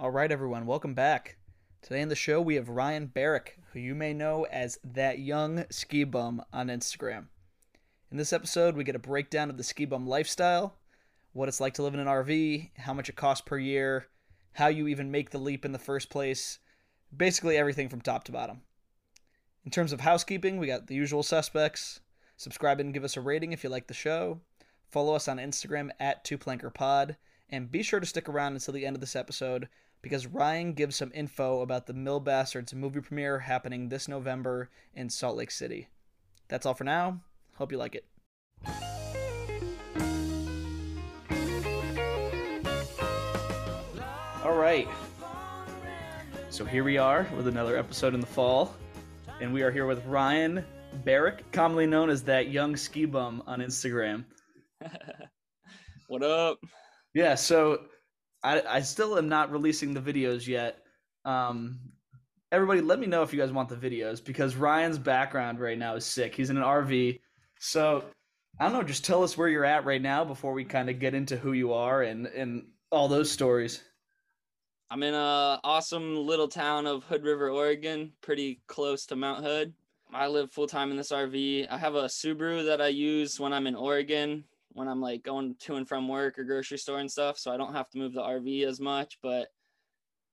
All 0.00 0.10
right, 0.10 0.32
everyone, 0.32 0.64
welcome 0.64 0.94
back. 0.94 1.36
Today 1.82 2.00
on 2.00 2.08
the 2.08 2.14
show, 2.14 2.40
we 2.40 2.54
have 2.54 2.70
Ryan 2.70 3.04
Barrick, 3.04 3.58
who 3.70 3.80
you 3.80 3.94
may 3.94 4.14
know 4.14 4.46
as 4.50 4.78
that 4.82 5.18
young 5.18 5.66
ski 5.68 6.04
bum 6.04 6.42
on 6.54 6.68
Instagram. 6.68 7.26
In 8.10 8.16
this 8.16 8.32
episode, 8.32 8.76
we 8.76 8.82
get 8.82 8.96
a 8.96 8.98
breakdown 8.98 9.50
of 9.50 9.58
the 9.58 9.62
ski 9.62 9.84
bum 9.84 10.06
lifestyle, 10.06 10.78
what 11.34 11.50
it's 11.50 11.60
like 11.60 11.74
to 11.74 11.82
live 11.82 11.92
in 11.92 12.00
an 12.00 12.06
RV, 12.06 12.70
how 12.78 12.94
much 12.94 13.10
it 13.10 13.16
costs 13.16 13.44
per 13.44 13.58
year, 13.58 14.06
how 14.54 14.68
you 14.68 14.88
even 14.88 15.10
make 15.10 15.28
the 15.28 15.38
leap 15.38 15.66
in 15.66 15.72
the 15.72 15.78
first 15.78 16.08
place, 16.08 16.60
basically 17.14 17.58
everything 17.58 17.90
from 17.90 18.00
top 18.00 18.24
to 18.24 18.32
bottom. 18.32 18.62
In 19.66 19.70
terms 19.70 19.92
of 19.92 20.00
housekeeping, 20.00 20.56
we 20.56 20.66
got 20.66 20.86
the 20.86 20.94
usual 20.94 21.22
suspects. 21.22 22.00
Subscribe 22.38 22.80
and 22.80 22.94
give 22.94 23.04
us 23.04 23.18
a 23.18 23.20
rating 23.20 23.52
if 23.52 23.62
you 23.62 23.68
like 23.68 23.86
the 23.86 23.92
show. 23.92 24.40
Follow 24.88 25.14
us 25.14 25.28
on 25.28 25.36
Instagram 25.36 25.90
at 26.00 26.24
twoplankerpod, 26.24 27.16
and 27.50 27.70
be 27.70 27.82
sure 27.82 28.00
to 28.00 28.06
stick 28.06 28.30
around 28.30 28.54
until 28.54 28.72
the 28.72 28.86
end 28.86 28.96
of 28.96 29.00
this 29.00 29.14
episode 29.14 29.68
because 30.02 30.26
Ryan 30.26 30.72
gives 30.72 30.96
some 30.96 31.12
info 31.14 31.60
about 31.60 31.86
the 31.86 31.92
Mill 31.92 32.20
Bastards 32.20 32.74
movie 32.74 33.00
premiere 33.00 33.40
happening 33.40 33.88
this 33.88 34.08
November 34.08 34.70
in 34.94 35.10
Salt 35.10 35.36
Lake 35.36 35.50
City. 35.50 35.88
That's 36.48 36.66
all 36.66 36.74
for 36.74 36.84
now. 36.84 37.20
Hope 37.54 37.72
you 37.72 37.78
like 37.78 37.94
it. 37.94 38.04
All 44.42 44.56
right. 44.56 44.88
So 46.48 46.64
here 46.64 46.82
we 46.82 46.98
are 46.98 47.28
with 47.36 47.46
another 47.46 47.76
episode 47.76 48.14
in 48.14 48.20
the 48.20 48.26
fall, 48.26 48.74
and 49.40 49.52
we 49.52 49.62
are 49.62 49.70
here 49.70 49.86
with 49.86 50.04
Ryan 50.06 50.64
Barrick, 51.04 51.44
commonly 51.52 51.86
known 51.86 52.10
as 52.10 52.22
that 52.24 52.48
young 52.48 52.74
ski 52.76 53.04
bum 53.04 53.42
on 53.46 53.60
Instagram. 53.60 54.24
what 56.08 56.22
up? 56.22 56.58
Yeah, 57.14 57.34
so 57.34 57.82
I, 58.42 58.62
I 58.68 58.80
still 58.80 59.18
am 59.18 59.28
not 59.28 59.52
releasing 59.52 59.92
the 59.94 60.00
videos 60.00 60.46
yet. 60.46 60.78
Um, 61.24 61.78
everybody, 62.52 62.80
let 62.80 62.98
me 62.98 63.06
know 63.06 63.22
if 63.22 63.32
you 63.32 63.40
guys 63.40 63.52
want 63.52 63.68
the 63.68 63.76
videos 63.76 64.24
because 64.24 64.56
Ryan's 64.56 64.98
background 64.98 65.60
right 65.60 65.78
now 65.78 65.94
is 65.94 66.04
sick. 66.04 66.34
He's 66.34 66.50
in 66.50 66.56
an 66.56 66.62
RV. 66.62 67.20
So 67.58 68.04
I 68.58 68.64
don't 68.64 68.72
know, 68.72 68.82
just 68.82 69.04
tell 69.04 69.22
us 69.22 69.36
where 69.36 69.48
you're 69.48 69.64
at 69.64 69.84
right 69.84 70.02
now 70.02 70.24
before 70.24 70.52
we 70.52 70.64
kind 70.64 70.90
of 70.90 70.98
get 70.98 71.14
into 71.14 71.36
who 71.36 71.52
you 71.52 71.72
are 71.72 72.02
and, 72.02 72.26
and 72.26 72.66
all 72.90 73.08
those 73.08 73.30
stories. 73.30 73.82
I'm 74.90 75.02
in 75.04 75.14
a 75.14 75.60
awesome 75.62 76.16
little 76.26 76.48
town 76.48 76.86
of 76.86 77.04
Hood 77.04 77.22
River, 77.22 77.48
Oregon, 77.50 78.12
pretty 78.22 78.60
close 78.66 79.06
to 79.06 79.16
Mount 79.16 79.44
Hood. 79.44 79.72
I 80.12 80.26
live 80.26 80.50
full 80.50 80.66
time 80.66 80.90
in 80.90 80.96
this 80.96 81.12
RV. 81.12 81.68
I 81.70 81.78
have 81.78 81.94
a 81.94 82.06
Subaru 82.06 82.66
that 82.66 82.80
I 82.80 82.88
use 82.88 83.38
when 83.38 83.52
I'm 83.52 83.68
in 83.68 83.76
Oregon, 83.76 84.44
when 84.72 84.88
I'm 84.88 85.00
like 85.00 85.22
going 85.22 85.56
to 85.60 85.76
and 85.76 85.88
from 85.88 86.08
work 86.08 86.38
or 86.38 86.44
grocery 86.44 86.78
store 86.78 86.98
and 86.98 87.10
stuff. 87.10 87.38
So 87.38 87.52
I 87.52 87.56
don't 87.56 87.74
have 87.74 87.90
to 87.90 87.98
move 87.98 88.12
the 88.12 88.22
RV 88.22 88.66
as 88.66 88.80
much. 88.80 89.18
But 89.22 89.48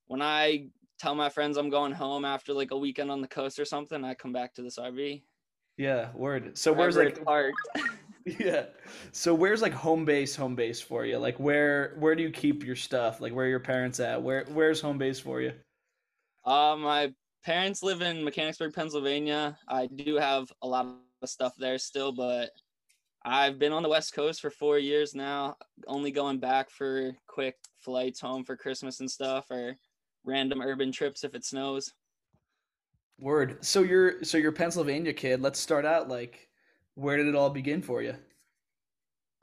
when 0.07 0.21
I 0.21 0.67
tell 0.99 1.15
my 1.15 1.29
friends 1.29 1.57
I'm 1.57 1.69
going 1.69 1.91
home 1.91 2.25
after 2.25 2.53
like 2.53 2.71
a 2.71 2.77
weekend 2.77 3.11
on 3.11 3.21
the 3.21 3.27
coast 3.27 3.59
or 3.59 3.65
something, 3.65 4.03
I 4.03 4.13
come 4.13 4.33
back 4.33 4.53
to 4.55 4.61
this 4.61 4.77
RV. 4.77 5.23
Yeah, 5.77 6.09
word. 6.13 6.57
So 6.57 6.73
where's 6.73 6.97
like 6.97 7.23
parked. 7.23 7.57
yeah. 8.25 8.65
So 9.11 9.33
where's 9.33 9.61
like 9.61 9.73
home 9.73 10.05
base, 10.05 10.35
home 10.35 10.55
base 10.55 10.81
for 10.81 11.05
you? 11.05 11.17
Like 11.17 11.39
where 11.39 11.95
where 11.99 12.15
do 12.15 12.23
you 12.23 12.31
keep 12.31 12.65
your 12.65 12.75
stuff? 12.75 13.21
Like 13.21 13.33
where 13.33 13.45
are 13.45 13.49
your 13.49 13.59
parents 13.59 13.99
at? 13.99 14.21
Where 14.21 14.45
where's 14.49 14.81
home 14.81 14.97
base 14.97 15.19
for 15.19 15.41
you? 15.41 15.53
Uh, 16.45 16.75
my 16.77 17.13
parents 17.43 17.83
live 17.83 18.01
in 18.01 18.23
Mechanicsburg, 18.23 18.73
Pennsylvania. 18.73 19.57
I 19.67 19.87
do 19.87 20.15
have 20.15 20.51
a 20.61 20.67
lot 20.67 20.87
of 21.21 21.29
stuff 21.29 21.53
there 21.57 21.77
still, 21.77 22.11
but 22.11 22.51
I've 23.29 23.59
been 23.59 23.73
on 23.73 23.83
the 23.83 23.89
West 23.89 24.13
Coast 24.13 24.39
for 24.39 24.49
four 24.49 24.79
years 24.79 25.13
now, 25.13 25.57
only 25.85 26.11
going 26.11 26.39
back 26.39 26.69
for 26.69 27.11
quick 27.27 27.55
flights 27.77 28.21
home 28.21 28.45
for 28.45 28.55
Christmas 28.55 29.01
and 29.01 29.11
stuff 29.11 29.51
or 29.51 29.75
random 30.23 30.61
urban 30.61 30.93
trips 30.93 31.25
if 31.25 31.35
it 31.35 31.43
snows. 31.43 31.91
Word. 33.19 33.57
So 33.65 33.81
you're 33.83 34.23
so 34.23 34.37
you're 34.37 34.51
a 34.51 34.53
Pennsylvania 34.53 35.11
kid. 35.11 35.41
Let's 35.41 35.59
start 35.59 35.83
out 35.83 36.07
like 36.07 36.47
where 36.95 37.17
did 37.17 37.27
it 37.27 37.35
all 37.35 37.49
begin 37.49 37.81
for 37.81 38.01
you? 38.01 38.15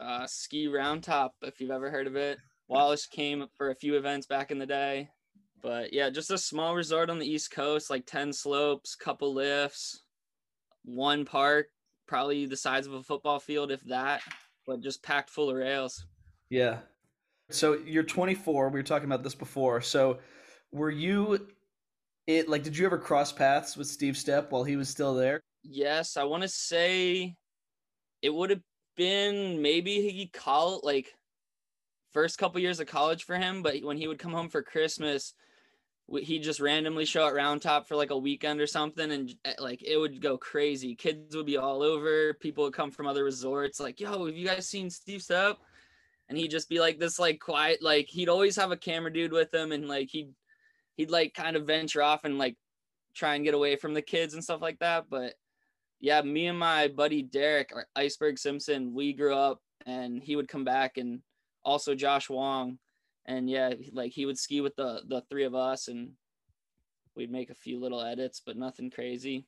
Uh, 0.00 0.26
ski 0.26 0.66
round 0.66 1.02
top, 1.02 1.34
if 1.42 1.60
you've 1.60 1.70
ever 1.70 1.90
heard 1.90 2.06
of 2.06 2.16
it. 2.16 2.38
Wallisch 2.70 3.10
came 3.10 3.44
for 3.54 3.70
a 3.70 3.74
few 3.76 3.96
events 3.96 4.26
back 4.26 4.50
in 4.50 4.58
the 4.58 4.64
day. 4.64 5.10
But 5.60 5.92
yeah, 5.92 6.08
just 6.08 6.30
a 6.30 6.38
small 6.38 6.74
resort 6.74 7.10
on 7.10 7.18
the 7.18 7.28
East 7.30 7.50
Coast, 7.50 7.90
like 7.90 8.06
10 8.06 8.32
slopes, 8.32 8.94
couple 8.94 9.34
lifts, 9.34 10.04
one 10.84 11.26
park, 11.26 11.66
probably 12.06 12.46
the 12.46 12.56
size 12.56 12.86
of 12.86 12.94
a 12.94 13.02
football 13.02 13.40
field, 13.40 13.70
if 13.70 13.82
that, 13.84 14.22
but 14.66 14.80
just 14.80 15.02
packed 15.02 15.30
full 15.30 15.50
of 15.50 15.56
rails. 15.56 16.06
Yeah. 16.50 16.78
So 17.50 17.74
you're 17.84 18.02
24. 18.02 18.68
We 18.68 18.78
were 18.78 18.82
talking 18.82 19.06
about 19.06 19.22
this 19.22 19.34
before. 19.34 19.80
So 19.80 20.18
were 20.72 20.90
you 20.90 21.48
it 22.26 22.48
like 22.48 22.62
did 22.62 22.76
you 22.76 22.86
ever 22.86 22.98
cross 22.98 23.32
paths 23.32 23.76
with 23.76 23.86
Steve 23.86 24.14
Stepp 24.14 24.50
while 24.50 24.64
he 24.64 24.76
was 24.76 24.88
still 24.88 25.14
there? 25.14 25.40
Yes, 25.62 26.16
I 26.16 26.24
want 26.24 26.42
to 26.42 26.48
say 26.48 27.36
it 28.22 28.30
would 28.32 28.50
have 28.50 28.62
been 28.96 29.60
maybe 29.60 30.10
he 30.10 30.26
call 30.26 30.80
like 30.82 31.12
first 32.12 32.38
couple 32.38 32.60
years 32.60 32.80
of 32.80 32.86
college 32.86 33.24
for 33.24 33.36
him, 33.36 33.62
but 33.62 33.82
when 33.82 33.96
he 33.96 34.06
would 34.06 34.18
come 34.18 34.32
home 34.32 34.48
for 34.48 34.62
Christmas, 34.62 35.34
he'd 36.12 36.42
just 36.42 36.60
randomly 36.60 37.04
show 37.04 37.26
at 37.26 37.34
Round 37.34 37.62
Top 37.62 37.88
for 37.88 37.96
like 37.96 38.10
a 38.10 38.18
weekend 38.18 38.60
or 38.60 38.66
something, 38.66 39.10
and 39.10 39.34
eh, 39.44 39.54
like 39.58 39.82
it 39.82 39.96
would 39.96 40.20
go 40.20 40.36
crazy. 40.36 40.94
Kids 40.94 41.34
would 41.36 41.46
be 41.46 41.56
all 41.56 41.82
over. 41.82 42.34
People 42.34 42.64
would 42.64 42.74
come 42.74 42.90
from 42.90 43.06
other 43.06 43.24
resorts, 43.24 43.80
like, 43.80 44.00
"Yo, 44.00 44.26
have 44.26 44.36
you 44.36 44.46
guys 44.46 44.68
seen 44.68 44.90
Steve 44.90 45.20
Stepp?" 45.20 45.56
And 46.28 46.38
he'd 46.38 46.50
just 46.50 46.68
be 46.68 46.80
like 46.80 46.98
this, 46.98 47.18
like 47.18 47.40
quiet, 47.40 47.82
like 47.82 48.06
he'd 48.08 48.28
always 48.28 48.56
have 48.56 48.70
a 48.70 48.76
camera 48.76 49.12
dude 49.12 49.32
with 49.32 49.52
him, 49.52 49.72
and 49.72 49.88
like 49.88 50.10
he'd 50.10 50.32
he'd 50.96 51.10
like 51.10 51.34
kind 51.34 51.56
of 51.56 51.66
venture 51.66 52.02
off 52.02 52.24
and 52.24 52.38
like 52.38 52.56
try 53.14 53.34
and 53.34 53.44
get 53.44 53.54
away 53.54 53.76
from 53.76 53.94
the 53.94 54.02
kids 54.02 54.34
and 54.34 54.44
stuff 54.44 54.62
like 54.62 54.78
that. 54.80 55.06
But 55.08 55.34
yeah, 56.00 56.20
me 56.22 56.46
and 56.48 56.58
my 56.58 56.88
buddy 56.88 57.22
Derek 57.22 57.72
Iceberg 57.96 58.38
Simpson, 58.38 58.92
we 58.92 59.12
grew 59.12 59.34
up 59.34 59.60
and 59.86 60.22
he 60.22 60.36
would 60.36 60.48
come 60.48 60.64
back 60.64 60.96
and 60.96 61.20
also 61.64 61.94
Josh 61.94 62.28
Wong. 62.28 62.78
And 63.26 63.48
yeah, 63.48 63.72
like 63.92 64.12
he 64.12 64.26
would 64.26 64.38
ski 64.38 64.60
with 64.60 64.76
the 64.76 65.02
the 65.06 65.22
three 65.22 65.44
of 65.44 65.54
us 65.54 65.88
and 65.88 66.10
we'd 67.16 67.30
make 67.30 67.50
a 67.50 67.54
few 67.54 67.78
little 67.80 68.00
edits, 68.00 68.40
but 68.44 68.56
nothing 68.56 68.90
crazy. 68.90 69.46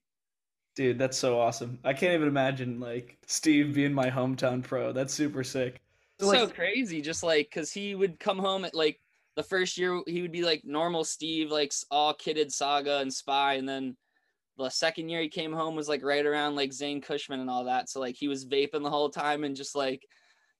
Dude, 0.74 0.98
that's 0.98 1.16
so 1.16 1.40
awesome. 1.40 1.78
I 1.84 1.94
can't 1.94 2.14
even 2.14 2.28
imagine 2.28 2.80
like 2.80 3.18
Steve 3.26 3.74
being 3.74 3.92
my 3.92 4.10
hometown 4.10 4.62
pro. 4.62 4.92
That's 4.92 5.14
super 5.14 5.42
sick. 5.42 5.80
So, 6.20 6.28
like- 6.28 6.54
crazy, 6.54 7.00
just 7.00 7.22
like 7.22 7.48
because 7.50 7.72
he 7.72 7.94
would 7.94 8.18
come 8.18 8.38
home 8.38 8.64
at 8.64 8.74
like 8.74 9.00
the 9.36 9.42
first 9.42 9.76
year 9.76 10.00
he 10.06 10.22
would 10.22 10.32
be 10.32 10.42
like 10.42 10.64
normal 10.64 11.04
Steve, 11.04 11.50
like 11.50 11.72
all 11.90 12.14
kidded 12.14 12.52
Saga 12.52 12.98
and 12.98 13.12
Spy, 13.12 13.54
and 13.54 13.68
then 13.68 13.96
the 14.58 14.70
second 14.70 15.10
year 15.10 15.20
he 15.20 15.28
came 15.28 15.52
home 15.52 15.76
was 15.76 15.88
like 15.88 16.02
right 16.02 16.24
around 16.24 16.56
like 16.56 16.72
Zane 16.72 17.02
Cushman 17.02 17.40
and 17.40 17.50
all 17.50 17.64
that. 17.64 17.90
So 17.90 18.00
like 18.00 18.16
he 18.16 18.28
was 18.28 18.46
vaping 18.46 18.82
the 18.82 18.90
whole 18.90 19.10
time 19.10 19.44
and 19.44 19.54
just 19.54 19.76
like 19.76 20.06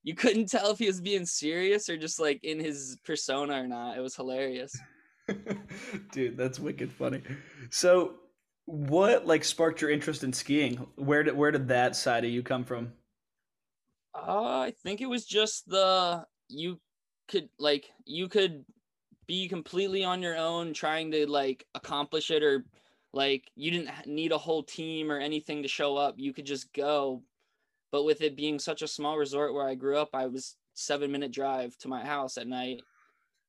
you 0.06 0.14
couldn't 0.14 0.46
tell 0.46 0.70
if 0.70 0.78
he 0.78 0.86
was 0.86 1.00
being 1.00 1.26
serious 1.26 1.88
or 1.88 1.96
just 1.96 2.20
like 2.20 2.38
in 2.44 2.60
his 2.60 2.96
persona 3.04 3.60
or 3.60 3.66
not. 3.66 3.98
It 3.98 4.00
was 4.00 4.14
hilarious. 4.14 4.78
Dude, 6.12 6.36
that's 6.36 6.60
wicked 6.60 6.92
funny. 6.92 7.22
So, 7.70 8.14
what 8.66 9.26
like 9.26 9.42
sparked 9.42 9.80
your 9.80 9.90
interest 9.90 10.22
in 10.22 10.32
skiing? 10.32 10.76
Where 10.94 11.24
did 11.24 11.36
where 11.36 11.50
did 11.50 11.66
that 11.68 11.96
side 11.96 12.24
of 12.24 12.30
you 12.30 12.44
come 12.44 12.62
from? 12.62 12.92
Uh, 14.14 14.60
I 14.60 14.74
think 14.84 15.00
it 15.00 15.08
was 15.08 15.26
just 15.26 15.68
the 15.68 16.24
you 16.48 16.78
could 17.26 17.48
like 17.58 17.90
you 18.04 18.28
could 18.28 18.64
be 19.26 19.48
completely 19.48 20.04
on 20.04 20.22
your 20.22 20.36
own 20.36 20.72
trying 20.72 21.10
to 21.10 21.28
like 21.28 21.66
accomplish 21.74 22.30
it 22.30 22.44
or 22.44 22.64
like 23.12 23.50
you 23.56 23.72
didn't 23.72 23.90
need 24.06 24.30
a 24.30 24.38
whole 24.38 24.62
team 24.62 25.10
or 25.10 25.18
anything 25.18 25.64
to 25.64 25.68
show 25.68 25.96
up. 25.96 26.14
You 26.16 26.32
could 26.32 26.46
just 26.46 26.72
go. 26.72 27.24
But 27.92 28.04
with 28.04 28.20
it 28.20 28.36
being 28.36 28.58
such 28.58 28.82
a 28.82 28.88
small 28.88 29.16
resort 29.16 29.54
where 29.54 29.66
I 29.66 29.74
grew 29.74 29.96
up, 29.96 30.10
I 30.12 30.26
was 30.26 30.56
7 30.74 31.10
minute 31.10 31.32
drive 31.32 31.76
to 31.78 31.88
my 31.88 32.04
house 32.04 32.36
at 32.36 32.48
night. 32.48 32.82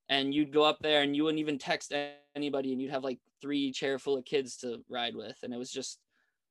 And 0.10 0.34
you'd 0.34 0.54
go 0.54 0.64
up 0.64 0.80
there 0.80 1.02
and 1.02 1.16
you 1.16 1.24
wouldn't 1.24 1.40
even 1.40 1.58
text 1.58 1.94
anybody 2.36 2.72
and 2.72 2.82
you'd 2.82 2.92
have 2.92 3.04
like 3.04 3.20
three 3.42 3.72
chair 3.72 4.00
full 4.00 4.18
of 4.18 4.26
kids 4.26 4.58
to 4.58 4.82
ride 4.90 5.16
with 5.16 5.38
and 5.44 5.54
it 5.54 5.58
was 5.58 5.70
just 5.70 6.00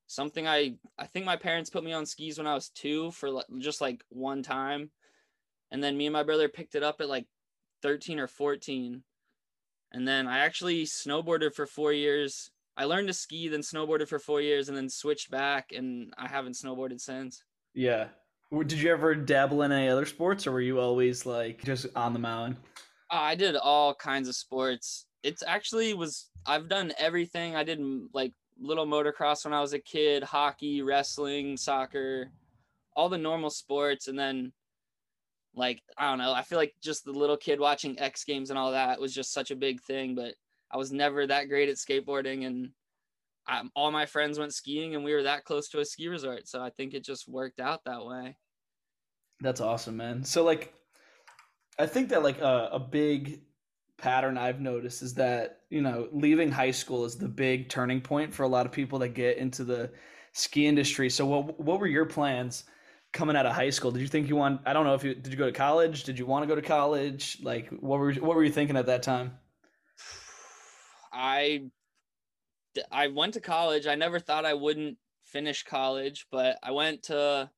something 0.07 0.47
I 0.47 0.75
I 0.97 1.05
think 1.05 1.25
my 1.25 1.35
parents 1.35 1.69
put 1.69 1.83
me 1.83 1.93
on 1.93 2.05
skis 2.05 2.37
when 2.37 2.47
I 2.47 2.55
was 2.55 2.69
2 2.69 3.11
for 3.11 3.43
just 3.59 3.81
like 3.81 4.03
one 4.09 4.41
time. 4.41 4.89
And 5.69 5.83
then 5.83 5.97
me 5.97 6.05
and 6.05 6.13
my 6.13 6.23
brother 6.23 6.47
picked 6.47 6.75
it 6.75 6.83
up 6.83 7.01
at 7.01 7.09
like 7.09 7.27
13 7.83 8.19
or 8.19 8.27
14. 8.27 9.03
And 9.91 10.07
then 10.07 10.27
I 10.27 10.39
actually 10.39 10.85
snowboarded 10.85 11.53
for 11.53 11.65
4 11.65 11.93
years. 11.93 12.49
I 12.77 12.85
learned 12.85 13.07
to 13.07 13.13
ski 13.13 13.47
then 13.49 13.61
snowboarded 13.61 14.07
for 14.07 14.19
4 14.19 14.41
years 14.41 14.69
and 14.69 14.77
then 14.77 14.89
switched 14.89 15.29
back 15.29 15.71
and 15.75 16.13
I 16.17 16.27
haven't 16.27 16.53
snowboarded 16.53 17.01
since. 17.01 17.43
Yeah. 17.77 18.07
Did 18.51 18.73
you 18.73 18.91
ever 18.91 19.13
dabble 19.13 19.61
in 19.61 19.71
any 19.71 19.87
other 19.87 20.05
sports, 20.05 20.47
or 20.47 20.51
were 20.51 20.61
you 20.61 20.79
always 20.79 21.25
like 21.25 21.63
just 21.63 21.85
on 21.95 22.13
the 22.13 22.19
mountain? 22.19 22.57
Uh, 23.11 23.19
I 23.19 23.35
did 23.35 23.55
all 23.55 23.93
kinds 23.93 24.27
of 24.27 24.35
sports. 24.35 25.05
It's 25.21 25.43
actually 25.45 25.93
was 25.93 26.29
I've 26.45 26.69
done 26.69 26.91
everything. 26.97 27.55
I 27.55 27.63
did 27.63 27.79
like 28.13 28.33
little 28.59 28.87
motocross 28.87 29.45
when 29.45 29.53
I 29.53 29.61
was 29.61 29.73
a 29.73 29.79
kid, 29.79 30.23
hockey, 30.23 30.81
wrestling, 30.81 31.55
soccer, 31.55 32.31
all 32.95 33.09
the 33.09 33.17
normal 33.17 33.51
sports 33.51 34.07
and 34.07 34.17
then 34.17 34.51
like 35.55 35.81
I 35.97 36.09
don't 36.09 36.17
know. 36.17 36.33
I 36.33 36.41
feel 36.41 36.57
like 36.57 36.73
just 36.81 37.05
the 37.05 37.11
little 37.11 37.37
kid 37.37 37.59
watching 37.59 37.99
X 37.99 38.23
Games 38.23 38.49
and 38.49 38.57
all 38.57 38.71
that 38.71 38.99
was 38.99 39.13
just 39.13 39.33
such 39.33 39.51
a 39.51 39.55
big 39.55 39.81
thing. 39.81 40.15
But 40.15 40.33
I 40.71 40.77
was 40.77 40.91
never 40.91 41.27
that 41.27 41.49
great 41.49 41.69
at 41.69 41.75
skateboarding, 41.75 42.45
and 42.45 42.69
I, 43.47 43.63
all 43.75 43.91
my 43.91 44.05
friends 44.05 44.37
went 44.37 44.53
skiing, 44.53 44.95
and 44.95 45.03
we 45.03 45.13
were 45.13 45.23
that 45.23 45.45
close 45.45 45.69
to 45.69 45.79
a 45.79 45.85
ski 45.85 46.07
resort. 46.07 46.47
So 46.47 46.61
I 46.61 46.69
think 46.69 46.93
it 46.93 47.03
just 47.03 47.27
worked 47.27 47.59
out 47.59 47.81
that 47.85 48.05
way. 48.05 48.37
That's 49.39 49.61
awesome, 49.61 49.97
man. 49.97 50.23
So 50.23 50.43
like, 50.43 50.73
I 51.79 51.85
think 51.85 52.09
that 52.09 52.23
like 52.23 52.41
a, 52.41 52.69
a 52.73 52.79
big 52.79 53.41
pattern 53.97 54.37
I've 54.37 54.61
noticed 54.61 55.01
is 55.01 55.15
that 55.15 55.61
you 55.69 55.81
know 55.81 56.07
leaving 56.11 56.51
high 56.51 56.71
school 56.71 57.05
is 57.05 57.17
the 57.17 57.27
big 57.27 57.69
turning 57.69 58.01
point 58.01 58.33
for 58.33 58.43
a 58.43 58.47
lot 58.47 58.65
of 58.65 58.71
people 58.71 58.99
that 58.99 59.09
get 59.09 59.37
into 59.37 59.63
the 59.63 59.91
ski 60.33 60.67
industry. 60.67 61.09
So 61.09 61.25
what 61.25 61.59
what 61.59 61.79
were 61.79 61.87
your 61.87 62.05
plans? 62.05 62.63
coming 63.13 63.35
out 63.35 63.45
of 63.45 63.53
high 63.53 63.69
school 63.69 63.89
did 63.89 64.01
you 64.01 64.07
think 64.07 64.27
you 64.27 64.35
want 64.35 64.59
i 64.65 64.73
don't 64.73 64.85
know 64.85 64.93
if 64.93 65.03
you 65.03 65.15
did 65.15 65.31
you 65.31 65.37
go 65.37 65.45
to 65.45 65.51
college 65.51 66.03
did 66.03 66.19
you 66.19 66.25
want 66.25 66.43
to 66.43 66.47
go 66.47 66.55
to 66.55 66.61
college 66.61 67.37
like 67.41 67.69
what 67.69 67.99
were 67.99 68.13
what 68.15 68.35
were 68.35 68.43
you 68.43 68.51
thinking 68.51 68.75
at 68.75 68.85
that 68.85 69.01
time 69.01 69.31
i 71.11 71.63
i 72.91 73.07
went 73.07 73.33
to 73.33 73.41
college 73.41 73.87
i 73.87 73.95
never 73.95 74.19
thought 74.19 74.45
i 74.45 74.53
wouldn't 74.53 74.97
finish 75.23 75.63
college 75.63 76.25
but 76.31 76.57
i 76.63 76.71
went 76.71 77.03
to 77.03 77.49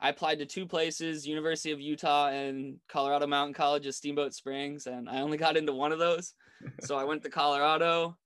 i 0.00 0.08
applied 0.08 0.38
to 0.38 0.46
two 0.46 0.66
places 0.66 1.26
university 1.26 1.70
of 1.70 1.80
utah 1.80 2.28
and 2.28 2.76
colorado 2.88 3.26
mountain 3.26 3.54
college 3.54 3.86
at 3.86 3.94
steamboat 3.94 4.34
springs 4.34 4.86
and 4.86 5.08
i 5.08 5.20
only 5.20 5.36
got 5.36 5.56
into 5.56 5.72
one 5.72 5.92
of 5.92 5.98
those 5.98 6.34
so 6.80 6.96
i 6.96 7.04
went 7.04 7.22
to 7.22 7.30
colorado 7.30 8.16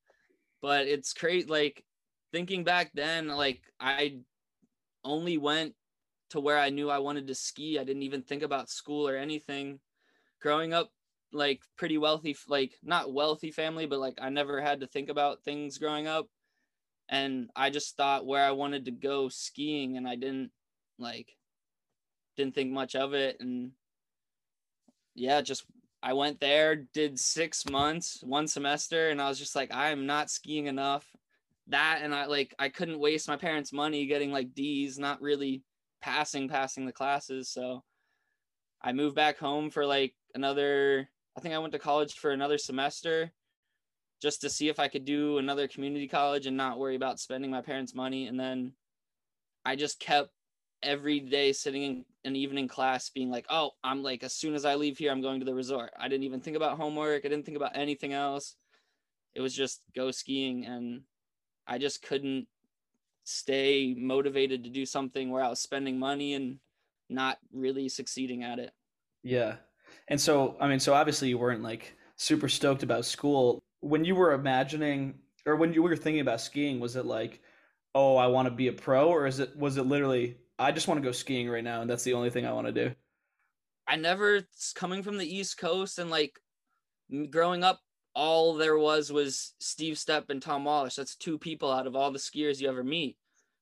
but 0.62 0.86
it's 0.86 1.12
great 1.12 1.50
like 1.50 1.84
thinking 2.32 2.64
back 2.64 2.90
then 2.94 3.28
like 3.28 3.60
i 3.80 4.18
only 5.04 5.38
went 5.38 5.74
to 6.30 6.40
where 6.40 6.58
I 6.58 6.70
knew 6.70 6.90
I 6.90 6.98
wanted 6.98 7.26
to 7.28 7.34
ski. 7.34 7.78
I 7.78 7.84
didn't 7.84 8.02
even 8.02 8.22
think 8.22 8.42
about 8.42 8.70
school 8.70 9.08
or 9.08 9.16
anything. 9.16 9.80
Growing 10.40 10.72
up, 10.72 10.90
like 11.32 11.60
pretty 11.76 11.98
wealthy, 11.98 12.36
like 12.48 12.72
not 12.82 13.12
wealthy 13.12 13.50
family, 13.50 13.86
but 13.86 13.98
like 13.98 14.18
I 14.20 14.28
never 14.28 14.60
had 14.60 14.80
to 14.80 14.86
think 14.86 15.08
about 15.08 15.42
things 15.42 15.78
growing 15.78 16.06
up. 16.06 16.26
And 17.08 17.50
I 17.56 17.70
just 17.70 17.96
thought 17.96 18.26
where 18.26 18.44
I 18.44 18.50
wanted 18.50 18.84
to 18.84 18.90
go 18.90 19.28
skiing 19.28 19.96
and 19.96 20.06
I 20.06 20.16
didn't 20.16 20.50
like, 20.98 21.28
didn't 22.36 22.54
think 22.54 22.70
much 22.70 22.94
of 22.94 23.14
it. 23.14 23.38
And 23.40 23.72
yeah, 25.14 25.40
just 25.40 25.64
I 26.02 26.12
went 26.12 26.40
there, 26.40 26.76
did 26.76 27.18
six 27.18 27.68
months, 27.68 28.20
one 28.22 28.46
semester, 28.46 29.08
and 29.10 29.20
I 29.20 29.28
was 29.28 29.38
just 29.38 29.56
like, 29.56 29.74
I 29.74 29.90
am 29.90 30.06
not 30.06 30.30
skiing 30.30 30.66
enough. 30.66 31.06
That 31.68 32.00
and 32.02 32.14
I 32.14 32.26
like 32.26 32.54
I 32.58 32.68
couldn't 32.68 32.98
waste 32.98 33.28
my 33.28 33.36
parents' 33.36 33.72
money 33.72 34.06
getting 34.06 34.32
like 34.32 34.54
D's, 34.54 34.98
not 34.98 35.20
really 35.20 35.62
passing 36.00 36.48
passing 36.48 36.86
the 36.86 36.92
classes 36.92 37.48
so 37.48 37.82
i 38.82 38.92
moved 38.92 39.16
back 39.16 39.38
home 39.38 39.70
for 39.70 39.84
like 39.84 40.14
another 40.34 41.08
i 41.38 41.40
think 41.40 41.54
i 41.54 41.58
went 41.58 41.72
to 41.72 41.78
college 41.78 42.14
for 42.14 42.32
another 42.32 42.58
semester 42.58 43.30
just 44.20 44.40
to 44.40 44.50
see 44.50 44.68
if 44.68 44.80
i 44.80 44.88
could 44.88 45.04
do 45.04 45.38
another 45.38 45.68
community 45.68 46.08
college 46.08 46.46
and 46.46 46.56
not 46.56 46.78
worry 46.78 46.96
about 46.96 47.20
spending 47.20 47.50
my 47.50 47.62
parents 47.62 47.94
money. 47.94 48.26
And 48.26 48.38
then 48.38 48.72
i 49.64 49.76
just 49.76 50.00
kept 50.00 50.30
every 50.82 51.20
day 51.20 51.52
sitting 51.52 51.82
in 51.82 52.04
an 52.24 52.36
evening 52.36 52.66
class 52.66 53.10
being 53.10 53.30
like 53.30 53.46
oh 53.50 53.70
i'm 53.84 54.02
like 54.02 54.22
as 54.22 54.32
soon 54.32 54.54
as 54.54 54.64
i 54.64 54.74
leave 54.74 54.98
here 54.98 55.12
i'm 55.12 55.22
going 55.22 55.38
to 55.38 55.46
the 55.46 55.54
resort. 55.54 55.90
I 55.98 56.08
didn't 56.08 56.24
even 56.24 56.40
think 56.40 56.56
about 56.56 56.76
homework. 56.76 57.24
I 57.24 57.28
didn't 57.28 57.46
think 57.46 57.56
about 57.56 57.76
anything 57.76 58.12
else. 58.12 58.56
It 59.34 59.40
was 59.40 59.54
just 59.54 59.82
go 59.94 60.10
skiing. 60.10 60.66
And 60.66 61.02
i 61.68 61.78
just 61.78 62.02
couldn't 62.02 62.48
stay 63.22 63.94
motivated 63.96 64.64
to 64.64 64.70
do 64.70 64.84
something 64.84 65.30
where 65.30 65.44
I 65.44 65.50
was 65.50 65.60
spending 65.60 65.98
money 65.98 66.34
and 66.34 66.58
not 67.08 67.38
really 67.52 67.88
succeeding 67.88 68.42
at 68.42 68.58
it. 68.58 68.72
Yeah. 69.22 69.56
And 70.06 70.20
so, 70.20 70.56
I 70.60 70.68
mean, 70.68 70.80
so 70.80 70.94
obviously 70.94 71.28
you 71.28 71.38
weren't 71.38 71.62
like 71.62 71.96
super 72.16 72.48
stoked 72.48 72.82
about 72.82 73.04
school. 73.04 73.58
When 73.80 74.04
you 74.04 74.14
were 74.14 74.32
imagining 74.32 75.14
or 75.46 75.56
when 75.56 75.72
you 75.72 75.82
were 75.82 75.96
thinking 75.96 76.20
about 76.20 76.40
skiing, 76.40 76.78
was 76.78 76.96
it 76.96 77.04
like, 77.04 77.40
oh, 77.94 78.16
I 78.16 78.28
want 78.28 78.46
to 78.46 78.54
be 78.54 78.68
a 78.68 78.72
pro? 78.72 79.08
Or 79.08 79.26
is 79.26 79.40
it, 79.40 79.56
was 79.56 79.76
it 79.76 79.86
literally, 79.86 80.36
I 80.58 80.72
just 80.72 80.88
want 80.88 81.00
to 81.00 81.06
go 81.06 81.12
skiing 81.12 81.48
right 81.48 81.64
now 81.64 81.80
and 81.80 81.90
that's 81.90 82.04
the 82.04 82.14
only 82.14 82.30
thing 82.30 82.46
I 82.46 82.52
want 82.52 82.66
to 82.66 82.72
do? 82.72 82.94
I 83.86 83.96
never, 83.96 84.42
coming 84.74 85.02
from 85.02 85.18
the 85.18 85.36
East 85.36 85.58
Coast 85.58 85.98
and 85.98 86.10
like 86.10 86.38
growing 87.30 87.64
up, 87.64 87.80
all 88.14 88.54
there 88.54 88.76
was 88.76 89.12
was 89.12 89.54
Steve 89.60 89.94
Stepp 89.94 90.28
and 90.28 90.42
Tom 90.42 90.64
Wallisch. 90.64 90.96
That's 90.96 91.14
two 91.14 91.38
people 91.38 91.70
out 91.70 91.86
of 91.86 91.94
all 91.94 92.10
the 92.10 92.18
skiers 92.18 92.60
you 92.60 92.68
ever 92.68 92.82
meet. 92.82 93.16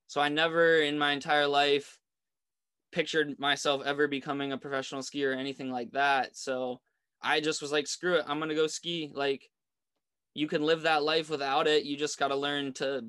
So 0.06 0.20
I 0.20 0.30
never 0.30 0.76
in 0.76 0.98
my 0.98 1.12
entire 1.12 1.46
life 1.46 1.98
pictured 2.92 3.38
myself 3.38 3.82
ever 3.84 4.08
becoming 4.08 4.52
a 4.52 4.58
professional 4.58 5.02
skier 5.02 5.34
or 5.34 5.38
anything 5.38 5.70
like 5.70 5.90
that. 5.92 6.36
So 6.36 6.80
I 7.22 7.40
just 7.40 7.62
was 7.62 7.72
like, 7.72 7.86
screw 7.86 8.14
it, 8.14 8.24
I'm 8.26 8.38
gonna 8.38 8.54
go 8.54 8.66
ski. 8.66 9.10
Like 9.14 9.48
you 10.34 10.46
can 10.46 10.62
live 10.62 10.82
that 10.82 11.02
life 11.02 11.30
without 11.30 11.66
it. 11.66 11.84
You 11.84 11.96
just 11.96 12.18
gotta 12.18 12.36
learn 12.36 12.72
to, 12.74 13.04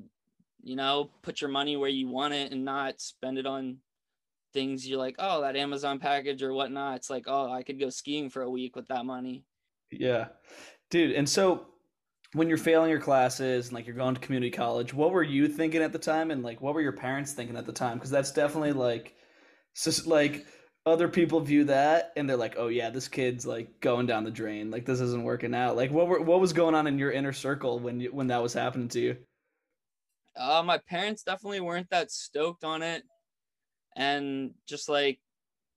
you 0.62 0.76
know, 0.76 1.10
put 1.22 1.40
your 1.40 1.50
money 1.50 1.76
where 1.76 1.90
you 1.90 2.08
want 2.08 2.34
it 2.34 2.52
and 2.52 2.64
not 2.64 3.00
spend 3.00 3.38
it 3.38 3.46
on 3.46 3.78
things 4.54 4.88
you're 4.88 4.98
like, 4.98 5.16
oh, 5.18 5.42
that 5.42 5.56
Amazon 5.56 5.98
package 5.98 6.42
or 6.42 6.52
whatnot. 6.52 6.96
It's 6.96 7.10
like, 7.10 7.24
oh, 7.26 7.52
I 7.52 7.62
could 7.62 7.78
go 7.78 7.90
skiing 7.90 8.30
for 8.30 8.42
a 8.42 8.50
week 8.50 8.76
with 8.76 8.88
that 8.88 9.04
money. 9.04 9.44
Yeah. 9.90 10.28
Dude, 10.90 11.12
and 11.12 11.28
so 11.28 11.66
when 12.32 12.48
you're 12.48 12.58
failing 12.58 12.90
your 12.90 13.00
classes 13.00 13.66
and 13.66 13.74
like 13.74 13.86
you're 13.86 13.94
going 13.94 14.14
to 14.14 14.20
community 14.20 14.50
college, 14.50 14.92
what 14.92 15.12
were 15.12 15.22
you 15.22 15.48
thinking 15.48 15.82
at 15.82 15.92
the 15.92 15.98
time, 15.98 16.30
and 16.30 16.42
like 16.42 16.60
what 16.60 16.74
were 16.74 16.80
your 16.80 16.92
parents 16.92 17.32
thinking 17.32 17.56
at 17.56 17.66
the 17.66 17.72
time? 17.72 17.98
Because 17.98 18.10
that's 18.10 18.32
definitely 18.32 18.72
like, 18.72 19.14
just 19.84 20.06
like 20.06 20.46
other 20.86 21.08
people 21.08 21.40
view 21.40 21.64
that 21.64 22.12
and 22.16 22.28
they're 22.28 22.36
like, 22.36 22.54
oh 22.56 22.68
yeah, 22.68 22.90
this 22.90 23.08
kid's 23.08 23.46
like 23.46 23.80
going 23.80 24.06
down 24.06 24.24
the 24.24 24.30
drain. 24.30 24.70
Like 24.70 24.86
this 24.86 25.00
isn't 25.00 25.22
working 25.22 25.54
out. 25.54 25.76
Like 25.76 25.90
what 25.90 26.08
were 26.08 26.20
what 26.20 26.40
was 26.40 26.52
going 26.52 26.74
on 26.74 26.86
in 26.86 26.98
your 26.98 27.12
inner 27.12 27.32
circle 27.32 27.78
when 27.78 28.00
you 28.00 28.12
when 28.12 28.28
that 28.28 28.42
was 28.42 28.52
happening 28.52 28.88
to 28.88 29.00
you? 29.00 29.16
Uh, 30.36 30.62
my 30.64 30.78
parents 30.78 31.22
definitely 31.22 31.60
weren't 31.60 31.90
that 31.90 32.12
stoked 32.12 32.62
on 32.62 32.82
it, 32.82 33.02
and 33.96 34.52
just 34.68 34.88
like, 34.88 35.18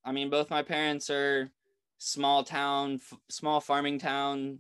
I 0.06 0.12
mean, 0.12 0.30
both 0.30 0.51
my 0.51 0.62
parents 0.62 1.09
are 1.09 1.51
small 1.98 2.44
town, 2.44 3.00
f- 3.01 3.19
small 3.30 3.59
farming 3.59 3.98
town 4.00 4.59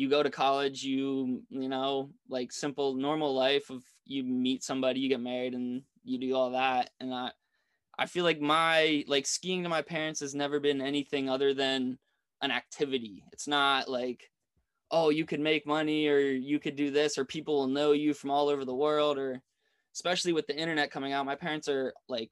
you 0.00 0.08
go 0.08 0.22
to 0.22 0.30
college, 0.30 0.82
you 0.82 1.42
you 1.50 1.68
know, 1.68 2.10
like 2.28 2.52
simple 2.52 2.94
normal 2.94 3.34
life 3.34 3.68
of 3.68 3.82
you 4.06 4.24
meet 4.24 4.64
somebody, 4.64 5.00
you 5.00 5.10
get 5.10 5.20
married 5.20 5.54
and 5.54 5.82
you 6.04 6.18
do 6.18 6.34
all 6.34 6.52
that. 6.52 6.90
And 7.00 7.12
I 7.12 7.30
I 8.00 8.06
feel 8.06 8.24
like 8.24 8.40
my 8.40 9.04
like 9.06 9.26
skiing 9.26 9.62
to 9.62 9.68
my 9.68 9.82
parents 9.82 10.20
has 10.20 10.34
never 10.34 10.58
been 10.58 10.80
anything 10.80 11.28
other 11.28 11.52
than 11.52 11.98
an 12.40 12.50
activity. 12.50 13.22
It's 13.30 13.46
not 13.46 13.90
like, 13.90 14.30
oh, 14.90 15.10
you 15.10 15.26
could 15.26 15.38
make 15.38 15.66
money 15.66 16.08
or 16.08 16.18
you 16.18 16.58
could 16.58 16.76
do 16.76 16.90
this 16.90 17.18
or 17.18 17.26
people 17.26 17.56
will 17.56 17.66
know 17.66 17.92
you 17.92 18.14
from 18.14 18.30
all 18.30 18.48
over 18.48 18.64
the 18.64 18.74
world 18.74 19.18
or 19.18 19.42
especially 19.94 20.32
with 20.32 20.46
the 20.46 20.56
internet 20.56 20.90
coming 20.90 21.12
out. 21.12 21.26
My 21.26 21.34
parents 21.34 21.68
are 21.68 21.92
like 22.08 22.30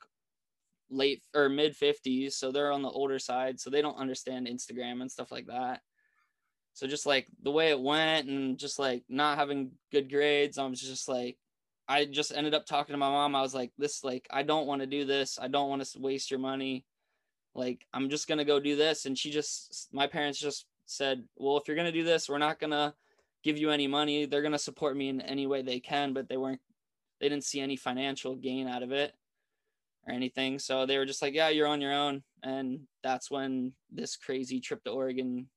late 0.89 1.23
or 1.35 1.51
mid 1.51 1.77
50s, 1.77 2.33
so 2.33 2.51
they're 2.51 2.73
on 2.73 2.81
the 2.81 2.89
older 2.89 3.19
side, 3.19 3.61
so 3.61 3.69
they 3.69 3.83
don't 3.83 3.99
understand 3.99 4.47
Instagram 4.47 5.03
and 5.03 5.13
stuff 5.13 5.31
like 5.31 5.49
that. 5.49 5.83
So 6.73 6.87
just 6.87 7.05
like 7.05 7.27
the 7.43 7.51
way 7.51 7.69
it 7.69 7.81
went 7.81 8.27
and 8.27 8.59
just 8.59 8.79
like 8.79 9.03
not 9.07 9.37
having 9.37 9.73
good 9.93 10.11
grades, 10.11 10.57
I 10.57 10.65
was 10.65 10.81
just 10.81 11.09
like, 11.09 11.37
I 11.89 12.05
just 12.05 12.33
ended 12.37 12.55
up 12.55 12.67
talking 12.67 12.93
to 12.93 12.99
my 12.99 13.09
mom. 13.09 13.35
I 13.35 13.41
was 13.41 13.55
like, 13.55 13.73
this, 13.79 14.05
like, 14.05 14.27
I 14.31 14.43
don't 14.43 14.67
want 14.67 14.83
to 14.83 14.87
do 14.87 15.07
this. 15.07 15.39
I 15.41 15.49
don't 15.49 15.71
want 15.71 15.83
to 15.83 15.99
waste 15.99 16.31
your 16.31 16.41
money. 16.41 16.85
Like, 17.55 17.87
I'm 17.95 18.11
just 18.11 18.29
going 18.29 18.39
to 18.39 18.45
go 18.45 18.61
do 18.61 18.77
this. 18.77 19.07
And 19.07 19.17
she 19.17 19.31
just, 19.31 19.89
my 19.93 20.07
parents 20.07 20.39
just 20.39 20.67
said, 20.85 21.25
well, 21.37 21.57
if 21.57 21.67
you're 21.67 21.77
going 21.77 21.91
to 21.91 21.99
do 21.99 22.05
this, 22.05 22.29
we're 22.29 22.39
not 22.39 22.61
going 22.61 22.73
to 22.73 22.93
give 23.43 23.57
you 23.57 23.71
any 23.71 23.87
money. 23.87 24.27
They're 24.27 24.43
going 24.43 24.53
to 24.53 24.59
support 24.59 24.97
me 24.97 25.09
in 25.09 25.21
any 25.23 25.47
way 25.47 25.63
they 25.63 25.81
can, 25.81 26.13
but 26.13 26.29
they 26.29 26.37
weren't, 26.37 26.61
they 27.21 27.29
didn't 27.29 27.45
see 27.45 27.61
any 27.61 27.77
financial 27.77 28.37
gain 28.37 28.69
out 28.69 28.83
of 28.83 28.93
it 28.93 29.13
or 30.07 30.13
anything. 30.13 30.59
So 30.59 30.85
they 30.85 30.99
were 30.99 31.07
just 31.07 31.23
like, 31.23 31.35
yeah, 31.35 31.49
you're 31.49 31.67
on 31.67 31.81
your 31.81 31.95
own. 31.95 32.23
And 32.43 32.81
that's 33.03 33.31
when 33.31 33.73
this 33.91 34.17
crazy 34.17 34.61
trip 34.61 34.85
to 34.85 34.91
Oregon 34.91 35.49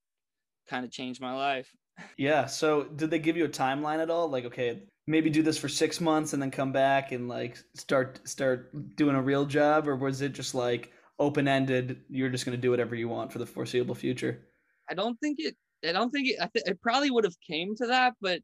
kind 0.69 0.85
of 0.85 0.91
changed 0.91 1.21
my 1.21 1.33
life. 1.33 1.69
Yeah. 2.17 2.45
So 2.45 2.83
did 2.83 3.11
they 3.11 3.19
give 3.19 3.37
you 3.37 3.45
a 3.45 3.49
timeline 3.49 4.01
at 4.01 4.09
all? 4.09 4.29
Like, 4.29 4.45
okay, 4.45 4.83
maybe 5.11 5.29
do 5.29 5.43
this 5.43 5.57
for 5.57 5.69
six 5.69 6.01
months 6.01 6.33
and 6.33 6.41
then 6.41 6.51
come 6.51 6.71
back 6.71 7.11
and 7.11 7.27
like 7.27 7.57
start 7.75 8.19
start 8.27 8.95
doing 8.95 9.15
a 9.15 9.21
real 9.21 9.45
job, 9.45 9.87
or 9.87 9.95
was 9.95 10.21
it 10.21 10.31
just 10.31 10.55
like 10.55 10.91
open 11.19 11.47
ended? 11.47 12.01
You're 12.09 12.29
just 12.29 12.45
going 12.45 12.57
to 12.57 12.61
do 12.61 12.71
whatever 12.71 12.95
you 12.95 13.07
want 13.07 13.31
for 13.31 13.39
the 13.39 13.45
foreseeable 13.45 13.95
future. 13.95 14.47
I 14.89 14.93
don't 14.93 15.19
think 15.19 15.37
it. 15.39 15.55
I 15.87 15.91
don't 15.91 16.11
think 16.11 16.29
it. 16.29 16.37
I 16.41 16.47
th- 16.47 16.65
it 16.65 16.81
probably 16.81 17.11
would 17.11 17.23
have 17.23 17.39
came 17.45 17.75
to 17.75 17.87
that, 17.87 18.13
but 18.21 18.41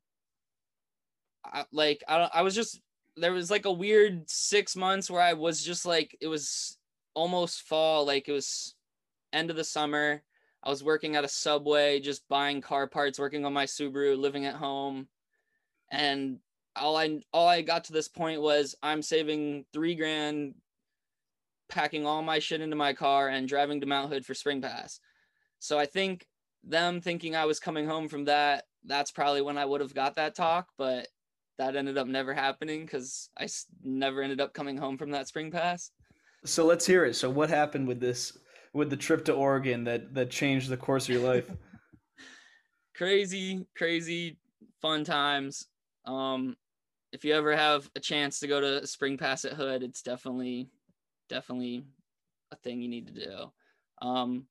I, 1.45 1.65
like 1.71 2.03
I 2.07 2.29
I 2.33 2.41
was 2.41 2.53
just 2.53 2.79
there 3.15 3.33
was 3.33 3.49
like 3.49 3.65
a 3.65 3.71
weird 3.71 4.29
six 4.29 4.75
months 4.75 5.09
where 5.09 5.21
I 5.21 5.33
was 5.33 5.63
just 5.63 5.85
like 5.85 6.15
it 6.21 6.27
was 6.27 6.77
almost 7.13 7.63
fall, 7.63 8.05
like 8.05 8.27
it 8.27 8.33
was 8.33 8.75
end 9.33 9.49
of 9.49 9.55
the 9.55 9.63
summer 9.63 10.21
I 10.63 10.69
was 10.69 10.83
working 10.83 11.15
at 11.15 11.23
a 11.23 11.29
Subway, 11.29 11.99
just 11.99 12.27
buying 12.27 12.61
car 12.61 12.87
parts, 12.87 13.19
working 13.19 13.45
on 13.45 13.53
my 13.53 13.65
Subaru, 13.65 14.17
living 14.17 14.45
at 14.45 14.55
home, 14.55 15.07
and 15.91 16.39
all 16.79 16.97
I 16.97 17.19
all 17.33 17.47
I 17.47 17.61
got 17.61 17.85
to 17.85 17.93
this 17.93 18.07
point 18.07 18.41
was 18.41 18.75
I'm 18.81 19.01
saving 19.01 19.65
three 19.73 19.95
grand, 19.95 20.55
packing 21.69 22.05
all 22.05 22.21
my 22.21 22.39
shit 22.39 22.61
into 22.61 22.75
my 22.75 22.93
car 22.93 23.29
and 23.29 23.47
driving 23.47 23.81
to 23.81 23.87
Mount 23.87 24.11
Hood 24.11 24.25
for 24.25 24.33
Spring 24.33 24.61
Pass. 24.61 24.99
So 25.59 25.77
I 25.77 25.85
think 25.85 26.25
them 26.63 27.01
thinking 27.01 27.35
I 27.35 27.45
was 27.45 27.59
coming 27.59 27.87
home 27.87 28.07
from 28.07 28.25
that, 28.25 28.65
that's 28.85 29.11
probably 29.11 29.41
when 29.41 29.57
I 29.57 29.65
would 29.65 29.81
have 29.81 29.93
got 29.93 30.15
that 30.15 30.35
talk, 30.35 30.67
but 30.77 31.07
that 31.57 31.75
ended 31.75 31.97
up 31.97 32.07
never 32.07 32.33
happening 32.33 32.85
because 32.85 33.29
I 33.37 33.47
never 33.83 34.21
ended 34.21 34.41
up 34.41 34.53
coming 34.53 34.77
home 34.77 34.97
from 34.97 35.11
that 35.11 35.27
Spring 35.27 35.51
Pass. 35.51 35.91
So 36.45 36.65
let's 36.65 36.85
hear 36.85 37.05
it. 37.05 37.15
So 37.15 37.29
what 37.29 37.49
happened 37.49 37.87
with 37.87 37.99
this, 37.99 38.37
with 38.73 38.89
the 38.89 38.97
trip 38.97 39.25
to 39.25 39.33
Oregon 39.33 39.83
that 39.85 40.13
that 40.13 40.29
changed 40.29 40.69
the 40.69 40.77
course 40.77 41.05
of 41.05 41.09
your 41.09 41.23
life? 41.23 41.49
crazy, 42.95 43.65
crazy, 43.75 44.37
fun 44.81 45.03
times. 45.03 45.65
Um, 46.05 46.55
if 47.11 47.23
you 47.23 47.33
ever 47.33 47.55
have 47.55 47.89
a 47.95 47.99
chance 47.99 48.39
to 48.39 48.47
go 48.47 48.59
to 48.59 48.85
Spring 48.85 49.17
Pass 49.17 49.45
at 49.45 49.53
Hood, 49.53 49.83
it's 49.83 50.01
definitely, 50.01 50.69
definitely 51.29 51.85
a 52.51 52.55
thing 52.55 52.81
you 52.81 52.89
need 52.89 53.07
to 53.07 53.25
do. 53.25 53.51
Um, 54.01 54.45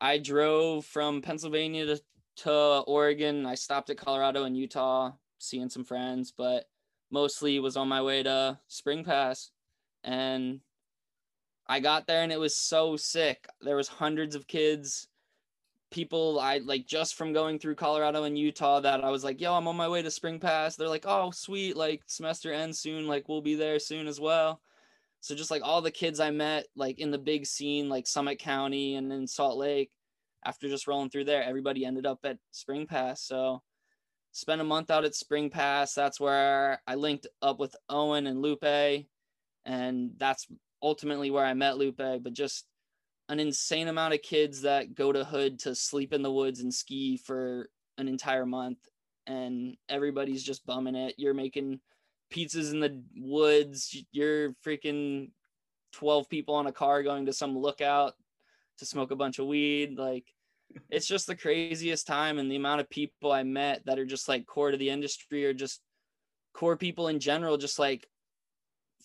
I 0.00 0.18
drove 0.18 0.84
from 0.86 1.22
Pennsylvania 1.22 1.86
to, 1.86 2.00
to 2.38 2.52
Oregon. 2.86 3.46
I 3.46 3.54
stopped 3.54 3.90
at 3.90 3.98
Colorado 3.98 4.44
and 4.44 4.56
Utah, 4.56 5.12
seeing 5.38 5.68
some 5.68 5.84
friends, 5.84 6.32
but 6.36 6.64
mostly 7.10 7.58
was 7.58 7.76
on 7.76 7.88
my 7.88 8.02
way 8.02 8.22
to 8.22 8.58
Spring 8.68 9.04
Pass. 9.04 9.50
And 10.04 10.60
I 11.66 11.80
got 11.80 12.06
there 12.06 12.22
and 12.22 12.32
it 12.32 12.40
was 12.40 12.56
so 12.56 12.96
sick. 12.96 13.46
There 13.60 13.76
was 13.76 13.88
hundreds 13.88 14.34
of 14.34 14.46
kids 14.46 15.08
people 15.90 16.38
I 16.40 16.58
like 16.58 16.86
just 16.86 17.16
from 17.16 17.32
going 17.32 17.58
through 17.58 17.74
Colorado 17.74 18.24
and 18.24 18.38
Utah 18.38 18.80
that 18.80 19.04
I 19.04 19.10
was 19.10 19.24
like, 19.24 19.40
yo, 19.40 19.54
I'm 19.54 19.68
on 19.68 19.76
my 19.76 19.88
way 19.88 20.02
to 20.02 20.10
Spring 20.10 20.38
Pass. 20.38 20.76
They're 20.76 20.88
like, 20.88 21.06
oh, 21.06 21.30
sweet, 21.30 21.76
like 21.76 22.02
semester 22.06 22.52
ends 22.52 22.78
soon, 22.78 23.06
like 23.06 23.28
we'll 23.28 23.42
be 23.42 23.56
there 23.56 23.78
soon 23.78 24.06
as 24.06 24.20
well. 24.20 24.60
So 25.20 25.34
just 25.34 25.50
like 25.50 25.62
all 25.62 25.82
the 25.82 25.90
kids 25.90 26.20
I 26.20 26.30
met 26.30 26.66
like 26.74 26.98
in 26.98 27.10
the 27.10 27.18
big 27.18 27.46
scene, 27.46 27.88
like 27.88 28.06
Summit 28.06 28.38
County 28.38 28.94
and 28.96 29.10
then 29.10 29.26
Salt 29.26 29.58
Lake, 29.58 29.90
after 30.44 30.68
just 30.68 30.86
rolling 30.86 31.10
through 31.10 31.24
there, 31.24 31.42
everybody 31.42 31.84
ended 31.84 32.06
up 32.06 32.20
at 32.24 32.38
Spring 32.50 32.86
Pass. 32.86 33.22
So 33.22 33.62
spent 34.32 34.60
a 34.60 34.64
month 34.64 34.90
out 34.90 35.04
at 35.04 35.14
Spring 35.14 35.50
Pass. 35.50 35.92
That's 35.94 36.20
where 36.20 36.80
I 36.86 36.94
linked 36.94 37.26
up 37.42 37.58
with 37.58 37.76
Owen 37.88 38.26
and 38.26 38.40
Lupe. 38.40 39.06
And 39.66 40.12
that's 40.16 40.46
ultimately 40.82 41.30
where 41.30 41.44
I 41.44 41.52
met 41.54 41.76
Lupe. 41.76 41.96
But 41.98 42.32
just 42.32 42.64
an 43.30 43.38
insane 43.38 43.86
amount 43.86 44.12
of 44.12 44.22
kids 44.22 44.62
that 44.62 44.94
go 44.96 45.12
to 45.12 45.24
Hood 45.24 45.60
to 45.60 45.74
sleep 45.74 46.12
in 46.12 46.20
the 46.20 46.32
woods 46.32 46.60
and 46.60 46.74
ski 46.74 47.16
for 47.16 47.70
an 47.96 48.08
entire 48.08 48.44
month, 48.44 48.78
and 49.26 49.76
everybody's 49.88 50.42
just 50.42 50.66
bumming 50.66 50.96
it. 50.96 51.14
You're 51.16 51.32
making 51.32 51.80
pizzas 52.34 52.72
in 52.72 52.80
the 52.80 53.00
woods. 53.16 53.96
You're 54.10 54.54
freaking 54.66 55.30
12 55.92 56.28
people 56.28 56.56
on 56.56 56.66
a 56.66 56.72
car 56.72 57.04
going 57.04 57.26
to 57.26 57.32
some 57.32 57.56
lookout 57.56 58.14
to 58.78 58.84
smoke 58.84 59.12
a 59.12 59.16
bunch 59.16 59.38
of 59.38 59.46
weed. 59.46 59.96
Like, 59.96 60.24
it's 60.90 61.06
just 61.06 61.28
the 61.28 61.36
craziest 61.36 62.08
time. 62.08 62.38
And 62.38 62.50
the 62.50 62.56
amount 62.56 62.80
of 62.80 62.90
people 62.90 63.30
I 63.30 63.44
met 63.44 63.86
that 63.86 64.00
are 64.00 64.06
just 64.06 64.28
like 64.28 64.44
core 64.44 64.72
to 64.72 64.76
the 64.76 64.90
industry 64.90 65.46
or 65.46 65.54
just 65.54 65.80
core 66.52 66.76
people 66.76 67.06
in 67.06 67.20
general, 67.20 67.56
just 67.58 67.78
like 67.78 68.08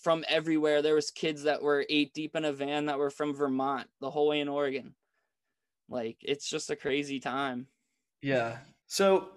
from 0.06 0.24
everywhere. 0.30 0.84
There 0.84 0.94
was 0.94 1.10
kids 1.10 1.42
that 1.44 1.64
were 1.64 1.84
eight 1.90 2.14
deep 2.14 2.36
in 2.36 2.46
a 2.46 2.54
van 2.54 2.86
that 2.86 3.00
were 3.00 3.10
from 3.10 3.34
Vermont 3.34 3.88
the 4.02 4.12
whole 4.12 4.28
way 4.28 4.40
in 4.40 4.48
Oregon. 4.48 4.94
Like 5.90 6.18
it's 6.22 6.48
just 6.48 6.70
a 6.70 6.76
crazy 6.76 7.20
time. 7.20 7.66
Yeah. 8.22 8.58
So 8.86 9.30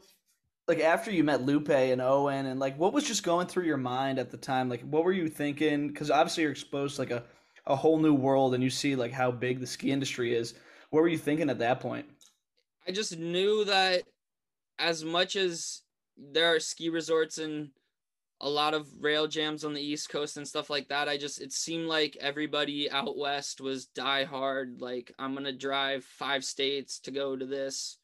like 0.67 0.81
after 0.81 1.11
you 1.11 1.25
met 1.25 1.41
Lupe 1.41 1.71
and 1.71 2.03
Owen 2.03 2.45
and 2.45 2.61
like 2.61 2.79
what 2.79 2.93
was 2.93 3.05
just 3.05 3.23
going 3.23 3.47
through 3.47 3.65
your 3.65 3.79
mind 3.79 4.19
at 4.19 4.31
the 4.31 4.37
time? 4.37 4.69
Like 4.69 4.83
what 4.83 5.05
were 5.05 5.13
you 5.13 5.27
thinking? 5.27 5.89
Because 5.89 6.11
obviously 6.11 6.43
you're 6.43 6.53
exposed 6.53 6.97
to 6.97 7.01
like 7.01 7.13
a, 7.13 7.25
a 7.67 7.75
whole 7.75 7.99
new 7.99 8.13
world 8.13 8.53
and 8.53 8.63
you 8.63 8.69
see 8.69 8.95
like 8.95 9.13
how 9.13 9.31
big 9.31 9.61
the 9.61 9.67
ski 9.67 9.91
industry 9.91 10.35
is. 10.35 10.53
What 10.91 11.01
were 11.01 11.09
you 11.09 11.17
thinking 11.17 11.49
at 11.49 11.61
that 11.61 11.81
point? 11.81 12.05
I 12.87 12.93
just 12.93 13.17
knew 13.17 13.65
that 13.65 14.03
as 14.79 15.03
much 15.03 15.35
as 15.35 15.81
there 16.19 16.55
are 16.55 16.61
ski 16.61 16.91
resorts 16.91 17.39
in 17.39 17.71
a 18.41 18.49
lot 18.49 18.75
of 18.75 18.89
rail 19.01 19.27
jams 19.27 19.65
on 19.65 19.75
the 19.75 19.81
East 19.81 20.11
Coast 20.11 20.37
and 20.37 20.47
stuff 20.47 20.71
like 20.71 20.89
that. 20.89 21.09
I 21.09 21.17
just 21.17 21.41
it 21.41 21.53
seemed 21.53 21.87
like 21.87 22.17
everybody 22.21 22.91
out 22.91 23.17
west 23.17 23.61
was 23.61 23.87
die 23.87 24.25
hard. 24.25 24.81
Like 24.81 25.13
I'm 25.19 25.35
gonna 25.35 25.53
drive 25.53 26.05
five 26.05 26.45
states 26.45 27.01
to 27.01 27.11
go 27.11 27.37
to 27.37 27.47
this, 27.47 27.99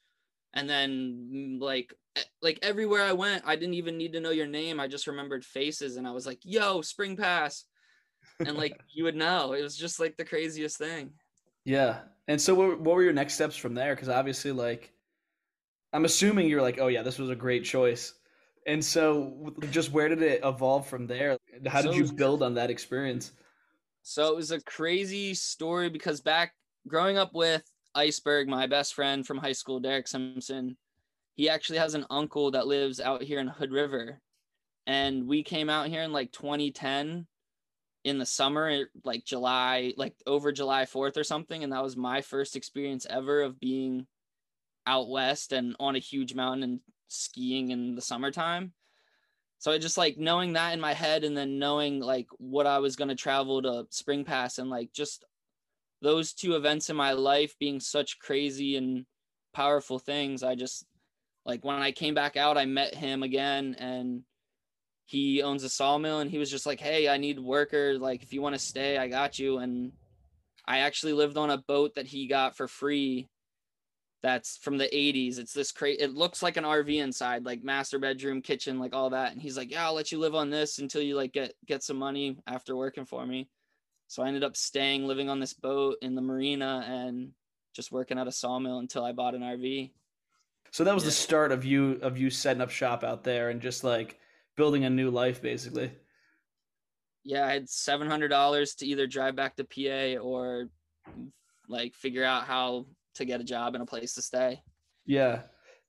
and 0.52 0.68
then 0.68 1.28
mm, 1.32 1.60
like 1.60 1.94
like 2.42 2.58
everywhere 2.62 3.02
I 3.02 3.12
went, 3.12 3.44
I 3.46 3.56
didn't 3.56 3.74
even 3.74 3.96
need 3.96 4.12
to 4.14 4.20
know 4.20 4.30
your 4.30 4.46
name. 4.46 4.80
I 4.80 4.88
just 4.88 5.06
remembered 5.06 5.44
faces, 5.44 5.96
and 5.96 6.06
I 6.06 6.10
was 6.10 6.26
like, 6.26 6.40
"Yo, 6.42 6.80
Spring 6.80 7.16
Pass," 7.16 7.64
and 8.40 8.56
like 8.56 8.80
you 8.92 9.04
would 9.04 9.16
know. 9.16 9.52
It 9.52 9.62
was 9.62 9.76
just 9.76 10.00
like 10.00 10.16
the 10.16 10.24
craziest 10.24 10.78
thing. 10.78 11.10
Yeah, 11.64 12.00
and 12.28 12.40
so 12.40 12.54
what, 12.54 12.80
what 12.80 12.96
were 12.96 13.02
your 13.02 13.12
next 13.12 13.34
steps 13.34 13.56
from 13.56 13.74
there? 13.74 13.94
Because 13.94 14.08
obviously, 14.08 14.52
like, 14.52 14.92
I'm 15.92 16.04
assuming 16.04 16.48
you're 16.48 16.62
like, 16.62 16.78
"Oh 16.80 16.88
yeah, 16.88 17.02
this 17.02 17.18
was 17.18 17.30
a 17.30 17.36
great 17.36 17.64
choice." 17.64 18.14
And 18.66 18.82
so, 18.82 19.52
just 19.70 19.92
where 19.92 20.08
did 20.08 20.22
it 20.22 20.40
evolve 20.42 20.86
from 20.86 21.06
there? 21.06 21.38
How 21.66 21.82
did 21.82 21.92
so, 21.92 21.96
you 21.96 22.12
build 22.12 22.42
on 22.42 22.54
that 22.54 22.70
experience? 22.70 23.32
So 24.02 24.28
it 24.28 24.36
was 24.36 24.50
a 24.50 24.60
crazy 24.60 25.34
story 25.34 25.88
because 25.88 26.20
back 26.20 26.52
growing 26.86 27.16
up 27.18 27.34
with 27.34 27.62
Iceberg, 27.94 28.48
my 28.48 28.66
best 28.66 28.94
friend 28.94 29.26
from 29.26 29.38
high 29.38 29.52
school, 29.52 29.80
Derek 29.80 30.08
Simpson, 30.08 30.76
he 31.36 31.48
actually 31.48 31.78
has 31.78 31.94
an 31.94 32.06
uncle 32.10 32.50
that 32.52 32.66
lives 32.66 33.00
out 33.00 33.22
here 33.22 33.40
in 33.40 33.46
Hood 33.48 33.72
River. 33.72 34.20
And 34.86 35.26
we 35.26 35.42
came 35.42 35.70
out 35.70 35.88
here 35.88 36.02
in 36.02 36.12
like 36.12 36.32
2010 36.32 37.26
in 38.04 38.18
the 38.18 38.26
summer, 38.26 38.84
like 39.04 39.24
July, 39.24 39.94
like 39.96 40.14
over 40.26 40.52
July 40.52 40.84
4th 40.84 41.16
or 41.16 41.24
something. 41.24 41.64
And 41.64 41.72
that 41.72 41.82
was 41.82 41.96
my 41.96 42.20
first 42.20 42.56
experience 42.56 43.06
ever 43.08 43.42
of 43.42 43.58
being 43.58 44.06
out 44.86 45.08
west 45.08 45.52
and 45.52 45.74
on 45.80 45.96
a 45.96 46.00
huge 46.00 46.34
mountain 46.34 46.62
and 46.62 46.80
skiing 47.14 47.70
in 47.70 47.94
the 47.94 48.02
summertime. 48.02 48.72
So 49.58 49.72
I 49.72 49.78
just 49.78 49.96
like 49.96 50.18
knowing 50.18 50.52
that 50.52 50.74
in 50.74 50.80
my 50.80 50.92
head 50.92 51.24
and 51.24 51.36
then 51.36 51.58
knowing 51.58 52.00
like 52.00 52.26
what 52.38 52.66
I 52.66 52.78
was 52.80 52.96
going 52.96 53.08
to 53.08 53.14
travel 53.14 53.62
to 53.62 53.86
Spring 53.90 54.24
Pass 54.24 54.58
and 54.58 54.68
like 54.68 54.92
just 54.92 55.24
those 56.02 56.34
two 56.34 56.54
events 56.54 56.90
in 56.90 56.96
my 56.96 57.12
life 57.12 57.54
being 57.58 57.80
such 57.80 58.18
crazy 58.18 58.76
and 58.76 59.06
powerful 59.54 59.98
things. 59.98 60.42
I 60.42 60.54
just 60.54 60.84
like 61.46 61.64
when 61.64 61.76
I 61.76 61.92
came 61.92 62.14
back 62.14 62.36
out, 62.36 62.58
I 62.58 62.66
met 62.66 62.94
him 62.94 63.22
again 63.22 63.74
and 63.78 64.22
he 65.06 65.42
owns 65.42 65.64
a 65.64 65.68
sawmill 65.68 66.20
and 66.20 66.30
he 66.30 66.38
was 66.38 66.50
just 66.50 66.66
like, 66.66 66.80
Hey, 66.80 67.08
I 67.08 67.16
need 67.16 67.38
workers. 67.38 68.00
Like, 68.00 68.22
if 68.22 68.32
you 68.32 68.42
want 68.42 68.54
to 68.54 68.58
stay, 68.58 68.98
I 68.98 69.08
got 69.08 69.38
you. 69.38 69.58
And 69.58 69.92
I 70.66 70.78
actually 70.78 71.12
lived 71.12 71.36
on 71.36 71.50
a 71.50 71.58
boat 71.58 71.94
that 71.94 72.06
he 72.06 72.26
got 72.26 72.56
for 72.56 72.68
free 72.68 73.28
that's 74.24 74.56
from 74.56 74.78
the 74.78 74.88
80s. 74.88 75.38
It's 75.38 75.52
this 75.52 75.70
crazy. 75.70 76.00
It 76.00 76.14
looks 76.14 76.42
like 76.42 76.56
an 76.56 76.64
RV 76.64 76.96
inside, 76.96 77.44
like 77.44 77.62
master 77.62 77.98
bedroom, 77.98 78.40
kitchen, 78.40 78.78
like 78.78 78.94
all 78.94 79.10
that. 79.10 79.32
And 79.32 79.42
he's 79.42 79.58
like, 79.58 79.70
"Yeah, 79.70 79.84
I'll 79.84 79.92
let 79.92 80.10
you 80.10 80.18
live 80.18 80.34
on 80.34 80.48
this 80.48 80.78
until 80.78 81.02
you 81.02 81.14
like 81.14 81.34
get 81.34 81.52
get 81.66 81.82
some 81.82 81.98
money 81.98 82.38
after 82.46 82.74
working 82.74 83.04
for 83.04 83.26
me." 83.26 83.50
So 84.06 84.22
I 84.22 84.28
ended 84.28 84.42
up 84.42 84.56
staying, 84.56 85.06
living 85.06 85.28
on 85.28 85.40
this 85.40 85.52
boat 85.52 85.98
in 86.00 86.14
the 86.14 86.22
marina, 86.22 86.86
and 86.88 87.32
just 87.74 87.92
working 87.92 88.18
at 88.18 88.26
a 88.26 88.32
sawmill 88.32 88.78
until 88.78 89.04
I 89.04 89.12
bought 89.12 89.34
an 89.34 89.42
RV. 89.42 89.92
So 90.70 90.84
that 90.84 90.94
was 90.94 91.02
yeah. 91.02 91.08
the 91.08 91.16
start 91.16 91.52
of 91.52 91.66
you 91.66 91.98
of 92.00 92.16
you 92.16 92.30
setting 92.30 92.62
up 92.62 92.70
shop 92.70 93.04
out 93.04 93.24
there 93.24 93.50
and 93.50 93.60
just 93.60 93.84
like 93.84 94.18
building 94.56 94.86
a 94.86 94.90
new 94.90 95.10
life, 95.10 95.42
basically. 95.42 95.92
Yeah, 97.24 97.44
I 97.44 97.52
had 97.52 97.68
seven 97.68 98.08
hundred 98.08 98.28
dollars 98.28 98.74
to 98.76 98.86
either 98.86 99.06
drive 99.06 99.36
back 99.36 99.56
to 99.56 99.64
PA 99.64 100.18
or 100.18 100.70
like 101.68 101.94
figure 101.94 102.24
out 102.24 102.44
how 102.44 102.86
to 103.14 103.24
get 103.24 103.40
a 103.40 103.44
job 103.44 103.74
and 103.74 103.82
a 103.82 103.86
place 103.86 104.14
to 104.14 104.22
stay. 104.22 104.62
Yeah. 105.06 105.42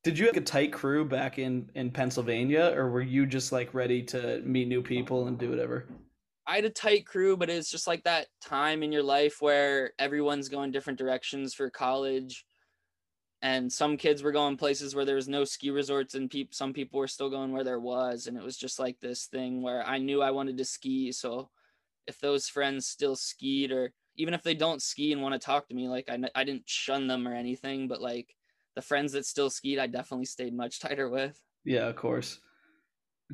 Did 0.04 0.20
you 0.20 0.28
have 0.28 0.38
a 0.38 0.42
tight 0.42 0.72
crew 0.72 1.04
back 1.04 1.40
in 1.40 1.70
in 1.74 1.90
Pennsylvania, 1.90 2.74
or 2.76 2.92
were 2.92 3.02
you 3.02 3.26
just 3.26 3.52
like 3.52 3.74
ready 3.74 4.04
to 4.04 4.42
meet 4.42 4.68
new 4.68 4.84
people 4.84 5.28
and 5.28 5.38
do 5.38 5.50
whatever? 5.50 5.88
I 6.48 6.56
had 6.58 6.66
a 6.66 6.70
tight 6.70 7.08
crew, 7.08 7.36
but 7.36 7.50
it's 7.50 7.72
just 7.72 7.88
like 7.88 8.04
that 8.04 8.28
time 8.40 8.84
in 8.84 8.92
your 8.92 9.02
life 9.02 9.38
where 9.40 9.94
everyone's 9.98 10.48
going 10.48 10.72
different 10.72 11.00
directions 11.00 11.56
for 11.56 11.72
college. 11.72 12.46
And 13.42 13.72
some 13.72 13.98
kids 13.98 14.22
were 14.22 14.32
going 14.32 14.58
places 14.58 14.96
where 14.96 15.06
there 15.06 15.16
was 15.16 15.28
no 15.28 15.44
ski 15.44 15.72
resorts, 15.72 16.14
and 16.14 16.30
pe- 16.30 16.48
some 16.52 16.72
people 16.72 17.00
were 17.00 17.08
still 17.08 17.30
going 17.30 17.52
where 17.52 17.64
there 17.64 17.80
was. 17.80 18.28
And 18.28 18.38
it 18.38 18.44
was 18.44 18.58
just 18.58 18.80
like 18.80 19.00
this 19.00 19.26
thing 19.26 19.62
where 19.62 19.84
I 19.86 19.98
knew 19.98 20.22
I 20.22 20.32
wanted 20.32 20.58
to 20.58 20.66
ski. 20.66 21.12
So 21.12 21.50
if 22.08 22.20
those 22.20 22.48
friends 22.48 22.88
still 22.88 23.16
skied 23.16 23.72
or 23.72 23.92
even 24.18 24.34
if 24.34 24.44
they 24.44 24.54
don't 24.54 24.82
ski 24.82 25.12
and 25.12 25.22
want 25.22 25.34
to 25.34 25.40
talk 25.40 25.68
to 25.70 25.76
me, 25.76 25.88
like 25.88 26.10
I, 26.10 26.20
I 26.34 26.44
didn't 26.44 26.68
shun 26.68 27.08
them 27.08 27.28
or 27.28 27.34
anything, 27.34 27.88
but 27.88 28.02
like 28.02 28.36
the 28.76 28.82
friends 28.82 29.14
that 29.14 29.26
still 29.26 29.50
skied, 29.50 29.80
I 29.80 29.88
definitely 29.88 30.26
stayed 30.26 30.56
much 30.56 30.80
tighter 30.82 31.10
with. 31.10 31.40
Yeah, 31.64 31.88
of 31.88 31.96
course. 31.96 32.40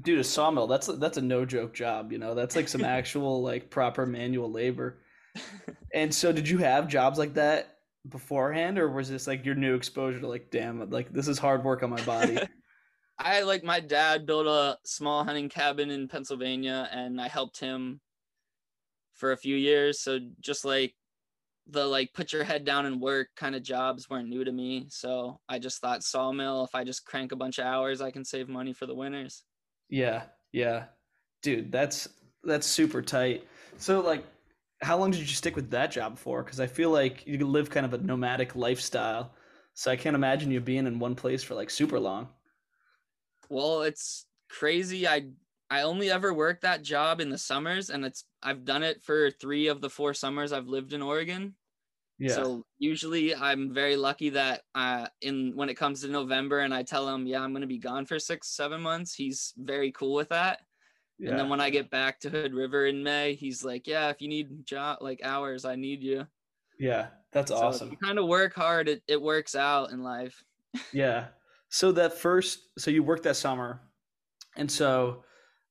Dude, 0.01 0.19
a 0.19 0.23
sawmill, 0.23 0.67
that's 0.67 0.87
that's 0.87 1.17
a 1.17 1.21
no 1.21 1.45
joke 1.45 1.73
job, 1.73 2.11
you 2.11 2.17
know. 2.17 2.33
That's 2.33 2.55
like 2.55 2.67
some 2.67 2.83
actual 2.85 3.41
like 3.41 3.69
proper 3.69 4.05
manual 4.05 4.51
labor. 4.51 4.99
and 5.93 6.13
so 6.13 6.31
did 6.31 6.47
you 6.47 6.57
have 6.59 6.87
jobs 6.87 7.17
like 7.17 7.33
that 7.35 7.77
beforehand 8.09 8.79
or 8.79 8.89
was 8.89 9.09
this 9.09 9.27
like 9.27 9.45
your 9.45 9.55
new 9.55 9.75
exposure 9.75 10.19
to 10.19 10.27
like 10.27 10.49
damn 10.49 10.89
like 10.89 11.13
this 11.13 11.27
is 11.27 11.37
hard 11.37 11.63
work 11.63 11.83
on 11.83 11.89
my 11.89 12.01
body? 12.03 12.37
I 13.19 13.43
like 13.43 13.63
my 13.63 13.79
dad 13.79 14.25
built 14.25 14.47
a 14.47 14.77
small 14.83 15.23
hunting 15.23 15.49
cabin 15.49 15.91
in 15.91 16.07
Pennsylvania 16.07 16.89
and 16.91 17.21
I 17.21 17.27
helped 17.27 17.59
him 17.59 18.01
for 19.21 19.31
a 19.31 19.37
few 19.37 19.55
years. 19.55 20.01
So 20.01 20.19
just 20.41 20.65
like 20.65 20.95
the 21.67 21.85
like 21.85 22.11
put 22.13 22.33
your 22.33 22.43
head 22.43 22.65
down 22.65 22.87
and 22.87 22.99
work 22.99 23.29
kind 23.37 23.55
of 23.55 23.61
jobs 23.61 24.09
weren't 24.09 24.27
new 24.27 24.43
to 24.43 24.51
me. 24.51 24.87
So 24.89 25.39
I 25.47 25.59
just 25.59 25.79
thought 25.79 26.03
sawmill, 26.03 26.65
if 26.65 26.73
I 26.73 26.83
just 26.83 27.05
crank 27.05 27.31
a 27.31 27.35
bunch 27.35 27.59
of 27.59 27.65
hours, 27.65 28.01
I 28.01 28.09
can 28.09 28.25
save 28.25 28.49
money 28.49 28.73
for 28.73 28.87
the 28.87 28.95
winters. 28.95 29.43
Yeah, 29.87 30.23
yeah. 30.51 30.85
Dude, 31.43 31.71
that's 31.71 32.09
that's 32.43 32.65
super 32.65 33.01
tight. 33.03 33.47
So 33.77 34.01
like 34.01 34.25
how 34.81 34.97
long 34.97 35.11
did 35.11 35.19
you 35.19 35.27
stick 35.27 35.55
with 35.55 35.69
that 35.69 35.91
job 35.91 36.17
for? 36.17 36.43
Because 36.43 36.59
I 36.59 36.65
feel 36.65 36.89
like 36.89 37.25
you 37.27 37.37
live 37.45 37.69
kind 37.69 37.85
of 37.85 37.93
a 37.93 37.99
nomadic 37.99 38.55
lifestyle. 38.55 39.35
So 39.75 39.91
I 39.91 39.95
can't 39.95 40.15
imagine 40.15 40.49
you 40.49 40.59
being 40.59 40.87
in 40.87 40.97
one 40.97 41.13
place 41.13 41.43
for 41.43 41.53
like 41.53 41.69
super 41.69 41.99
long. 41.99 42.27
Well, 43.49 43.83
it's 43.83 44.25
crazy. 44.49 45.07
I 45.07 45.27
I 45.69 45.83
only 45.83 46.09
ever 46.09 46.33
worked 46.33 46.63
that 46.63 46.83
job 46.83 47.21
in 47.21 47.29
the 47.29 47.37
summers 47.37 47.91
and 47.91 48.03
it's 48.03 48.25
I've 48.43 48.65
done 48.65 48.83
it 48.83 49.01
for 49.03 49.31
3 49.31 49.67
of 49.67 49.81
the 49.81 49.89
4 49.89 50.13
summers 50.13 50.51
I've 50.51 50.67
lived 50.67 50.93
in 50.93 51.01
Oregon. 51.01 51.55
Yeah. 52.17 52.35
So 52.35 52.65
usually 52.77 53.35
I'm 53.35 53.73
very 53.73 53.95
lucky 53.95 54.29
that 54.29 54.61
uh 54.75 55.07
in 55.21 55.53
when 55.55 55.69
it 55.69 55.75
comes 55.75 56.01
to 56.01 56.07
November 56.07 56.59
and 56.59 56.73
I 56.73 56.83
tell 56.83 57.07
him, 57.07 57.25
yeah, 57.25 57.41
I'm 57.41 57.51
going 57.51 57.61
to 57.61 57.67
be 57.67 57.79
gone 57.79 58.05
for 58.05 58.19
6 58.19 58.47
7 58.47 58.81
months, 58.81 59.13
he's 59.13 59.53
very 59.57 59.91
cool 59.91 60.13
with 60.13 60.29
that. 60.29 60.59
Yeah. 61.17 61.31
And 61.31 61.39
then 61.39 61.49
when 61.49 61.61
I 61.61 61.69
get 61.69 61.91
back 61.91 62.19
to 62.21 62.29
Hood 62.29 62.53
River 62.53 62.87
in 62.87 63.03
May, 63.03 63.35
he's 63.35 63.63
like, 63.63 63.85
yeah, 63.85 64.09
if 64.09 64.21
you 64.21 64.27
need 64.27 64.65
job 64.65 64.99
like 65.01 65.21
hours, 65.23 65.65
I 65.65 65.75
need 65.75 66.01
you. 66.01 66.25
Yeah, 66.79 67.07
that's 67.31 67.51
so 67.51 67.57
awesome. 67.57 67.91
you 67.91 67.97
kind 67.97 68.17
of 68.17 68.27
work 68.27 68.55
hard, 68.55 68.89
it, 68.89 69.03
it 69.07 69.21
works 69.21 69.55
out 69.55 69.91
in 69.91 70.01
life. 70.01 70.43
yeah. 70.93 71.27
So 71.69 71.91
that 71.93 72.13
first 72.17 72.69
so 72.77 72.89
you 72.91 73.03
worked 73.03 73.23
that 73.23 73.35
summer. 73.35 73.81
And 74.57 74.69
so 74.69 75.23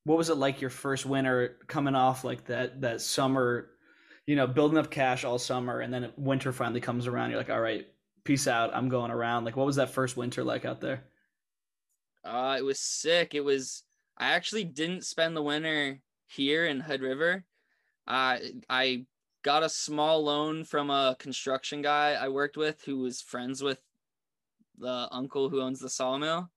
what 0.04 0.18
was 0.18 0.30
it 0.30 0.36
like 0.36 0.60
your 0.60 0.70
first 0.70 1.06
winter 1.06 1.58
coming 1.66 1.94
off 1.94 2.24
like 2.24 2.46
that 2.46 2.80
that 2.80 3.00
summer 3.00 3.70
you 4.26 4.36
know 4.36 4.46
building 4.46 4.78
up 4.78 4.90
cash 4.90 5.24
all 5.24 5.38
summer 5.38 5.80
and 5.80 5.92
then 5.92 6.12
winter 6.16 6.52
finally 6.52 6.80
comes 6.80 7.06
around 7.06 7.30
you're 7.30 7.38
like 7.38 7.50
all 7.50 7.60
right 7.60 7.86
peace 8.24 8.46
out 8.46 8.74
i'm 8.74 8.88
going 8.88 9.10
around. 9.10 9.44
Like 9.44 9.56
what 9.56 9.66
was 9.66 9.76
that 9.76 9.90
first 9.90 10.16
winter 10.16 10.44
like 10.44 10.64
out 10.64 10.80
there? 10.80 11.04
Uh 12.24 12.56
it 12.58 12.62
was 12.62 12.80
sick. 12.80 13.34
It 13.34 13.44
was 13.44 13.82
i 14.18 14.32
actually 14.32 14.64
didn't 14.64 15.04
spend 15.04 15.36
the 15.36 15.42
winter 15.42 16.00
here 16.26 16.66
in 16.66 16.80
hood 16.80 17.00
river. 17.00 17.44
Uh, 18.06 18.38
i 18.68 19.04
got 19.42 19.62
a 19.62 19.68
small 19.68 20.24
loan 20.24 20.64
from 20.64 20.90
a 20.90 21.16
construction 21.18 21.80
guy 21.80 22.12
i 22.12 22.28
worked 22.28 22.56
with 22.56 22.82
who 22.84 22.98
was 22.98 23.22
friends 23.22 23.62
with 23.62 23.80
the 24.78 25.08
uncle 25.12 25.48
who 25.48 25.60
owns 25.60 25.80
the 25.80 25.88
sawmill 25.88 26.50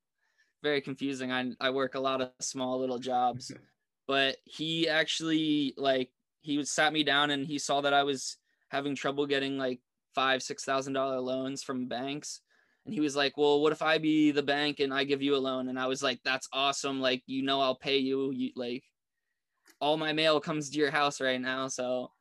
very 0.64 0.82
confusing. 0.82 1.32
I 1.32 1.52
I 1.60 1.70
work 1.70 1.94
a 1.94 2.00
lot 2.00 2.22
of 2.22 2.32
small 2.40 2.80
little 2.80 2.98
jobs, 2.98 3.52
but 4.08 4.38
he 4.46 4.88
actually 4.90 5.74
like 5.78 6.10
he 6.42 6.58
would 6.58 6.68
sat 6.68 6.94
me 6.94 7.04
down 7.04 7.30
and 7.30 7.46
he 7.46 7.60
saw 7.60 7.82
that 7.82 7.94
I 7.94 8.04
was 8.04 8.38
having 8.70 8.96
trouble 8.96 9.28
getting 9.28 9.58
like 9.58 9.82
five 10.16 10.42
six 10.42 10.64
thousand 10.64 10.94
dollar 10.94 11.20
loans 11.20 11.62
from 11.62 11.88
banks, 11.88 12.42
and 12.86 12.94
he 12.94 13.02
was 13.02 13.16
like, 13.16 13.38
"Well, 13.38 13.62
what 13.62 13.74
if 13.74 13.82
I 13.82 13.98
be 13.98 14.32
the 14.32 14.42
bank 14.42 14.80
and 14.80 14.94
I 14.94 15.04
give 15.04 15.22
you 15.22 15.36
a 15.36 15.38
loan?" 15.38 15.68
And 15.68 15.78
I 15.78 15.88
was 15.88 16.02
like, 16.02 16.20
"That's 16.24 16.48
awesome! 16.54 17.02
Like 17.02 17.22
you 17.28 17.44
know 17.44 17.62
I'll 17.62 17.76
pay 17.78 17.98
you. 17.98 18.32
You 18.32 18.52
like 18.56 18.84
all 19.80 19.98
my 19.98 20.14
mail 20.14 20.40
comes 20.40 20.70
to 20.70 20.80
your 20.80 20.92
house 20.92 21.22
right 21.22 21.42
now, 21.42 21.68
so." 21.68 22.12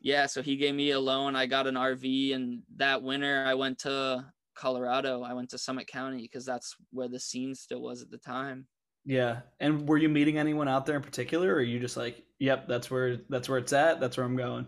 Yeah, 0.00 0.26
so 0.26 0.42
he 0.42 0.56
gave 0.56 0.74
me 0.74 0.90
a 0.90 1.00
loan. 1.00 1.34
I 1.34 1.46
got 1.46 1.66
an 1.66 1.76
RV, 1.76 2.34
and 2.34 2.60
that 2.76 3.02
winter 3.02 3.42
I 3.46 3.54
went 3.54 3.78
to 3.80 4.26
Colorado. 4.54 5.22
I 5.22 5.32
went 5.34 5.50
to 5.50 5.58
Summit 5.58 5.86
County 5.86 6.22
because 6.22 6.44
that's 6.44 6.74
where 6.90 7.08
the 7.08 7.20
scene 7.20 7.54
still 7.54 7.82
was 7.82 8.02
at 8.02 8.10
the 8.10 8.18
time. 8.18 8.66
Yeah. 9.04 9.40
And 9.60 9.86
were 9.88 9.98
you 9.98 10.08
meeting 10.08 10.38
anyone 10.38 10.68
out 10.68 10.86
there 10.86 10.96
in 10.96 11.02
particular 11.02 11.50
or 11.50 11.56
are 11.56 11.62
you 11.62 11.78
just 11.78 11.96
like, 11.96 12.24
yep, 12.38 12.66
that's 12.68 12.90
where 12.90 13.18
that's 13.28 13.48
where 13.48 13.58
it's 13.58 13.72
at, 13.72 14.00
that's 14.00 14.16
where 14.16 14.24
I'm 14.24 14.36
going? 14.36 14.66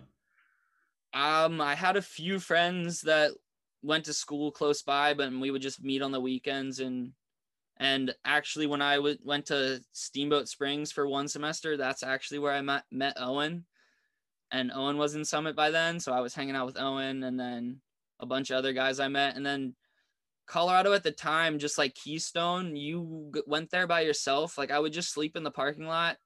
Um, 1.15 1.61
I 1.61 1.75
had 1.75 1.97
a 1.97 2.03
few 2.03 2.39
friends 2.39 3.01
that 3.03 3.33
went 3.83 4.05
to 4.05 4.13
school 4.13 4.51
close 4.51 4.83
by, 4.83 5.15
but 5.15 5.33
we 5.33 5.51
would 5.51 5.63
just 5.63 5.83
meet 5.83 6.03
on 6.03 6.13
the 6.13 6.21
weekends 6.21 6.81
and 6.81 7.13
and 7.79 8.15
actually 8.25 8.67
when 8.67 8.81
I 8.81 8.97
w- 8.97 9.19
went 9.23 9.47
to 9.47 9.83
Steamboat 9.93 10.49
Springs 10.49 10.93
for 10.93 11.07
one 11.07 11.29
semester, 11.29 11.77
that's 11.77 12.03
actually 12.03 12.39
where 12.39 12.53
I 12.53 12.61
met 12.61 12.85
met 12.91 13.17
Owen. 13.19 13.65
And 14.51 14.71
Owen 14.73 14.97
was 14.97 15.15
in 15.15 15.25
Summit 15.25 15.57
by 15.57 15.71
then, 15.71 15.99
so 15.99 16.13
I 16.13 16.21
was 16.21 16.35
hanging 16.35 16.55
out 16.55 16.67
with 16.67 16.79
Owen 16.79 17.23
and 17.23 17.39
then 17.39 17.81
a 18.21 18.27
bunch 18.27 18.51
of 18.51 18.57
other 18.57 18.73
guys 18.73 19.01
I 19.01 19.09
met. 19.09 19.37
And 19.37 19.45
then 19.45 19.75
Colorado 20.47 20.93
at 20.93 21.03
the 21.03 21.13
time, 21.13 21.59
just 21.59 21.77
like 21.77 21.95
Keystone, 21.95 22.77
you 22.77 23.33
went 23.47 23.71
there 23.71 23.87
by 23.87 24.03
yourself. 24.03 24.57
Like 24.57 24.71
I 24.71 24.79
would 24.79 24.93
just 24.93 25.13
sleep 25.13 25.37
in 25.37 25.43
the 25.43 25.51
parking 25.51 25.87
lot, 25.87 26.17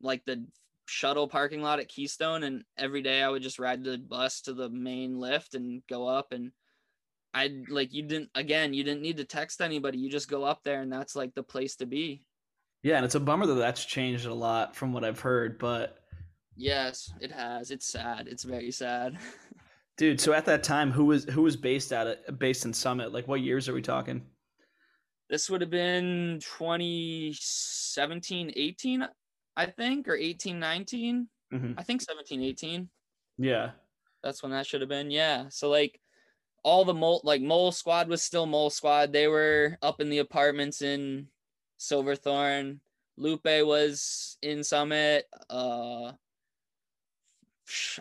like 0.00 0.24
the 0.24 0.44
shuttle 0.86 1.28
parking 1.28 1.62
lot 1.62 1.78
at 1.78 1.88
Keystone. 1.88 2.42
And 2.42 2.64
every 2.76 3.02
day 3.02 3.22
I 3.22 3.28
would 3.28 3.42
just 3.42 3.58
ride 3.58 3.84
the 3.84 3.98
bus 3.98 4.40
to 4.42 4.54
the 4.54 4.68
main 4.68 5.18
lift 5.18 5.54
and 5.54 5.82
go 5.88 6.06
up. 6.06 6.32
And 6.32 6.50
I 7.32 7.62
like, 7.68 7.94
you 7.94 8.02
didn't, 8.02 8.30
again, 8.34 8.74
you 8.74 8.82
didn't 8.82 9.02
need 9.02 9.18
to 9.18 9.24
text 9.24 9.60
anybody. 9.60 9.98
You 9.98 10.10
just 10.10 10.28
go 10.28 10.42
up 10.42 10.62
there 10.64 10.82
and 10.82 10.92
that's 10.92 11.14
like 11.14 11.34
the 11.34 11.42
place 11.42 11.76
to 11.76 11.86
be. 11.86 12.24
Yeah. 12.82 12.96
And 12.96 13.04
it's 13.04 13.14
a 13.14 13.20
bummer 13.20 13.46
that 13.46 13.54
that's 13.54 13.84
changed 13.84 14.26
a 14.26 14.34
lot 14.34 14.74
from 14.74 14.92
what 14.92 15.04
I've 15.04 15.20
heard, 15.20 15.58
but. 15.58 15.98
Yes, 16.56 17.12
it 17.20 17.30
has. 17.30 17.70
It's 17.70 17.86
sad. 17.86 18.26
It's 18.28 18.42
very 18.42 18.72
sad. 18.72 19.18
Dude, 19.96 20.20
so 20.20 20.34
at 20.34 20.44
that 20.44 20.62
time, 20.62 20.90
who 20.90 21.06
was 21.06 21.24
who 21.24 21.42
was 21.42 21.56
based 21.56 21.92
at 21.92 22.06
it, 22.06 22.38
based 22.38 22.66
in 22.66 22.72
Summit? 22.72 23.12
Like, 23.12 23.26
what 23.26 23.40
years 23.40 23.68
are 23.68 23.74
we 23.74 23.82
talking? 23.82 24.22
This 25.28 25.50
would 25.50 25.60
have 25.60 25.70
been 25.70 26.38
2017, 26.40 28.52
18, 28.54 29.08
I 29.56 29.66
think, 29.66 30.06
or 30.06 30.14
18, 30.14 30.60
19. 30.60 31.28
Mm-hmm. 31.52 31.72
I 31.76 31.82
think 31.82 32.02
17, 32.02 32.42
18. 32.42 32.88
Yeah. 33.38 33.70
That's 34.22 34.40
when 34.42 34.52
that 34.52 34.66
should 34.66 34.82
have 34.82 34.90
been. 34.90 35.10
Yeah. 35.10 35.46
So, 35.48 35.68
like, 35.68 36.00
all 36.62 36.84
the 36.84 36.94
mole, 36.94 37.20
like, 37.24 37.42
Mole 37.42 37.72
Squad 37.72 38.08
was 38.08 38.22
still 38.22 38.46
Mole 38.46 38.70
Squad. 38.70 39.12
They 39.12 39.26
were 39.26 39.76
up 39.82 40.00
in 40.00 40.10
the 40.10 40.18
apartments 40.18 40.80
in 40.82 41.26
Silverthorne. 41.78 42.80
Lupe 43.16 43.44
was 43.44 44.38
in 44.42 44.62
Summit. 44.62 45.24
Uh, 45.50 46.12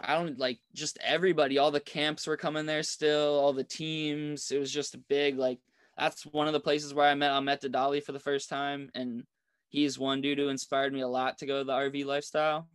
I 0.03 0.15
don't 0.15 0.37
like 0.37 0.59
just 0.73 0.97
everybody, 1.03 1.57
all 1.57 1.71
the 1.71 1.79
camps 1.79 2.27
were 2.27 2.37
coming 2.37 2.65
there 2.65 2.83
still, 2.83 3.39
all 3.39 3.53
the 3.53 3.63
teams. 3.63 4.51
It 4.51 4.59
was 4.59 4.71
just 4.71 4.95
a 4.95 4.99
big 5.09 5.37
like 5.37 5.59
that's 5.97 6.25
one 6.25 6.47
of 6.47 6.53
the 6.53 6.59
places 6.59 6.93
where 6.93 7.09
I 7.09 7.15
met 7.15 7.31
I 7.31 7.39
met 7.39 7.61
Dadali 7.61 8.03
for 8.03 8.11
the 8.11 8.19
first 8.19 8.49
time 8.49 8.89
and 8.93 9.23
he's 9.69 9.97
one 9.97 10.21
dude 10.21 10.37
who 10.37 10.49
inspired 10.49 10.93
me 10.93 11.01
a 11.01 11.07
lot 11.07 11.37
to 11.39 11.45
go 11.45 11.63
the 11.63 11.73
RV 11.73 12.05
lifestyle. 12.05 12.67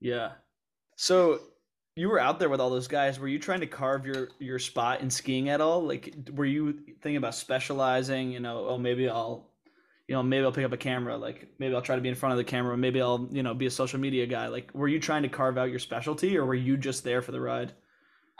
Yeah. 0.00 0.32
So 0.96 1.40
you 1.96 2.08
were 2.08 2.20
out 2.20 2.38
there 2.38 2.48
with 2.48 2.60
all 2.60 2.70
those 2.70 2.88
guys. 2.88 3.18
Were 3.18 3.28
you 3.28 3.38
trying 3.38 3.60
to 3.60 3.66
carve 3.66 4.06
your 4.06 4.28
your 4.38 4.58
spot 4.58 5.00
in 5.00 5.10
skiing 5.10 5.48
at 5.48 5.60
all? 5.60 5.82
Like 5.82 6.14
were 6.34 6.44
you 6.44 6.72
thinking 6.72 7.16
about 7.16 7.34
specializing, 7.34 8.32
you 8.32 8.40
know, 8.40 8.66
oh 8.68 8.78
maybe 8.78 9.08
I'll 9.08 9.50
you 10.08 10.14
know, 10.14 10.22
maybe 10.22 10.44
I'll 10.44 10.52
pick 10.52 10.64
up 10.64 10.72
a 10.72 10.78
camera. 10.78 11.16
Like 11.16 11.48
maybe 11.58 11.74
I'll 11.74 11.82
try 11.82 11.94
to 11.94 12.02
be 12.02 12.08
in 12.08 12.14
front 12.14 12.32
of 12.32 12.38
the 12.38 12.44
camera. 12.44 12.76
Maybe 12.76 13.00
I'll, 13.00 13.28
you 13.30 13.42
know, 13.42 13.52
be 13.52 13.66
a 13.66 13.70
social 13.70 14.00
media 14.00 14.26
guy. 14.26 14.48
Like, 14.48 14.70
were 14.74 14.88
you 14.88 14.98
trying 14.98 15.22
to 15.22 15.28
carve 15.28 15.58
out 15.58 15.68
your 15.68 15.78
specialty, 15.78 16.36
or 16.36 16.46
were 16.46 16.54
you 16.54 16.78
just 16.78 17.04
there 17.04 17.20
for 17.20 17.32
the 17.32 17.40
ride? 17.40 17.74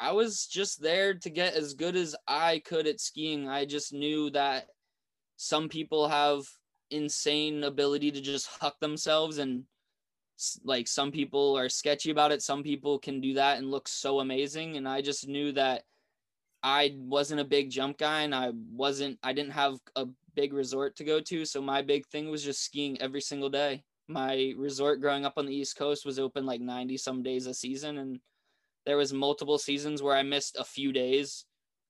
I 0.01 0.13
was 0.13 0.47
just 0.47 0.81
there 0.81 1.15
to 1.15 1.31
get 1.31 1.55
as 1.55 1.75
good 1.75 1.95
as 1.95 2.17
I 2.27 2.63
could 2.65 2.87
at 2.87 3.01
skiing. 3.01 3.49
I 3.49 3.67
just 3.67 3.93
knew 3.93 4.31
that 4.31 4.67
some 5.37 5.69
people 5.69 6.09
have 6.09 6.43
insane 6.91 7.65
ability 7.65 8.11
to 8.13 8.21
just 8.21 8.47
huck 8.61 8.79
themselves 8.81 9.39
and 9.39 9.65
like 10.65 10.87
some 10.87 11.11
people 11.11 11.59
are 11.59 11.69
sketchy 11.69 12.11
about 12.11 12.31
it 12.31 12.41
some 12.41 12.63
people 12.63 12.97
can 12.99 13.21
do 13.21 13.35
that 13.35 13.59
and 13.59 13.73
look 13.73 13.89
so 13.89 14.21
amazing 14.21 14.77
and 14.77 14.89
i 14.89 15.03
just 15.03 15.27
knew 15.27 15.51
that 15.51 15.83
i 16.63 16.95
wasn't 16.97 17.41
a 17.41 17.45
big 17.45 17.71
jump 17.71 17.99
guy 17.99 18.23
and 18.23 18.33
i 18.33 18.53
wasn't 18.71 19.19
i 19.25 19.33
didn't 19.33 19.51
have 19.51 19.75
a 19.97 20.07
big 20.39 20.53
resort 20.53 20.95
to 20.95 21.05
go 21.05 21.21
to. 21.21 21.45
So 21.45 21.61
my 21.61 21.83
big 21.83 22.07
thing 22.07 22.31
was 22.31 22.45
just 22.45 22.63
skiing 22.63 23.01
every 23.03 23.21
single 23.21 23.51
day. 23.51 23.83
My 24.07 24.55
resort 24.57 25.01
growing 25.01 25.25
up 25.25 25.35
on 25.37 25.47
the 25.47 25.55
East 25.55 25.77
Coast 25.77 26.07
was 26.07 26.21
open 26.21 26.47
like 26.47 26.61
90 26.61 26.97
some 26.97 27.25
days 27.25 27.47
a 27.47 27.55
season. 27.55 27.99
And 27.99 28.21
there 28.87 28.97
was 28.97 29.13
multiple 29.13 29.59
seasons 29.59 30.01
where 30.01 30.17
I 30.17 30.23
missed 30.23 30.57
a 30.57 30.65
few 30.65 30.93
days. 30.93 31.45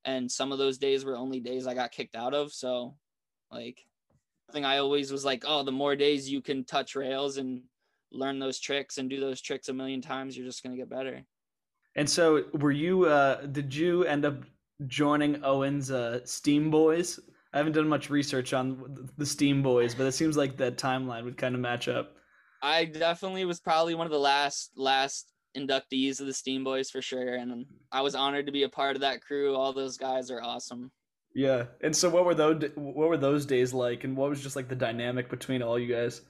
And 0.06 0.32
some 0.32 0.50
of 0.50 0.56
those 0.56 0.78
days 0.78 1.04
were 1.04 1.16
only 1.16 1.40
days 1.40 1.66
I 1.66 1.74
got 1.74 1.92
kicked 1.92 2.16
out 2.16 2.32
of. 2.32 2.54
So 2.54 2.96
like 3.52 3.84
I 4.48 4.52
think 4.54 4.64
I 4.64 4.78
always 4.78 5.12
was 5.12 5.26
like, 5.26 5.44
oh, 5.46 5.62
the 5.62 5.70
more 5.82 5.94
days 5.94 6.30
you 6.30 6.40
can 6.40 6.64
touch 6.64 6.96
rails 6.96 7.36
and 7.36 7.60
learn 8.10 8.38
those 8.38 8.58
tricks 8.58 8.96
and 8.96 9.10
do 9.10 9.20
those 9.20 9.42
tricks 9.42 9.68
a 9.68 9.74
million 9.74 10.00
times, 10.00 10.36
you're 10.36 10.46
just 10.46 10.62
gonna 10.62 10.76
get 10.76 10.88
better. 10.88 11.22
And 11.96 12.08
so, 12.08 12.44
were 12.54 12.70
you? 12.70 13.04
uh 13.04 13.42
Did 13.58 13.74
you 13.74 14.04
end 14.04 14.24
up 14.24 14.36
joining 14.86 15.44
Owen's 15.44 15.90
uh, 15.90 16.20
Steam 16.24 16.70
Boys? 16.70 17.20
I 17.52 17.58
haven't 17.58 17.72
done 17.72 17.88
much 17.88 18.10
research 18.10 18.52
on 18.52 19.08
the 19.16 19.26
Steam 19.26 19.62
Boys, 19.62 19.94
but 19.94 20.06
it 20.06 20.12
seems 20.12 20.36
like 20.36 20.56
that 20.58 20.76
timeline 20.76 21.24
would 21.24 21.38
kind 21.38 21.54
of 21.54 21.60
match 21.60 21.88
up. 21.88 22.14
I 22.62 22.84
definitely 22.84 23.44
was 23.44 23.60
probably 23.60 23.94
one 23.94 24.06
of 24.06 24.12
the 24.12 24.18
last 24.18 24.72
last 24.76 25.32
inductees 25.56 26.20
of 26.20 26.26
the 26.26 26.34
Steam 26.34 26.62
Boys 26.62 26.90
for 26.90 27.00
sure, 27.00 27.34
and 27.34 27.64
I 27.90 28.02
was 28.02 28.14
honored 28.14 28.46
to 28.46 28.52
be 28.52 28.64
a 28.64 28.68
part 28.68 28.96
of 28.96 29.00
that 29.00 29.22
crew. 29.22 29.54
All 29.54 29.72
those 29.72 29.96
guys 29.96 30.30
are 30.30 30.42
awesome. 30.42 30.90
Yeah, 31.34 31.64
and 31.82 31.94
so 31.94 32.10
what 32.10 32.24
were 32.24 32.34
those 32.34 32.62
what 32.74 33.08
were 33.08 33.16
those 33.16 33.46
days 33.46 33.72
like, 33.72 34.04
and 34.04 34.16
what 34.16 34.30
was 34.30 34.42
just 34.42 34.56
like 34.56 34.68
the 34.68 34.76
dynamic 34.76 35.30
between 35.30 35.62
all 35.62 35.78
you 35.78 35.92
guys? 35.92 36.22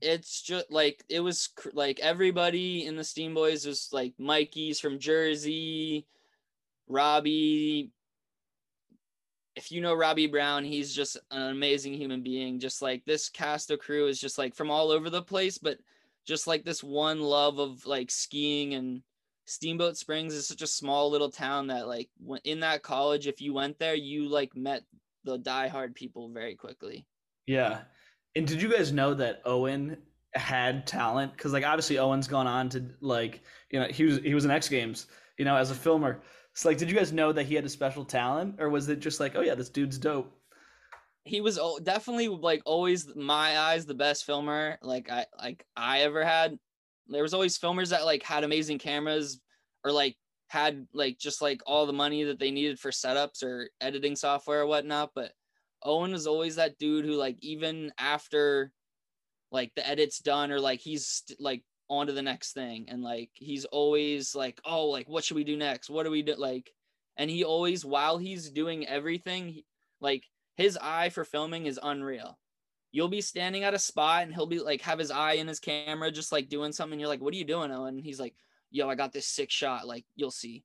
it's 0.00 0.40
just 0.40 0.70
like 0.70 1.04
it 1.08 1.20
was 1.20 1.48
cr- 1.48 1.68
like 1.74 2.00
everybody 2.00 2.86
in 2.86 2.96
the 2.96 3.04
Steam 3.04 3.34
Boys 3.34 3.66
was 3.66 3.88
like 3.92 4.14
Mikey's 4.18 4.80
from 4.80 4.98
Jersey, 4.98 6.06
Robbie. 6.88 7.90
If 9.60 9.70
you 9.70 9.82
know 9.82 9.92
Robbie 9.92 10.26
Brown, 10.26 10.64
he's 10.64 10.94
just 10.94 11.18
an 11.30 11.50
amazing 11.50 11.92
human 11.92 12.22
being. 12.22 12.58
Just 12.58 12.80
like 12.80 13.04
this 13.04 13.28
cast 13.28 13.70
of 13.70 13.78
crew 13.78 14.06
is 14.06 14.18
just 14.18 14.38
like 14.38 14.54
from 14.54 14.70
all 14.70 14.90
over 14.90 15.10
the 15.10 15.20
place, 15.20 15.58
but 15.58 15.76
just 16.26 16.46
like 16.46 16.64
this 16.64 16.82
one 16.82 17.20
love 17.20 17.58
of 17.58 17.84
like 17.84 18.10
skiing 18.10 18.72
and 18.72 19.02
Steamboat 19.44 19.98
Springs 19.98 20.32
is 20.32 20.48
such 20.48 20.62
a 20.62 20.66
small 20.66 21.10
little 21.10 21.30
town 21.30 21.66
that 21.66 21.86
like 21.86 22.08
in 22.44 22.60
that 22.60 22.82
college, 22.82 23.26
if 23.26 23.42
you 23.42 23.52
went 23.52 23.78
there, 23.78 23.94
you 23.94 24.30
like 24.30 24.56
met 24.56 24.82
the 25.24 25.38
diehard 25.38 25.94
people 25.94 26.30
very 26.30 26.54
quickly. 26.54 27.04
Yeah. 27.46 27.80
And 28.34 28.46
did 28.46 28.62
you 28.62 28.70
guys 28.70 28.92
know 28.92 29.12
that 29.12 29.42
Owen 29.44 29.98
had 30.32 30.86
talent? 30.86 31.32
Because 31.32 31.52
like 31.52 31.66
obviously 31.66 31.98
Owen's 31.98 32.28
gone 32.28 32.46
on 32.46 32.70
to 32.70 32.82
like 33.02 33.42
you 33.68 33.78
know 33.78 33.88
he 33.88 34.04
was 34.04 34.20
he 34.20 34.32
was 34.32 34.46
in 34.46 34.50
X 34.50 34.70
Games 34.70 35.06
you 35.36 35.44
know 35.44 35.56
as 35.56 35.70
a 35.70 35.74
filmer. 35.74 36.22
So 36.54 36.68
like, 36.68 36.78
did 36.78 36.90
you 36.90 36.96
guys 36.96 37.12
know 37.12 37.32
that 37.32 37.46
he 37.46 37.54
had 37.54 37.64
a 37.64 37.68
special 37.68 38.04
talent, 38.04 38.56
or 38.58 38.68
was 38.68 38.88
it 38.88 39.00
just 39.00 39.20
like, 39.20 39.36
oh 39.36 39.40
yeah, 39.40 39.54
this 39.54 39.68
dude's 39.68 39.98
dope? 39.98 40.32
he 41.24 41.40
was 41.40 41.58
definitely 41.82 42.28
like 42.28 42.62
always 42.64 43.14
my 43.14 43.58
eyes 43.58 43.84
the 43.84 43.94
best 43.94 44.24
filmer 44.24 44.78
like 44.82 45.10
i 45.10 45.26
like 45.38 45.64
i 45.76 46.00
ever 46.00 46.24
had 46.24 46.58
there 47.08 47.22
was 47.22 47.34
always 47.34 47.58
filmers 47.58 47.90
that 47.90 48.04
like 48.04 48.22
had 48.22 48.44
amazing 48.44 48.78
cameras 48.78 49.40
or 49.84 49.92
like 49.92 50.16
had 50.48 50.86
like 50.94 51.18
just 51.18 51.42
like 51.42 51.60
all 51.66 51.86
the 51.86 51.92
money 51.92 52.24
that 52.24 52.38
they 52.38 52.50
needed 52.50 52.78
for 52.78 52.90
setups 52.90 53.42
or 53.42 53.68
editing 53.80 54.16
software 54.16 54.62
or 54.62 54.66
whatnot 54.66 55.10
but 55.14 55.32
owen 55.84 56.12
was 56.12 56.26
always 56.26 56.56
that 56.56 56.78
dude 56.78 57.04
who 57.04 57.12
like 57.12 57.36
even 57.40 57.92
after 57.98 58.72
like 59.52 59.72
the 59.76 59.86
edit's 59.86 60.20
done 60.20 60.50
or 60.50 60.58
like 60.58 60.80
he's 60.80 61.22
like 61.38 61.62
on 61.90 62.06
to 62.06 62.12
the 62.12 62.22
next 62.22 62.52
thing 62.52 62.86
and 62.88 63.02
like 63.02 63.30
he's 63.34 63.66
always 63.66 64.34
like 64.34 64.60
oh 64.64 64.86
like 64.86 65.08
what 65.08 65.24
should 65.24 65.36
we 65.36 65.44
do 65.44 65.56
next 65.56 65.90
what 65.90 66.04
do 66.04 66.10
we 66.10 66.22
do 66.22 66.34
like 66.36 66.70
and 67.16 67.28
he 67.28 67.44
always 67.44 67.84
while 67.84 68.16
he's 68.16 68.48
doing 68.48 68.86
everything 68.86 69.48
he- 69.48 69.66
like 70.00 70.24
his 70.60 70.78
eye 70.80 71.08
for 71.08 71.24
filming 71.24 71.66
is 71.66 71.80
unreal. 71.82 72.38
You'll 72.92 73.08
be 73.08 73.20
standing 73.22 73.64
at 73.64 73.72
a 73.74 73.78
spot 73.78 74.24
and 74.24 74.34
he'll 74.34 74.46
be 74.46 74.58
like 74.58 74.82
have 74.82 74.98
his 74.98 75.10
eye 75.10 75.34
in 75.34 75.48
his 75.48 75.60
camera, 75.60 76.10
just 76.10 76.32
like 76.32 76.48
doing 76.48 76.72
something. 76.72 76.94
And 76.94 77.00
you're 77.00 77.08
like, 77.08 77.20
what 77.22 77.32
are 77.32 77.36
you 77.38 77.44
doing, 77.44 77.70
Owen? 77.70 77.96
And 77.96 78.04
he's 78.04 78.20
like, 78.20 78.34
yo, 78.70 78.88
I 78.88 78.94
got 78.94 79.12
this 79.12 79.26
sick 79.26 79.50
shot. 79.50 79.86
Like, 79.86 80.04
you'll 80.16 80.30
see. 80.30 80.64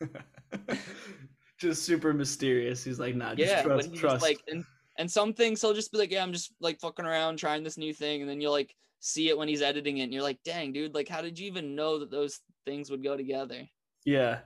just 1.58 1.84
super 1.84 2.12
mysterious. 2.12 2.82
He's 2.82 2.98
like, 2.98 3.14
nah, 3.14 3.34
just 3.34 3.48
yeah, 3.48 3.62
trust, 3.62 3.86
but 3.86 3.90
he's 3.92 4.00
trust. 4.00 4.14
just 4.14 4.24
like 4.24 4.40
and 4.48 4.64
and 4.98 5.10
some 5.10 5.32
things 5.32 5.60
he'll 5.60 5.74
just 5.74 5.92
be 5.92 5.98
like, 5.98 6.10
Yeah, 6.10 6.22
I'm 6.22 6.32
just 6.32 6.52
like 6.60 6.80
fucking 6.80 7.06
around 7.06 7.36
trying 7.36 7.62
this 7.62 7.78
new 7.78 7.94
thing, 7.94 8.22
and 8.22 8.30
then 8.30 8.40
you'll 8.40 8.52
like 8.52 8.74
see 9.02 9.28
it 9.28 9.36
when 9.36 9.48
he's 9.48 9.62
editing 9.62 9.98
it, 9.98 10.04
and 10.04 10.12
you're 10.12 10.22
like, 10.22 10.38
dang, 10.44 10.72
dude, 10.72 10.94
like 10.94 11.08
how 11.08 11.20
did 11.20 11.38
you 11.38 11.46
even 11.48 11.74
know 11.74 11.98
that 11.98 12.10
those 12.10 12.40
things 12.64 12.90
would 12.90 13.02
go 13.04 13.16
together? 13.16 13.68
yeah. 14.04 14.38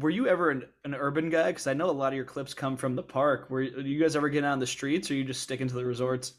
Were 0.00 0.10
you 0.10 0.26
ever 0.26 0.50
an, 0.50 0.62
an 0.84 0.94
urban 0.94 1.28
guy? 1.28 1.48
Because 1.48 1.66
I 1.66 1.74
know 1.74 1.90
a 1.90 1.92
lot 1.92 2.12
of 2.12 2.16
your 2.16 2.24
clips 2.24 2.54
come 2.54 2.78
from 2.78 2.96
the 2.96 3.02
park. 3.02 3.50
Were 3.50 3.60
you, 3.60 4.00
guys 4.00 4.16
ever 4.16 4.30
getting 4.30 4.46
out 4.46 4.52
on 4.52 4.58
the 4.58 4.66
streets, 4.66 5.10
or 5.10 5.14
you 5.14 5.24
just 5.24 5.42
sticking 5.42 5.68
to 5.68 5.74
the 5.74 5.84
resorts? 5.84 6.32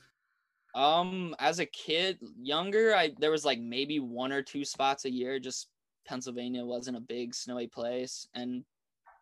Um, 0.73 1.35
as 1.37 1.59
a 1.59 1.67
kid, 1.67 2.17
younger, 2.41 2.95
I 2.95 3.11
there 3.19 3.29
was 3.29 3.45
like 3.45 3.59
maybe 3.59 3.99
one 3.99 4.31
or 4.31 4.41
two 4.41 4.65
spots 4.65 5.05
a 5.05 5.11
year. 5.11 5.37
Just 5.37 5.67
Pennsylvania 6.07 6.65
wasn't 6.65 6.97
a 6.97 7.01
big 7.01 7.35
snowy 7.35 7.67
place, 7.67 8.27
and 8.33 8.63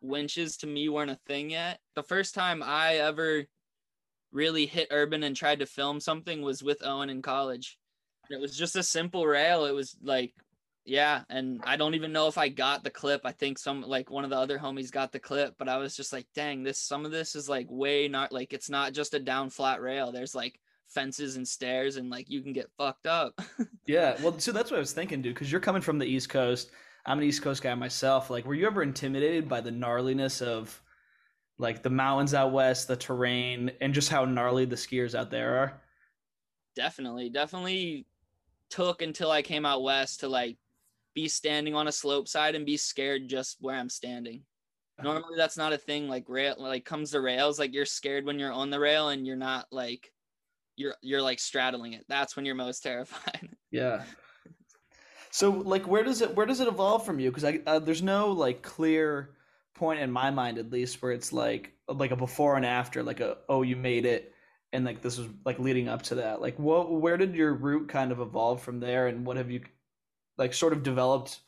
winches 0.02 0.56
to 0.58 0.68
me 0.68 0.88
weren't 0.88 1.12
a 1.12 1.20
thing 1.28 1.50
yet. 1.50 1.80
The 1.96 2.04
first 2.04 2.34
time 2.34 2.64
I 2.64 2.96
ever 2.98 3.44
really 4.32 4.66
hit 4.66 4.88
urban 4.92 5.24
and 5.24 5.36
tried 5.36 5.60
to 5.60 5.66
film 5.66 6.00
something 6.00 6.42
was 6.42 6.64
with 6.64 6.86
Owen 6.86 7.10
in 7.10 7.22
college. 7.22 7.78
And 8.30 8.38
it 8.38 8.42
was 8.42 8.58
just 8.58 8.76
a 8.76 8.84
simple 8.84 9.26
rail. 9.26 9.66
It 9.66 9.74
was 9.74 9.96
like, 10.02 10.34
yeah, 10.86 11.24
and 11.30 11.62
I 11.66 11.78
don't 11.78 11.96
even 11.96 12.12
know 12.12 12.28
if 12.28 12.38
I 12.38 12.50
got 12.50 12.84
the 12.84 12.90
clip. 12.90 13.22
I 13.24 13.32
think 13.32 13.60
some 13.60 13.82
like 13.82 14.10
one 14.10 14.24
of 14.24 14.30
the 14.30 14.38
other 14.38 14.58
homies 14.58 14.92
got 14.92 15.12
the 15.12 15.20
clip, 15.20 15.56
but 15.58 15.70
I 15.70 15.78
was 15.78 15.96
just 15.96 16.12
like, 16.12 16.28
dang, 16.34 16.64
this 16.64 16.80
some 16.80 17.06
of 17.06 17.12
this 17.12 17.36
is 17.36 17.48
like 17.48 17.68
way 17.70 18.08
not 18.08 18.32
like 18.32 18.54
it's 18.54 18.70
not 18.70 18.94
just 18.94 19.14
a 19.14 19.20
down 19.20 19.50
flat 19.50 19.82
rail. 19.82 20.12
There's 20.12 20.34
like 20.34 20.60
fences 20.88 21.36
and 21.36 21.48
stairs 21.48 21.98
and 21.98 22.10
like 22.10 22.30
you 22.30 22.42
can 22.42 22.54
get 22.54 22.72
fucked 22.78 23.06
up. 23.08 23.40
Yeah, 23.88 24.16
well, 24.22 24.38
so 24.40 24.52
that's 24.52 24.70
what 24.72 24.78
I 24.78 24.80
was 24.80 24.94
thinking, 24.94 25.22
dude. 25.22 25.34
Because 25.34 25.52
you're 25.52 25.60
coming 25.60 25.82
from 25.82 25.98
the 25.98 26.06
East 26.06 26.30
Coast. 26.30 26.70
I'm 27.06 27.18
an 27.18 27.24
East 27.26 27.42
Coast 27.42 27.64
guy 27.64 27.74
myself. 27.76 28.30
Like, 28.30 28.46
were 28.46 28.54
you 28.54 28.68
ever 28.68 28.84
intimidated 28.84 29.50
by 29.50 29.60
the 29.60 29.72
gnarliness 29.72 30.42
of 30.42 30.82
like 31.58 31.82
the 31.82 31.90
mountains 31.90 32.34
out 32.34 32.54
west, 32.54 32.88
the 32.88 32.96
terrain, 32.96 33.72
and 33.82 33.94
just 33.94 34.10
how 34.10 34.24
gnarly 34.24 34.66
the 34.66 34.76
skiers 34.76 35.16
out 35.16 35.32
there 35.32 35.58
are? 35.58 35.82
definitely, 36.76 37.30
definitely 37.30 38.06
took 38.72 39.02
until 39.02 39.32
I 39.32 39.42
came 39.42 39.66
out 39.66 39.84
west 39.84 40.22
to 40.22 40.30
like 40.30 40.58
be 41.14 41.28
standing 41.28 41.76
on 41.76 41.88
a 41.88 41.92
slope 41.92 42.28
side 42.28 42.56
and 42.56 42.66
be 42.66 42.78
scared 42.78 43.28
just 43.28 43.58
where 43.60 43.76
I'm 43.76 43.90
standing. 43.90 44.44
Normally 45.04 45.36
that's 45.36 45.58
not 45.58 45.74
a 45.74 45.80
thing 45.80 46.08
like 46.08 46.26
rail 46.30 46.56
like 46.60 46.86
comes 46.86 47.10
to 47.12 47.22
rails 47.22 47.58
like 47.58 47.74
you're 47.74 47.86
scared 47.86 48.24
when 48.24 48.38
you're 48.38 48.52
on 48.52 48.70
the 48.70 48.80
rail 48.80 49.10
and 49.10 49.26
you're 49.26 49.36
not 49.36 49.66
like 49.72 50.12
you're 50.76 50.96
you're 51.02 51.22
like 51.22 51.40
straddling 51.40 51.94
it. 51.94 52.06
That's 52.08 52.36
when 52.36 52.46
you're 52.46 52.56
most 52.56 52.84
terrified. 52.84 53.50
Yeah. 53.74 54.04
So, 55.34 55.50
like, 55.50 55.88
where 55.88 56.04
does 56.04 56.22
it 56.22 56.36
where 56.36 56.46
does 56.46 56.60
it 56.60 56.68
evolve 56.68 57.06
from 57.06 57.20
you? 57.20 57.32
Because 57.32 57.46
I 57.46 57.62
uh, 57.66 57.80
there's 57.80 58.02
no 58.02 58.32
like 58.34 58.62
clear 58.62 59.30
point 59.74 60.02
in 60.02 60.12
my 60.12 60.30
mind, 60.30 60.58
at 60.58 60.70
least, 60.70 61.02
where 61.02 61.14
it's 61.14 61.32
like 61.32 61.72
like 61.88 62.12
a 62.12 62.18
before 62.18 62.58
and 62.58 62.66
after, 62.66 63.02
like 63.02 63.22
a 63.22 63.38
oh 63.48 63.62
you 63.62 63.78
made 63.78 64.06
it, 64.06 64.34
and 64.74 64.86
like 64.86 65.02
this 65.02 65.18
was 65.18 65.28
like 65.46 65.60
leading 65.60 65.88
up 65.90 66.02
to 66.04 66.16
that. 66.16 66.42
Like, 66.42 66.58
what 66.58 66.92
where 66.92 67.18
did 67.18 67.36
your 67.36 67.54
route 67.54 67.88
kind 67.88 68.12
of 68.12 68.20
evolve 68.20 68.62
from 68.62 68.80
there, 68.80 69.08
and 69.08 69.26
what 69.26 69.38
have 69.38 69.52
you 69.52 69.62
like 70.38 70.54
sort 70.54 70.74
of 70.74 70.84
developed 70.84 71.40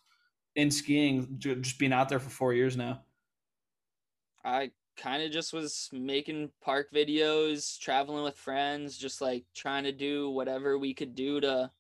in 0.56 0.70
skiing, 0.70 1.36
just 1.40 1.80
being 1.80 1.94
out 1.94 2.10
there 2.10 2.20
for 2.20 2.30
four 2.30 2.54
years 2.54 2.78
now? 2.78 3.02
I 4.46 4.72
kind 4.98 5.24
of 5.24 5.32
just 5.32 5.54
was 5.54 5.90
making 5.92 6.52
park 6.62 6.90
videos, 6.94 7.80
traveling 7.80 8.24
with 8.24 8.38
friends, 8.38 8.98
just 8.98 9.22
like 9.22 9.46
trying 9.56 9.86
to 9.86 9.92
do 9.92 10.30
whatever 10.30 10.78
we 10.78 10.94
could 10.94 11.16
do 11.16 11.40
to, 11.40 11.72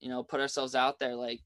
you 0.00 0.08
know, 0.08 0.22
put 0.22 0.40
ourselves 0.40 0.74
out 0.74 0.98
there. 0.98 1.14
Like, 1.14 1.40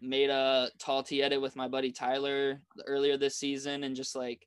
made 0.00 0.30
a 0.30 0.70
tall 0.78 1.02
T 1.02 1.22
edit 1.22 1.40
with 1.40 1.56
my 1.56 1.68
buddy 1.68 1.92
Tyler 1.92 2.60
earlier 2.86 3.16
this 3.16 3.36
season, 3.36 3.84
and 3.84 3.96
just 3.96 4.16
like, 4.16 4.46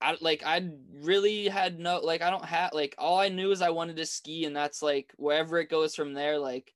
I 0.00 0.16
like 0.20 0.42
I 0.44 0.68
really 1.02 1.48
had 1.48 1.78
no 1.78 2.00
like 2.00 2.22
I 2.22 2.30
don't 2.30 2.44
have 2.44 2.72
like 2.74 2.94
all 2.98 3.18
I 3.18 3.28
knew 3.28 3.50
is 3.50 3.62
I 3.62 3.70
wanted 3.70 3.96
to 3.96 4.06
ski, 4.06 4.44
and 4.44 4.54
that's 4.54 4.82
like 4.82 5.12
wherever 5.16 5.58
it 5.58 5.70
goes 5.70 5.94
from 5.94 6.12
there. 6.12 6.38
Like, 6.38 6.74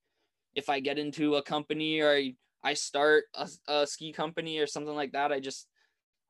if 0.54 0.68
I 0.68 0.80
get 0.80 0.98
into 0.98 1.36
a 1.36 1.42
company 1.42 2.00
or 2.00 2.10
I, 2.10 2.34
I 2.64 2.74
start 2.74 3.24
a, 3.34 3.48
a 3.68 3.86
ski 3.86 4.12
company 4.12 4.58
or 4.58 4.66
something 4.66 4.94
like 4.94 5.12
that, 5.12 5.32
I 5.32 5.40
just 5.40 5.66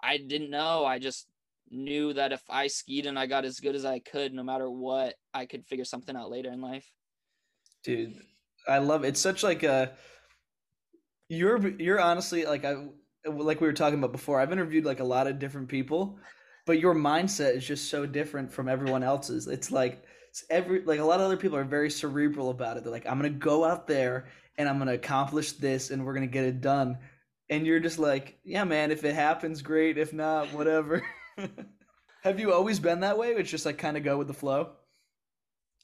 I 0.03 0.19
didn't 0.19 0.51
know. 0.51 0.85
I 0.85 0.99
just 0.99 1.29
knew 1.71 2.13
that 2.15 2.33
if 2.33 2.43
I 2.51 2.67
skied 2.67 3.07
and 3.07 3.19
I 3.19 3.27
got 3.27 3.45
as 3.45 3.61
good 3.61 3.77
as 3.77 3.85
I 3.85 4.01
could, 4.01 4.33
no 4.33 4.43
matter 4.43 4.69
what, 4.69 5.15
I 5.33 5.47
could 5.47 5.67
figure 5.67 5.85
something 5.85 6.17
out 6.17 6.31
later 6.31 6.51
in 6.51 6.61
life. 6.61 6.91
Dude, 7.85 8.15
I 8.69 8.79
love 8.79 9.05
it. 9.05 9.09
It's 9.09 9.21
such 9.21 9.43
like 9.43 9.63
a 9.63 9.93
you're 11.29 11.69
you're 11.81 12.01
honestly 12.01 12.45
like 12.45 12.65
I 12.65 12.89
like 13.25 13.61
we 13.61 13.67
were 13.67 13.73
talking 13.73 13.99
about 13.99 14.13
before. 14.13 14.41
I've 14.41 14.53
interviewed 14.53 14.85
like 14.85 15.01
a 15.01 15.05
lot 15.05 15.29
of 15.29 15.39
different 15.39 15.69
people, 15.69 16.19
but 16.67 16.81
your 16.81 16.95
mindset 16.95 17.55
is 17.55 17.67
just 17.67 17.91
so 17.91 18.07
different 18.07 18.53
from 18.53 18.69
everyone 18.69 19.03
else's. 19.03 19.47
It's 19.47 19.71
like 19.71 20.05
it's 20.29 20.45
every 20.49 20.83
like 20.83 21.01
a 21.01 21.05
lot 21.05 21.21
of 21.21 21.27
other 21.27 21.37
people 21.37 21.57
are 21.59 21.65
very 21.65 21.91
cerebral 21.91 22.51
about 22.51 22.77
it. 22.77 22.85
They're 22.85 22.93
like, 22.93 23.07
I'm 23.07 23.19
gonna 23.19 23.31
go 23.31 23.65
out 23.65 23.87
there 23.87 24.29
and 24.59 24.69
I'm 24.69 24.79
gonna 24.79 24.95
accomplish 24.95 25.53
this 25.53 25.91
and 25.91 26.05
we're 26.05 26.15
gonna 26.15 26.27
get 26.27 26.45
it 26.45 26.61
done. 26.61 26.99
And 27.49 27.67
you're 27.67 27.81
just 27.81 27.99
like, 27.99 28.39
yeah, 28.45 28.65
man. 28.65 28.93
If 28.93 29.05
it 29.05 29.15
happens, 29.15 29.61
great. 29.61 29.99
If 29.99 30.13
not, 30.13 30.53
whatever. 30.53 31.03
Have 32.23 32.39
you 32.39 32.53
always 32.53 32.79
been 32.79 33.01
that 33.01 33.19
way? 33.19 33.31
It's 33.31 33.51
just 33.51 33.67
like 33.67 33.79
kind 33.79 33.97
of 33.97 34.05
go 34.05 34.19
with 34.19 34.29
the 34.29 34.35
flow. 34.35 34.71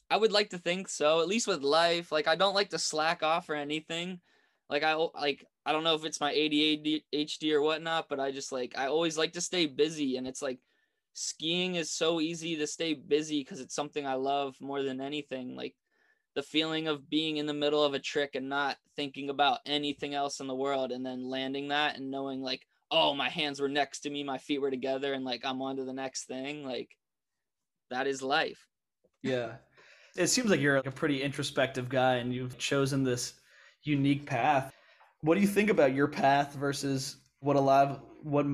I 0.09 0.17
would 0.17 0.31
like 0.31 0.51
to 0.51 0.59
think 0.59 0.89
so, 0.89 1.21
at 1.21 1.29
least 1.29 1.49
with 1.49 1.63
life. 1.63 2.13
Like 2.13 2.29
I 2.29 2.37
don't 2.37 2.55
like 2.55 2.71
to 2.71 2.79
slack 2.79 3.23
off 3.23 3.49
or 3.49 3.55
anything. 3.55 4.21
Like 4.69 4.83
I 4.83 4.95
like 4.95 5.47
I 5.65 5.73
don't 5.73 5.85
know 5.85 5.95
if 5.95 6.05
it's 6.05 6.21
my 6.21 6.33
ADHD 6.33 7.53
or 7.53 7.63
whatnot, 7.63 8.09
but 8.09 8.21
I 8.21 8.33
just 8.33 8.53
like 8.53 8.75
I 8.77 8.87
always 8.87 9.17
like 9.17 9.35
to 9.35 9.41
stay 9.41 9.67
busy, 9.67 10.17
and 10.17 10.27
it's 10.27 10.43
like 10.43 10.59
skiing 11.13 11.77
is 11.77 11.91
so 11.91 12.21
easy 12.21 12.57
to 12.57 12.67
stay 12.67 12.95
busy 12.95 13.41
because 13.41 13.61
it's 13.61 13.75
something 13.75 14.07
I 14.07 14.15
love 14.15 14.57
more 14.61 14.83
than 14.83 15.01
anything. 15.01 15.57
Like 15.57 15.75
the 16.35 16.43
feeling 16.43 16.89
of 16.89 17.09
being 17.09 17.37
in 17.39 17.47
the 17.47 17.55
middle 17.55 17.83
of 17.83 17.95
a 17.95 17.99
trick 17.99 18.35
and 18.35 18.49
not 18.49 18.77
thinking 18.97 19.31
about 19.31 19.61
anything 19.65 20.15
else 20.15 20.41
in 20.41 20.47
the 20.47 20.55
world, 20.55 20.93
and 20.93 21.07
then 21.07 21.31
landing 21.31 21.69
that 21.69 21.97
and 21.97 22.11
knowing 22.11 22.43
like, 22.43 22.67
oh, 22.91 23.15
my 23.15 23.29
hands 23.29 23.61
were 23.61 23.69
next 23.69 24.01
to 24.01 24.11
me, 24.11 24.25
my 24.25 24.39
feet 24.39 24.61
were 24.61 24.71
together, 24.71 25.13
and 25.13 25.25
like 25.25 25.45
I'm 25.45 25.63
on 25.63 25.77
to 25.77 25.85
the 25.85 25.93
next 25.93 26.25
thing. 26.25 26.65
Like 26.65 26.91
that 27.91 28.07
is 28.07 28.21
life. 28.23 28.67
Yeah. 29.23 29.55
It 30.17 30.29
seems 30.29 30.51
like 30.51 30.61
you're 30.61 30.77
a 30.77 30.91
pretty 30.91 31.23
introspective 31.23 31.89
guy 31.89 32.17
and 32.17 32.35
you've 32.35 32.59
chosen 32.59 33.05
this 33.05 33.35
unique 33.87 34.27
path. 34.27 34.73
What 35.21 35.35
do 35.35 35.41
you 35.41 35.47
think 35.47 35.71
about 35.71 35.95
your 35.95 36.09
path 36.09 36.55
versus 36.55 37.17
what 37.41 37.57
a 37.57 37.61
lot 37.61 37.89
of 37.89 38.01
what 38.23 38.47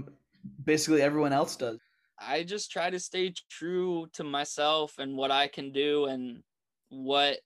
basically 0.65 1.03
everyone 1.03 1.33
else 1.33 1.57
does? 1.57 1.79
I 2.19 2.45
just 2.45 2.71
try 2.71 2.91
to 2.91 3.01
stay 3.01 3.35
true 3.51 4.07
to 4.13 4.25
myself 4.25 4.99
and 4.99 5.17
what 5.17 5.31
I 5.31 5.49
can 5.49 5.73
do 5.73 6.05
and 6.07 6.43
what 6.89 7.39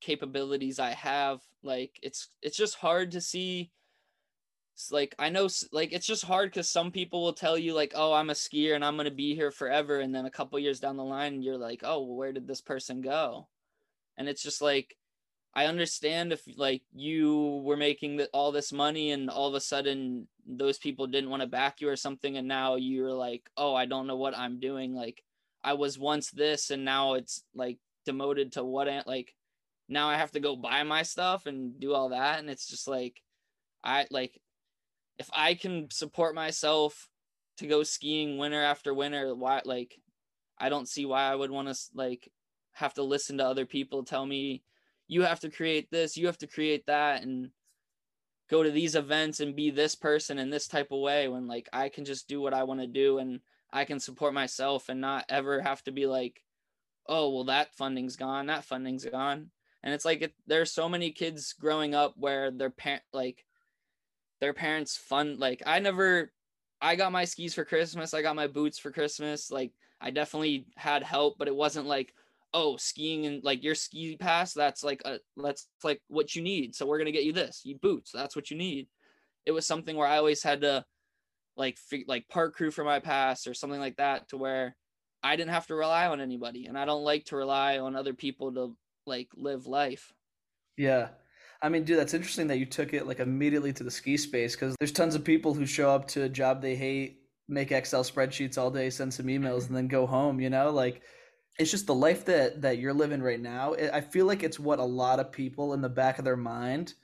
capabilities 0.00 0.78
I 0.78 0.90
have. 0.90 1.40
Like 1.62 1.98
it's 2.02 2.28
it's 2.42 2.56
just 2.56 2.76
hard 2.76 3.12
to 3.12 3.20
see 3.20 3.70
like 4.90 5.14
I 5.18 5.28
know 5.28 5.48
like 5.72 5.92
it's 5.92 6.06
just 6.06 6.24
hard 6.24 6.54
cuz 6.54 6.70
some 6.70 6.90
people 6.90 7.22
will 7.22 7.34
tell 7.34 7.58
you 7.58 7.74
like 7.74 7.92
oh 7.94 8.14
I'm 8.14 8.30
a 8.30 8.34
skier 8.34 8.74
and 8.74 8.82
I'm 8.82 8.96
going 8.96 9.04
to 9.04 9.10
be 9.10 9.34
here 9.34 9.50
forever 9.50 10.00
and 10.00 10.14
then 10.14 10.24
a 10.24 10.30
couple 10.30 10.58
years 10.58 10.80
down 10.80 10.96
the 10.96 11.04
line 11.04 11.42
you're 11.42 11.58
like 11.58 11.82
oh 11.84 12.00
well, 12.00 12.16
where 12.16 12.32
did 12.32 12.46
this 12.46 12.62
person 12.62 13.02
go? 13.02 13.48
And 14.16 14.28
it's 14.28 14.42
just 14.42 14.62
like 14.62 14.96
I 15.54 15.66
understand 15.66 16.32
if 16.32 16.42
like 16.56 16.82
you 16.94 17.62
were 17.64 17.76
making 17.76 18.20
all 18.32 18.52
this 18.52 18.72
money 18.72 19.10
and 19.10 19.28
all 19.28 19.48
of 19.48 19.54
a 19.54 19.60
sudden 19.60 20.28
those 20.46 20.78
people 20.78 21.06
didn't 21.06 21.30
want 21.30 21.42
to 21.42 21.48
back 21.48 21.80
you 21.80 21.88
or 21.88 21.96
something 21.96 22.36
and 22.36 22.46
now 22.46 22.76
you're 22.76 23.12
like, 23.12 23.50
"Oh, 23.56 23.74
I 23.74 23.86
don't 23.86 24.06
know 24.06 24.16
what 24.16 24.38
I'm 24.38 24.60
doing." 24.60 24.94
Like 24.94 25.24
I 25.64 25.74
was 25.74 25.98
once 25.98 26.30
this 26.30 26.70
and 26.70 26.84
now 26.84 27.14
it's 27.14 27.42
like 27.54 27.78
demoted 28.06 28.52
to 28.52 28.64
what 28.64 28.88
like 29.06 29.34
now 29.88 30.08
I 30.08 30.16
have 30.16 30.30
to 30.32 30.40
go 30.40 30.56
buy 30.56 30.82
my 30.84 31.02
stuff 31.02 31.46
and 31.46 31.78
do 31.80 31.94
all 31.94 32.10
that 32.10 32.38
and 32.38 32.48
it's 32.48 32.66
just 32.68 32.86
like 32.88 33.20
I 33.84 34.06
like 34.10 34.40
if 35.18 35.28
I 35.34 35.54
can 35.54 35.90
support 35.90 36.34
myself 36.34 37.08
to 37.58 37.66
go 37.66 37.82
skiing 37.82 38.38
winter 38.38 38.62
after 38.62 38.94
winter, 38.94 39.34
why 39.34 39.60
like 39.64 39.98
I 40.58 40.68
don't 40.68 40.88
see 40.88 41.04
why 41.04 41.24
I 41.24 41.34
would 41.34 41.50
want 41.50 41.68
to 41.68 41.76
like 41.94 42.30
have 42.72 42.94
to 42.94 43.02
listen 43.02 43.38
to 43.38 43.46
other 43.46 43.66
people 43.66 44.04
tell 44.04 44.24
me 44.24 44.62
you 45.10 45.22
have 45.22 45.40
to 45.40 45.50
create 45.50 45.90
this, 45.90 46.16
you 46.16 46.26
have 46.26 46.38
to 46.38 46.46
create 46.46 46.86
that, 46.86 47.22
and 47.24 47.50
go 48.48 48.62
to 48.62 48.70
these 48.70 48.94
events 48.94 49.40
and 49.40 49.56
be 49.56 49.70
this 49.70 49.96
person 49.96 50.38
in 50.38 50.50
this 50.50 50.68
type 50.68 50.92
of 50.92 51.00
way 51.00 51.26
when 51.26 51.48
like 51.48 51.68
I 51.72 51.88
can 51.88 52.04
just 52.04 52.28
do 52.28 52.40
what 52.40 52.54
I 52.54 52.62
want 52.62 52.80
to 52.80 52.86
do 52.86 53.18
and 53.18 53.40
I 53.72 53.84
can 53.84 53.98
support 53.98 54.34
myself 54.34 54.88
and 54.88 55.00
not 55.00 55.24
ever 55.28 55.60
have 55.60 55.82
to 55.84 55.92
be 55.92 56.06
like, 56.06 56.42
oh, 57.06 57.30
well, 57.30 57.44
that 57.44 57.74
funding's 57.74 58.16
gone, 58.16 58.46
that 58.46 58.64
funding's 58.64 59.04
gone. 59.04 59.50
And 59.82 59.92
it's 59.94 60.04
like 60.04 60.22
it, 60.22 60.34
there's 60.46 60.70
so 60.70 60.88
many 60.88 61.10
kids 61.10 61.54
growing 61.54 61.94
up 61.94 62.14
where 62.16 62.52
their 62.52 62.70
parent 62.70 63.02
like 63.12 63.44
their 64.40 64.52
parents 64.52 64.96
fund 64.96 65.38
like 65.40 65.62
I 65.66 65.80
never 65.80 66.32
I 66.80 66.94
got 66.96 67.12
my 67.12 67.24
skis 67.24 67.54
for 67.54 67.64
Christmas, 67.64 68.14
I 68.14 68.22
got 68.22 68.36
my 68.36 68.46
boots 68.46 68.78
for 68.78 68.92
Christmas. 68.92 69.50
Like 69.50 69.72
I 70.00 70.10
definitely 70.10 70.66
had 70.76 71.02
help, 71.02 71.36
but 71.38 71.48
it 71.48 71.54
wasn't 71.54 71.86
like, 71.86 72.14
oh 72.52 72.76
skiing 72.76 73.26
and 73.26 73.44
like 73.44 73.62
your 73.62 73.74
ski 73.74 74.16
pass 74.16 74.52
that's 74.52 74.82
like 74.82 75.00
a 75.04 75.18
that's 75.36 75.68
like 75.84 76.00
what 76.08 76.34
you 76.34 76.42
need 76.42 76.74
so 76.74 76.84
we're 76.84 76.98
gonna 76.98 77.12
get 77.12 77.24
you 77.24 77.32
this 77.32 77.60
you 77.64 77.78
boots 77.78 78.10
that's 78.12 78.34
what 78.34 78.50
you 78.50 78.56
need. 78.56 78.88
It 79.46 79.52
was 79.52 79.66
something 79.66 79.96
where 79.96 80.06
i 80.06 80.18
always 80.18 80.42
had 80.42 80.60
to 80.62 80.84
like 81.56 81.78
like 82.06 82.28
park 82.28 82.54
crew 82.54 82.70
for 82.70 82.84
my 82.84 82.98
pass 83.00 83.46
or 83.46 83.54
something 83.54 83.80
like 83.80 83.96
that 83.96 84.28
to 84.28 84.36
where 84.36 84.76
i 85.22 85.34
didn't 85.34 85.50
have 85.50 85.66
to 85.68 85.74
rely 85.74 86.06
on 86.06 86.20
anybody 86.20 86.66
and 86.66 86.78
i 86.78 86.84
don't 86.84 87.04
like 87.04 87.24
to 87.26 87.36
rely 87.36 87.78
on 87.78 87.96
other 87.96 88.14
people 88.14 88.52
to 88.52 88.76
like 89.06 89.28
live 89.36 89.66
life. 89.66 90.12
Yeah. 90.76 91.08
I 91.62 91.68
mean, 91.68 91.84
dude, 91.84 91.98
that's 91.98 92.14
interesting 92.14 92.46
that 92.46 92.58
you 92.58 92.64
took 92.64 92.94
it 92.94 93.06
like 93.06 93.20
immediately 93.20 93.72
to 93.74 93.84
the 93.84 93.90
ski 93.90 94.16
space 94.16 94.54
because 94.54 94.74
there's 94.78 94.92
tons 94.92 95.14
of 95.14 95.24
people 95.24 95.52
who 95.52 95.66
show 95.66 95.90
up 95.90 96.08
to 96.08 96.22
a 96.22 96.28
job 96.28 96.62
they 96.62 96.74
hate, 96.74 97.20
make 97.48 97.70
Excel 97.70 98.02
spreadsheets 98.02 98.56
all 98.56 98.70
day, 98.70 98.88
send 98.88 99.12
some 99.12 99.26
emails, 99.26 99.66
and 99.66 99.76
then 99.76 99.88
go 99.88 100.06
home. 100.06 100.40
You 100.40 100.48
know, 100.48 100.70
like 100.70 101.02
it's 101.60 101.70
just 101.70 101.86
the 101.86 101.94
life 101.94 102.24
that 102.24 102.62
that 102.62 102.78
you're 102.78 102.94
living 102.94 103.22
right 103.22 103.40
now. 103.40 103.74
I 103.92 104.00
feel 104.00 104.24
like 104.24 104.42
it's 104.42 104.58
what 104.58 104.78
a 104.78 104.84
lot 104.84 105.20
of 105.20 105.30
people 105.30 105.74
in 105.74 105.82
the 105.82 105.90
back 105.90 106.18
of 106.18 106.24
their 106.24 106.36
mind 106.36 106.94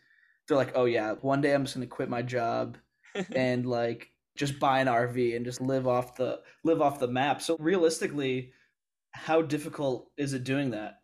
they're 0.49 0.57
like, 0.57 0.73
"Oh 0.75 0.87
yeah, 0.87 1.13
one 1.21 1.41
day 1.41 1.55
I'm 1.55 1.65
just 1.65 1.77
going 1.77 1.87
to 1.87 1.95
quit 1.95 2.09
my 2.09 2.23
job 2.23 2.79
and 3.35 3.67
like 3.67 4.13
just 4.37 4.59
buy 4.59 4.81
an 4.81 4.87
RV 4.87 5.37
and 5.37 5.45
just 5.45 5.61
live 5.61 5.87
off 5.87 6.17
the 6.17 6.41
live 6.65 6.81
off 6.81 6.99
the 6.99 7.09
map." 7.09 7.43
So 7.43 7.57
realistically, 7.59 8.53
how 9.13 9.43
difficult 9.43 10.11
is 10.17 10.33
it 10.33 10.45
doing 10.45 10.71
that? 10.71 11.01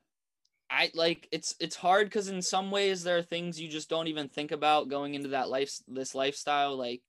I 0.70 0.90
like 0.94 1.28
it's 1.30 1.54
it's 1.60 1.76
hard 1.76 2.10
cuz 2.10 2.28
in 2.28 2.40
some 2.40 2.70
ways 2.70 3.02
there 3.02 3.18
are 3.18 3.22
things 3.22 3.60
you 3.60 3.68
just 3.68 3.90
don't 3.90 4.08
even 4.08 4.30
think 4.30 4.50
about 4.50 4.88
going 4.88 5.14
into 5.14 5.28
that 5.28 5.50
life 5.50 5.78
this 5.86 6.14
lifestyle 6.14 6.76
like 6.76 7.02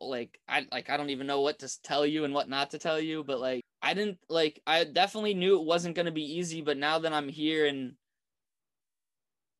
like 0.00 0.38
I 0.48 0.66
like 0.72 0.90
I 0.90 0.96
don't 0.96 1.10
even 1.10 1.26
know 1.26 1.40
what 1.40 1.60
to 1.60 1.82
tell 1.82 2.06
you 2.06 2.24
and 2.24 2.34
what 2.34 2.48
not 2.48 2.70
to 2.70 2.78
tell 2.78 3.00
you, 3.00 3.24
but 3.24 3.40
like 3.40 3.62
I 3.82 3.94
didn't 3.94 4.18
like 4.28 4.60
I 4.66 4.84
definitely 4.84 5.34
knew 5.34 5.58
it 5.58 5.66
wasn't 5.66 5.94
going 5.94 6.06
to 6.06 6.12
be 6.12 6.38
easy, 6.38 6.62
but 6.62 6.76
now 6.76 6.98
that 7.00 7.12
I'm 7.12 7.28
here 7.28 7.66
and 7.66 7.94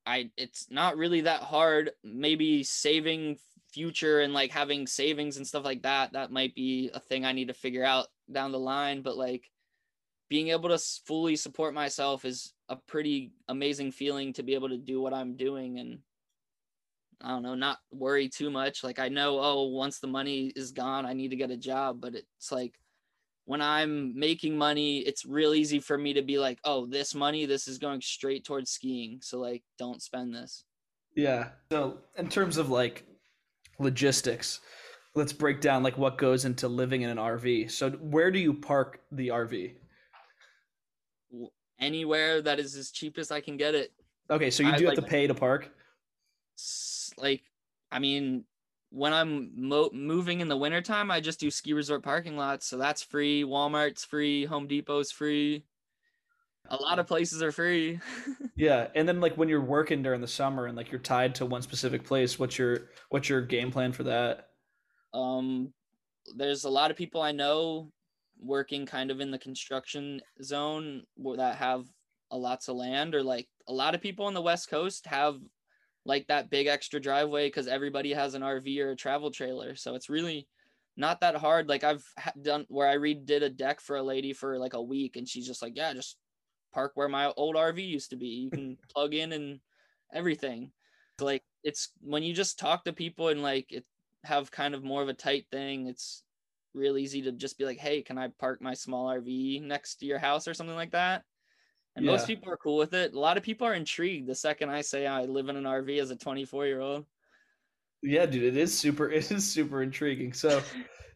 I 0.07 0.31
it's 0.37 0.67
not 0.71 0.97
really 0.97 1.23
that 1.23 1.41
hard, 1.43 1.93
maybe 2.03 2.63
saving 2.63 3.39
future 3.73 4.21
and 4.21 4.33
like 4.33 4.51
having 4.51 4.87
savings 4.87 5.37
and 5.37 5.47
stuff 5.47 5.65
like 5.65 5.83
that, 5.83 6.13
that 6.13 6.31
might 6.33 6.55
be 6.55 6.91
a 6.95 7.01
thing 7.01 7.25
I 7.25 7.33
need 7.33 7.49
to 7.49 7.55
figure 7.55 7.85
out 7.85 8.07
down 8.31 8.53
the 8.53 8.59
line, 8.59 9.03
but 9.03 9.17
like 9.17 9.51
being 10.29 10.49
able 10.49 10.69
to 10.71 10.79
fully 10.79 11.37
support 11.37 11.75
myself 11.75 12.25
is 12.25 12.53
a 12.69 12.77
pretty 12.77 13.33
amazing 13.49 13.93
feeling 13.93 14.33
to 14.33 14.43
be 14.43 14.55
able 14.55 14.69
to 14.69 14.79
do 14.79 15.01
what 15.01 15.15
I'm 15.15 15.37
doing 15.37 15.79
and 15.79 15.99
I 17.25 17.29
don't 17.29 17.43
know, 17.43 17.55
not 17.55 17.79
worry 17.91 18.29
too 18.29 18.51
much. 18.51 18.85
Like 18.85 18.99
I 18.99 19.09
know, 19.09 19.41
oh, 19.41 19.65
once 19.69 19.99
the 19.99 20.07
money 20.07 20.53
is 20.55 20.73
gone, 20.73 21.07
I 21.07 21.15
need 21.15 21.31
to 21.31 21.37
get 21.37 21.51
a 21.51 21.57
job, 21.57 22.01
but 22.01 22.15
it's 22.15 22.53
like 22.53 22.79
when 23.47 23.63
I'm 23.63 24.19
making 24.19 24.59
money, 24.59 24.99
it's 24.99 25.25
real 25.25 25.55
easy 25.55 25.79
for 25.79 25.97
me 25.97 26.13
to 26.13 26.23
be 26.23 26.39
like, 26.39 26.59
oh, 26.65 26.85
this 26.85 27.15
money, 27.15 27.47
this 27.47 27.67
is 27.67 27.79
going 27.79 28.03
straight 28.03 28.45
towards 28.45 28.71
skiing. 28.71 29.21
So 29.23 29.39
like 29.39 29.63
don't 29.79 30.03
spend 30.03 30.35
this. 30.35 30.65
Yeah. 31.17 31.49
So 31.73 31.99
in 32.19 32.29
terms 32.29 32.59
of 32.59 32.69
like 32.69 33.07
logistics, 33.79 34.61
let's 35.15 35.33
break 35.33 35.63
down 35.63 35.83
like 35.83 35.97
what 35.97 36.19
goes 36.19 36.45
into 36.45 36.69
living 36.69 37.03
in 37.03 37.11
an 37.11 37.19
RV. 37.19 37.71
So 37.71 37.91
where 37.91 38.31
do 38.31 38.39
you 38.39 38.53
park 38.53 39.01
the 39.13 39.29
RV? 39.29 39.77
Anywhere 41.81 42.43
that 42.43 42.59
is 42.59 42.77
as 42.77 42.91
cheap 42.91 43.17
as 43.17 43.31
I 43.31 43.41
can 43.41 43.57
get 43.57 43.75
it. 43.75 43.93
Okay, 44.31 44.51
so 44.51 44.63
you 44.63 44.71
do 44.77 44.87
I, 44.87 44.91
have 44.91 44.97
like, 44.97 44.97
to 44.97 45.11
pay 45.11 45.27
to 45.27 45.35
park? 45.35 45.71
Like 47.17 47.43
I 47.91 47.99
mean, 47.99 48.45
when 48.91 49.13
I'm 49.13 49.51
mo- 49.57 49.91
moving 49.93 50.41
in 50.41 50.49
the 50.49 50.57
wintertime, 50.57 51.11
I 51.11 51.21
just 51.21 51.41
do 51.41 51.51
ski 51.51 51.73
resort 51.73 52.03
parking 52.03 52.37
lots. 52.37 52.67
So 52.67 52.79
that's 52.79 53.03
free. 53.03 53.45
Walmart's 53.45 54.05
free. 54.05 54.45
Home 54.45 54.69
Depot's 54.69 55.11
free. 55.11 55.65
A 56.71 56.77
lot 56.77 56.99
of 56.99 57.07
places 57.07 57.43
are 57.43 57.53
free. 57.53 58.01
yeah, 58.57 58.89
and 58.95 59.07
then 59.07 59.21
like 59.21 59.37
when 59.37 59.49
you're 59.49 59.61
working 59.61 60.03
during 60.03 60.21
the 60.21 60.29
summer 60.29 60.67
and 60.67 60.77
like 60.77 60.91
you're 60.91 61.01
tied 61.01 61.35
to 61.37 61.47
one 61.47 61.61
specific 61.61 62.05
place, 62.05 62.39
what's 62.39 62.57
your 62.57 62.89
what's 63.11 63.29
your 63.29 63.43
game 63.43 63.71
plan 63.71 63.93
for 63.93 64.05
that? 64.05 64.49
Um, 65.13 65.73
there's 66.37 66.65
a 66.65 66.71
lot 66.71 66.91
of 66.91 66.97
people 66.97 67.21
I 67.21 67.33
know 67.33 67.93
working 68.41 68.87
kind 68.87 69.11
of 69.11 69.21
in 69.21 69.31
the 69.31 69.39
construction 69.39 70.21
zone 70.43 71.03
that 71.37 71.57
have 71.57 71.87
a 72.31 72.37
lots 72.37 72.69
of 72.69 72.77
land, 72.77 73.15
or 73.15 73.23
like 73.23 73.49
a 73.69 73.73
lot 73.73 73.95
of 73.95 74.01
people 74.01 74.25
on 74.25 74.35
the 74.35 74.43
West 74.43 74.71
Coast 74.71 75.07
have 75.07 75.39
like 76.05 76.27
that 76.27 76.51
big 76.51 76.67
extra 76.67 77.01
driveway 77.01 77.49
because 77.49 77.67
everybody 77.67 78.13
has 78.13 78.35
an 78.35 78.43
RV 78.43 78.79
or 78.81 78.91
a 78.91 78.97
travel 78.97 79.31
trailer. 79.31 79.75
So 79.75 79.95
it's 79.95 80.11
really 80.11 80.47
not 80.97 81.21
that 81.21 81.37
hard. 81.37 81.69
Like 81.69 81.85
I've 81.85 82.05
done 82.43 82.67
where 82.69 82.89
I 82.89 82.97
redid 82.97 83.43
a 83.43 83.49
deck 83.49 83.81
for 83.81 83.97
a 83.97 84.03
lady 84.03 84.33
for 84.33 84.59
like 84.59 84.75
a 84.75 84.83
week 84.83 85.17
and 85.17 85.29
she's 85.29 85.47
just 85.47 85.63
like, 85.63 85.77
yeah, 85.77 85.93
just 85.93 86.17
park 86.73 86.93
where 86.95 87.09
my 87.09 87.33
old 87.37 87.57
RV 87.57 87.87
used 87.87 88.11
to 88.11 88.17
be. 88.17 88.27
You 88.27 88.51
can 88.51 88.77
plug 88.95 89.15
in 89.15 89.33
and 89.33 89.61
everything. 90.13 90.73
Like 91.21 91.43
it's 91.63 91.91
when 92.01 92.23
you 92.23 92.35
just 92.35 92.59
talk 92.59 92.85
to 92.85 92.93
people 92.93 93.29
and 93.29 93.43
like 93.43 93.67
it 93.71 93.85
have 94.25 94.51
kind 94.51 94.75
of 94.75 94.85
more 94.85 95.03
of 95.03 95.09
a 95.09 95.15
tight 95.15 95.47
thing, 95.51 95.87
it's 95.87 96.23
real 96.75 96.99
easy 96.99 97.23
to 97.23 97.33
just 97.33 97.57
be 97.57 97.65
like, 97.65 97.79
hey, 97.79 98.03
can 98.03 98.19
I 98.19 98.29
park 98.39 98.61
my 98.61 98.75
small 98.75 99.07
RV 99.09 99.63
next 99.63 99.97
to 99.97 100.07
your 100.07 100.19
house 100.19 100.49
or 100.49 100.55
something 100.55 100.77
like 100.77 100.93
that? 100.93 101.23
And 101.97 102.05
yeah. 102.05 102.13
most 102.13 102.27
people 102.27 102.51
are 102.53 102.57
cool 102.57 102.77
with 102.77 102.93
it. 102.93 103.15
A 103.15 103.19
lot 103.19 103.37
of 103.37 103.43
people 103.43 103.67
are 103.67 103.75
intrigued 103.75 104.27
the 104.27 104.35
second 104.35 104.71
I 104.71 104.81
say 104.81 105.07
I 105.07 105.23
live 105.23 105.49
in 105.49 105.57
an 105.57 105.65
RV 105.65 106.01
as 106.01 106.11
a 106.11 106.17
24 106.17 106.67
year 106.67 106.81
old. 106.81 107.07
Yeah, 108.03 108.27
dude, 108.27 108.43
it 108.45 108.57
is 108.57 108.77
super. 108.77 109.11
It 109.13 109.31
is 109.31 109.51
super 109.51 109.83
intriguing. 109.83 110.33
So, 110.33 110.63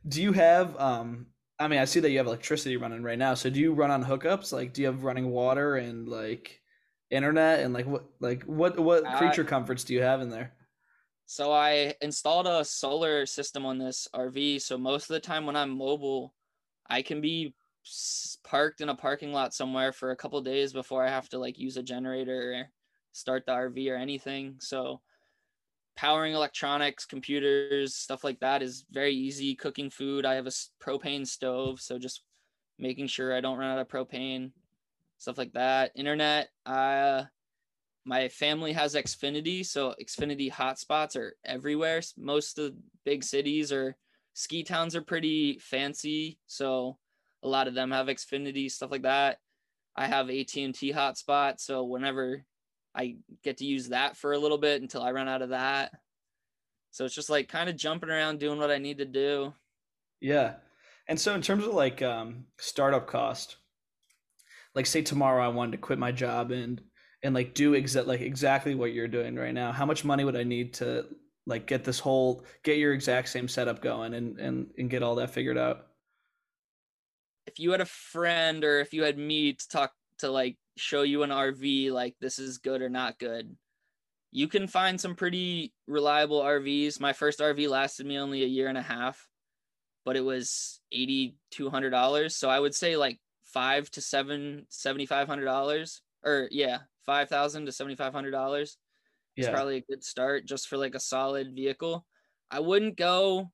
do 0.08 0.22
you 0.22 0.32
have? 0.32 0.78
um 0.80 1.26
I 1.60 1.66
mean, 1.66 1.80
I 1.80 1.86
see 1.86 1.98
that 2.00 2.10
you 2.10 2.18
have 2.18 2.28
electricity 2.28 2.76
running 2.76 3.02
right 3.02 3.18
now. 3.18 3.34
So, 3.34 3.50
do 3.50 3.58
you 3.58 3.74
run 3.74 3.90
on 3.90 4.04
hookups? 4.04 4.52
Like, 4.52 4.72
do 4.72 4.80
you 4.80 4.86
have 4.86 5.02
running 5.02 5.30
water 5.30 5.76
and 5.76 6.08
like 6.08 6.60
internet 7.10 7.60
and 7.60 7.72
like 7.72 7.86
what 7.86 8.04
like 8.20 8.44
what 8.44 8.78
what 8.78 9.04
creature 9.16 9.44
comforts 9.44 9.84
do 9.84 9.94
you 9.94 10.02
have 10.02 10.20
in 10.20 10.30
there? 10.30 10.52
So 11.26 11.52
I 11.52 11.94
installed 12.00 12.46
a 12.46 12.64
solar 12.64 13.26
system 13.26 13.66
on 13.66 13.76
this 13.76 14.08
RV. 14.14 14.62
So 14.62 14.78
most 14.78 15.10
of 15.10 15.14
the 15.14 15.20
time 15.20 15.44
when 15.44 15.56
I'm 15.56 15.76
mobile, 15.76 16.34
I 16.88 17.02
can 17.02 17.20
be 17.20 17.54
parked 18.44 18.80
in 18.80 18.88
a 18.88 18.94
parking 18.94 19.32
lot 19.32 19.54
somewhere 19.54 19.92
for 19.92 20.10
a 20.10 20.16
couple 20.16 20.40
days 20.40 20.72
before 20.72 21.04
I 21.04 21.10
have 21.10 21.28
to 21.30 21.38
like 21.38 21.58
use 21.58 21.76
a 21.76 21.82
generator 21.82 22.54
or 22.54 22.70
start 23.12 23.44
the 23.46 23.52
RV 23.52 23.90
or 23.90 23.96
anything. 23.96 24.56
So 24.60 25.00
powering 25.96 26.34
electronics, 26.34 27.04
computers, 27.04 27.94
stuff 27.94 28.24
like 28.24 28.40
that 28.40 28.62
is 28.62 28.84
very 28.90 29.14
easy. 29.14 29.54
Cooking 29.54 29.90
food, 29.90 30.24
I 30.24 30.34
have 30.34 30.46
a 30.46 30.52
propane 30.82 31.26
stove, 31.26 31.80
so 31.80 31.98
just 31.98 32.22
making 32.78 33.08
sure 33.08 33.34
I 33.34 33.40
don't 33.40 33.58
run 33.58 33.70
out 33.70 33.80
of 33.80 33.88
propane, 33.88 34.52
stuff 35.18 35.38
like 35.38 35.52
that. 35.54 35.92
Internet, 35.96 36.48
uh 36.66 37.24
my 38.04 38.28
family 38.28 38.72
has 38.72 38.94
Xfinity, 38.94 39.66
so 39.66 39.94
Xfinity 40.00 40.50
hotspots 40.50 41.14
are 41.14 41.34
everywhere. 41.44 42.00
Most 42.16 42.58
of 42.58 42.64
the 42.64 42.76
big 43.04 43.22
cities 43.22 43.70
or 43.70 43.96
ski 44.32 44.62
towns 44.62 44.96
are 44.96 45.02
pretty 45.02 45.58
fancy, 45.58 46.38
so 46.46 46.96
a 47.42 47.48
lot 47.48 47.68
of 47.68 47.74
them 47.74 47.90
have 47.90 48.06
Xfinity 48.06 48.70
stuff 48.70 48.90
like 48.90 49.02
that. 49.02 49.38
I 49.96 50.06
have 50.06 50.30
AT&T 50.30 50.92
hotspot, 50.92 51.60
so 51.60 51.84
whenever 51.84 52.44
I 52.94 53.16
get 53.42 53.58
to 53.58 53.64
use 53.64 53.88
that 53.88 54.16
for 54.16 54.32
a 54.32 54.38
little 54.38 54.58
bit 54.58 54.82
until 54.82 55.02
I 55.02 55.12
run 55.12 55.28
out 55.28 55.42
of 55.42 55.50
that. 55.50 55.92
So 56.90 57.04
it's 57.04 57.14
just 57.14 57.30
like 57.30 57.48
kind 57.48 57.68
of 57.68 57.76
jumping 57.76 58.10
around 58.10 58.40
doing 58.40 58.58
what 58.58 58.70
I 58.70 58.78
need 58.78 58.98
to 58.98 59.04
do. 59.04 59.52
Yeah. 60.20 60.54
And 61.08 61.18
so 61.18 61.34
in 61.34 61.42
terms 61.42 61.64
of 61.64 61.74
like 61.74 62.02
um 62.02 62.44
startup 62.58 63.06
cost, 63.06 63.56
like 64.74 64.86
say 64.86 65.02
tomorrow 65.02 65.44
I 65.44 65.48
wanted 65.48 65.72
to 65.72 65.78
quit 65.78 65.98
my 65.98 66.12
job 66.12 66.50
and 66.50 66.80
and 67.22 67.34
like 67.34 67.54
do 67.54 67.74
exact 67.74 68.06
like 68.06 68.20
exactly 68.20 68.74
what 68.74 68.92
you're 68.92 69.08
doing 69.08 69.36
right 69.36 69.54
now, 69.54 69.72
how 69.72 69.86
much 69.86 70.04
money 70.04 70.24
would 70.24 70.36
I 70.36 70.44
need 70.44 70.74
to 70.74 71.06
like 71.46 71.66
get 71.66 71.84
this 71.84 71.98
whole 71.98 72.44
get 72.62 72.78
your 72.78 72.92
exact 72.92 73.28
same 73.28 73.48
setup 73.48 73.82
going 73.82 74.14
and 74.14 74.38
and 74.38 74.70
and 74.78 74.90
get 74.90 75.02
all 75.02 75.16
that 75.16 75.30
figured 75.30 75.58
out? 75.58 75.87
If 77.48 77.58
you 77.58 77.70
had 77.72 77.80
a 77.80 77.86
friend 77.86 78.62
or 78.62 78.80
if 78.80 78.92
you 78.92 79.02
had 79.04 79.16
me 79.18 79.54
to 79.54 79.68
talk 79.68 79.92
to 80.18 80.30
like 80.30 80.58
show 80.76 81.02
you 81.02 81.22
an 81.22 81.30
RV 81.30 81.90
like 81.92 82.14
this 82.20 82.38
is 82.38 82.58
good 82.58 82.82
or 82.82 82.90
not 82.90 83.18
good, 83.18 83.56
you 84.30 84.48
can 84.48 84.66
find 84.66 85.00
some 85.00 85.14
pretty 85.14 85.72
reliable 85.86 86.40
RVs. 86.42 87.00
My 87.00 87.14
first 87.14 87.40
RV 87.40 87.68
lasted 87.68 88.06
me 88.06 88.18
only 88.18 88.42
a 88.42 88.46
year 88.46 88.68
and 88.68 88.76
a 88.76 88.82
half, 88.82 89.26
but 90.04 90.16
it 90.16 90.20
was 90.24 90.80
eighty 90.92 91.36
two 91.50 91.70
hundred 91.70 91.90
dollars. 91.90 92.36
So 92.36 92.50
I 92.50 92.60
would 92.60 92.74
say 92.74 92.96
like 92.98 93.18
five 93.44 93.90
to 93.92 94.02
seven 94.02 94.66
seventy 94.68 95.06
five 95.06 95.26
hundred 95.26 95.46
dollars, 95.46 96.02
or 96.22 96.48
yeah, 96.50 96.80
five 97.06 97.30
thousand 97.30 97.64
to 97.64 97.72
seventy 97.72 97.96
five 97.96 98.12
hundred 98.12 98.32
dollars. 98.32 98.76
It's 99.36 99.46
Yeah. 99.46 99.54
probably 99.54 99.76
a 99.78 99.80
good 99.88 100.04
start 100.04 100.44
just 100.44 100.68
for 100.68 100.76
like 100.76 100.94
a 100.94 101.00
solid 101.00 101.54
vehicle. 101.54 102.04
I 102.50 102.60
wouldn't 102.60 102.96
go 102.98 103.50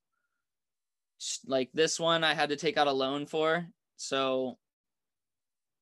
like 1.46 1.70
this 1.72 2.00
one. 2.00 2.24
I 2.24 2.34
had 2.34 2.48
to 2.50 2.56
take 2.56 2.76
out 2.76 2.86
a 2.88 2.92
loan 2.92 3.26
for, 3.26 3.66
so 4.04 4.58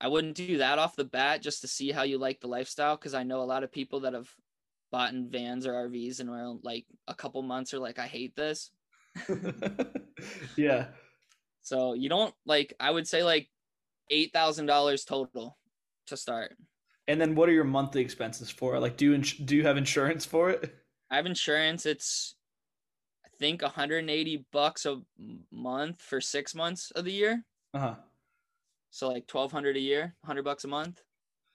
I 0.00 0.08
wouldn't 0.08 0.34
do 0.34 0.58
that 0.58 0.78
off 0.78 0.96
the 0.96 1.04
bat 1.04 1.42
just 1.42 1.60
to 1.60 1.68
see 1.68 1.92
how 1.92 2.02
you 2.02 2.18
like 2.18 2.40
the 2.40 2.48
lifestyle 2.48 2.96
because 2.96 3.14
I 3.14 3.22
know 3.22 3.40
a 3.40 3.44
lot 3.44 3.62
of 3.62 3.70
people 3.70 4.00
that 4.00 4.14
have 4.14 4.28
bought 4.90 5.12
in 5.12 5.30
vans 5.30 5.66
or 5.66 5.72
RVs 5.72 6.20
and 6.20 6.28
were 6.28 6.54
like 6.62 6.86
a 7.06 7.14
couple 7.14 7.40
months 7.42 7.72
are 7.72 7.78
like 7.78 8.00
I 8.00 8.06
hate 8.06 8.34
this. 8.34 8.70
yeah. 10.56 10.86
So 11.62 11.94
you 11.94 12.08
don't 12.08 12.34
like 12.44 12.74
I 12.80 12.90
would 12.90 13.06
say 13.06 13.22
like 13.22 13.48
eight 14.10 14.32
thousand 14.32 14.66
dollars 14.66 15.04
total 15.04 15.56
to 16.08 16.16
start. 16.16 16.56
And 17.06 17.20
then 17.20 17.34
what 17.34 17.48
are 17.48 17.52
your 17.52 17.64
monthly 17.64 18.02
expenses 18.02 18.50
for? 18.50 18.78
Like 18.80 18.96
do 18.96 19.04
you 19.04 19.14
ins- 19.14 19.38
do 19.38 19.54
you 19.54 19.62
have 19.62 19.76
insurance 19.76 20.24
for 20.24 20.50
it? 20.50 20.74
I 21.10 21.16
have 21.16 21.26
insurance. 21.26 21.86
It's 21.86 22.34
I 23.24 23.28
think 23.38 23.62
180 23.62 24.46
bucks 24.52 24.84
a 24.84 25.00
month 25.52 26.00
for 26.02 26.20
six 26.20 26.56
months 26.56 26.90
of 26.90 27.04
the 27.04 27.12
year. 27.12 27.44
Uh-huh. 27.74 27.94
So 28.92 29.08
like 29.08 29.24
1200 29.28 29.76
a 29.76 29.80
year, 29.80 30.14
100 30.20 30.44
bucks 30.44 30.64
a 30.64 30.68
month 30.68 31.02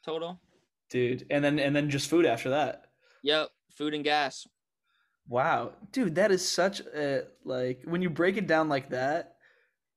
total. 0.03 0.41
Dude. 0.89 1.25
And 1.29 1.43
then 1.43 1.59
and 1.59 1.75
then 1.75 1.89
just 1.89 2.09
food 2.09 2.25
after 2.25 2.49
that. 2.49 2.87
Yep, 3.23 3.49
food 3.71 3.93
and 3.93 4.03
gas. 4.03 4.47
Wow, 5.29 5.73
dude, 5.91 6.15
that 6.15 6.31
is 6.31 6.47
such 6.47 6.79
a 6.79 7.25
like 7.43 7.81
when 7.85 8.01
you 8.01 8.09
break 8.09 8.37
it 8.37 8.47
down 8.47 8.69
like 8.69 8.89
that, 8.89 9.35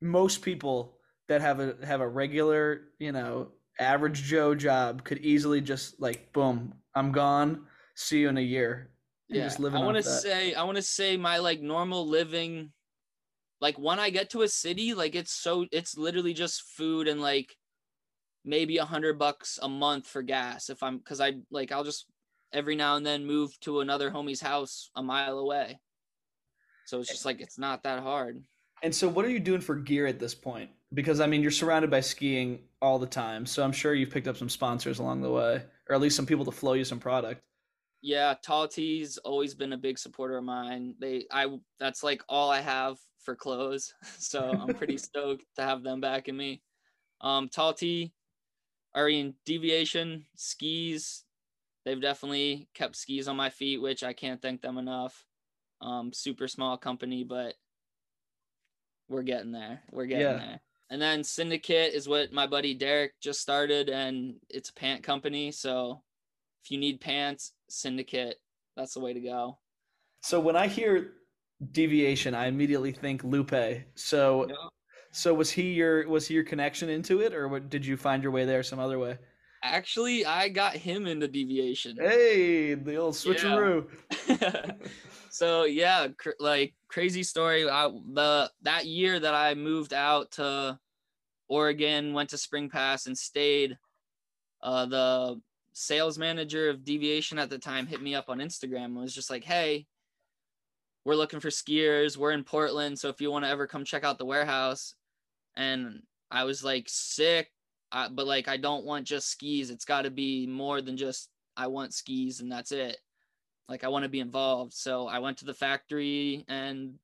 most 0.02 0.42
people 0.42 0.98
that 1.28 1.40
have 1.40 1.60
a 1.60 1.76
have 1.84 2.00
a 2.00 2.08
regular, 2.08 2.82
you 2.98 3.12
know, 3.12 3.52
average 3.78 4.22
Joe 4.24 4.54
job 4.54 5.04
could 5.04 5.18
easily 5.18 5.60
just 5.60 6.00
like 6.00 6.32
boom, 6.32 6.74
I'm 6.94 7.12
gone. 7.12 7.66
See 7.94 8.20
you 8.20 8.28
in 8.28 8.36
a 8.36 8.42
year. 8.42 8.90
Yeah, 9.28 9.44
just 9.44 9.60
living 9.60 9.80
I 9.80 9.84
want 9.84 9.96
to 9.96 10.02
say 10.02 10.52
I 10.54 10.64
want 10.64 10.76
to 10.76 10.82
say 10.82 11.16
my 11.16 11.38
like 11.38 11.60
normal 11.60 12.06
living 12.06 12.72
like 13.60 13.78
when 13.78 13.98
I 13.98 14.10
get 14.10 14.30
to 14.30 14.42
a 14.42 14.48
city 14.48 14.94
like 14.94 15.14
it's 15.14 15.32
so 15.32 15.66
it's 15.72 15.96
literally 15.96 16.32
just 16.32 16.62
food 16.62 17.08
and 17.08 17.20
like 17.20 17.56
maybe 18.44 18.78
a 18.78 18.84
hundred 18.84 19.18
bucks 19.18 19.58
a 19.62 19.68
month 19.68 20.06
for 20.06 20.22
gas 20.22 20.70
if 20.70 20.82
I'm 20.82 20.98
because 20.98 21.20
I 21.20 21.34
like 21.50 21.72
I'll 21.72 21.84
just 21.84 22.06
every 22.52 22.76
now 22.76 22.96
and 22.96 23.06
then 23.06 23.26
move 23.26 23.58
to 23.60 23.80
another 23.80 24.10
homie's 24.10 24.40
house 24.40 24.90
a 24.96 25.02
mile 25.02 25.38
away. 25.38 25.78
So 26.86 26.98
it's 26.98 27.08
just 27.08 27.24
like 27.24 27.40
it's 27.40 27.58
not 27.58 27.82
that 27.84 28.02
hard. 28.02 28.42
And 28.82 28.94
so 28.94 29.08
what 29.08 29.24
are 29.24 29.30
you 29.30 29.40
doing 29.40 29.60
for 29.60 29.76
gear 29.76 30.06
at 30.06 30.18
this 30.18 30.34
point? 30.34 30.70
Because 30.92 31.20
I 31.20 31.26
mean, 31.26 31.42
you're 31.42 31.50
surrounded 31.50 31.90
by 31.90 32.00
skiing 32.00 32.60
all 32.82 32.98
the 32.98 33.06
time, 33.06 33.46
so 33.46 33.62
I'm 33.62 33.72
sure 33.72 33.94
you've 33.94 34.10
picked 34.10 34.26
up 34.26 34.36
some 34.36 34.48
sponsors 34.48 34.98
along 34.98 35.20
the 35.20 35.30
way, 35.30 35.62
or 35.88 35.94
at 35.94 36.00
least 36.00 36.16
some 36.16 36.26
people 36.26 36.44
to 36.46 36.50
flow 36.50 36.72
you 36.72 36.84
some 36.84 36.98
product. 36.98 37.40
Yeah, 38.02 38.34
Tall 38.42 38.66
Tee's 38.66 39.18
always 39.18 39.54
been 39.54 39.74
a 39.74 39.78
big 39.78 39.98
supporter 39.98 40.38
of 40.38 40.44
mine. 40.44 40.94
They 40.98 41.26
I 41.30 41.46
that's 41.78 42.02
like 42.02 42.22
all 42.28 42.50
I 42.50 42.60
have 42.60 42.96
for 43.22 43.36
clothes. 43.36 43.94
So 44.18 44.50
I'm 44.50 44.74
pretty 44.74 44.98
stoked 45.08 45.44
to 45.56 45.62
have 45.62 45.82
them 45.82 46.00
back 46.00 46.28
in 46.28 46.36
me. 46.36 46.62
Um 47.20 47.48
Tall 47.48 47.74
Tee, 47.74 48.12
Arian 48.94 49.34
Deviation, 49.44 50.26
skis. 50.36 51.24
They've 51.84 52.00
definitely 52.00 52.68
kept 52.74 52.96
skis 52.96 53.28
on 53.28 53.36
my 53.36 53.50
feet, 53.50 53.80
which 53.80 54.02
I 54.04 54.12
can't 54.12 54.40
thank 54.42 54.60
them 54.62 54.78
enough. 54.78 55.24
Um 55.80 56.12
super 56.12 56.48
small 56.48 56.76
company, 56.76 57.24
but 57.24 57.54
we're 59.08 59.22
getting 59.22 59.52
there. 59.52 59.82
We're 59.90 60.06
getting 60.06 60.26
Yeah. 60.26 60.36
there. 60.38 60.60
And 60.90 61.00
then 61.00 61.22
Syndicate 61.22 61.94
is 61.94 62.08
what 62.08 62.32
my 62.32 62.46
buddy 62.46 62.74
Derek 62.74 63.12
just 63.20 63.40
started, 63.40 63.88
and 63.88 64.40
it's 64.48 64.70
a 64.70 64.74
pant 64.74 65.02
company. 65.04 65.52
So 65.52 66.02
if 66.64 66.70
you 66.70 66.78
need 66.78 67.00
pants, 67.00 67.52
Syndicate, 67.68 68.36
that's 68.76 68.94
the 68.94 69.00
way 69.00 69.12
to 69.12 69.20
go. 69.20 69.58
So 70.22 70.40
when 70.40 70.56
I 70.56 70.66
hear 70.66 71.12
deviation, 71.72 72.34
I 72.34 72.46
immediately 72.46 72.92
think 72.92 73.24
Lupe. 73.24 73.84
So 73.94 74.48
so 75.12 75.34
was 75.34 75.50
he 75.50 75.72
your 75.72 76.08
was 76.08 76.26
he 76.26 76.34
your 76.34 76.44
connection 76.44 76.88
into 76.88 77.20
it, 77.20 77.34
or 77.34 77.48
what, 77.48 77.68
did 77.68 77.84
you 77.84 77.96
find 77.96 78.22
your 78.22 78.32
way 78.32 78.44
there 78.44 78.62
some 78.62 78.78
other 78.78 78.98
way? 78.98 79.18
Actually, 79.62 80.24
I 80.24 80.48
got 80.48 80.74
him 80.74 81.06
into 81.06 81.28
deviation. 81.28 81.96
Hey, 82.00 82.74
the 82.74 82.96
old 82.96 83.14
switcheroo. 83.14 83.86
so 85.30 85.64
yeah, 85.64 86.08
cr- 86.16 86.30
like 86.38 86.74
crazy 86.88 87.22
story. 87.22 87.68
I, 87.68 87.88
the 87.88 88.50
that 88.62 88.86
year 88.86 89.18
that 89.18 89.34
I 89.34 89.54
moved 89.54 89.92
out 89.92 90.30
to 90.32 90.78
Oregon, 91.48 92.14
went 92.14 92.30
to 92.30 92.38
Spring 92.38 92.70
Pass 92.70 93.06
and 93.06 93.18
stayed. 93.18 93.76
Uh, 94.62 94.86
the 94.86 95.40
sales 95.72 96.18
manager 96.18 96.70
of 96.70 96.84
Deviation 96.84 97.38
at 97.38 97.50
the 97.50 97.58
time 97.58 97.86
hit 97.86 98.02
me 98.02 98.14
up 98.14 98.26
on 98.28 98.38
Instagram 98.38 98.86
and 98.86 98.96
was 98.96 99.14
just 99.14 99.30
like, 99.30 99.44
"Hey, 99.44 99.86
we're 101.04 101.14
looking 101.14 101.40
for 101.40 101.48
skiers. 101.48 102.16
We're 102.16 102.32
in 102.32 102.44
Portland, 102.44 102.98
so 102.98 103.08
if 103.08 103.20
you 103.20 103.30
want 103.30 103.44
to 103.44 103.50
ever 103.50 103.66
come 103.66 103.84
check 103.84 104.04
out 104.04 104.18
the 104.18 104.26
warehouse." 104.26 104.94
And 105.56 106.02
I 106.30 106.44
was 106.44 106.62
like, 106.64 106.84
"Sick." 106.88 107.50
I, 107.92 108.08
but 108.08 108.26
like 108.26 108.48
I 108.48 108.56
don't 108.56 108.84
want 108.84 109.06
just 109.06 109.28
skis. 109.28 109.70
It's 109.70 109.84
got 109.84 110.02
to 110.02 110.10
be 110.10 110.46
more 110.46 110.80
than 110.80 110.96
just 110.96 111.30
I 111.56 111.66
want 111.66 111.94
skis 111.94 112.40
and 112.40 112.50
that's 112.50 112.72
it. 112.72 112.98
Like 113.68 113.84
I 113.84 113.88
want 113.88 114.04
to 114.04 114.08
be 114.08 114.20
involved. 114.20 114.72
So 114.72 115.06
I 115.06 115.18
went 115.18 115.38
to 115.38 115.44
the 115.44 115.54
factory 115.54 116.44
and 116.48 116.94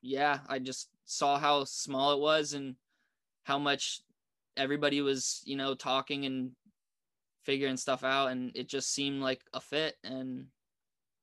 yeah, 0.00 0.40
I 0.48 0.58
just 0.58 0.88
saw 1.04 1.38
how 1.38 1.64
small 1.64 2.12
it 2.12 2.20
was 2.20 2.54
and 2.54 2.76
how 3.44 3.58
much 3.58 4.00
everybody 4.56 5.00
was, 5.00 5.42
you 5.44 5.56
know, 5.56 5.74
talking 5.74 6.26
and 6.26 6.52
figuring 7.42 7.76
stuff 7.76 8.04
out 8.04 8.28
and 8.28 8.52
it 8.54 8.68
just 8.68 8.92
seemed 8.92 9.20
like 9.20 9.42
a 9.52 9.60
fit 9.60 9.96
and 10.04 10.46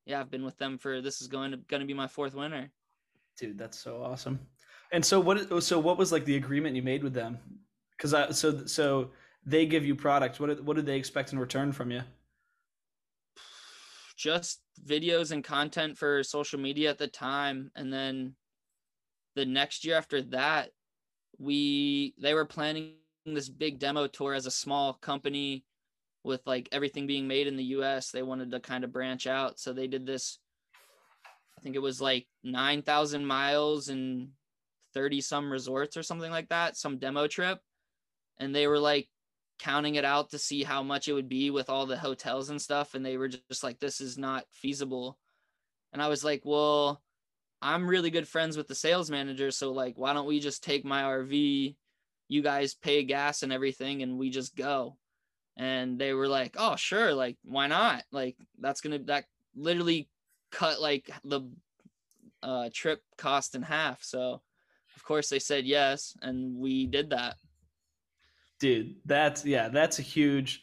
yeah, 0.06 0.20
I've 0.20 0.32
been 0.32 0.46
with 0.46 0.58
them 0.58 0.78
for 0.78 1.02
this 1.02 1.22
is 1.22 1.28
going 1.28 1.52
to 1.52 1.58
going 1.58 1.82
to 1.82 1.88
be 1.88 1.94
my 1.94 2.08
fourth 2.08 2.34
winter. 2.34 2.70
Dude, 3.38 3.58
that's 3.58 3.80
so 3.80 4.04
awesome. 4.04 4.40
And 4.92 5.06
so 5.06 5.20
what 5.20 5.64
so 5.64 5.80
what 5.80 5.98
was 5.98 6.12
like 6.12 6.26
the 6.26 6.36
agreement 6.36 6.76
you 6.76 6.82
made 6.82 7.04
with 7.04 7.14
them? 7.14 7.38
Cuz 8.00 8.14
I 8.14 8.32
so 8.32 8.66
so 8.66 9.12
they 9.46 9.66
give 9.66 9.86
you 9.86 9.96
product. 9.96 10.40
What 10.40 10.48
did- 10.48 10.66
what 10.66 10.76
did 10.76 10.86
they 10.86 10.98
expect 10.98 11.32
in 11.34 11.40
return 11.40 11.72
from 11.72 11.92
you? 11.92 12.02
just 14.20 14.60
videos 14.86 15.32
and 15.32 15.46
content 15.46 15.98
for 15.98 16.22
social 16.24 16.60
media 16.60 16.90
at 16.90 16.98
the 16.98 17.08
time 17.08 17.72
and 17.78 17.92
then 17.92 18.36
the 19.36 19.46
next 19.46 19.86
year 19.86 19.96
after 19.96 20.22
that 20.22 20.72
we 21.38 22.14
they 22.20 22.34
were 22.34 22.44
planning 22.44 22.96
this 23.26 23.48
big 23.48 23.80
demo 23.80 24.08
tour 24.08 24.34
as 24.34 24.46
a 24.46 24.52
small 24.52 24.94
company 24.94 25.64
with 26.24 26.42
like 26.46 26.70
everything 26.72 27.08
being 27.08 27.28
made 27.28 27.48
in 27.48 27.56
the 27.56 27.64
US 27.76 28.12
they 28.12 28.24
wanted 28.24 28.52
to 28.52 28.60
kind 28.60 28.84
of 28.84 28.92
branch 28.92 29.28
out 29.28 29.60
so 29.60 29.74
they 29.74 29.88
did 29.88 30.06
this 30.06 30.40
I 31.58 31.62
think 31.62 31.76
it 31.76 31.82
was 31.82 32.00
like 32.00 32.28
9000 32.44 33.26
miles 33.26 33.90
and 33.90 34.30
30 34.94 35.22
some 35.22 35.52
resorts 35.52 35.98
or 35.98 36.04
something 36.04 36.32
like 36.32 36.50
that 36.50 36.78
some 36.78 36.98
demo 36.98 37.28
trip 37.28 37.60
and 38.40 38.56
they 38.56 38.68
were 38.68 38.80
like 38.80 39.08
counting 39.60 39.96
it 39.96 40.06
out 40.06 40.30
to 40.30 40.40
see 40.40 40.64
how 40.64 40.82
much 40.82 41.08
it 41.08 41.14
would 41.14 41.28
be 41.28 41.52
with 41.52 41.70
all 41.70 41.86
the 41.86 41.98
hotels 41.98 42.50
and 42.50 42.62
stuff 42.62 42.96
and 42.96 43.06
they 43.06 43.18
were 43.18 43.28
just 43.28 43.64
like 43.64 43.80
this 43.80 44.00
is 44.00 44.18
not 44.18 44.46
feasible. 44.52 45.18
And 45.92 46.02
i 46.02 46.08
was 46.08 46.24
like 46.24 46.42
well 46.46 47.02
i'm 47.62 47.88
really 47.88 48.10
good 48.10 48.28
friends 48.28 48.56
with 48.56 48.68
the 48.68 48.76
sales 48.76 49.10
manager 49.10 49.52
so 49.52 49.72
like 49.72 49.98
why 49.98 50.14
don't 50.14 50.28
we 50.28 50.40
just 50.40 50.64
take 50.64 50.86
my 50.86 51.02
rv 51.04 51.76
you 52.30 52.42
guys 52.42 52.76
pay 52.76 53.04
gas 53.04 53.42
and 53.42 53.52
everything 53.52 54.04
and 54.04 54.18
we 54.18 54.30
just 54.30 54.56
go 54.56 54.96
and 55.60 56.00
they 56.00 56.14
were 56.14 56.28
like 56.28 56.56
oh 56.58 56.76
sure 56.76 57.14
like 57.14 57.38
why 57.44 57.68
not 57.68 58.04
like 58.12 58.36
that's 58.60 58.82
gonna 58.82 58.98
that 58.98 59.26
literally 59.56 60.10
cut 60.52 60.82
like 60.82 61.12
the 61.24 61.42
uh 62.42 62.70
trip 62.74 63.04
cost 63.18 63.54
in 63.54 63.62
half 63.62 64.02
so 64.02 64.42
of 64.96 65.04
course 65.04 65.30
they 65.30 65.38
said 65.38 65.66
yes 65.66 66.18
and 66.24 66.58
we 66.58 66.88
did 66.88 67.12
that 67.12 67.36
Dude, 68.60 68.96
that's 69.06 69.46
yeah, 69.46 69.70
that's 69.70 70.00
a 70.00 70.02
huge 70.02 70.62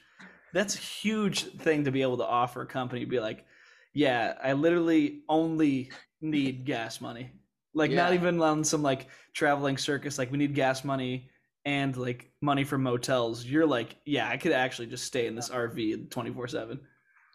that's 0.53 0.75
a 0.75 0.79
huge 0.79 1.45
thing 1.59 1.85
to 1.85 1.91
be 1.91 2.03
able 2.03 2.19
to 2.19 2.27
offer 2.27 2.63
a 2.63 2.67
company. 2.67 3.05
Be 3.07 3.21
like, 3.21 3.47
yeah, 3.95 4.35
I 4.43 4.53
literally 4.53 5.23
only 5.29 5.91
need 6.21 6.67
gas 6.67 7.01
money. 7.01 7.31
Like 7.75 7.91
not 7.91 8.13
even 8.13 8.41
on 8.41 8.65
some 8.65 8.83
like 8.83 9.09
traveling 9.33 9.79
circus. 9.79 10.19
Like 10.19 10.31
we 10.31 10.39
need 10.39 10.55
gas 10.55 10.85
money 10.85 11.31
and 11.67 11.95
like 11.97 12.31
money 12.41 12.65
for 12.65 12.79
motels. 12.79 13.45
You're 13.45 13.67
like, 13.67 13.97
yeah, 14.07 14.27
I 14.29 14.39
could 14.39 14.53
actually 14.53 14.87
just 14.87 15.05
stay 15.05 15.27
in 15.27 15.35
this 15.35 15.51
RV 15.51 16.11
twenty 16.11 16.33
four 16.33 16.49
seven. 16.49 16.81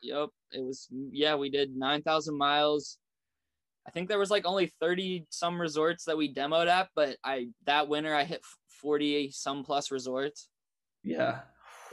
Yep. 0.02 0.30
It 0.54 0.64
was 0.66 0.88
yeah, 1.12 1.36
we 1.36 1.52
did 1.52 1.76
9,000 1.76 2.36
miles. 2.36 2.98
I 3.88 3.92
think 3.92 4.10
there 4.10 4.18
was 4.18 4.32
like 4.32 4.46
only 4.48 4.72
30 4.80 5.26
some 5.30 5.62
resorts 5.62 6.06
that 6.06 6.18
we 6.18 6.34
demoed 6.34 6.68
at, 6.68 6.90
but 6.96 7.18
I 7.24 7.50
that 7.68 7.88
winter 7.88 8.14
I 8.16 8.24
hit 8.24 8.42
40 8.82 9.30
some 9.32 9.64
plus 9.64 9.92
resorts. 9.92 10.50
Yeah, 11.04 11.42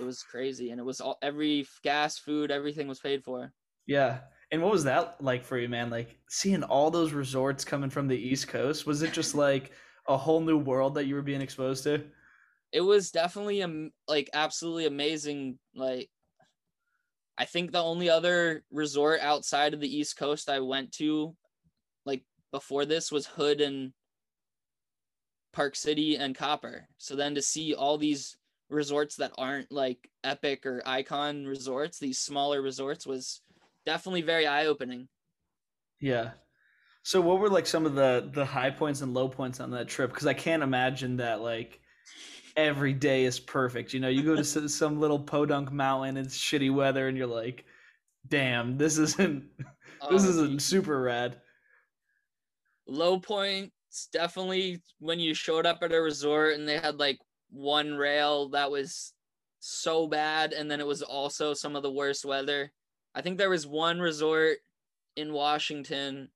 It 0.01 0.05
was 0.05 0.23
crazy 0.23 0.71
and 0.71 0.81
it 0.81 0.85
was 0.85 1.01
all 1.03 1.19
every 1.23 1.67
gas, 1.85 2.19
food, 2.19 2.51
everything 2.51 2.89
was 2.89 3.01
paid 3.01 3.25
for. 3.25 3.53
yeah. 3.87 4.21
And 4.51 4.63
what 4.63 4.73
was 4.73 4.85
that 4.85 5.17
like 5.21 5.45
for 5.45 5.59
you, 5.59 5.69
man? 5.69 5.91
Like 5.91 6.17
seeing 6.31 6.63
all 6.63 6.91
those 6.91 7.13
resorts 7.13 7.67
coming 7.67 7.91
from 7.91 8.09
the 8.09 8.17
East 8.17 8.49
Coast. 8.49 8.87
Was 8.87 9.03
it 9.03 9.13
just 9.13 9.35
like 9.47 9.73
a 10.09 10.17
whole 10.17 10.41
new 10.41 10.57
world 10.57 10.95
that 10.95 11.05
you 11.05 11.15
were 11.15 11.23
being 11.23 11.43
exposed 11.43 11.85
to? 11.85 12.03
It 12.73 12.81
was 12.81 13.11
definitely 13.11 13.63
um, 13.63 13.91
like 14.07 14.31
absolutely 14.35 14.87
amazing 14.87 15.59
like 15.75 16.11
I 17.39 17.45
think 17.45 17.71
the 17.71 17.83
only 17.83 18.11
other 18.11 18.65
resort 18.73 19.21
outside 19.21 19.73
of 19.73 19.81
the 19.81 19.97
East 19.97 20.17
Coast 20.17 20.51
I 20.51 20.59
went 20.59 20.93
to 20.95 21.37
like 22.05 22.25
before 22.51 22.85
this 22.85 23.13
was 23.13 23.27
Hood 23.27 23.61
and 23.61 23.93
Park 25.53 25.77
City 25.77 26.17
and 26.17 26.35
Copper. 26.37 26.89
So 26.99 27.15
then 27.15 27.37
to 27.37 27.43
see 27.43 27.75
all 27.75 27.97
these 27.97 28.37
resorts 28.69 29.17
that 29.17 29.33
aren't 29.39 29.71
like 29.71 30.11
epic 30.25 30.67
or 30.67 30.83
icon 30.85 31.47
resorts, 31.47 31.99
these 31.99 32.19
smaller 32.19 32.61
resorts 32.61 33.07
was 33.07 33.41
definitely 33.87 34.23
very 34.23 34.47
eye-opening. 34.47 35.09
Yeah. 36.01 36.33
So 37.03 37.21
what 37.21 37.39
were 37.39 37.49
like 37.49 37.67
some 37.67 37.87
of 37.87 37.95
the 37.95 38.31
the 38.35 38.45
high 38.45 38.71
points 38.71 39.01
and 39.01 39.15
low 39.15 39.29
points 39.29 39.61
on 39.61 39.71
that 39.71 39.89
trip? 39.89 40.11
Because 40.11 40.27
I 40.27 40.35
can't 40.35 40.63
imagine 40.63 41.17
that 41.19 41.41
like 41.41 41.81
every 42.57 42.93
day 42.93 43.25
is 43.25 43.39
perfect. 43.41 43.93
You 43.95 44.01
know, 44.01 44.09
you 44.09 44.23
go 44.23 44.37
to 44.37 44.45
some 44.45 45.01
little 45.01 45.19
podunk 45.19 45.73
mountain, 45.73 46.17
it's 46.17 46.39
shitty 46.39 46.73
weather, 46.73 47.09
and 47.09 47.17
you're 47.17 47.27
like, 47.27 47.65
"Damn, 48.29 48.77
this 48.79 48.99
isn't 48.99 49.45
this 50.11 50.25
Oh, 50.25 50.29
isn't 50.29 50.63
super 50.63 51.01
rad." 51.01 51.41
low 52.87 53.19
points 53.19 54.09
definitely 54.13 54.83
when 54.99 55.21
you 55.21 55.35
showed 55.35 55.67
up 55.67 55.83
at 55.83 55.93
a 55.93 56.01
resort 56.01 56.55
and 56.55 56.67
they 56.67 56.79
had 56.79 56.99
like 56.99 57.19
one 57.51 57.95
rail 57.95 58.49
that 58.49 58.71
was 58.71 59.13
so 59.61 60.07
bad 60.07 60.53
and 60.53 60.71
then 60.71 60.81
it 60.81 60.87
was 60.87 61.03
also 61.03 61.53
some 61.53 61.77
of 61.77 61.83
the 61.83 61.91
worst 61.91 62.25
weather 62.25 62.73
i 63.15 63.21
think 63.21 63.37
there 63.37 63.51
was 63.51 63.67
one 63.67 64.01
resort 64.01 64.57
in 65.17 65.33
washington 65.33 66.29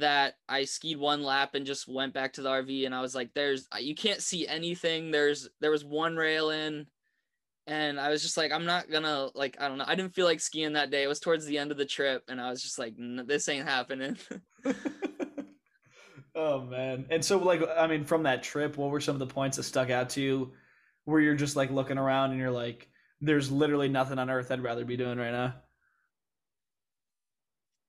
that 0.00 0.34
i 0.48 0.64
skied 0.64 0.98
one 0.98 1.22
lap 1.22 1.54
and 1.54 1.66
just 1.66 1.88
went 1.88 2.12
back 2.12 2.32
to 2.32 2.42
the 2.42 2.48
rv 2.48 2.86
and 2.86 2.94
i 2.94 3.00
was 3.00 3.14
like 3.14 3.32
there's 3.34 3.68
uh, 3.74 3.78
you 3.78 3.94
can't 3.94 4.20
see 4.22 4.46
anything. 4.46 5.10
There's 5.10 5.48
there 5.60 5.70
was 5.70 5.84
one 5.84 6.16
rail 6.16 6.50
in. 6.50 6.86
And 7.66 8.00
i 8.00 8.08
was 8.08 8.22
just 8.22 8.36
like 8.36 8.50
i'm 8.52 8.64
not 8.64 8.90
gonna 8.90 9.28
like 9.34 9.56
i 9.60 9.68
don't 9.68 9.78
know. 9.78 9.84
I 9.86 9.94
didn't 9.94 10.14
feel 10.14 10.26
like 10.26 10.40
skiing 10.40 10.72
that 10.72 10.90
day. 10.90 11.02
It 11.02 11.08
was 11.08 11.20
towards 11.20 11.46
the 11.46 11.58
end 11.58 11.70
of 11.70 11.76
the 11.76 11.84
trip 11.84 12.24
and 12.28 12.40
i 12.40 12.50
was 12.50 12.62
just 12.62 12.78
like 12.78 12.94
this 12.98 13.48
ain't 13.48 13.68
happening. 13.68 14.16
Oh 16.34 16.62
man. 16.62 17.06
And 17.10 17.24
so 17.24 17.38
like 17.38 17.62
I 17.76 17.86
mean 17.86 18.04
from 18.04 18.22
that 18.22 18.42
trip, 18.42 18.76
what 18.76 18.90
were 18.90 19.00
some 19.00 19.14
of 19.14 19.18
the 19.18 19.26
points 19.26 19.56
that 19.56 19.64
stuck 19.64 19.90
out 19.90 20.10
to 20.10 20.20
you 20.20 20.52
where 21.04 21.20
you're 21.20 21.34
just 21.34 21.56
like 21.56 21.70
looking 21.70 21.98
around 21.98 22.30
and 22.30 22.38
you're 22.38 22.50
like 22.50 22.88
there's 23.20 23.50
literally 23.50 23.88
nothing 23.88 24.18
on 24.18 24.30
earth 24.30 24.50
I'd 24.50 24.62
rather 24.62 24.84
be 24.84 24.96
doing 24.96 25.18
right 25.18 25.32
now. 25.32 25.54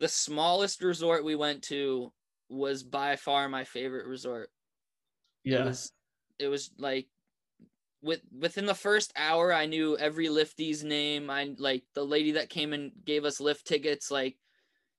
The 0.01 0.09
smallest 0.09 0.83
resort 0.83 1.25
we 1.25 1.35
went 1.37 1.63
to 1.65 2.13
was 2.49 2.83
by 2.83 3.15
far 3.17 3.49
my 3.49 3.65
favorite 3.65 4.07
resort. 4.07 4.51
It 5.49 5.59
Yeah. 5.59 5.61
was 5.61 5.91
it 6.39 6.47
was 6.47 6.71
like 6.77 7.09
with 8.01 8.21
within 8.31 8.65
the 8.65 8.75
first 8.75 9.13
hour 9.15 9.53
I 9.53 9.65
knew 9.67 9.97
every 9.97 10.27
liftie's 10.29 10.83
name. 10.83 11.29
I 11.29 11.55
like 11.57 11.85
the 11.93 12.05
lady 12.05 12.31
that 12.33 12.49
came 12.49 12.73
and 12.73 12.93
gave 13.05 13.25
us 13.25 13.39
lift 13.39 13.67
tickets 13.67 14.11
like 14.11 14.39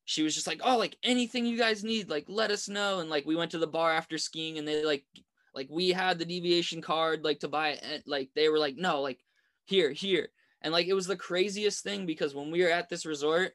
she 0.06 0.22
was 0.22 0.34
just 0.34 0.46
like, 0.48 0.60
"Oh, 0.64 0.78
like 0.78 0.98
anything 1.04 1.46
you 1.46 1.58
guys 1.58 1.84
need, 1.84 2.10
like 2.10 2.26
let 2.28 2.50
us 2.52 2.68
know." 2.68 3.00
And 3.00 3.10
like 3.10 3.26
we 3.26 3.36
went 3.36 3.52
to 3.52 3.58
the 3.58 3.66
bar 3.68 3.92
after 3.92 4.18
skiing 4.18 4.58
and 4.58 4.68
they 4.68 4.84
like 4.84 5.06
like 5.54 5.68
we 5.70 5.90
had 5.90 6.18
the 6.18 6.24
deviation 6.26 6.82
card 6.82 7.24
like 7.24 7.40
to 7.40 7.48
buy 7.48 7.70
it 7.70 7.80
and 7.82 8.02
like 8.06 8.32
they 8.34 8.48
were 8.50 8.58
like, 8.58 8.76
"No, 8.76 9.02
like 9.02 9.24
here, 9.66 9.92
here." 9.92 10.30
And 10.62 10.72
like 10.72 10.86
it 10.88 10.94
was 10.94 11.06
the 11.06 11.16
craziest 11.16 11.84
thing 11.84 12.06
because 12.06 12.34
when 12.34 12.50
we 12.52 12.62
were 12.62 12.70
at 12.70 12.88
this 12.90 13.06
resort, 13.06 13.54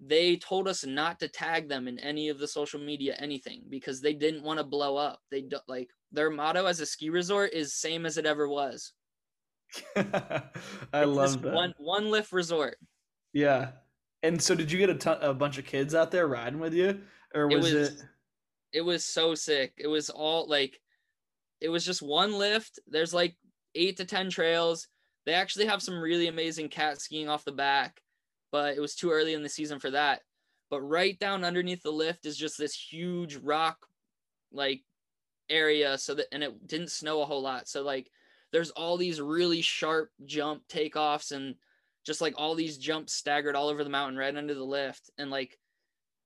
they 0.00 0.36
told 0.36 0.68
us 0.68 0.84
not 0.84 1.18
to 1.20 1.28
tag 1.28 1.68
them 1.68 1.88
in 1.88 1.98
any 1.98 2.28
of 2.28 2.38
the 2.38 2.48
social 2.48 2.80
media 2.80 3.14
anything 3.18 3.64
because 3.68 4.00
they 4.00 4.12
didn't 4.12 4.42
want 4.44 4.58
to 4.58 4.64
blow 4.64 4.96
up. 4.96 5.20
They 5.30 5.42
do, 5.42 5.58
like 5.68 5.90
their 6.12 6.30
motto 6.30 6.66
as 6.66 6.80
a 6.80 6.86
ski 6.86 7.10
resort 7.10 7.52
is 7.52 7.74
same 7.74 8.06
as 8.06 8.18
it 8.18 8.26
ever 8.26 8.48
was. 8.48 8.92
I 9.96 10.42
It's 10.92 11.06
love 11.06 11.42
that. 11.42 11.52
one 11.52 11.74
one 11.78 12.10
lift 12.10 12.32
resort. 12.32 12.78
Yeah. 13.32 13.72
And 14.22 14.40
so 14.40 14.54
did 14.54 14.70
you 14.72 14.78
get 14.78 14.90
a 14.90 14.94
ton, 14.94 15.18
a 15.22 15.34
bunch 15.34 15.58
of 15.58 15.64
kids 15.66 15.94
out 15.94 16.10
there 16.10 16.26
riding 16.26 16.58
with 16.58 16.74
you 16.74 17.02
or 17.34 17.50
It 17.50 17.56
was 17.56 17.72
it, 17.72 18.02
It 18.72 18.80
was 18.82 19.04
so 19.04 19.34
sick. 19.34 19.74
It 19.78 19.86
was 19.88 20.10
all 20.10 20.48
like 20.48 20.80
it 21.60 21.68
was 21.68 21.84
just 21.84 22.02
one 22.02 22.38
lift. 22.38 22.78
There's 22.86 23.14
like 23.14 23.36
8 23.74 23.96
to 23.98 24.04
10 24.04 24.30
trails. 24.30 24.88
They 25.24 25.32
actually 25.34 25.66
have 25.66 25.82
some 25.82 25.98
really 25.98 26.28
amazing 26.28 26.68
cat 26.68 27.00
skiing 27.00 27.28
off 27.28 27.44
the 27.44 27.52
back, 27.52 28.00
but 28.52 28.76
it 28.76 28.80
was 28.80 28.94
too 28.94 29.10
early 29.10 29.34
in 29.34 29.42
the 29.42 29.48
season 29.48 29.78
for 29.78 29.90
that. 29.90 30.22
But 30.70 30.80
right 30.80 31.18
down 31.18 31.44
underneath 31.44 31.82
the 31.82 31.90
lift 31.90 32.26
is 32.26 32.36
just 32.36 32.58
this 32.58 32.74
huge 32.74 33.36
rock 33.36 33.86
like 34.52 34.82
area 35.48 35.96
so 35.98 36.14
that 36.14 36.26
and 36.32 36.42
it 36.42 36.66
didn't 36.66 36.90
snow 36.90 37.22
a 37.22 37.24
whole 37.26 37.42
lot. 37.42 37.68
So 37.68 37.82
like 37.82 38.10
there's 38.52 38.70
all 38.70 38.96
these 38.96 39.20
really 39.20 39.60
sharp 39.60 40.10
jump 40.24 40.62
takeoffs 40.68 41.32
and 41.32 41.54
just 42.04 42.20
like 42.20 42.34
all 42.36 42.54
these 42.54 42.78
jumps 42.78 43.12
staggered 43.12 43.56
all 43.56 43.68
over 43.68 43.82
the 43.82 43.90
mountain 43.90 44.16
right 44.16 44.36
under 44.36 44.54
the 44.54 44.64
lift 44.64 45.10
and 45.18 45.30
like 45.30 45.58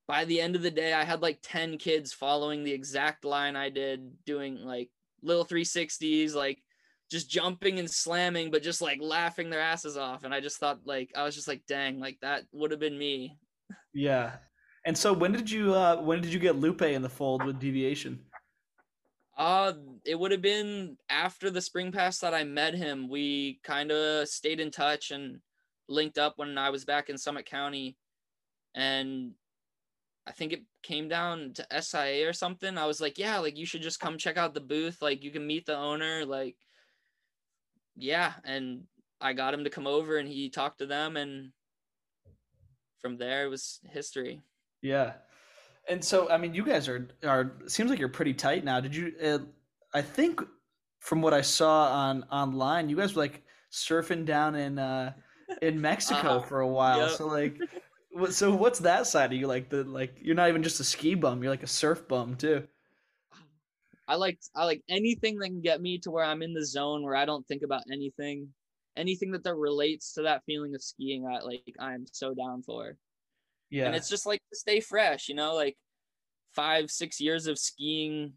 by 0.07 0.25
the 0.27 0.41
end 0.41 0.55
of 0.55 0.63
the 0.63 0.71
day 0.71 0.93
i 0.93 1.03
had 1.03 1.23
like 1.23 1.39
10 1.43 1.79
kids 1.79 2.13
following 2.13 2.63
the 2.63 2.73
exact 2.73 3.25
line 3.25 3.57
i 3.57 3.71
did 3.71 4.13
doing 4.25 4.57
like 4.63 4.91
little 5.23 5.45
360s 5.45 6.35
like 6.35 6.63
just 7.11 7.29
jumping 7.29 7.79
and 7.79 7.91
slamming 7.91 8.51
but 8.51 8.63
just 8.63 8.81
like 8.81 8.99
laughing 9.01 9.51
their 9.51 9.61
asses 9.61 9.97
off 9.97 10.25
and 10.25 10.33
i 10.33 10.41
just 10.41 10.59
thought 10.59 10.79
like 10.85 11.11
i 11.17 11.25
was 11.25 11.35
just 11.35 11.49
like 11.49 11.63
dang 11.67 11.99
like 11.99 12.19
that 12.21 12.45
would 12.53 12.71
have 12.71 12.81
been 12.81 12.99
me 12.99 13.37
yeah. 13.93 14.33
And 14.87 14.97
so 14.97 15.13
when 15.13 15.33
did 15.33 15.51
you 15.51 15.75
uh 15.75 15.97
when 15.97 16.21
did 16.21 16.33
you 16.33 16.39
get 16.39 16.57
Lupe 16.57 16.83
in 16.83 17.03
the 17.03 17.09
fold 17.09 17.45
with 17.45 17.59
deviation? 17.59 18.21
uh 19.37 19.73
it 20.05 20.19
would 20.19 20.33
have 20.33 20.43
been 20.43 20.97
after 21.09 21.51
the 21.51 21.61
spring 21.61 21.93
pass 21.93 22.19
that 22.19 22.35
i 22.35 22.45
met 22.45 22.75
him 22.75 23.09
we 23.09 23.61
kind 23.63 23.91
of 23.91 24.29
stayed 24.29 24.61
in 24.61 24.71
touch 24.71 25.13
and 25.13 25.39
linked 25.89 26.19
up 26.19 26.35
when 26.37 26.59
i 26.59 26.69
was 26.69 26.85
back 26.85 27.09
in 27.09 27.17
summit 27.17 27.47
county 27.47 27.97
and 28.75 29.33
I 30.27 30.33
think 30.33 30.53
it 30.53 30.63
came 30.83 31.09
down 31.09 31.55
to 31.55 31.83
SIA 31.83 32.29
or 32.29 32.33
something. 32.33 32.79
I 32.79 32.87
was 32.87 33.01
like, 33.01 33.19
yeah, 33.19 33.39
like 33.39 33.57
you 33.57 33.67
should 33.67 33.83
just 33.83 33.99
come 33.99 34.19
check 34.19 34.37
out 34.37 34.55
the 34.55 34.61
booth. 34.61 35.01
Like 35.03 35.25
you 35.25 35.33
can 35.33 35.45
meet 35.45 35.67
the 35.67 35.77
owner. 35.77 36.25
Like, 36.25 36.57
yeah. 38.01 38.33
And 38.45 38.85
I 39.21 39.33
got 39.35 39.55
him 39.55 39.65
to 39.65 39.71
come 39.71 39.87
over 39.87 40.17
and 40.19 40.29
he 40.29 40.49
talked 40.51 40.79
to 40.79 40.87
them. 40.87 41.17
And 41.17 41.53
from 43.01 43.17
there, 43.17 43.45
it 43.45 43.49
was 43.49 43.81
history. 43.91 44.41
Yeah. 44.83 45.13
And 45.89 46.05
so 46.05 46.29
I 46.31 46.37
mean 46.39 46.55
you 46.55 46.65
guys 46.65 46.89
are 46.89 47.09
are 47.25 47.53
seems 47.67 47.91
like 47.91 47.99
you're 47.99 48.09
pretty 48.09 48.35
tight 48.35 48.65
now. 48.65 48.81
Did 48.81 48.95
you 48.95 49.13
uh, 49.23 49.39
I 49.93 50.03
think 50.03 50.41
from 51.01 51.23
what 51.23 51.35
I 51.35 51.41
saw 51.41 51.91
on 51.93 52.25
online 52.31 52.89
you 52.89 52.97
guys 52.97 53.15
were 53.15 53.23
like 53.23 53.43
surfing 53.73 54.25
down 54.25 54.55
in 54.55 54.79
uh 54.79 55.13
in 55.63 55.81
Mexico 55.81 56.39
Uh, 56.39 56.43
for 56.43 56.61
a 56.61 56.69
while. 56.69 57.01
yep. 57.09 57.11
So 57.11 57.27
like 57.27 57.59
what- 58.13 58.35
so 58.35 58.55
what's 58.55 58.79
that 58.81 59.07
side 59.07 59.33
of 59.33 59.39
you 59.39 59.47
like 59.47 59.69
the 59.71 59.85
like 59.85 60.19
you're 60.21 60.35
not 60.37 60.49
even 60.49 60.63
just 60.63 60.81
a 60.81 60.85
ski 60.85 61.15
bum, 61.15 61.43
you're 61.43 61.53
like 61.53 61.63
a 61.63 61.67
surf 61.67 62.07
bum 62.09 62.37
too. 62.37 62.67
I 64.11 64.17
like 64.17 64.41
I 64.57 64.65
like 64.65 64.83
anything 64.89 65.39
that 65.39 65.47
can 65.47 65.61
get 65.61 65.81
me 65.81 65.99
to 66.01 66.11
where 66.11 66.25
I'm 66.25 66.43
in 66.43 66.53
the 66.53 66.67
zone 66.67 67.05
where 67.05 67.15
I 67.15 67.25
don't 67.25 67.47
think 67.47 67.63
about 67.63 67.85
anything, 67.93 68.49
anything 68.97 69.31
that 69.33 69.45
that 69.45 69.55
relates 69.55 70.15
to 70.15 70.23
that 70.23 70.43
feeling 70.47 70.75
of 70.75 70.83
skiing. 70.83 71.27
I 71.27 71.39
like 71.45 71.77
I'm 71.79 72.07
so 72.11 72.35
down 72.35 72.63
for. 72.63 72.97
Yeah. 73.71 73.87
and 73.87 73.95
it's 73.95 74.09
just 74.09 74.27
like 74.27 74.41
to 74.53 74.59
stay 74.59 74.81
fresh 74.81 75.29
you 75.29 75.35
know 75.37 75.55
like 75.55 75.77
five 76.55 76.91
six 76.91 77.21
years 77.21 77.47
of 77.47 77.57
skiing 77.57 78.33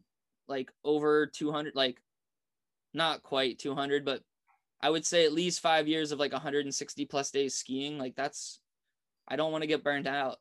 like 0.47 0.69
over 0.83 1.25
200 1.25 1.73
like 1.75 1.97
not 2.93 3.23
quite 3.23 3.57
200 3.57 4.05
but 4.05 4.21
i 4.79 4.89
would 4.91 5.05
say 5.05 5.25
at 5.25 5.33
least 5.33 5.59
five 5.59 5.87
years 5.87 6.11
of 6.11 6.19
like 6.19 6.33
160 6.33 7.05
plus 7.05 7.31
days 7.31 7.55
skiing 7.55 7.97
like 7.97 8.15
that's 8.15 8.59
i 9.27 9.35
don't 9.35 9.51
want 9.51 9.63
to 9.63 9.67
get 9.67 9.83
burned 9.83 10.05
out 10.07 10.37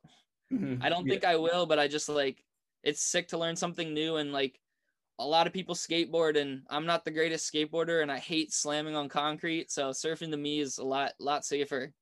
Mhm. 0.53 0.85
i 0.85 0.91
don't 0.91 1.07
Yeah. 1.07 1.13
think 1.13 1.25
i 1.25 1.37
will 1.37 1.65
but 1.65 1.79
i 1.79 1.89
just 1.89 2.11
like 2.11 2.45
it's 2.83 3.01
sick 3.03 3.29
to 3.29 3.39
learn 3.39 3.57
something 3.57 3.95
new 3.95 4.17
and 4.17 4.31
like 4.31 4.61
a 5.23 5.27
lot 5.27 5.47
of 5.47 5.53
people 5.53 5.75
skateboard 5.75 6.41
and 6.41 6.63
I'm 6.69 6.87
not 6.87 7.05
the 7.05 7.11
greatest 7.11 7.53
skateboarder 7.53 8.03
and 8.03 8.11
I 8.11 8.19
hate 8.19 8.53
slamming 8.53 8.97
on 8.97 9.09
concrete. 9.09 9.71
So 9.71 9.91
surfing 9.91 10.31
to 10.31 10.37
me 10.37 10.61
is 10.61 10.79
a 10.79 10.85
lot 10.85 11.13
lot 11.21 11.45
safer. 11.45 11.93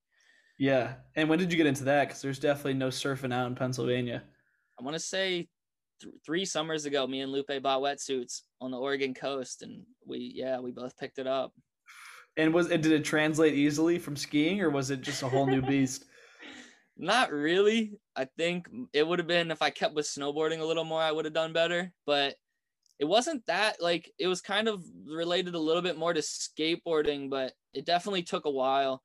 Yeah. 0.58 0.94
And 1.16 1.28
when 1.28 1.38
did 1.38 1.50
you 1.52 1.56
get 1.56 1.66
into 1.66 1.84
that? 1.84 2.08
Because 2.08 2.22
there's 2.22 2.38
definitely 2.38 2.74
no 2.74 2.88
surfing 2.88 3.32
out 3.32 3.46
in 3.46 3.54
Pennsylvania. 3.54 4.22
I 4.78 4.82
want 4.82 4.94
to 4.94 5.00
say 5.00 5.48
th- 6.00 6.14
three 6.24 6.44
summers 6.44 6.86
ago, 6.86 7.06
me 7.06 7.20
and 7.20 7.32
Lupe 7.32 7.62
bought 7.62 7.82
wetsuits 7.82 8.42
on 8.60 8.70
the 8.70 8.78
Oregon 8.78 9.14
coast, 9.14 9.62
and 9.62 9.84
we 10.06 10.32
yeah 10.34 10.58
we 10.58 10.70
both 10.70 10.96
picked 10.96 11.18
it 11.18 11.26
up. 11.26 11.52
And 12.36 12.54
was 12.54 12.70
it 12.70 12.82
did 12.82 12.92
it 12.92 13.04
translate 13.04 13.54
easily 13.54 13.98
from 13.98 14.16
skiing, 14.16 14.60
or 14.60 14.70
was 14.70 14.90
it 14.90 15.02
just 15.02 15.22
a 15.22 15.28
whole 15.28 15.46
new 15.46 15.62
beast? 15.62 16.06
Not 16.96 17.32
really. 17.32 17.98
I 18.14 18.26
think 18.26 18.68
it 18.92 19.06
would 19.06 19.18
have 19.18 19.28
been 19.28 19.50
if 19.50 19.62
I 19.62 19.70
kept 19.70 19.94
with 19.94 20.06
snowboarding 20.06 20.60
a 20.60 20.64
little 20.64 20.84
more, 20.84 21.00
I 21.00 21.12
would 21.12 21.24
have 21.24 21.34
done 21.34 21.54
better. 21.54 21.92
But 22.04 22.36
it 23.00 23.06
wasn't 23.06 23.44
that 23.46 23.82
like 23.82 24.12
it 24.18 24.28
was 24.28 24.42
kind 24.42 24.68
of 24.68 24.84
related 25.06 25.54
a 25.54 25.58
little 25.58 25.82
bit 25.82 25.98
more 25.98 26.12
to 26.12 26.20
skateboarding, 26.20 27.30
but 27.30 27.54
it 27.74 27.86
definitely 27.86 28.22
took 28.22 28.44
a 28.44 28.50
while, 28.50 29.02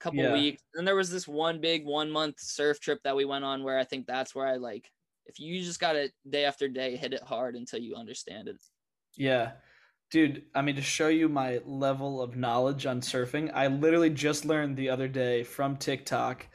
a 0.00 0.04
couple 0.04 0.22
Yeah. 0.24 0.34
weeks. 0.34 0.62
And 0.74 0.86
there 0.86 0.94
was 0.94 1.10
this 1.10 1.26
one 1.26 1.60
big 1.60 1.84
one 1.86 2.10
month 2.10 2.38
surf 2.38 2.78
trip 2.80 3.00
that 3.04 3.16
we 3.16 3.24
went 3.24 3.44
on 3.44 3.64
where 3.64 3.78
I 3.78 3.84
think 3.84 4.06
that's 4.06 4.34
where 4.34 4.46
I 4.46 4.56
like 4.56 4.92
if 5.26 5.40
you 5.40 5.62
just 5.62 5.80
got 5.80 5.92
to 5.94 6.10
day 6.28 6.44
after 6.44 6.68
day 6.68 6.96
hit 6.96 7.14
it 7.14 7.22
hard 7.22 7.56
until 7.56 7.80
you 7.80 7.96
understand 7.96 8.48
it. 8.48 8.56
Yeah. 9.16 9.52
Dude, 10.10 10.46
I 10.54 10.62
mean, 10.62 10.76
to 10.76 10.82
show 10.82 11.08
you 11.08 11.28
my 11.28 11.60
level 11.66 12.22
of 12.22 12.36
knowledge 12.36 12.86
on 12.86 13.00
surfing, 13.02 13.50
I 13.54 13.66
literally 13.66 14.10
just 14.10 14.44
learned 14.46 14.76
the 14.76 14.88
other 14.90 15.08
day 15.08 15.44
from 15.44 15.76
TikTok 15.76 16.46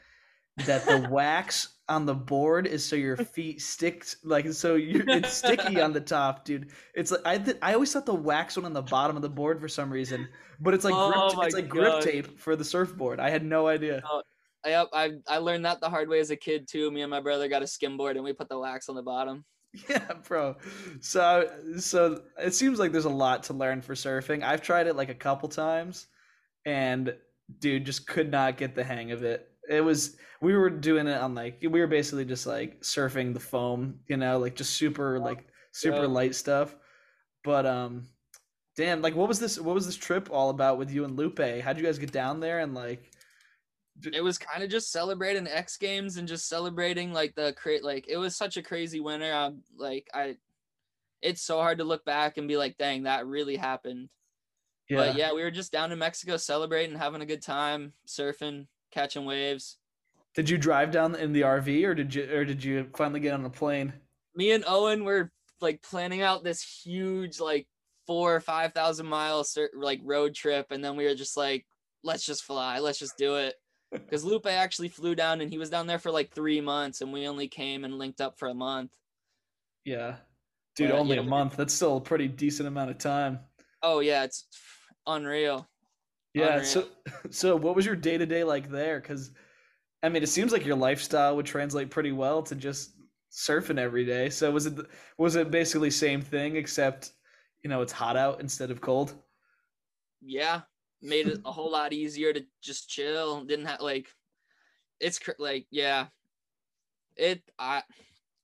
that 0.58 0.84
the 0.86 1.08
wax 1.10 1.68
on 1.88 2.06
the 2.06 2.14
board 2.14 2.66
is 2.66 2.84
so 2.84 2.96
your 2.96 3.16
feet 3.16 3.60
stick 3.60 4.06
like 4.22 4.50
so 4.52 4.74
you 4.74 5.04
it's 5.06 5.32
sticky 5.34 5.80
on 5.80 5.92
the 5.92 6.00
top, 6.00 6.44
dude. 6.44 6.70
It's 6.94 7.10
like 7.10 7.20
I 7.24 7.38
th- 7.38 7.58
I 7.60 7.74
always 7.74 7.92
thought 7.92 8.06
the 8.06 8.14
wax 8.14 8.56
went 8.56 8.66
on 8.66 8.72
the 8.72 8.82
bottom 8.82 9.16
of 9.16 9.22
the 9.22 9.28
board 9.28 9.60
for 9.60 9.68
some 9.68 9.90
reason, 9.90 10.28
but 10.60 10.74
it's 10.74 10.84
like 10.84 10.94
Oh 10.96 11.34
grip, 11.34 11.46
it's 11.46 11.54
like 11.54 11.68
grip 11.68 12.00
tape 12.02 12.38
for 12.38 12.56
the 12.56 12.64
surfboard. 12.64 13.20
I 13.20 13.30
had 13.30 13.44
no 13.44 13.66
idea. 13.66 14.02
Oh, 14.08 14.22
I, 14.64 14.86
I 14.92 15.12
I 15.28 15.38
learned 15.38 15.64
that 15.66 15.80
the 15.80 15.90
hard 15.90 16.08
way 16.08 16.20
as 16.20 16.30
a 16.30 16.36
kid 16.36 16.68
too. 16.68 16.90
Me 16.90 17.02
and 17.02 17.10
my 17.10 17.20
brother 17.20 17.48
got 17.48 17.62
a 17.62 17.66
skimboard 17.66 18.12
and 18.12 18.24
we 18.24 18.32
put 18.32 18.48
the 18.48 18.58
wax 18.58 18.88
on 18.88 18.94
the 18.94 19.02
bottom. 19.02 19.44
Yeah, 19.88 20.12
bro. 20.28 20.54
So 21.00 21.50
so 21.78 22.22
it 22.38 22.54
seems 22.54 22.78
like 22.78 22.92
there's 22.92 23.06
a 23.06 23.10
lot 23.10 23.42
to 23.44 23.54
learn 23.54 23.82
for 23.82 23.94
surfing. 23.94 24.44
I've 24.44 24.62
tried 24.62 24.86
it 24.86 24.94
like 24.94 25.08
a 25.08 25.14
couple 25.16 25.48
times 25.48 26.06
and 26.64 27.12
dude 27.58 27.84
just 27.84 28.06
could 28.06 28.30
not 28.30 28.56
get 28.56 28.76
the 28.76 28.84
hang 28.84 29.10
of 29.10 29.24
it. 29.24 29.50
It 29.68 29.80
was 29.80 30.16
we 30.40 30.54
were 30.56 30.70
doing 30.70 31.06
it 31.06 31.16
on 31.16 31.34
like 31.34 31.58
we 31.62 31.80
were 31.80 31.86
basically 31.86 32.24
just 32.24 32.46
like 32.46 32.80
surfing 32.82 33.32
the 33.34 33.40
foam, 33.40 34.00
you 34.08 34.16
know, 34.16 34.38
like 34.38 34.56
just 34.56 34.74
super 34.76 35.18
like 35.18 35.46
super 35.72 36.02
Yeah. 36.02 36.06
light 36.06 36.34
stuff. 36.34 36.76
But 37.42 37.66
um 37.66 38.08
damn, 38.76 39.02
like 39.02 39.14
what 39.14 39.28
was 39.28 39.38
this 39.40 39.58
what 39.58 39.74
was 39.74 39.86
this 39.86 39.96
trip 39.96 40.28
all 40.30 40.50
about 40.50 40.78
with 40.78 40.90
you 40.90 41.04
and 41.04 41.16
Lupe? 41.16 41.38
How'd 41.62 41.78
you 41.78 41.84
guys 41.84 41.98
get 41.98 42.12
down 42.12 42.40
there 42.40 42.60
and 42.60 42.74
like 42.74 43.10
It 44.12 44.22
was 44.22 44.38
kind 44.38 44.62
of 44.64 44.70
just 44.70 44.90
celebrating 44.90 45.46
X 45.46 45.76
Games 45.76 46.16
and 46.16 46.26
just 46.28 46.48
celebrating 46.48 47.12
like 47.12 47.34
the 47.34 47.52
create 47.56 47.84
like 47.84 48.06
it 48.08 48.16
was 48.16 48.36
such 48.36 48.56
a 48.56 48.62
crazy 48.62 49.00
winter. 49.00 49.32
I'm 49.32 49.62
like 49.76 50.08
I, 50.12 50.36
it's 51.22 51.42
so 51.42 51.58
hard 51.58 51.78
to 51.78 51.84
look 51.84 52.04
back 52.04 52.36
and 52.36 52.48
be 52.48 52.56
like, 52.56 52.76
dang, 52.76 53.04
that 53.04 53.26
really 53.26 53.56
happened. 53.56 54.10
yeah. 54.88 54.96
But 54.98 55.14
yeah, 55.16 55.32
we 55.32 55.42
were 55.42 55.50
just 55.50 55.72
down 55.72 55.92
in 55.92 55.98
Mexico 55.98 56.36
celebrating, 56.36 56.96
having 56.96 57.22
a 57.22 57.26
good 57.26 57.42
time, 57.42 57.94
surfing, 58.06 58.66
catching 58.94 59.24
waves. 59.24 59.76
Did 60.34 60.48
you 60.48 60.56
drive 60.56 60.90
down 60.90 61.14
in 61.14 61.32
the 61.32 61.42
RV 61.42 61.84
or 61.84 61.94
did 61.94 62.14
you 62.14 62.28
or 62.32 62.44
did 62.44 62.62
you 62.64 62.88
finally 62.96 63.20
get 63.20 63.34
on 63.34 63.44
a 63.44 63.50
plane? 63.50 63.92
Me 64.34 64.52
and 64.52 64.64
Owen 64.66 65.04
were 65.04 65.30
like 65.60 65.82
planning 65.82 66.22
out 66.22 66.44
this 66.44 66.62
huge 66.62 67.40
like 67.40 67.66
four 68.06 68.34
or 68.34 68.40
five 68.40 68.72
thousand 68.72 69.06
mile 69.06 69.44
like 69.74 70.00
road 70.04 70.34
trip, 70.34 70.66
and 70.70 70.84
then 70.84 70.96
we 70.96 71.04
were 71.04 71.14
just 71.14 71.36
like, 71.36 71.66
let's 72.02 72.24
just 72.24 72.44
fly, 72.44 72.78
let's 72.78 72.98
just 72.98 73.18
do 73.18 73.36
it. 73.36 73.54
Because 73.92 74.24
Lupe 74.24 74.46
actually 74.46 74.88
flew 74.88 75.14
down 75.14 75.40
and 75.40 75.48
he 75.48 75.56
was 75.56 75.70
down 75.70 75.86
there 75.86 76.00
for 76.00 76.10
like 76.10 76.32
three 76.32 76.60
months, 76.60 77.00
and 77.00 77.12
we 77.12 77.28
only 77.28 77.46
came 77.46 77.84
and 77.84 77.96
linked 77.96 78.20
up 78.20 78.36
for 78.40 78.48
a 78.48 78.54
month. 78.54 78.90
Yeah. 79.84 80.16
Dude, 80.74 80.90
But, 80.90 80.98
only 80.98 81.16
a 81.18 81.22
month. 81.22 81.56
That's 81.56 81.72
still 81.72 81.98
a 81.98 82.00
pretty 82.00 82.26
decent 82.26 82.66
amount 82.66 82.90
of 82.90 82.98
time. 82.98 83.38
Oh 83.84 84.00
yeah, 84.00 84.24
it's 84.24 84.46
unreal. 85.06 85.68
Yeah. 86.34 86.48
Unreal. 86.48 86.62
So 86.62 86.88
so 87.30 87.56
what 87.56 87.76
was 87.76 87.86
your 87.86 87.96
day 87.96 88.18
to 88.18 88.26
day 88.26 88.44
like 88.44 88.68
there? 88.70 89.00
Cause 89.00 89.32
I 90.02 90.10
mean 90.10 90.22
it 90.22 90.28
seems 90.28 90.52
like 90.52 90.66
your 90.66 90.76
lifestyle 90.76 91.36
would 91.36 91.46
translate 91.46 91.90
pretty 91.90 92.12
well 92.12 92.42
to 92.44 92.54
just 92.56 92.96
surfing 93.32 93.78
every 93.78 94.04
day. 94.06 94.30
So 94.30 94.50
was 94.52 94.66
it 94.66 94.78
was 95.18 95.36
it 95.36 95.50
basically 95.50 95.90
same 95.90 96.22
thing 96.22 96.56
except 96.56 97.14
you 97.62 97.70
know 97.70 97.82
it's 97.82 97.92
hot 97.92 98.16
out 98.16 98.40
instead 98.40 98.70
of 98.70 98.80
cold? 98.80 99.22
Yeah, 100.20 100.62
made 101.00 101.28
it 101.28 101.40
a 101.44 101.52
whole 101.52 101.70
lot 101.70 101.92
easier 101.92 102.32
to 102.32 102.46
just 102.60 102.88
chill. 102.88 103.44
Didn't 103.44 103.66
have 103.66 103.80
like, 103.80 104.14
it's 105.00 105.18
cr- 105.20 105.32
like 105.38 105.68
yeah, 105.70 106.08
it 107.16 107.42
I 107.58 107.82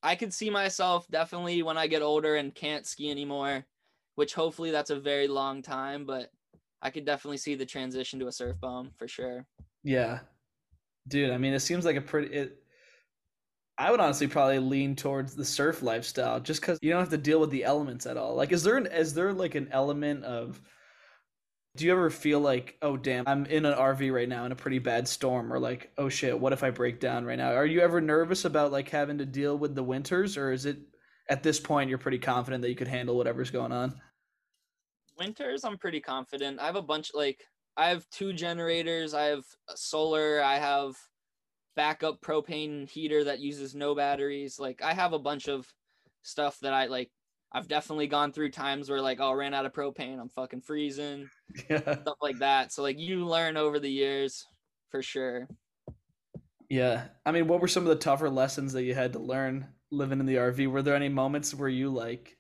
I 0.02 0.16
could 0.16 0.32
see 0.34 0.50
myself 0.50 1.08
definitely 1.08 1.62
when 1.62 1.78
I 1.78 1.86
get 1.86 2.02
older 2.02 2.36
and 2.36 2.54
can't 2.54 2.86
ski 2.86 3.10
anymore, 3.10 3.66
which 4.14 4.34
hopefully 4.34 4.70
that's 4.70 4.90
a 4.90 5.00
very 5.00 5.28
long 5.28 5.62
time, 5.62 6.06
but 6.06 6.32
I 6.82 6.90
could 6.90 7.04
definitely 7.04 7.38
see 7.38 7.54
the 7.54 7.66
transition 7.66 8.18
to 8.20 8.26
a 8.26 8.32
surf 8.32 8.56
bum 8.60 8.92
for 8.96 9.08
sure. 9.08 9.46
Yeah. 9.84 10.20
Dude, 11.08 11.30
I 11.30 11.38
mean 11.38 11.54
it 11.54 11.60
seems 11.60 11.84
like 11.84 11.96
a 11.96 12.00
pretty 12.00 12.34
it 12.34 12.56
I 13.78 13.90
would 13.90 14.00
honestly 14.00 14.26
probably 14.26 14.58
lean 14.58 14.94
towards 14.94 15.34
the 15.34 15.44
surf 15.44 15.82
lifestyle 15.82 16.38
just 16.40 16.62
cuz 16.62 16.78
you 16.82 16.90
don't 16.90 17.00
have 17.00 17.10
to 17.10 17.18
deal 17.18 17.40
with 17.40 17.50
the 17.50 17.64
elements 17.64 18.06
at 18.06 18.16
all. 18.16 18.34
Like 18.34 18.52
is 18.52 18.62
there 18.62 18.76
an 18.76 18.86
is 18.86 19.14
there 19.14 19.32
like 19.32 19.54
an 19.54 19.68
element 19.72 20.24
of 20.24 20.60
do 21.76 21.86
you 21.86 21.92
ever 21.92 22.10
feel 22.10 22.40
like, 22.40 22.76
oh 22.82 22.96
damn, 22.96 23.26
I'm 23.28 23.46
in 23.46 23.64
an 23.64 23.74
RV 23.74 24.12
right 24.12 24.28
now 24.28 24.44
in 24.44 24.52
a 24.52 24.56
pretty 24.56 24.80
bad 24.80 25.06
storm, 25.06 25.52
or 25.52 25.58
like, 25.58 25.92
oh 25.98 26.08
shit, 26.08 26.38
what 26.38 26.52
if 26.52 26.64
I 26.64 26.70
break 26.70 26.98
down 26.98 27.24
right 27.24 27.38
now? 27.38 27.52
Are 27.54 27.66
you 27.66 27.80
ever 27.80 28.00
nervous 28.00 28.44
about 28.44 28.72
like 28.72 28.88
having 28.88 29.18
to 29.18 29.26
deal 29.26 29.56
with 29.56 29.74
the 29.74 29.82
winters, 29.82 30.36
or 30.36 30.52
is 30.52 30.66
it 30.66 30.78
at 31.28 31.42
this 31.42 31.60
point 31.60 31.88
you're 31.88 31.98
pretty 31.98 32.18
confident 32.18 32.62
that 32.62 32.70
you 32.70 32.74
could 32.74 32.88
handle 32.88 33.16
whatever's 33.16 33.50
going 33.50 33.72
on? 33.72 34.00
Winters, 35.20 35.64
I'm 35.64 35.78
pretty 35.78 36.00
confident. 36.00 36.58
I 36.60 36.66
have 36.66 36.76
a 36.76 36.82
bunch 36.82 37.12
like 37.14 37.44
I 37.76 37.90
have 37.90 38.08
two 38.10 38.32
generators. 38.32 39.14
I 39.14 39.24
have 39.24 39.44
a 39.68 39.76
solar. 39.76 40.42
I 40.42 40.56
have 40.58 40.96
backup 41.76 42.20
propane 42.20 42.88
heater 42.90 43.24
that 43.24 43.40
uses 43.40 43.74
no 43.74 43.94
batteries. 43.94 44.58
Like 44.58 44.82
I 44.82 44.94
have 44.94 45.12
a 45.12 45.18
bunch 45.18 45.48
of 45.48 45.66
stuff 46.22 46.58
that 46.60 46.72
I 46.74 46.86
like. 46.86 47.10
I've 47.52 47.68
definitely 47.68 48.06
gone 48.06 48.32
through 48.32 48.50
times 48.52 48.88
where 48.90 49.00
like, 49.02 49.18
oh, 49.20 49.30
I 49.30 49.34
ran 49.34 49.54
out 49.54 49.66
of 49.66 49.72
propane. 49.72 50.20
I'm 50.20 50.28
fucking 50.30 50.62
freezing, 50.62 51.28
Yeah, 51.70 51.80
stuff 52.02 52.18
like 52.22 52.38
that. 52.40 52.72
So 52.72 52.82
like 52.82 52.98
you 52.98 53.26
learn 53.26 53.56
over 53.56 53.78
the 53.80 53.90
years 53.90 54.46
for 54.90 55.02
sure. 55.02 55.48
yeah. 56.68 57.08
I 57.26 57.32
mean, 57.32 57.48
what 57.48 57.60
were 57.60 57.68
some 57.68 57.82
of 57.84 57.88
the 57.88 57.96
tougher 57.96 58.30
lessons 58.30 58.72
that 58.72 58.84
you 58.84 58.94
had 58.94 59.12
to 59.14 59.18
learn 59.18 59.68
living 59.90 60.20
in 60.20 60.26
the 60.26 60.36
RV? 60.36 60.68
Were 60.68 60.82
there 60.82 60.94
any 60.96 61.08
moments 61.08 61.54
where 61.54 61.68
you 61.68 61.90
like, 61.90 62.38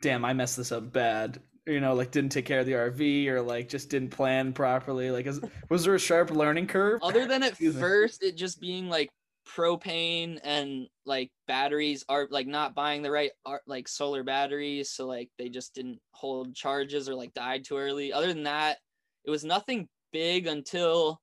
damn, 0.00 0.24
I 0.24 0.32
messed 0.32 0.56
this 0.56 0.72
up 0.72 0.92
bad? 0.92 1.40
You 1.66 1.80
know, 1.80 1.94
like 1.94 2.12
didn't 2.12 2.30
take 2.30 2.46
care 2.46 2.60
of 2.60 2.66
the 2.66 2.72
RV, 2.72 3.26
or 3.26 3.42
like 3.42 3.68
just 3.68 3.90
didn't 3.90 4.10
plan 4.10 4.52
properly. 4.52 5.10
Like, 5.10 5.26
is, 5.26 5.40
was 5.68 5.84
there 5.84 5.94
a 5.94 5.98
sharp 5.98 6.30
learning 6.30 6.68
curve? 6.68 7.02
Other 7.02 7.26
than 7.26 7.42
at 7.42 7.56
first 7.56 8.22
it 8.22 8.36
just 8.36 8.60
being 8.60 8.88
like 8.88 9.10
propane 9.46 10.38
and 10.42 10.88
like 11.04 11.30
batteries 11.46 12.04
are 12.08 12.26
like 12.30 12.46
not 12.46 12.74
buying 12.74 13.02
the 13.02 13.10
right 13.10 13.30
ar- 13.44 13.62
like 13.66 13.86
solar 13.86 14.24
batteries 14.24 14.90
so 14.90 15.06
like 15.06 15.30
they 15.38 15.48
just 15.48 15.74
didn't 15.74 16.00
hold 16.10 16.54
charges 16.54 17.08
or 17.08 17.14
like 17.14 17.32
died 17.32 17.64
too 17.64 17.76
early 17.76 18.12
other 18.12 18.32
than 18.32 18.42
that 18.42 18.78
it 19.24 19.30
was 19.30 19.44
nothing 19.44 19.88
big 20.12 20.48
until 20.48 21.20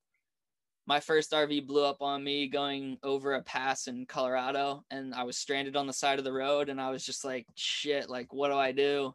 my 0.87 1.01
first 1.01 1.31
rv 1.33 1.67
blew 1.67 1.83
up 1.83 2.01
on 2.01 2.23
me 2.23 2.47
going 2.47 2.97
over 3.03 3.33
a 3.33 3.43
pass 3.43 3.87
in 3.87 4.05
colorado 4.05 4.83
and 4.89 5.13
i 5.13 5.23
was 5.23 5.37
stranded 5.37 5.75
on 5.75 5.85
the 5.85 5.93
side 5.93 6.17
of 6.17 6.25
the 6.25 6.31
road 6.31 6.69
and 6.69 6.79
i 6.79 6.89
was 6.89 7.05
just 7.05 7.25
like 7.25 7.45
shit 7.55 8.09
like 8.09 8.33
what 8.33 8.47
do 8.47 8.55
i 8.55 8.71
do 8.71 9.13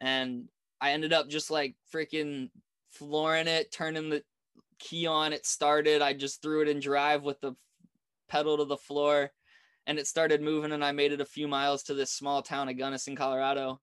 and 0.00 0.48
i 0.80 0.92
ended 0.92 1.12
up 1.12 1.28
just 1.28 1.50
like 1.50 1.74
freaking 1.94 2.50
flooring 2.90 3.46
it 3.46 3.70
turning 3.72 4.08
the 4.08 4.22
key 4.78 5.06
on 5.06 5.32
it 5.32 5.46
started 5.46 6.02
i 6.02 6.12
just 6.12 6.40
threw 6.40 6.62
it 6.62 6.68
in 6.68 6.80
drive 6.80 7.22
with 7.22 7.40
the 7.40 7.54
pedal 8.28 8.56
to 8.56 8.64
the 8.64 8.76
floor 8.76 9.30
and 9.86 9.98
it 9.98 10.06
started 10.06 10.40
moving 10.40 10.72
and 10.72 10.84
i 10.84 10.92
made 10.92 11.12
it 11.12 11.20
a 11.20 11.26
few 11.26 11.46
miles 11.46 11.82
to 11.82 11.94
this 11.94 12.10
small 12.10 12.42
town 12.42 12.68
of 12.68 12.78
gunnison 12.78 13.14
colorado 13.14 13.80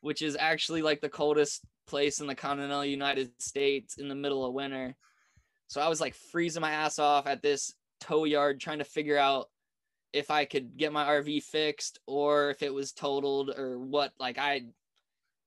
which 0.00 0.20
is 0.20 0.36
actually 0.38 0.82
like 0.82 1.00
the 1.00 1.08
coldest 1.08 1.64
place 1.86 2.20
in 2.20 2.26
the 2.26 2.34
continental 2.34 2.84
united 2.84 3.30
states 3.40 3.98
in 3.98 4.08
the 4.08 4.14
middle 4.14 4.44
of 4.44 4.52
winter. 4.52 4.94
So 5.68 5.80
i 5.80 5.88
was 5.88 6.00
like 6.00 6.14
freezing 6.14 6.60
my 6.60 6.72
ass 6.72 6.98
off 6.98 7.26
at 7.26 7.42
this 7.42 7.72
tow 8.00 8.24
yard 8.24 8.60
trying 8.60 8.78
to 8.78 8.84
figure 8.84 9.16
out 9.16 9.46
if 10.12 10.30
i 10.30 10.44
could 10.44 10.76
get 10.76 10.92
my 10.92 11.04
rv 11.04 11.42
fixed 11.44 12.00
or 12.06 12.50
if 12.50 12.62
it 12.62 12.74
was 12.74 12.92
totaled 12.92 13.50
or 13.50 13.78
what 13.78 14.12
like 14.18 14.38
i 14.38 14.62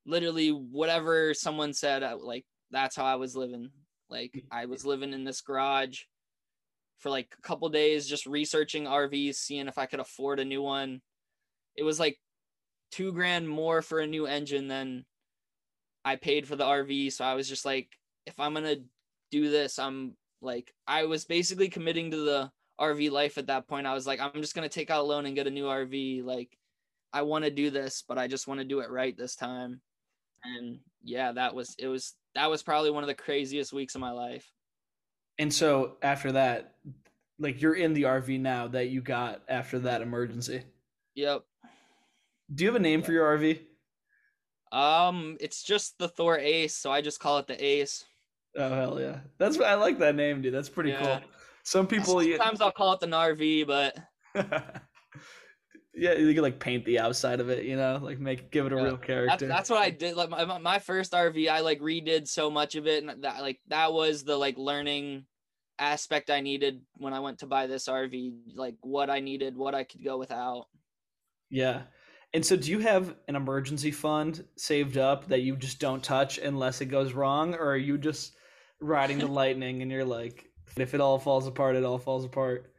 literally 0.06 0.50
whatever 0.50 1.34
someone 1.34 1.74
said 1.74 2.04
like 2.22 2.46
that's 2.72 2.96
how 2.96 3.06
i 3.06 3.16
was 3.16 3.36
living 3.36 3.70
like 4.10 4.44
i 4.52 4.66
was 4.66 4.86
living 4.86 5.14
in 5.14 5.24
this 5.24 5.42
garage 5.42 6.02
for 7.00 7.10
like 7.10 7.36
a 7.38 7.42
couple 7.42 7.70
days 7.70 8.08
just 8.08 8.26
researching 8.26 8.86
RVs, 8.86 9.36
seeing 9.36 9.68
if 9.68 9.78
I 9.78 9.86
could 9.86 10.00
afford 10.00 10.40
a 10.40 10.46
new 10.46 10.62
one. 10.62 11.02
It 11.76 11.84
was 11.84 12.00
like 12.00 12.18
two 12.92 13.12
grand 13.12 13.48
more 13.48 13.82
for 13.82 14.00
a 14.00 14.08
new 14.08 14.26
engine 14.26 14.68
than 14.68 15.06
I 16.04 16.16
paid 16.16 16.48
for 16.48 16.56
the 16.56 16.64
RV. 16.64 17.12
So 17.12 17.26
I 17.26 17.34
was 17.34 17.50
just 17.50 17.66
like, 17.66 17.90
if 18.26 18.40
I'm 18.40 18.54
gonna 18.54 18.78
do 19.32 19.50
this, 19.50 19.78
I'm 19.80 20.16
like, 20.42 20.74
I 20.88 21.06
was 21.06 21.26
basically 21.26 21.70
committing 21.70 22.12
to 22.12 22.18
the 22.18 22.52
RV 22.80 23.12
life 23.12 23.38
at 23.38 23.48
that 23.48 23.68
point. 23.68 23.88
I 23.88 23.94
was 23.94 24.08
like, 24.08 24.20
I'm 24.20 24.42
just 24.42 24.56
gonna 24.56 24.70
take 24.70 24.90
out 24.90 25.02
a 25.02 25.04
loan 25.04 25.26
and 25.26 25.36
get 25.36 25.48
a 25.48 25.52
new 25.52 25.66
RV. 25.66 26.24
Like, 26.24 26.58
I 27.14 27.22
want 27.24 27.46
to 27.46 27.52
do 27.52 27.70
this, 27.70 28.04
but 28.08 28.18
I 28.18 28.28
just 28.28 28.48
want 28.48 28.60
to 28.60 28.66
do 28.66 28.80
it 28.80 28.90
right 28.90 29.16
this 29.16 29.36
time. 29.36 29.82
And 30.46 30.80
yeah, 31.04 31.32
that 31.32 31.56
was 31.56 31.76
it. 31.80 31.88
Was 31.88 32.14
that 32.36 32.50
was 32.50 32.64
probably 32.64 32.92
one 32.92 33.04
of 33.04 33.08
the 33.08 33.16
craziest 33.16 33.74
weeks 33.74 33.96
of 33.96 34.02
my 34.02 34.12
life. 34.12 34.52
And 35.38 35.54
so 35.54 35.98
after 36.02 36.32
that, 36.34 36.76
like 37.40 37.62
you're 37.62 37.76
in 37.76 37.94
the 37.94 38.04
RV 38.04 38.40
now 38.40 38.68
that 38.70 38.90
you 38.90 39.02
got 39.02 39.42
after 39.50 39.80
that 39.80 40.02
emergency. 40.02 40.64
Yep. 41.16 41.44
Do 42.54 42.64
you 42.64 42.70
have 42.70 42.76
a 42.76 42.80
name 42.80 43.02
for 43.02 43.12
your 43.12 43.38
RV? 43.38 43.60
Um, 44.72 45.38
it's 45.40 45.64
just 45.64 45.98
the 45.98 46.08
Thor 46.08 46.38
Ace, 46.38 46.76
so 46.76 46.92
I 46.92 47.02
just 47.02 47.20
call 47.20 47.38
it 47.38 47.48
the 47.48 47.64
Ace. 47.64 48.06
Oh 48.58 48.70
hell 48.70 49.00
yeah, 49.00 49.20
that's 49.38 49.60
I 49.60 49.74
like 49.74 50.00
that 50.00 50.16
name, 50.16 50.42
dude. 50.42 50.54
That's 50.54 50.70
pretty 50.70 50.92
yeah. 50.92 51.20
cool. 51.20 51.30
Some 51.64 51.88
people 51.88 52.22
sometimes 52.22 52.62
I'll 52.62 52.72
call 52.72 52.94
it 52.94 53.00
the 53.00 53.08
Narv, 53.08 53.68
but 53.68 53.98
yeah, 55.96 56.14
you 56.14 56.34
can 56.34 56.44
like 56.44 56.60
paint 56.60 56.84
the 56.86 57.00
outside 57.00 57.40
of 57.40 57.50
it, 57.50 57.64
you 57.64 57.78
know, 57.78 58.00
like 58.02 58.20
make 58.20 58.52
give 58.52 58.66
it 58.66 58.74
a 58.74 58.76
yeah. 58.76 58.84
real 58.84 58.98
character. 58.98 59.48
That's, 59.48 59.70
that's, 59.70 59.70
what 59.70 59.82
I 59.82 59.90
did. 59.90 60.16
Like 60.16 60.30
my, 60.30 60.58
my 60.60 60.80
first 60.80 61.14
RV, 61.14 61.50
I 61.50 61.62
like 61.62 61.80
redid 61.80 62.28
so 62.28 62.50
much 62.50 62.76
of 62.76 62.86
it, 62.86 63.04
and 63.04 63.24
that 63.24 63.42
like 63.42 63.60
that 63.68 63.94
was 63.94 64.24
the 64.24 64.36
like 64.36 64.58
learning 64.58 65.26
aspect 65.80 66.30
I 66.30 66.42
needed 66.42 66.82
when 66.96 67.14
I 67.14 67.20
went 67.20 67.40
to 67.40 67.48
buy 67.48 67.68
this 67.68 67.88
RV. 67.88 68.34
Like 68.56 68.76
what 68.82 69.10
I 69.10 69.22
needed, 69.22 69.56
what 69.56 69.74
I 69.74 69.86
could 69.86 70.04
go 70.04 70.18
without. 70.18 70.66
Yeah. 71.50 71.84
And 72.34 72.46
so, 72.46 72.58
do 72.58 72.70
you 72.70 72.80
have 72.80 73.16
an 73.30 73.38
emergency 73.38 73.92
fund 73.92 74.44
saved 74.58 74.98
up 74.98 75.30
that 75.30 75.44
you 75.44 75.56
just 75.56 75.80
don't 75.80 76.04
touch 76.04 76.38
unless 76.38 76.82
it 76.82 76.88
goes 76.88 77.14
wrong, 77.14 77.56
or 77.56 77.72
are 77.72 77.78
you 77.78 77.98
just 77.98 78.36
riding 78.82 79.20
the 79.20 79.28
lightning 79.42 79.82
and 79.82 79.90
you're 79.90 80.04
like, 80.04 80.46
if 80.76 80.94
it 80.94 81.00
all 81.00 81.18
falls 81.20 81.48
apart, 81.48 81.78
it 81.78 81.86
all 81.86 81.98
falls 81.98 82.26
apart? 82.26 82.74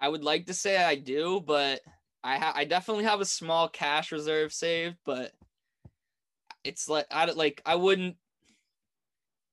I 0.00 0.08
would 0.08 0.22
like 0.22 0.46
to 0.46 0.54
say 0.54 0.76
I 0.76 0.94
do, 0.94 1.42
but 1.44 1.80
I 2.22 2.38
ha- 2.38 2.52
I 2.54 2.64
definitely 2.64 3.04
have 3.04 3.20
a 3.20 3.24
small 3.24 3.68
cash 3.68 4.12
reserve 4.12 4.52
saved, 4.52 4.96
but 5.04 5.32
it's 6.64 6.88
like 6.88 7.06
I 7.10 7.24
like 7.26 7.62
I 7.64 7.76
wouldn't 7.76 8.16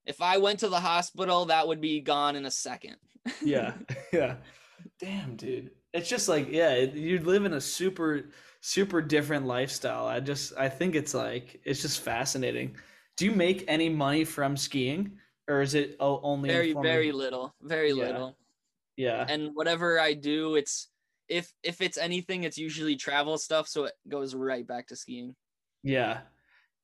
if 0.05 0.21
I 0.21 0.37
went 0.37 0.59
to 0.59 0.69
the 0.69 0.79
hospital, 0.79 1.45
that 1.45 1.67
would 1.67 1.81
be 1.81 1.99
gone 1.99 2.35
in 2.35 2.45
a 2.45 2.51
second. 2.51 2.97
yeah. 3.41 3.73
Yeah. 4.13 4.35
Damn, 4.99 5.35
dude. 5.35 5.71
It's 5.93 6.07
just 6.07 6.29
like, 6.29 6.47
yeah, 6.49 6.75
you 6.77 7.19
live 7.19 7.43
in 7.45 7.53
a 7.53 7.61
super 7.61 8.29
super 8.61 9.01
different 9.01 9.45
lifestyle. 9.45 10.07
I 10.07 10.19
just 10.19 10.53
I 10.57 10.69
think 10.69 10.95
it's 10.95 11.13
like 11.13 11.59
it's 11.65 11.81
just 11.81 12.01
fascinating. 12.01 12.75
Do 13.17 13.25
you 13.25 13.31
make 13.31 13.65
any 13.67 13.89
money 13.89 14.23
from 14.23 14.57
skiing 14.57 15.17
or 15.47 15.61
is 15.61 15.73
it 15.75 15.95
only 15.99 16.49
very 16.49 16.73
very 16.73 17.11
little, 17.11 17.55
very 17.61 17.89
yeah. 17.89 18.05
little. 18.05 18.37
Yeah. 18.97 19.25
And 19.27 19.51
whatever 19.53 19.99
I 19.99 20.13
do, 20.13 20.55
it's 20.55 20.89
if 21.27 21.51
if 21.63 21.81
it's 21.81 21.97
anything, 21.97 22.43
it's 22.43 22.57
usually 22.57 22.95
travel 22.95 23.37
stuff, 23.37 23.67
so 23.67 23.85
it 23.85 23.93
goes 24.07 24.35
right 24.35 24.65
back 24.65 24.87
to 24.87 24.95
skiing. 24.95 25.35
Yeah. 25.83 26.19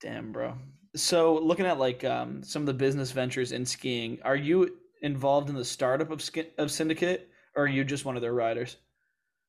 Damn, 0.00 0.32
bro. 0.32 0.54
So 0.94 1.38
looking 1.38 1.66
at 1.66 1.78
like 1.78 2.04
um, 2.04 2.42
some 2.42 2.62
of 2.62 2.66
the 2.66 2.74
business 2.74 3.12
ventures 3.12 3.52
in 3.52 3.64
skiing, 3.64 4.18
are 4.24 4.36
you 4.36 4.78
involved 5.02 5.48
in 5.48 5.54
the 5.54 5.64
startup 5.64 6.10
of 6.10 6.22
of 6.58 6.70
Syndicate, 6.70 7.30
or 7.56 7.64
are 7.64 7.68
you 7.68 7.84
just 7.84 8.04
one 8.04 8.16
of 8.16 8.22
their 8.22 8.34
riders? 8.34 8.76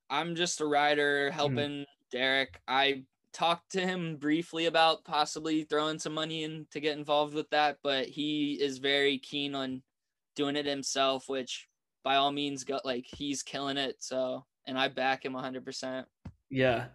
I'm 0.09 0.35
just 0.35 0.61
a 0.61 0.65
rider 0.65 1.27
mm-hmm. 1.27 1.35
helping. 1.35 1.85
Derek. 2.11 2.61
I 2.67 3.03
talked 3.33 3.71
to 3.71 3.81
him 3.81 4.17
briefly 4.17 4.67
about 4.67 5.03
possibly 5.03 5.63
throwing 5.63 5.97
some 5.97 6.13
money 6.13 6.43
in 6.43 6.67
to 6.71 6.79
get 6.79 6.97
involved 6.97 7.33
with 7.33 7.49
that, 7.49 7.79
but 7.83 8.05
he 8.05 8.53
is 8.53 8.77
very 8.77 9.17
keen 9.17 9.55
on 9.55 9.81
doing 10.35 10.55
it 10.55 10.67
himself, 10.67 11.27
which 11.27 11.67
by 12.03 12.15
all 12.15 12.31
means 12.31 12.63
go 12.63 12.79
like 12.83 13.05
he's 13.05 13.43
killing 13.43 13.77
it. 13.77 13.97
So 13.99 14.45
and 14.65 14.77
I 14.77 14.87
back 14.87 15.25
him 15.25 15.33
100%. 15.33 16.05
Yeah. 16.49 16.85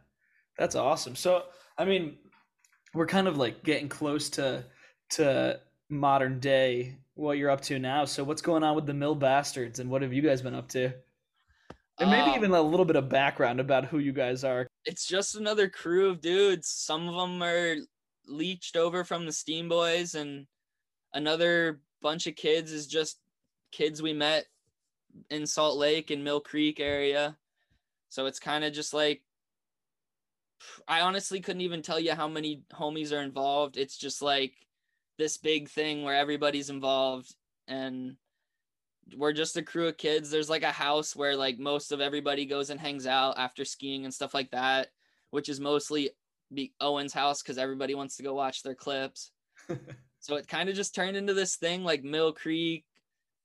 That's 0.58 0.74
awesome. 0.74 1.14
So, 1.14 1.44
I 1.76 1.84
mean, 1.84 2.16
we're 2.94 3.06
kind 3.06 3.28
of 3.28 3.36
like 3.36 3.62
getting 3.62 3.88
close 3.88 4.28
to 4.30 4.64
to 5.10 5.60
modern 5.88 6.38
day 6.38 6.96
what 7.14 7.38
you're 7.38 7.50
up 7.50 7.60
to 7.62 7.78
now. 7.78 8.04
So, 8.04 8.24
what's 8.24 8.42
going 8.42 8.62
on 8.62 8.74
with 8.74 8.86
the 8.86 8.94
Mill 8.94 9.14
Bastards 9.14 9.78
and 9.78 9.88
what 9.88 10.02
have 10.02 10.12
you 10.12 10.22
guys 10.22 10.42
been 10.42 10.54
up 10.54 10.68
to? 10.70 10.92
And 12.00 12.10
maybe 12.10 12.30
um, 12.30 12.36
even 12.36 12.50
a 12.52 12.60
little 12.60 12.84
bit 12.84 12.96
of 12.96 13.08
background 13.08 13.60
about 13.60 13.84
who 13.84 13.98
you 13.98 14.12
guys 14.12 14.44
are. 14.44 14.68
It's 14.84 15.06
just 15.06 15.34
another 15.34 15.68
crew 15.68 16.10
of 16.10 16.20
dudes. 16.20 16.68
Some 16.68 17.08
of 17.08 17.14
them 17.16 17.42
are 17.42 17.76
leached 18.26 18.76
over 18.76 19.04
from 19.04 19.26
the 19.26 19.32
Steam 19.32 19.68
Boys, 19.68 20.14
and 20.14 20.46
another 21.14 21.80
bunch 22.02 22.26
of 22.26 22.36
kids 22.36 22.72
is 22.72 22.86
just 22.86 23.20
kids 23.72 24.00
we 24.00 24.12
met 24.12 24.46
in 25.30 25.46
Salt 25.46 25.76
Lake 25.76 26.10
and 26.10 26.24
Mill 26.24 26.40
Creek 26.40 26.80
area. 26.80 27.36
So 28.08 28.26
it's 28.26 28.40
kind 28.40 28.64
of 28.64 28.72
just 28.72 28.94
like 28.94 29.22
I 30.86 31.02
honestly 31.02 31.40
couldn't 31.40 31.62
even 31.62 31.82
tell 31.82 32.00
you 32.00 32.14
how 32.14 32.28
many 32.28 32.62
homies 32.72 33.12
are 33.12 33.22
involved. 33.22 33.76
It's 33.76 33.96
just 33.96 34.22
like 34.22 34.54
this 35.18 35.36
big 35.36 35.68
thing 35.68 36.02
where 36.02 36.16
everybody's 36.16 36.70
involved 36.70 37.34
and 37.66 38.16
we're 39.16 39.32
just 39.32 39.56
a 39.56 39.62
crew 39.62 39.88
of 39.88 39.96
kids. 39.96 40.30
There's 40.30 40.50
like 40.50 40.62
a 40.62 40.72
house 40.72 41.16
where 41.16 41.36
like 41.36 41.58
most 41.58 41.92
of 41.92 42.00
everybody 42.00 42.46
goes 42.46 42.70
and 42.70 42.80
hangs 42.80 43.06
out 43.06 43.38
after 43.38 43.64
skiing 43.64 44.04
and 44.04 44.12
stuff 44.12 44.34
like 44.34 44.50
that, 44.50 44.88
which 45.30 45.48
is 45.48 45.60
mostly 45.60 46.10
be 46.52 46.72
Owen's 46.80 47.12
house 47.12 47.42
because 47.42 47.58
everybody 47.58 47.94
wants 47.94 48.16
to 48.16 48.22
go 48.22 48.34
watch 48.34 48.62
their 48.62 48.74
clips. 48.74 49.30
so 50.20 50.36
it 50.36 50.48
kind 50.48 50.68
of 50.68 50.74
just 50.74 50.94
turned 50.94 51.16
into 51.16 51.34
this 51.34 51.56
thing 51.56 51.84
like 51.84 52.02
Mill 52.04 52.32
Creek 52.32 52.84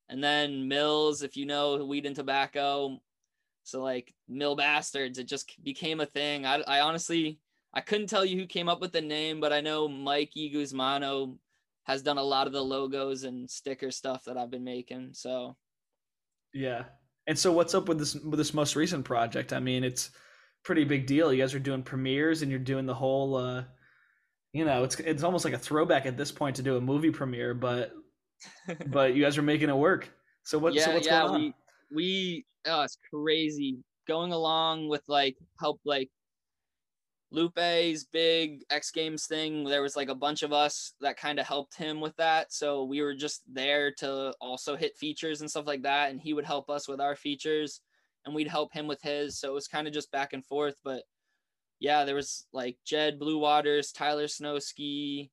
and 0.09 0.23
then 0.23 0.67
Mills, 0.67 1.23
if 1.23 1.37
you 1.37 1.45
know 1.45 1.83
weed 1.85 2.05
and 2.05 2.15
tobacco. 2.15 2.99
So 3.63 3.81
like 3.81 4.13
Mill 4.27 4.55
Bastards, 4.55 5.19
it 5.19 5.27
just 5.27 5.63
became 5.63 6.01
a 6.01 6.05
thing. 6.05 6.45
I, 6.45 6.61
I 6.67 6.81
honestly 6.81 7.39
I 7.73 7.81
couldn't 7.81 8.07
tell 8.07 8.23
you 8.23 8.37
who 8.37 8.45
came 8.45 8.69
up 8.69 8.81
with 8.81 8.91
the 8.91 9.01
name, 9.01 9.39
but 9.39 9.53
I 9.53 9.61
know 9.61 9.87
Mikey 9.87 10.53
Guzmano 10.53 11.37
has 11.83 12.01
done 12.01 12.17
a 12.17 12.23
lot 12.23 12.47
of 12.47 12.53
the 12.53 12.63
logos 12.63 13.23
and 13.23 13.49
sticker 13.49 13.91
stuff 13.91 14.23
that 14.25 14.37
I've 14.37 14.51
been 14.51 14.63
making. 14.63 15.09
So 15.13 15.55
yeah. 16.53 16.83
And 17.25 17.39
so 17.39 17.51
what's 17.51 17.73
up 17.73 17.87
with 17.87 17.99
this 17.99 18.15
with 18.15 18.37
this 18.37 18.53
most 18.53 18.75
recent 18.75 19.05
project? 19.05 19.53
I 19.53 19.59
mean, 19.59 19.83
it's 19.83 20.11
pretty 20.63 20.83
big 20.83 21.07
deal. 21.07 21.33
You 21.33 21.41
guys 21.41 21.53
are 21.53 21.59
doing 21.59 21.83
premieres 21.83 22.41
and 22.41 22.51
you're 22.51 22.59
doing 22.59 22.85
the 22.85 22.93
whole 22.93 23.35
uh 23.35 23.63
you 24.53 24.65
know, 24.65 24.83
it's 24.83 24.99
it's 24.99 25.23
almost 25.23 25.45
like 25.45 25.55
a 25.55 25.59
throwback 25.59 26.05
at 26.05 26.15
this 26.15 26.31
point 26.31 26.57
to 26.57 26.61
do 26.61 26.77
a 26.77 26.81
movie 26.81 27.09
premiere, 27.09 27.53
but 27.55 27.91
but 28.87 29.15
you 29.15 29.23
guys 29.23 29.37
are 29.37 29.43
making 29.43 29.69
it 29.69 29.75
work. 29.75 30.09
So 30.43 30.57
what 30.57 30.73
yeah, 30.73 30.85
so 30.85 30.93
what's 30.93 31.07
yeah, 31.07 31.21
going 31.21 31.33
on? 31.33 31.41
We, 31.41 31.95
we 31.95 32.45
oh, 32.67 32.81
it's 32.81 32.97
crazy. 33.13 33.77
Going 34.07 34.33
along 34.33 34.89
with 34.89 35.03
like 35.07 35.37
help 35.59 35.79
like 35.85 36.09
Lupe's 37.33 38.03
big 38.03 38.61
X 38.69 38.91
Games 38.91 39.25
thing, 39.25 39.63
there 39.63 39.81
was 39.81 39.95
like 39.95 40.09
a 40.09 40.15
bunch 40.15 40.43
of 40.43 40.53
us 40.53 40.93
that 41.01 41.17
kind 41.17 41.39
of 41.39 41.47
helped 41.47 41.75
him 41.75 41.99
with 41.99 42.15
that. 42.17 42.53
So 42.53 42.83
we 42.83 43.01
were 43.01 43.15
just 43.15 43.41
there 43.51 43.91
to 43.95 44.33
also 44.39 44.75
hit 44.75 44.97
features 44.97 45.41
and 45.41 45.49
stuff 45.49 45.65
like 45.65 45.81
that. 45.81 46.11
And 46.11 46.21
he 46.21 46.33
would 46.33 46.45
help 46.45 46.69
us 46.69 46.87
with 46.87 47.01
our 47.01 47.15
features 47.15 47.81
and 48.25 48.35
we'd 48.35 48.47
help 48.47 48.71
him 48.71 48.87
with 48.87 49.01
his. 49.01 49.39
So 49.39 49.49
it 49.49 49.55
was 49.55 49.67
kind 49.67 49.87
of 49.87 49.93
just 49.93 50.11
back 50.11 50.33
and 50.33 50.45
forth. 50.45 50.75
But 50.83 51.03
yeah, 51.79 52.05
there 52.05 52.15
was 52.15 52.45
like 52.53 52.77
Jed 52.85 53.19
Blue 53.19 53.39
Waters, 53.39 53.91
Tyler 53.91 54.27
Snowski, 54.27 55.31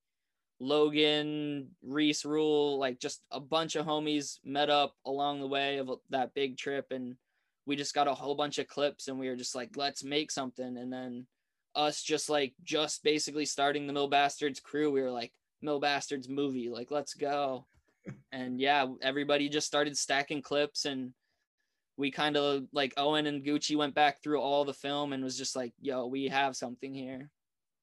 Logan, 0.61 1.69
Reese 1.83 2.25
Rule, 2.25 2.79
like 2.79 3.01
just 3.01 3.23
a 3.31 3.41
bunch 3.41 3.77
of 3.77 3.87
homies 3.87 4.39
met 4.45 4.69
up 4.69 4.95
along 5.07 5.41
the 5.41 5.47
way 5.47 5.79
of 5.79 5.91
that 6.11 6.35
big 6.35 6.59
trip. 6.59 6.89
And 6.91 7.17
we 7.67 7.77
just 7.77 7.95
got 7.95 8.09
a 8.09 8.15
whole 8.15 8.35
bunch 8.35 8.59
of 8.59 8.69
clips 8.69 9.09
and 9.09 9.19
we 9.19 9.29
were 9.29 9.37
just 9.37 9.55
like, 9.55 9.71
let's 9.77 10.05
make 10.05 10.31
something. 10.31 10.77
And 10.77 10.93
then 10.93 11.27
us 11.75 12.03
just 12.03 12.29
like 12.29 12.53
just 12.63 13.03
basically 13.03 13.47
starting 13.47 13.87
the 13.87 13.93
Mill 13.93 14.09
Bastards 14.09 14.61
crew. 14.61 14.91
We 14.91 15.01
were 15.01 15.11
like 15.11 15.33
Mill 15.63 15.81
Bastards 15.81 16.29
movie, 16.29 16.69
like 16.69 16.91
let's 16.91 17.15
go. 17.15 17.67
and 18.33 18.61
yeah, 18.61 18.87
everybody 19.03 19.49
just 19.49 19.67
started 19.67 19.97
stacking 19.97 20.43
clips 20.43 20.85
and 20.85 21.15
we 21.97 22.11
kind 22.11 22.37
of 22.37 22.65
like 22.73 22.95
Owen 22.97 23.27
and 23.27 23.45
Gucci 23.45 23.77
went 23.77 23.95
back 23.95 24.23
through 24.23 24.41
all 24.41 24.65
the 24.65 24.75
film 24.75 25.13
and 25.13 25.25
was 25.25 25.39
just 25.39 25.57
like, 25.57 25.73
yo, 25.81 26.07
we 26.07 26.29
have 26.29 26.57
something 26.57 26.95
here. 26.95 27.31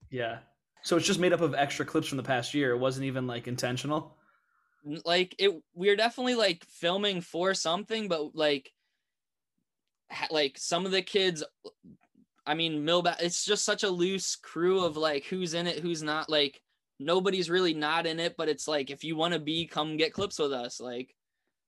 Yeah. 0.09 0.39
So 0.87 0.95
it's 0.95 1.05
just 1.05 1.19
made 1.19 1.33
up 1.33 1.41
of 1.41 1.53
extra 1.53 1.85
clips 1.85 2.07
from 2.07 2.15
the 2.15 2.23
past 2.23 2.53
year. 2.53 2.71
It 2.71 2.77
wasn't 2.77 3.07
even 3.07 3.27
like 3.27 3.49
intentional. 3.49 4.15
Like 5.03 5.35
it 5.37 5.51
we 5.73 5.89
are 5.89 5.97
definitely 5.97 6.35
like 6.35 6.63
filming 6.63 7.19
for 7.19 7.53
something, 7.53 8.07
but 8.07 8.33
like 8.37 8.71
like 10.31 10.57
some 10.57 10.85
of 10.85 10.93
the 10.93 11.01
kids 11.01 11.43
I 12.45 12.53
mean, 12.53 12.85
Millback, 12.85 13.17
it's 13.19 13.43
just 13.43 13.65
such 13.65 13.83
a 13.83 13.89
loose 13.89 14.37
crew 14.37 14.85
of 14.85 14.95
like 14.95 15.25
who's 15.25 15.55
in 15.55 15.67
it, 15.67 15.79
who's 15.79 16.03
not. 16.03 16.29
Like 16.29 16.61
nobody's 16.99 17.49
really 17.49 17.73
not 17.73 18.07
in 18.07 18.21
it, 18.21 18.37
but 18.37 18.47
it's 18.47 18.65
like 18.65 18.89
if 18.89 19.03
you 19.03 19.17
want 19.17 19.33
to 19.33 19.41
be, 19.41 19.67
come 19.67 19.97
get 19.97 20.13
clips 20.13 20.39
with 20.39 20.53
us. 20.53 20.79
Like 20.79 21.13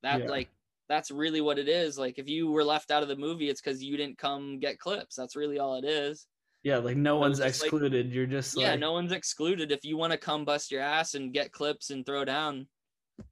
that, 0.01 0.21
yeah. 0.21 0.29
like 0.29 0.49
that's 0.87 1.11
really 1.11 1.41
what 1.41 1.59
it 1.59 1.67
is. 1.67 1.99
Like 1.99 2.19
if 2.19 2.29
you 2.29 2.49
were 2.49 2.63
left 2.63 2.89
out 2.89 3.03
of 3.03 3.09
the 3.09 3.17
movie, 3.17 3.49
it's 3.49 3.59
because 3.59 3.83
you 3.83 3.97
didn't 3.97 4.17
come 4.17 4.59
get 4.59 4.79
clips. 4.79 5.17
That's 5.17 5.35
really 5.35 5.59
all 5.59 5.75
it 5.75 5.83
is. 5.83 6.25
Yeah, 6.63 6.77
like 6.77 6.97
no 6.97 7.15
So 7.15 7.19
one's 7.19 7.37
just 7.39 7.61
like- 7.61 7.67
excluded. 7.67 8.11
You're 8.13 8.25
just 8.25 8.57
yeah, 8.59 8.71
like 8.71 8.79
no 8.79 8.91
one's 8.91 9.11
excluded. 9.11 9.71
If 9.71 9.83
you 9.83 9.97
want 9.97 10.11
to 10.11 10.17
come 10.17 10.43
bust 10.45 10.71
your 10.71 10.81
ass 10.81 11.13
and 11.13 11.33
get 11.33 11.51
clips 11.51 11.89
and 11.89 12.05
throw 12.05 12.25
down, 12.25 12.67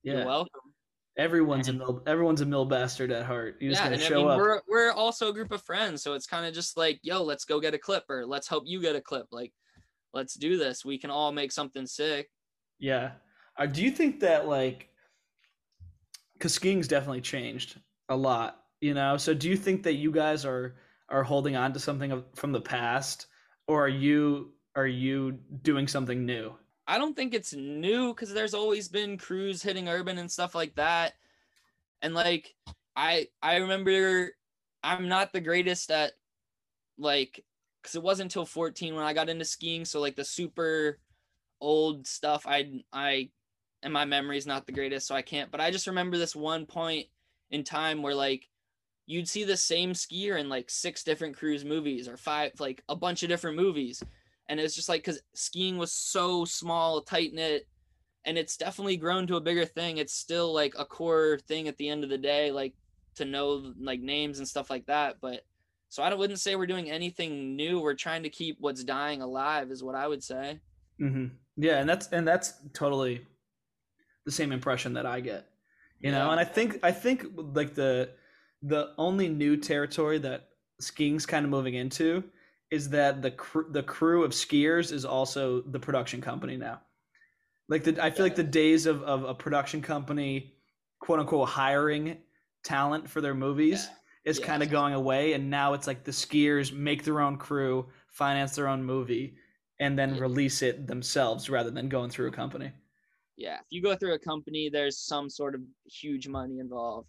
yeah. 0.04 0.14
you're 0.14 0.26
welcome. 0.26 0.62
Everyone's 1.18 1.68
and- 1.68 1.82
a 1.82 1.86
mill, 1.86 2.04
everyone's 2.08 2.42
a 2.42 2.46
mill 2.46 2.66
bastard 2.66 3.12
at 3.12 3.26
heart. 3.26 3.58
You 3.60 3.70
just 3.70 3.82
yeah, 3.82 3.86
gotta 3.90 3.96
and 3.96 4.04
I 4.04 4.08
show 4.08 4.22
mean 4.22 4.28
up. 4.30 4.38
we're 4.38 4.62
we're 4.68 4.92
also 4.92 5.30
a 5.30 5.34
group 5.34 5.52
of 5.52 5.62
friends, 5.64 6.04
so 6.04 6.14
it's 6.14 6.28
kind 6.28 6.46
of 6.46 6.54
just 6.54 6.78
like, 6.78 7.00
yo, 7.04 7.22
let's 7.24 7.44
go 7.44 7.60
get 7.60 7.74
a 7.74 7.78
clip 7.80 8.04
or 8.10 8.26
let's 8.26 8.48
help 8.48 8.64
you 8.66 8.80
get 8.82 8.96
a 8.96 9.02
clip. 9.02 9.26
Like, 9.32 9.52
let's 10.14 10.36
do 10.36 10.58
this. 10.58 10.86
We 10.86 10.98
can 10.98 11.10
all 11.10 11.32
make 11.32 11.52
something 11.52 11.86
sick. 11.86 12.30
Yeah. 12.80 13.12
Uh, 13.58 13.66
do 13.66 13.84
you 13.84 13.92
think 13.92 14.20
that 14.22 14.48
like, 14.48 14.88
because 16.34 16.54
skiing's 16.54 16.88
definitely 16.88 17.22
changed 17.22 17.80
a 18.10 18.16
lot, 18.16 18.62
you 18.80 18.94
know? 18.94 19.18
So 19.18 19.34
do 19.34 19.50
you 19.50 19.58
think 19.58 19.84
that 19.84 19.94
you 19.94 20.12
guys 20.12 20.46
are 20.46 20.76
are 21.10 21.24
holding 21.24 21.56
on 21.56 21.74
to 21.74 21.80
something 21.80 22.24
from 22.36 22.52
the 22.52 22.62
past, 22.62 23.28
or 23.68 23.86
are 23.86 23.90
you 23.90 24.52
are 24.76 24.88
you 24.88 25.40
doing 25.64 25.88
something 25.88 26.26
new? 26.26 26.54
I 26.88 26.98
don't 26.98 27.16
think 27.16 27.34
it's 27.34 27.54
new 27.54 28.14
because 28.14 28.34
there's 28.34 28.54
always 28.54 28.88
been 28.88 29.18
crews 29.18 29.62
hitting 29.62 29.90
urban 29.90 30.18
and 30.18 30.32
stuff 30.32 30.56
like 30.56 30.76
that. 30.76 31.14
And 32.02 32.14
like 32.14 32.56
I 32.96 33.28
I 33.42 33.58
remember 33.58 34.32
I'm 34.84 35.08
not 35.08 35.34
the 35.34 35.42
greatest 35.42 35.92
at 35.92 36.14
like 36.98 37.44
because 37.82 37.96
it 37.96 38.04
wasn't 38.04 38.26
until 38.26 38.46
14 38.46 38.96
when 38.96 39.04
I 39.04 39.14
got 39.14 39.30
into 39.30 39.46
skiing. 39.46 39.86
So 39.86 40.00
like 40.00 40.16
the 40.16 40.26
super 40.26 41.00
old 41.60 42.06
stuff 42.08 42.46
I 42.48 42.84
I 42.94 43.30
and 43.84 43.94
my 43.94 44.06
memory 44.06 44.38
is 44.38 44.48
not 44.48 44.66
the 44.66 44.72
greatest, 44.72 45.08
so 45.08 45.16
I 45.16 45.22
can't. 45.22 45.52
But 45.52 45.62
I 45.62 45.72
just 45.72 45.88
remember 45.88 46.18
this 46.18 46.36
one 46.36 46.66
point 46.66 47.08
in 47.52 47.64
time 47.64 48.02
where 48.02 48.16
like 48.16 48.50
you'd 49.08 49.28
see 49.28 49.44
the 49.44 49.58
same 49.58 49.94
skier 49.94 50.40
in 50.40 50.50
like 50.50 50.70
six 50.70 51.04
different 51.04 51.36
crews 51.36 51.66
movies 51.66 52.08
or 52.08 52.18
five 52.18 52.52
like 52.60 52.84
a 52.90 52.96
bunch 52.96 53.24
of 53.24 53.30
different 53.30 53.58
movies. 53.58 54.04
And 54.50 54.60
it's 54.60 54.76
just 54.76 54.90
like 54.90 55.02
because 55.02 55.22
skiing 55.34 55.78
was 55.78 55.92
so 55.92 56.46
small 56.46 57.02
tight 57.02 57.34
knit 57.34 57.68
and 58.26 58.38
it's 58.38 58.58
definitely 58.58 58.98
grown 58.98 59.26
to 59.28 59.38
a 59.38 59.42
bigger 59.42 59.66
thing. 59.66 59.98
It's 59.98 60.14
still 60.14 60.54
like 60.54 60.74
a 60.78 60.86
core 60.86 61.40
thing 61.48 61.68
at 61.68 61.78
the 61.78 61.90
end 61.90 62.04
of 62.04 62.10
the 62.10 62.18
day 62.18 62.52
like 62.52 62.74
to 63.16 63.26
know 63.26 63.74
like 63.80 64.02
names 64.02 64.40
and 64.40 64.48
stuff 64.48 64.70
like 64.70 64.86
that. 64.88 65.16
But 65.22 65.42
so 65.90 66.04
i 66.04 66.10
don't- 66.10 66.20
wouldn't 66.20 66.40
say 66.42 66.56
we're 66.58 66.68
doing 66.68 66.92
anything 66.92 67.56
new. 67.56 67.80
We're 67.80 67.94
trying 67.94 68.24
to 68.24 68.30
keep 68.30 68.58
what's 68.60 68.84
dying 68.84 69.22
alive 69.22 69.72
is 69.72 69.84
what 69.84 69.96
i 69.96 70.06
would 70.08 70.24
say. 70.24 70.60
Hmm 71.00 71.28
Yeah, 71.56 71.80
and 71.80 71.90
that's 71.90 72.08
and 72.10 72.28
that's 72.28 72.54
totally 72.74 73.26
the 74.26 74.32
same 74.32 74.52
impression 74.52 74.94
that 74.94 75.06
I 75.06 75.22
get. 75.22 75.48
You 76.02 76.12
know, 76.12 76.30
and 76.30 76.40
I 76.40 76.44
think 76.44 76.80
I 76.84 76.92
think 76.92 77.26
like 77.36 77.74
the 77.74 78.10
the 78.62 78.94
only 78.98 79.28
new 79.30 79.58
territory 79.58 80.18
that 80.20 80.50
skiing's 80.80 81.26
kind 81.26 81.46
of 81.46 81.52
moving 81.52 81.76
into 81.76 82.24
is 82.72 82.90
that 82.90 83.22
the 83.22 83.32
cr- 83.32 83.70
the 83.72 83.84
crew 83.84 84.24
of 84.24 84.32
skiers 84.32 84.92
is 84.92 85.06
also 85.06 85.62
the 85.62 85.80
production 85.80 86.22
company 86.22 86.58
now. 86.58 86.82
Like 87.70 87.84
the 87.84 88.04
I 88.04 88.10
feel 88.10 88.26
like 88.26 88.36
the 88.36 88.44
days 88.44 88.86
of 88.86 89.04
of 89.04 89.24
a 89.24 89.34
production 89.34 89.82
company 89.82 90.54
quote 91.00 91.20
unquote 91.20 91.50
hiring 91.50 92.18
talent 92.64 93.10
for 93.10 93.22
their 93.22 93.36
movies 93.36 93.88
is 94.26 94.40
Yeah. 94.40 94.46
kind 94.46 94.64
of 94.64 94.70
going 94.70 94.94
away 94.94 95.34
and 95.34 95.50
now 95.50 95.74
it's 95.74 95.88
like 95.88 96.04
the 96.04 96.12
skiers 96.12 96.74
make 96.74 97.04
their 97.04 97.22
own 97.22 97.38
crew, 97.38 97.88
finance 98.10 98.56
their 98.56 98.68
own 98.68 98.84
movie 98.84 99.38
and 99.80 99.98
then 99.98 100.16
Yeah. 100.16 100.22
release 100.22 100.62
it 100.62 100.88
themselves 100.88 101.50
rather 101.50 101.70
than 101.72 101.88
going 101.88 102.10
through 102.10 102.28
a 102.28 102.32
company. 102.32 102.72
yeah 103.38 103.60
if 103.60 103.68
you 103.70 103.82
go 103.84 103.96
through 103.96 104.16
a 104.16 104.20
company 104.20 104.68
there's 104.68 104.98
some 104.98 105.30
sort 105.30 105.54
of 105.56 105.62
huge 105.86 106.28
money 106.28 106.58
involved 106.60 107.08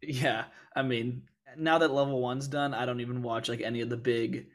Yeah, 0.00 0.44
I 0.74 0.82
mean, 0.82 1.22
now 1.56 1.78
that 1.78 1.92
level 1.92 2.20
one's 2.20 2.48
done, 2.48 2.74
I 2.74 2.86
don't 2.86 3.00
even 3.00 3.22
watch 3.22 3.48
like 3.48 3.60
any 3.60 3.80
of 3.80 3.90
the 3.90 3.96
big, 3.96 4.46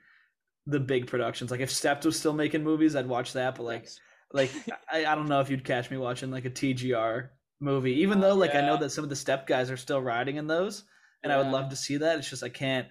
the 0.65 0.79
big 0.79 1.07
productions. 1.07 1.51
Like 1.51 1.59
if 1.59 1.71
Steps 1.71 2.05
was 2.05 2.17
still 2.17 2.33
making 2.33 2.63
movies, 2.63 2.95
I'd 2.95 3.07
watch 3.07 3.33
that. 3.33 3.55
But 3.55 3.63
like, 3.63 3.83
Yes. 3.83 3.99
like 4.33 4.51
I, 4.91 5.05
I 5.05 5.15
don't 5.15 5.29
know 5.29 5.39
if 5.39 5.49
you'd 5.49 5.63
catch 5.63 5.89
me 5.89 5.97
watching 5.97 6.31
like 6.31 6.45
a 6.45 6.49
TGR 6.49 7.29
movie, 7.59 8.01
even 8.01 8.19
oh, 8.19 8.21
though 8.21 8.35
like 8.35 8.55
I 8.55 8.61
know 8.61 8.77
that 8.77 8.91
some 8.91 9.03
of 9.03 9.09
the 9.09 9.15
Step 9.15 9.47
guys 9.47 9.71
are 9.71 9.77
still 9.77 10.01
riding 10.01 10.35
in 10.35 10.47
those, 10.47 10.83
and 11.23 11.31
I 11.31 11.37
would 11.37 11.47
love 11.47 11.69
to 11.69 11.75
see 11.75 11.97
that. 11.97 12.19
It's 12.19 12.29
just 12.29 12.43
I 12.43 12.49
can't 12.49 12.87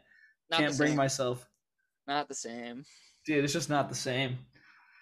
not 0.50 0.60
can't 0.60 0.76
bring 0.76 0.96
myself. 0.96 1.46
not 2.06 2.28
the 2.28 2.34
same 2.34 2.84
Dude, 3.26 3.42
it's 3.42 3.52
just 3.52 3.68
not 3.68 3.88
the 3.88 3.94
same. 3.94 4.38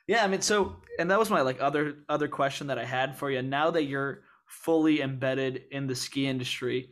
Yeah, 0.07 0.25
I 0.25 0.29
mean, 0.29 0.41
so 0.41 0.77
and 0.99 1.11
that 1.11 1.19
was 1.19 1.31
my 1.31 1.43
like 1.43 1.61
other 1.61 1.99
other 2.09 2.27
question 2.27 2.69
that 2.69 2.79
I 2.79 2.85
had 2.85 3.17
for 3.17 3.31
you. 3.31 3.43
Now 3.43 3.71
that 3.71 3.85
you're 3.85 4.23
fully 4.63 5.01
embedded 5.03 5.65
in 5.71 5.87
the 5.87 5.95
ski 5.95 6.27
industry, 6.27 6.91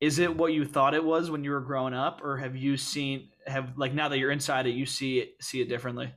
is 0.00 0.18
it 0.18 0.36
what 0.36 0.52
you 0.52 0.64
thought 0.64 0.94
it 0.94 1.04
was 1.04 1.30
when 1.30 1.44
you 1.44 1.50
were 1.50 1.60
growing 1.60 1.94
up, 1.94 2.20
or 2.22 2.36
have 2.36 2.56
you 2.56 2.76
seen 2.76 3.28
have 3.46 3.72
like 3.76 3.94
now 3.94 4.08
that 4.08 4.18
you're 4.18 4.30
inside 4.30 4.66
it, 4.66 4.74
you 4.74 4.86
see 4.86 5.18
it 5.18 5.36
see 5.40 5.60
it 5.60 5.68
differently? 5.68 6.12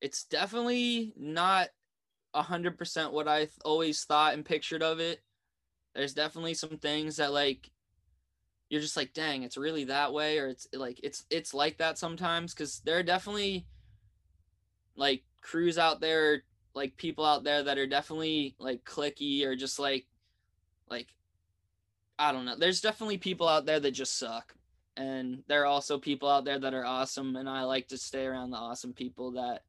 it's 0.00 0.24
definitely 0.24 1.12
not 1.16 1.68
hundred 2.34 2.78
percent 2.78 3.12
what 3.12 3.26
I 3.26 3.48
always 3.64 4.04
thought 4.04 4.34
and 4.34 4.44
pictured 4.44 4.80
of 4.82 5.00
it. 5.00 5.20
There's 5.96 6.14
definitely 6.14 6.54
some 6.54 6.78
things 6.78 7.16
that 7.16 7.32
like 7.32 7.68
you're 8.68 8.80
just 8.80 8.96
like, 8.96 9.12
dang, 9.12 9.42
it's 9.42 9.56
really 9.56 9.84
that 9.84 10.12
way, 10.12 10.38
or 10.38 10.46
it's 10.46 10.68
like 10.72 11.00
it's 11.02 11.24
it's 11.30 11.52
like 11.52 11.78
that 11.78 11.98
sometimes 11.98 12.54
because 12.54 12.80
there 12.84 12.96
are 12.98 13.02
definitely 13.02 13.66
like 14.94 15.24
crews 15.40 15.78
out 15.78 16.00
there, 16.00 16.44
like 16.74 16.96
people 16.96 17.24
out 17.24 17.44
there 17.44 17.62
that 17.62 17.78
are 17.78 17.86
definitely 17.86 18.54
like 18.58 18.84
cliquey 18.84 19.44
or 19.44 19.56
just 19.56 19.78
like 19.78 20.06
like 20.90 21.08
I 22.18 22.32
don't 22.32 22.44
know. 22.44 22.56
There's 22.58 22.80
definitely 22.80 23.18
people 23.18 23.48
out 23.48 23.66
there 23.66 23.80
that 23.80 23.92
just 23.92 24.18
suck. 24.18 24.54
And 24.96 25.44
there 25.46 25.62
are 25.62 25.66
also 25.66 25.98
people 25.98 26.28
out 26.28 26.44
there 26.44 26.58
that 26.58 26.74
are 26.74 26.84
awesome 26.84 27.36
and 27.36 27.48
I 27.48 27.62
like 27.62 27.88
to 27.88 27.98
stay 27.98 28.26
around 28.26 28.50
the 28.50 28.56
awesome 28.56 28.92
people 28.92 29.32
that 29.32 29.62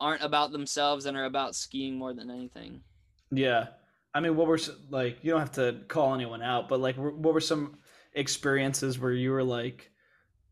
aren't 0.00 0.22
about 0.22 0.52
themselves 0.52 1.06
and 1.06 1.16
are 1.16 1.24
about 1.24 1.56
skiing 1.56 1.98
more 1.98 2.14
than 2.14 2.30
anything. 2.30 2.80
Yeah, 3.30 3.68
I 4.14 4.20
mean, 4.20 4.36
what 4.36 4.46
were 4.46 4.58
like 4.90 5.18
you 5.22 5.32
don't 5.32 5.40
have 5.40 5.52
to 5.52 5.80
call 5.88 6.14
anyone 6.14 6.42
out, 6.42 6.68
but 6.68 6.80
like 6.80 6.96
what 6.96 7.34
were 7.34 7.40
some 7.40 7.76
experiences 8.14 8.98
where 8.98 9.12
you 9.12 9.30
were 9.30 9.44
like, 9.44 9.90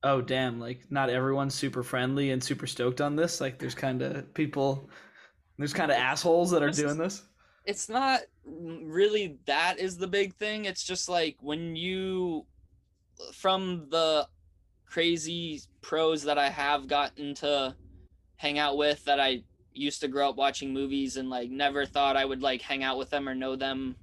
oh 0.03 0.21
damn, 0.21 0.61
like 0.61 0.83
not 0.91 1.09
everyone's 1.09 1.55
super 1.55 1.83
friendly 1.83 2.31
and 2.31 2.45
super 2.45 2.67
stoked 2.67 3.01
on 3.01 3.17
this. 3.17 3.41
Like 3.41 3.59
there's 3.59 3.75
kind 3.75 4.03
of 4.03 4.33
people, 4.35 4.91
there's 5.59 5.73
kind 5.73 5.91
of 5.91 5.97
assholes 5.97 6.51
that 6.51 6.63
are 6.63 6.71
doing 6.71 6.99
this. 6.99 7.23
It's 7.65 7.89
not 7.89 8.21
really 8.45 9.39
that 9.47 9.79
is 9.79 9.97
the 9.97 10.07
big 10.07 10.35
thing. 10.35 10.65
It's 10.67 10.85
just 10.85 11.09
like 11.09 11.37
when 11.41 11.77
you 11.77 12.47
from 13.33 13.87
the 13.91 14.27
crazy 14.87 15.63
pros 15.81 16.23
that 16.25 16.39
I 16.39 16.51
have 16.51 16.89
gotten 16.89 17.35
to 17.37 17.75
hang 18.37 18.59
out 18.59 18.77
with 18.77 19.05
that 19.05 19.21
I 19.21 19.43
used 19.73 20.01
to 20.01 20.09
grow 20.09 20.29
up 20.29 20.37
watching 20.37 20.73
movies 20.73 21.17
and 21.17 21.31
like 21.31 21.51
never 21.51 21.87
thought 21.87 22.17
I 22.17 22.25
would 22.25 22.43
like 22.43 22.61
hang 22.61 22.83
out 22.83 22.99
with 22.99 23.11
them 23.11 23.29
or 23.29 23.35
know 23.35 23.57
them 23.57 23.97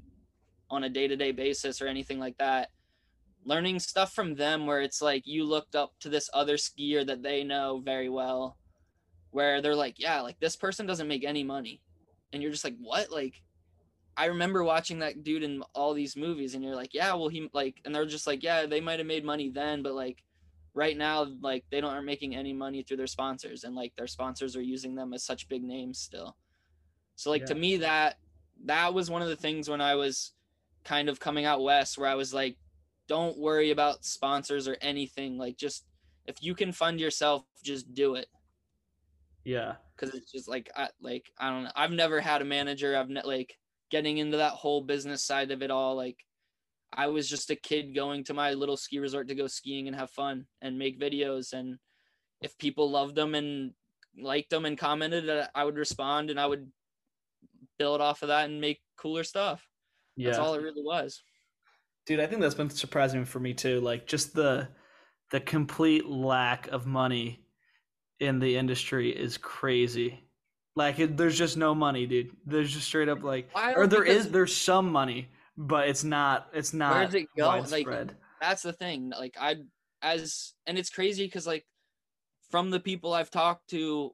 on 0.69 0.85
a 0.85 0.89
day-to-day 0.89 1.31
basis 1.33 1.81
or 1.81 1.87
anything 1.87 2.19
like 2.19 2.37
that. 2.37 2.69
Learning 3.45 3.79
stuff 3.79 4.13
from 4.13 4.35
them 4.35 4.65
where 4.65 4.81
it's 4.81 5.01
like 5.01 5.23
you 5.25 5.43
looked 5.43 5.75
up 5.75 5.91
to 5.99 6.09
this 6.09 6.29
other 6.33 6.55
skier 6.55 7.05
that 7.05 7.23
they 7.23 7.43
know 7.43 7.81
very 7.83 8.09
well 8.09 8.57
where 9.31 9.61
they're 9.61 9.75
like, 9.75 9.99
yeah, 9.99 10.21
like 10.21 10.39
this 10.39 10.55
person 10.55 10.85
doesn't 10.85 11.07
make 11.07 11.25
any 11.25 11.43
money. 11.43 11.81
And 12.31 12.41
you're 12.41 12.51
just 12.51 12.63
like, 12.63 12.77
what? 12.79 13.11
Like 13.11 13.41
I 14.15 14.25
remember 14.25 14.63
watching 14.63 14.99
that 14.99 15.23
dude 15.23 15.43
in 15.43 15.63
all 15.73 15.93
these 15.93 16.15
movies 16.15 16.53
and 16.53 16.63
you're 16.63 16.75
like, 16.75 16.93
yeah, 16.93 17.13
well 17.13 17.29
he 17.29 17.49
like 17.53 17.81
and 17.85 17.95
they're 17.95 18.05
just 18.05 18.27
like, 18.27 18.43
yeah, 18.43 18.65
they 18.65 18.81
might 18.81 18.99
have 18.99 19.07
made 19.07 19.25
money 19.25 19.49
then, 19.49 19.81
but 19.81 19.93
like 19.93 20.23
right 20.73 20.97
now 20.97 21.27
like 21.41 21.65
they 21.69 21.81
don't 21.81 21.91
aren't 21.91 22.05
making 22.05 22.35
any 22.35 22.53
money 22.53 22.81
through 22.81 22.95
their 22.97 23.07
sponsors 23.07 23.65
and 23.65 23.75
like 23.75 23.93
their 23.97 24.07
sponsors 24.07 24.55
are 24.55 24.61
using 24.61 24.95
them 24.95 25.13
as 25.13 25.23
such 25.23 25.49
big 25.49 25.63
names 25.63 25.99
still. 25.99 26.35
So 27.15 27.29
like 27.29 27.45
to 27.45 27.55
me 27.55 27.77
that 27.77 28.17
that 28.65 28.93
was 28.93 29.09
one 29.09 29.21
of 29.21 29.27
the 29.27 29.35
things 29.35 29.69
when 29.69 29.81
I 29.81 29.95
was 29.95 30.33
kind 30.83 31.09
of 31.09 31.19
coming 31.19 31.45
out 31.45 31.61
west 31.61 31.97
where 31.97 32.09
I 32.09 32.15
was 32.15 32.33
like 32.33 32.57
don't 33.07 33.37
worry 33.37 33.71
about 33.71 34.05
sponsors 34.05 34.67
or 34.67 34.77
anything 34.81 35.37
like 35.37 35.57
just 35.57 35.85
if 36.25 36.41
you 36.41 36.55
can 36.55 36.71
fund 36.71 36.99
yourself 36.99 37.43
just 37.63 37.93
do 37.93 38.15
it 38.15 38.27
Yeah, 39.43 39.75
because 39.95 40.15
it's 40.15 40.31
just 40.31 40.47
like 40.47 40.69
I 40.75 40.89
like 41.01 41.25
I 41.39 41.49
don't 41.49 41.63
know. 41.63 41.71
I've 41.75 41.91
never 41.91 42.19
had 42.19 42.41
a 42.41 42.45
manager. 42.45 42.97
I've 42.97 43.09
ne- 43.09 43.23
like 43.23 43.57
getting 43.89 44.17
into 44.17 44.37
that 44.37 44.53
whole 44.53 44.81
business 44.81 45.23
side 45.23 45.51
of 45.51 45.61
it 45.61 45.71
all. 45.71 45.95
Like 45.95 46.17
I 46.93 47.07
was 47.07 47.29
just 47.29 47.49
a 47.49 47.55
kid 47.55 47.95
going 47.95 48.23
to 48.25 48.33
my 48.33 48.53
little 48.53 48.77
ski 48.77 48.99
resort 48.99 49.27
to 49.29 49.35
go 49.35 49.47
skiing 49.47 49.87
and 49.87 49.95
have 49.95 50.09
fun 50.09 50.45
and 50.61 50.77
make 50.77 50.99
videos. 50.99 51.53
And 51.53 51.77
if 52.41 52.57
people 52.57 52.89
loved 52.89 53.15
them 53.15 53.35
and 53.35 53.71
liked 54.17 54.49
them 54.49 54.65
and 54.65 54.77
commented, 54.77 55.29
uh, 55.29 55.47
I 55.55 55.63
would 55.63 55.77
respond 55.77 56.29
and 56.29 56.39
I 56.39 56.45
would 56.45 56.69
build 57.79 58.01
off 58.01 58.21
of 58.23 58.27
that 58.27 58.49
and 58.49 58.59
make 58.59 58.81
cooler 58.97 59.23
stuff. 59.23 59.65
yeah. 60.15 60.27
That's 60.27 60.39
all 60.39 60.53
it 60.53 60.61
really 60.61 60.83
was. 60.83 61.21
Dude, 62.05 62.19
I 62.19 62.27
think 62.27 62.41
that's 62.41 62.55
been 62.55 62.69
surprising 62.69 63.25
for 63.25 63.39
me 63.39 63.53
too. 63.53 63.79
Like 63.79 64.07
just 64.07 64.33
the 64.33 64.67
the 65.29 65.39
complete 65.39 66.07
lack 66.07 66.67
of 66.67 66.85
money 66.85 67.45
in 68.21 68.39
the 68.39 68.55
industry 68.55 69.09
is 69.09 69.37
crazy. 69.37 70.23
Like 70.75 70.99
it, 70.99 71.17
there's 71.17 71.37
just 71.37 71.57
no 71.57 71.75
money, 71.75 72.05
dude. 72.05 72.31
There's 72.45 72.71
just 72.71 72.87
straight 72.87 73.09
up 73.09 73.23
like, 73.23 73.49
or 73.75 73.87
there 73.87 74.05
is 74.05 74.29
there's 74.29 74.55
some 74.55 74.91
money, 74.91 75.27
but 75.57 75.89
it's 75.89 76.03
not 76.03 76.47
it's 76.53 76.73
not 76.73 76.95
Where's 76.95 77.13
it 77.13 77.27
go? 77.37 77.47
Like, 77.47 77.61
widespread. 77.71 78.15
that's 78.39 78.61
the 78.61 78.73
thing 78.73 79.11
like 79.17 79.35
i 79.39 79.57
as 80.01 80.53
and 80.65 80.77
it's 80.77 80.89
crazy 80.89 81.25
because 81.25 81.45
like 81.45 81.65
from 82.49 82.69
the 82.69 82.79
people 82.79 83.13
I've 83.13 83.31
talked 83.31 83.69
to, 83.69 84.13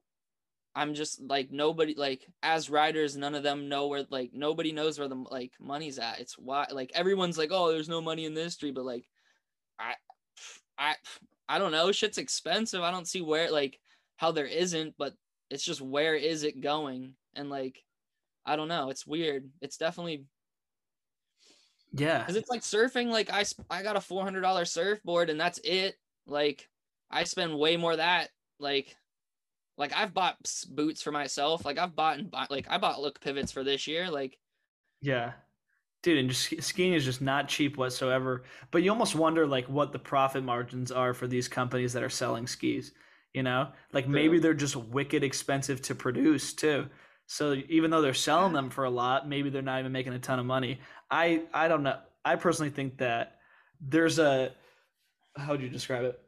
I'm 0.76 0.94
just 0.94 1.22
like 1.22 1.52
nobody 1.52 1.96
like 1.98 2.28
as 2.44 2.70
riders, 2.70 3.18
none 3.18 3.36
of 3.36 3.44
them 3.44 3.70
know 3.70 3.88
where 3.88 4.06
like 4.10 4.32
nobody 4.34 4.72
knows 4.72 5.00
where 5.00 5.08
the 5.08 5.16
like 5.16 5.54
money's 5.60 5.98
at. 6.00 6.20
It's 6.20 6.38
why 6.38 6.68
like 6.72 6.92
everyone's 6.94 7.38
like, 7.38 7.50
oh, 7.52 7.72
there's 7.72 7.90
no 7.90 8.02
money 8.02 8.26
in 8.26 8.34
the 8.34 8.42
industry, 8.42 8.72
but 8.72 8.86
like 8.86 9.08
I 9.80 9.94
I 10.78 10.96
I 11.50 11.60
don't 11.60 11.72
know, 11.72 11.92
shit's 11.92 12.18
expensive. 12.18 12.82
I 12.82 12.92
don't 12.92 13.08
see 13.08 13.22
where 13.22 13.52
like 13.52 13.80
how 14.18 14.32
there 14.32 14.46
isn't, 14.46 14.96
but 14.98 15.14
it's 15.50 15.64
just 15.64 15.82
where 15.82 16.16
is 16.16 16.44
it 16.44 16.62
going? 16.62 17.14
And 17.36 17.50
like 17.50 17.84
I 18.46 18.56
don't 18.56 18.68
know, 18.68 18.90
it's 18.90 19.08
weird. 19.08 19.50
It's 19.62 19.78
definitely 19.78 20.26
yeah. 21.94 22.26
Cuz 22.26 22.36
it's 22.36 22.50
like 22.50 22.62
surfing 22.62 23.08
like 23.08 23.32
I 23.32 23.46
I 23.70 23.84
got 23.84 23.96
a 23.96 24.00
$400 24.00 24.68
surfboard 24.68 25.30
and 25.30 25.40
that's 25.40 25.60
it. 25.64 25.96
Like 26.26 26.70
I 27.10 27.24
spend 27.24 27.58
way 27.58 27.78
more 27.78 27.96
that 27.96 28.30
like 28.60 28.96
like 29.78 29.94
I've 29.96 30.14
bought 30.14 30.38
boots 30.70 31.02
for 31.02 31.12
myself. 31.12 31.64
Like 31.64 31.78
I've 31.78 31.96
bought 31.96 32.18
and 32.18 32.30
bought, 32.32 32.52
like 32.52 32.68
I 32.70 32.78
bought 32.78 33.00
look 33.00 33.22
pivots 33.22 33.52
for 33.52 33.64
this 33.64 33.88
year. 33.88 34.10
Like 34.10 34.38
yeah, 35.02 35.34
dude, 36.02 36.18
and 36.18 36.30
just 36.30 36.64
skiing 36.64 36.94
is 36.94 37.06
just 37.06 37.22
not 37.22 37.48
cheap 37.48 37.78
whatsoever. 37.78 38.44
But 38.72 38.84
you 38.84 38.90
almost 38.90 39.16
wonder 39.16 39.46
like 39.46 39.68
what 39.68 39.92
the 39.92 40.00
profit 40.00 40.44
margins 40.44 40.92
are 40.92 41.14
for 41.14 41.28
these 41.28 41.48
companies 41.48 41.94
that 41.94 42.04
are 42.04 42.10
selling 42.10 42.48
skis. 42.48 42.94
You 43.38 43.44
know, 43.44 43.70
like 43.94 44.08
maybe 44.08 44.40
they're 44.40 44.54
just 44.54 44.76
wicked 44.76 45.24
expensive 45.24 45.80
to 45.84 45.96
produce 45.96 46.54
too. 46.54 46.88
So 47.28 47.54
even 47.70 47.92
though 47.92 48.02
they're 48.02 48.14
selling 48.14 48.54
them 48.54 48.70
for 48.70 48.86
a 48.86 48.90
lot, 48.90 49.30
maybe 49.30 49.50
they're 49.50 49.62
not 49.62 49.80
even 49.80 49.92
making 49.92 50.14
a 50.14 50.20
ton 50.20 50.40
of 50.40 50.46
money. 50.46 50.80
I 51.12 51.44
I 51.54 51.68
don't 51.68 51.84
know. 51.84 52.00
I 52.26 52.36
personally 52.36 52.72
think 52.72 52.98
that 52.98 53.38
there's 53.80 54.18
a 54.18 54.54
how 55.36 55.52
would 55.52 55.62
you 55.62 55.70
describe 55.70 56.04
it? 56.06 56.20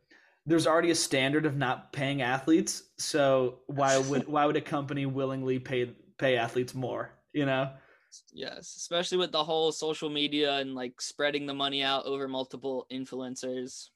there's 0.46 0.66
already 0.66 0.90
a 0.90 0.96
standard 0.96 1.46
of 1.46 1.56
not 1.56 1.94
paying 1.94 2.22
athletes. 2.22 2.84
So 2.98 3.60
why 3.68 3.98
would 4.10 4.28
why 4.28 4.46
would 4.46 4.58
a 4.58 4.62
company 4.62 5.06
willingly 5.06 5.60
pay 5.60 5.94
pay 6.18 6.38
athletes 6.38 6.74
more? 6.74 7.12
You 7.34 7.46
know. 7.46 7.72
Yes, 8.34 8.76
especially 8.76 9.20
with 9.20 9.32
the 9.32 9.44
whole 9.44 9.72
social 9.72 10.10
media 10.10 10.58
and 10.58 10.74
like 10.74 11.00
spreading 11.00 11.46
the 11.46 11.54
money 11.54 11.84
out 11.84 12.06
over 12.06 12.28
multiple 12.28 12.88
influencers. 12.92 13.90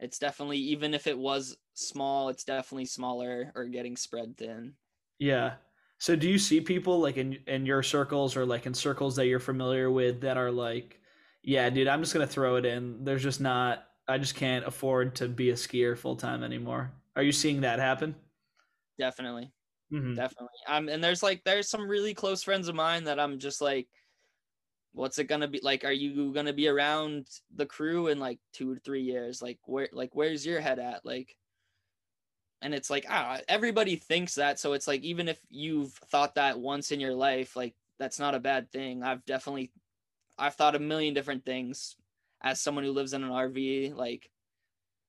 It's 0.00 0.18
definitely 0.18 0.58
even 0.58 0.94
if 0.94 1.06
it 1.06 1.18
was 1.18 1.56
small, 1.74 2.28
it's 2.28 2.44
definitely 2.44 2.86
smaller 2.86 3.52
or 3.54 3.66
getting 3.66 3.96
spread 3.96 4.36
thin. 4.36 4.74
Yeah. 5.18 5.54
So 5.98 6.16
do 6.16 6.28
you 6.28 6.38
see 6.38 6.60
people 6.60 6.98
like 6.98 7.18
in 7.18 7.38
in 7.46 7.66
your 7.66 7.82
circles 7.82 8.36
or 8.36 8.46
like 8.46 8.66
in 8.66 8.74
circles 8.74 9.16
that 9.16 9.26
you're 9.26 9.38
familiar 9.38 9.90
with 9.90 10.22
that 10.22 10.38
are 10.38 10.50
like, 10.50 11.00
yeah, 11.42 11.68
dude, 11.70 11.88
I'm 11.88 12.00
just 12.00 12.14
gonna 12.14 12.26
throw 12.26 12.56
it 12.56 12.64
in. 12.64 13.04
There's 13.04 13.22
just 13.22 13.40
not 13.40 13.86
I 14.08 14.18
just 14.18 14.34
can't 14.34 14.66
afford 14.66 15.14
to 15.16 15.28
be 15.28 15.50
a 15.50 15.54
skier 15.54 15.96
full 15.96 16.16
time 16.16 16.42
anymore. 16.42 16.92
Are 17.16 17.22
you 17.22 17.32
seeing 17.32 17.60
that 17.60 17.78
happen? 17.78 18.14
Definitely. 18.98 19.52
Mm-hmm. 19.92 20.14
Definitely. 20.14 20.48
Um, 20.68 20.88
and 20.88 21.02
there's 21.02 21.22
like 21.22 21.42
there's 21.44 21.68
some 21.68 21.88
really 21.88 22.14
close 22.14 22.42
friends 22.42 22.68
of 22.68 22.74
mine 22.74 23.04
that 23.04 23.20
I'm 23.20 23.38
just 23.38 23.60
like, 23.60 23.88
what's 24.92 25.18
it 25.18 25.24
gonna 25.24 25.48
be 25.48 25.60
like? 25.62 25.84
Are 25.84 25.92
you 25.92 26.32
gonna 26.32 26.52
be 26.52 26.68
around 26.68 27.28
the 27.54 27.66
crew 27.66 28.08
in 28.08 28.18
like 28.18 28.38
two 28.52 28.70
or 28.72 28.76
three 28.76 29.02
years? 29.02 29.42
Like 29.42 29.58
where 29.66 29.88
like 29.92 30.10
where's 30.14 30.46
your 30.46 30.60
head 30.60 30.78
at? 30.78 31.04
Like 31.04 31.36
and 32.62 32.74
it's 32.74 32.90
like 32.90 33.06
ah 33.08 33.38
everybody 33.48 33.96
thinks 33.96 34.34
that 34.34 34.58
so 34.58 34.74
it's 34.74 34.86
like 34.86 35.02
even 35.02 35.28
if 35.28 35.40
you've 35.48 35.94
thought 36.10 36.34
that 36.34 36.60
once 36.60 36.92
in 36.92 37.00
your 37.00 37.14
life 37.14 37.56
like 37.56 37.74
that's 37.98 38.18
not 38.18 38.34
a 38.34 38.38
bad 38.38 38.70
thing 38.70 39.02
i've 39.02 39.24
definitely 39.24 39.72
i've 40.38 40.54
thought 40.54 40.74
a 40.74 40.78
million 40.78 41.14
different 41.14 41.42
things 41.46 41.96
as 42.42 42.60
someone 42.60 42.84
who 42.84 42.92
lives 42.92 43.12
in 43.12 43.22
an 43.22 43.30
RV, 43.30 43.94
like 43.94 44.30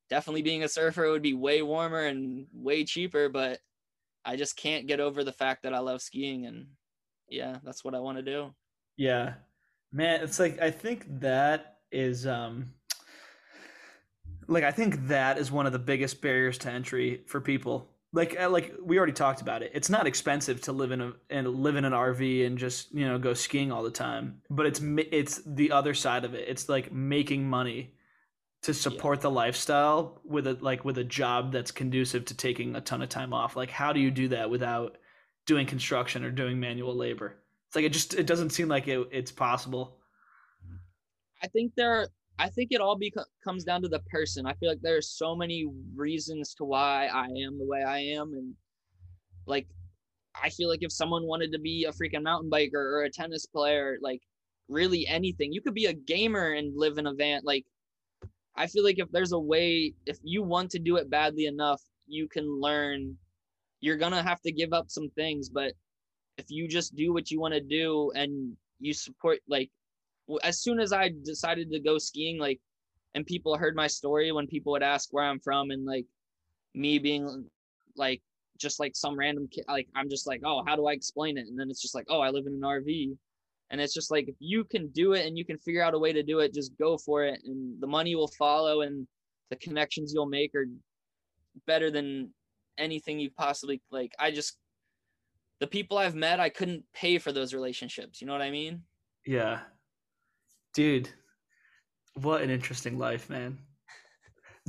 definitely 0.10 0.42
being 0.42 0.64
a 0.64 0.70
surfer 0.70 1.10
would 1.10 1.22
be 1.22 1.34
way 1.34 1.62
warmer 1.62 2.06
and 2.06 2.48
way 2.54 2.84
cheaper, 2.84 3.30
but 3.30 3.60
I 4.26 4.36
just 4.36 4.56
can't 4.56 4.88
get 4.88 5.00
over 5.00 5.24
the 5.24 5.32
fact 5.32 5.64
that 5.64 5.74
I 5.74 5.80
love 5.80 6.02
skiing 6.02 6.46
and 6.46 6.68
yeah, 7.30 7.58
that's 7.64 7.84
what 7.84 7.96
I 7.96 8.00
want 8.00 8.18
to 8.18 8.24
do. 8.24 8.54
Yeah. 8.98 9.36
Man, 9.92 10.22
it's 10.22 10.40
like 10.40 10.60
I 10.60 10.72
think 10.72 11.06
that 11.20 11.80
is 11.92 12.26
um 12.26 12.74
like 14.48 14.64
I 14.64 14.72
think 14.72 15.08
that 15.08 15.38
is 15.38 15.52
one 15.52 15.66
of 15.66 15.72
the 15.72 15.80
biggest 15.80 16.22
barriers 16.22 16.58
to 16.60 16.72
entry 16.72 17.24
for 17.28 17.42
people 17.42 17.92
like 18.14 18.40
uh, 18.40 18.50
like 18.50 18.74
we 18.84 18.98
already 18.98 19.14
talked 19.14 19.42
about 19.42 19.62
it. 19.62 19.72
It's 19.74 19.90
not 19.90 20.08
expensive 20.08 20.62
to 20.62 20.72
live 20.72 20.92
in 20.92 21.02
a 21.02 21.14
and 21.30 21.48
live 21.48 21.76
in 21.76 21.86
an 21.86 21.94
RV 21.94 22.46
and 22.46 22.58
just 22.58 22.94
you 22.94 23.08
know 23.08 23.18
go 23.18 23.34
skiing 23.34 23.72
all 23.72 23.84
the 23.84 23.92
time. 23.92 24.42
But 24.50 24.66
it's 24.66 24.82
it's 24.84 25.42
the 25.46 25.72
other 25.72 25.94
side 25.94 26.26
of 26.26 26.34
it. 26.34 26.48
It's 26.48 26.68
like 26.68 26.92
making 26.92 27.50
money 27.50 27.94
to 28.64 28.74
support 28.74 29.20
yeah. 29.20 29.24
the 29.24 29.32
lifestyle 29.32 30.22
with 30.26 30.46
a 30.46 30.58
like 30.60 30.84
with 30.84 30.98
a 30.98 31.04
job 31.04 31.52
that's 31.52 31.72
conducive 31.72 32.26
to 32.26 32.36
taking 32.36 32.76
a 32.76 32.82
ton 32.82 33.02
of 33.02 33.10
time 33.10 33.34
off. 33.34 33.56
Like 33.56 33.70
how 33.70 33.94
do 33.94 34.00
you 34.00 34.12
do 34.12 34.28
that 34.30 34.50
without 34.50 34.98
doing 35.46 35.66
construction 35.66 36.26
or 36.26 36.32
doing 36.32 36.60
manual 36.60 36.96
labor? 36.96 37.38
It's 37.72 37.76
like 37.78 37.86
it 37.86 37.94
just 37.94 38.16
it 38.16 38.28
doesn't 38.28 38.50
seem 38.50 38.68
like 38.68 38.90
it, 38.90 39.08
it's 39.14 39.32
possible. 39.32 40.02
I 41.42 41.48
think 41.48 41.72
there 41.78 42.10
I 42.38 42.50
think 42.50 42.74
it 42.74 42.82
all 42.82 43.00
beco- 43.00 43.24
comes 43.42 43.64
down 43.64 43.82
to 43.84 43.88
the 43.88 44.02
person. 44.12 44.46
I 44.46 44.56
feel 44.56 44.68
like 44.68 44.82
there's 44.82 45.10
so 45.10 45.38
many 45.38 45.66
reasons 45.96 46.54
to 46.56 46.66
why 46.66 47.06
I 47.08 47.28
am 47.28 47.58
the 47.58 47.66
way 47.66 47.82
I 47.82 48.00
am, 48.00 48.34
and 48.34 48.54
like 49.46 49.68
I 50.36 50.50
feel 50.50 50.68
like 50.68 50.84
if 50.84 50.92
someone 50.92 51.26
wanted 51.26 51.54
to 51.54 51.60
be 51.60 51.86
a 51.86 51.94
freaking 51.94 52.24
mountain 52.24 52.52
biker 52.52 52.74
or 52.74 53.04
a 53.04 53.10
tennis 53.10 53.46
player, 53.46 53.98
like 54.02 54.22
really 54.68 55.08
anything, 55.08 55.54
you 55.54 55.62
could 55.62 55.74
be 55.74 55.86
a 55.86 55.94
gamer 55.94 56.52
and 56.52 56.76
live 56.76 56.98
in 56.98 57.08
a 57.08 57.14
van. 57.14 57.40
Like 57.46 57.66
I 58.58 58.68
feel 58.68 58.84
like 58.84 59.00
if 59.00 59.10
there's 59.12 59.32
a 59.32 59.40
way, 59.40 59.94
if 60.06 60.18
you 60.24 60.44
want 60.44 60.72
to 60.72 60.80
do 60.80 60.98
it 60.98 61.10
badly 61.10 61.46
enough, 61.46 61.82
you 62.06 62.28
can 62.28 62.60
learn. 62.60 63.16
You're 63.80 63.96
gonna 63.96 64.24
have 64.24 64.42
to 64.42 64.52
give 64.52 64.74
up 64.74 64.92
some 64.92 65.10
things, 65.12 65.48
but 65.48 65.72
if 66.38 66.46
you 66.50 66.68
just 66.68 66.96
do 66.96 67.14
what 67.14 67.32
you 67.32 67.40
want 67.40 67.54
to 67.54 67.62
do 67.62 68.12
and 68.16 68.56
you 68.80 68.94
support 68.94 69.40
like 69.48 69.70
as 70.44 70.62
soon 70.62 70.80
as 70.80 70.94
I 70.94 71.12
decided 71.24 71.72
to 71.72 71.80
go 71.80 71.98
skiing, 71.98 72.40
like, 72.40 72.60
and 73.16 73.26
people 73.26 73.58
heard 73.58 73.76
my 73.76 73.88
story 73.88 74.32
when 74.32 74.48
people 74.48 74.72
would 74.72 74.84
ask 74.84 75.10
where 75.12 75.26
I'm 75.26 75.40
from, 75.40 75.72
and 75.72 75.86
like 75.86 76.06
me 76.74 77.00
being 77.00 77.50
like 77.98 78.22
just 78.58 78.80
like 78.80 78.96
some 78.96 79.18
random 79.18 79.48
kid, 79.52 79.66
like 79.68 79.88
I'm 79.96 80.10
just 80.10 80.28
like, 80.28 80.42
oh, 80.46 80.64
how 80.66 80.76
do 80.76 80.88
I 80.88 80.94
explain 80.94 81.38
it? 81.38 81.48
And 81.48 81.60
then 81.60 81.70
it's 81.70 81.82
just 81.82 81.96
like, 81.96 82.06
oh, 82.10 82.22
I 82.22 82.30
live 82.30 82.46
in 82.48 82.54
an 82.54 82.62
RV, 82.62 83.18
and 83.70 83.82
it's 83.82 83.94
just 83.94 84.12
like 84.12 84.30
if 84.30 84.36
you 84.40 84.64
can 84.64 84.88
do 84.90 85.14
it 85.14 85.26
and 85.26 85.38
you 85.38 85.44
can 85.44 85.58
figure 85.58 85.84
out 85.84 85.94
a 85.94 86.00
way 86.00 86.14
to 86.14 86.24
do 86.24 86.40
it, 86.40 86.54
just 86.54 86.78
go 86.78 86.98
for 86.98 87.26
it, 87.26 87.42
and 87.44 87.82
the 87.82 87.88
money 87.88 88.16
will 88.16 88.32
follow, 88.40 88.82
and 88.82 89.08
the 89.50 89.58
connections 89.58 90.14
you'll 90.14 90.26
make 90.26 90.56
are 90.56 90.68
better 91.68 91.92
than 91.92 92.34
anything 92.78 93.20
you 93.20 93.30
possibly 93.38 93.82
like. 93.92 94.14
I 94.18 94.32
just 94.32 94.58
the 95.62 95.68
people 95.68 95.98
I've 95.98 96.16
met, 96.16 96.42
I 96.42 96.50
couldn't 96.50 96.84
pay 96.94 97.18
for 97.18 97.32
those 97.32 97.54
relationships. 97.54 98.20
You 98.20 98.28
know 98.28 98.34
what 98.34 98.42
I 98.42 98.52
mean? 98.52 98.82
Yeah, 99.26 99.62
dude 100.74 101.10
what 102.16 102.42
an 102.42 102.50
interesting 102.50 102.98
life 102.98 103.30
man 103.30 103.58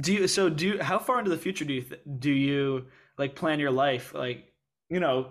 do 0.00 0.12
you 0.12 0.28
so 0.28 0.48
do 0.48 0.68
you, 0.68 0.82
how 0.82 0.98
far 0.98 1.18
into 1.18 1.30
the 1.30 1.36
future 1.36 1.64
do 1.64 1.74
you 1.74 1.82
th- 1.82 2.00
do 2.18 2.30
you 2.30 2.86
like 3.18 3.34
plan 3.34 3.60
your 3.60 3.70
life 3.70 4.14
like 4.14 4.52
you 4.88 5.00
know 5.00 5.28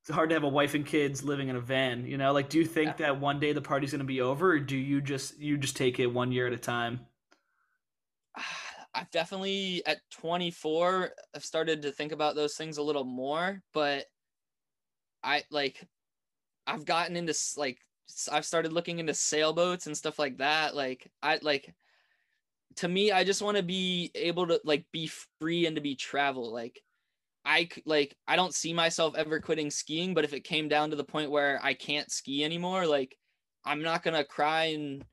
it's 0.00 0.10
hard 0.10 0.28
to 0.28 0.34
have 0.34 0.44
a 0.44 0.48
wife 0.48 0.74
and 0.74 0.86
kids 0.86 1.22
living 1.22 1.48
in 1.48 1.56
a 1.56 1.60
van 1.60 2.06
you 2.06 2.16
know 2.16 2.32
like 2.32 2.48
do 2.48 2.58
you 2.58 2.64
think 2.64 2.88
yeah. 2.88 3.06
that 3.06 3.20
one 3.20 3.38
day 3.38 3.52
the 3.52 3.60
party's 3.60 3.92
going 3.92 3.98
to 3.98 4.04
be 4.04 4.20
over 4.20 4.52
or 4.52 4.58
do 4.58 4.76
you 4.76 5.00
just 5.00 5.38
you 5.38 5.56
just 5.56 5.76
take 5.76 5.98
it 5.98 6.06
one 6.06 6.32
year 6.32 6.46
at 6.46 6.52
a 6.52 6.58
time 6.58 7.00
i've 8.94 9.10
definitely 9.10 9.82
at 9.86 9.98
24 10.10 11.10
i've 11.34 11.44
started 11.44 11.82
to 11.82 11.92
think 11.92 12.12
about 12.12 12.34
those 12.34 12.54
things 12.54 12.78
a 12.78 12.82
little 12.82 13.04
more 13.04 13.62
but 13.72 14.06
i 15.26 15.42
like 15.50 15.86
i've 16.66 16.86
gotten 16.86 17.16
into 17.16 17.34
like 17.58 17.78
I've 18.30 18.44
started 18.44 18.72
looking 18.72 18.98
into 18.98 19.14
sailboats 19.14 19.86
and 19.86 19.96
stuff 19.96 20.18
like 20.18 20.38
that. 20.38 20.74
Like 20.74 21.10
I 21.22 21.38
like 21.42 21.74
to 22.76 22.88
me, 22.88 23.12
I 23.12 23.24
just 23.24 23.42
want 23.42 23.56
to 23.56 23.62
be 23.62 24.10
able 24.14 24.46
to 24.48 24.60
like 24.64 24.84
be 24.92 25.10
free 25.40 25.66
and 25.66 25.76
to 25.76 25.82
be 25.82 25.96
travel. 25.96 26.52
Like 26.52 26.80
I 27.44 27.68
like 27.84 28.16
I 28.28 28.36
don't 28.36 28.54
see 28.54 28.72
myself 28.72 29.14
ever 29.16 29.40
quitting 29.40 29.70
skiing, 29.70 30.14
but 30.14 30.24
if 30.24 30.32
it 30.32 30.44
came 30.44 30.68
down 30.68 30.90
to 30.90 30.96
the 30.96 31.04
point 31.04 31.30
where 31.30 31.60
I 31.62 31.74
can't 31.74 32.10
ski 32.10 32.44
anymore, 32.44 32.86
like 32.86 33.16
I'm 33.64 33.82
not 33.82 34.02
gonna 34.02 34.24
cry 34.24 34.66
and 34.66 35.04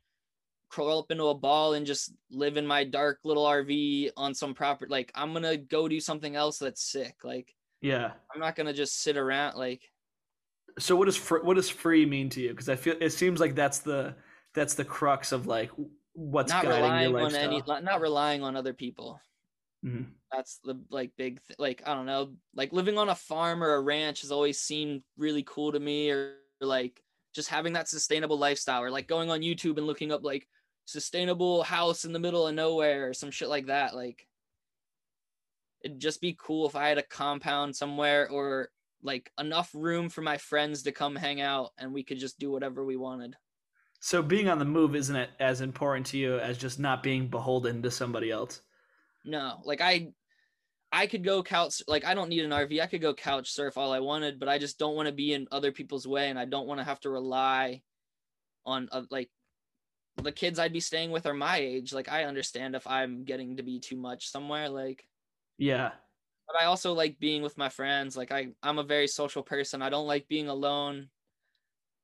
crawl 0.69 0.99
up 0.99 1.11
into 1.11 1.25
a 1.25 1.35
ball 1.35 1.73
and 1.73 1.85
just 1.85 2.11
live 2.31 2.57
in 2.57 2.65
my 2.65 2.83
dark 2.83 3.19
little 3.23 3.45
RV 3.45 4.11
on 4.17 4.33
some 4.33 4.53
property. 4.53 4.91
Like 4.91 5.11
I'm 5.15 5.33
gonna 5.33 5.57
go 5.57 5.87
do 5.87 5.99
something 5.99 6.35
else 6.35 6.59
that's 6.59 6.83
sick. 6.83 7.15
Like 7.23 7.55
yeah, 7.81 8.11
I'm 8.33 8.39
not 8.39 8.55
gonna 8.55 8.73
just 8.73 9.01
sit 9.01 9.17
around. 9.17 9.57
Like 9.57 9.81
so 10.79 10.95
what 10.95 11.05
does 11.05 11.17
fr- 11.17 11.43
what 11.43 11.55
does 11.55 11.69
free 11.69 12.05
mean 12.05 12.29
to 12.29 12.41
you? 12.41 12.49
Because 12.49 12.69
I 12.69 12.75
feel 12.75 12.95
it 12.99 13.11
seems 13.11 13.39
like 13.39 13.55
that's 13.55 13.79
the 13.79 14.15
that's 14.53 14.75
the 14.75 14.85
crux 14.85 15.31
of 15.31 15.47
like 15.47 15.71
what's 16.13 16.51
not 16.51 16.65
relying 16.65 17.15
on 17.15 17.35
any 17.35 17.61
not 17.65 18.01
relying 18.01 18.43
on 18.43 18.55
other 18.55 18.73
people. 18.73 19.19
Mm-hmm. 19.85 20.03
That's 20.31 20.59
the 20.63 20.79
like 20.89 21.11
big 21.17 21.41
th- 21.47 21.59
like 21.59 21.83
I 21.85 21.93
don't 21.93 22.05
know 22.05 22.33
like 22.55 22.73
living 22.73 22.97
on 22.97 23.09
a 23.09 23.15
farm 23.15 23.63
or 23.63 23.73
a 23.73 23.81
ranch 23.81 24.21
has 24.21 24.31
always 24.31 24.59
seemed 24.59 25.03
really 25.17 25.43
cool 25.43 25.71
to 25.71 25.79
me 25.79 26.09
or, 26.09 26.35
or 26.61 26.67
like 26.67 27.01
just 27.35 27.49
having 27.49 27.73
that 27.73 27.89
sustainable 27.89 28.37
lifestyle 28.37 28.81
or 28.81 28.91
like 28.91 29.07
going 29.07 29.29
on 29.29 29.41
YouTube 29.41 29.77
and 29.77 29.87
looking 29.87 30.11
up 30.11 30.23
like 30.23 30.47
sustainable 30.85 31.63
house 31.63 32.05
in 32.05 32.13
the 32.13 32.19
middle 32.19 32.47
of 32.47 32.55
nowhere 32.55 33.09
or 33.09 33.13
some 33.13 33.31
shit 33.31 33.47
like 33.47 33.67
that 33.67 33.95
like 33.95 34.27
it'd 35.83 35.99
just 35.99 36.21
be 36.21 36.37
cool 36.39 36.67
if 36.67 36.75
I 36.75 36.87
had 36.87 36.97
a 36.97 37.03
compound 37.03 37.75
somewhere 37.75 38.29
or 38.29 38.69
like 39.03 39.31
enough 39.39 39.69
room 39.73 40.09
for 40.09 40.21
my 40.21 40.37
friends 40.37 40.83
to 40.83 40.91
come 40.91 41.15
hang 41.15 41.41
out 41.41 41.71
and 41.77 41.93
we 41.93 42.03
could 42.03 42.19
just 42.19 42.39
do 42.39 42.51
whatever 42.51 42.83
we 42.83 42.95
wanted. 42.95 43.35
So 43.99 44.21
being 44.21 44.49
on 44.49 44.59
the 44.59 44.65
move 44.65 44.95
isn't 44.95 45.15
it 45.15 45.29
as 45.39 45.61
important 45.61 46.07
to 46.07 46.17
you 46.17 46.37
as 46.39 46.57
just 46.57 46.79
not 46.79 47.03
being 47.03 47.27
beholden 47.27 47.81
to 47.83 47.91
somebody 47.91 48.31
else? 48.31 48.61
No, 49.25 49.61
like 49.63 49.81
I 49.81 50.09
I 50.91 51.07
could 51.07 51.23
go 51.23 51.41
couch 51.41 51.81
like 51.87 52.05
I 52.05 52.13
don't 52.13 52.29
need 52.29 52.43
an 52.45 52.51
RV. 52.51 52.81
I 52.81 52.87
could 52.87 53.01
go 53.01 53.13
couch 53.13 53.51
surf 53.51 53.77
all 53.77 53.91
I 53.91 53.99
wanted, 53.99 54.39
but 54.39 54.49
I 54.49 54.57
just 54.57 54.77
don't 54.77 54.95
want 54.95 55.07
to 55.07 55.13
be 55.13 55.33
in 55.33 55.47
other 55.51 55.71
people's 55.71 56.07
way 56.07 56.29
and 56.29 56.37
I 56.37 56.45
don't 56.45 56.67
want 56.67 56.79
to 56.79 56.83
have 56.83 56.99
to 57.01 57.09
rely 57.09 57.81
on 58.65 58.89
uh, 58.91 59.03
like 59.09 59.29
the 60.21 60.31
kids 60.31 60.59
I'd 60.59 60.73
be 60.73 60.79
staying 60.79 61.11
with 61.11 61.25
are 61.25 61.33
my 61.33 61.57
age. 61.57 61.93
Like 61.93 62.09
I 62.09 62.25
understand 62.25 62.75
if 62.75 62.85
I'm 62.85 63.23
getting 63.23 63.57
to 63.57 63.63
be 63.63 63.79
too 63.79 63.97
much 63.97 64.29
somewhere 64.29 64.69
like 64.69 65.05
Yeah. 65.57 65.91
But 66.53 66.61
I 66.61 66.65
also 66.65 66.93
like 66.93 67.19
being 67.19 67.41
with 67.41 67.57
my 67.57 67.69
friends. 67.69 68.15
Like 68.15 68.31
I 68.31 68.49
I'm 68.61 68.77
a 68.77 68.83
very 68.83 69.07
social 69.07 69.41
person. 69.41 69.81
I 69.81 69.89
don't 69.89 70.05
like 70.05 70.27
being 70.27 70.49
alone. 70.49 71.09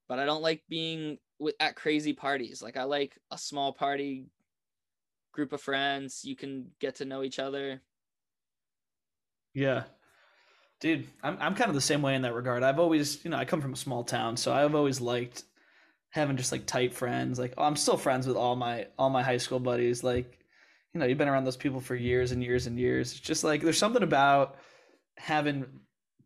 But 0.07 0.17
I 0.17 0.25
don't 0.25 0.41
like 0.41 0.63
being 0.67 1.19
with, 1.37 1.53
at 1.59 1.75
crazy 1.75 2.13
parties. 2.13 2.63
Like 2.63 2.75
I 2.75 2.83
like 2.83 3.15
a 3.29 3.37
small 3.37 3.71
party 3.71 4.25
group 5.33 5.53
of 5.53 5.61
friends. 5.61 6.25
You 6.25 6.35
can 6.35 6.71
get 6.79 6.95
to 6.95 7.05
know 7.05 7.21
each 7.21 7.37
other. 7.37 7.79
Yeah. 9.53 9.83
Dude, 10.79 11.07
I'm 11.21 11.37
I'm 11.39 11.53
kind 11.53 11.69
of 11.69 11.75
the 11.75 11.81
same 11.81 12.01
way 12.01 12.15
in 12.15 12.23
that 12.23 12.33
regard. 12.33 12.63
I've 12.63 12.79
always, 12.79 13.23
you 13.23 13.29
know, 13.29 13.37
I 13.37 13.45
come 13.45 13.61
from 13.61 13.73
a 13.73 13.77
small 13.77 14.03
town, 14.03 14.35
so 14.35 14.51
I've 14.51 14.73
always 14.73 14.99
liked 14.99 15.43
having 16.09 16.37
just 16.37 16.51
like 16.51 16.65
tight 16.65 16.95
friends. 16.95 17.37
Like 17.37 17.53
oh, 17.55 17.65
I'm 17.65 17.75
still 17.75 17.97
friends 17.97 18.25
with 18.25 18.35
all 18.35 18.55
my 18.55 18.87
all 18.97 19.11
my 19.11 19.21
high 19.21 19.37
school 19.37 19.59
buddies. 19.59 20.03
Like, 20.03 20.38
you 20.93 20.99
know, 20.99 21.05
you've 21.05 21.17
been 21.17 21.27
around 21.27 21.43
those 21.43 21.57
people 21.57 21.79
for 21.79 21.95
years 21.95 22.31
and 22.31 22.43
years 22.43 22.67
and 22.67 22.79
years. 22.79 23.11
It's 23.11 23.19
just 23.19 23.43
like 23.43 23.61
there's 23.61 23.77
something 23.77 24.03
about 24.03 24.55
having 25.17 25.65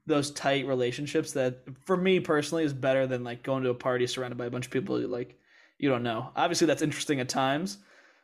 those 0.05 0.31
tight 0.31 0.67
relationships 0.67 1.31
that 1.33 1.59
for 1.85 1.95
me 1.95 2.19
personally 2.19 2.63
is 2.63 2.73
better 2.73 3.07
than 3.07 3.23
like 3.23 3.43
going 3.43 3.63
to 3.63 3.69
a 3.69 3.75
party 3.75 4.05
surrounded 4.05 4.37
by 4.37 4.45
a 4.45 4.49
bunch 4.49 4.65
of 4.65 4.71
people 4.71 4.99
you 4.99 5.07
like 5.07 5.37
you 5.79 5.89
don't 5.89 6.03
know. 6.03 6.29
Obviously 6.35 6.67
that's 6.67 6.81
interesting 6.81 7.19
at 7.19 7.29
times. 7.29 7.77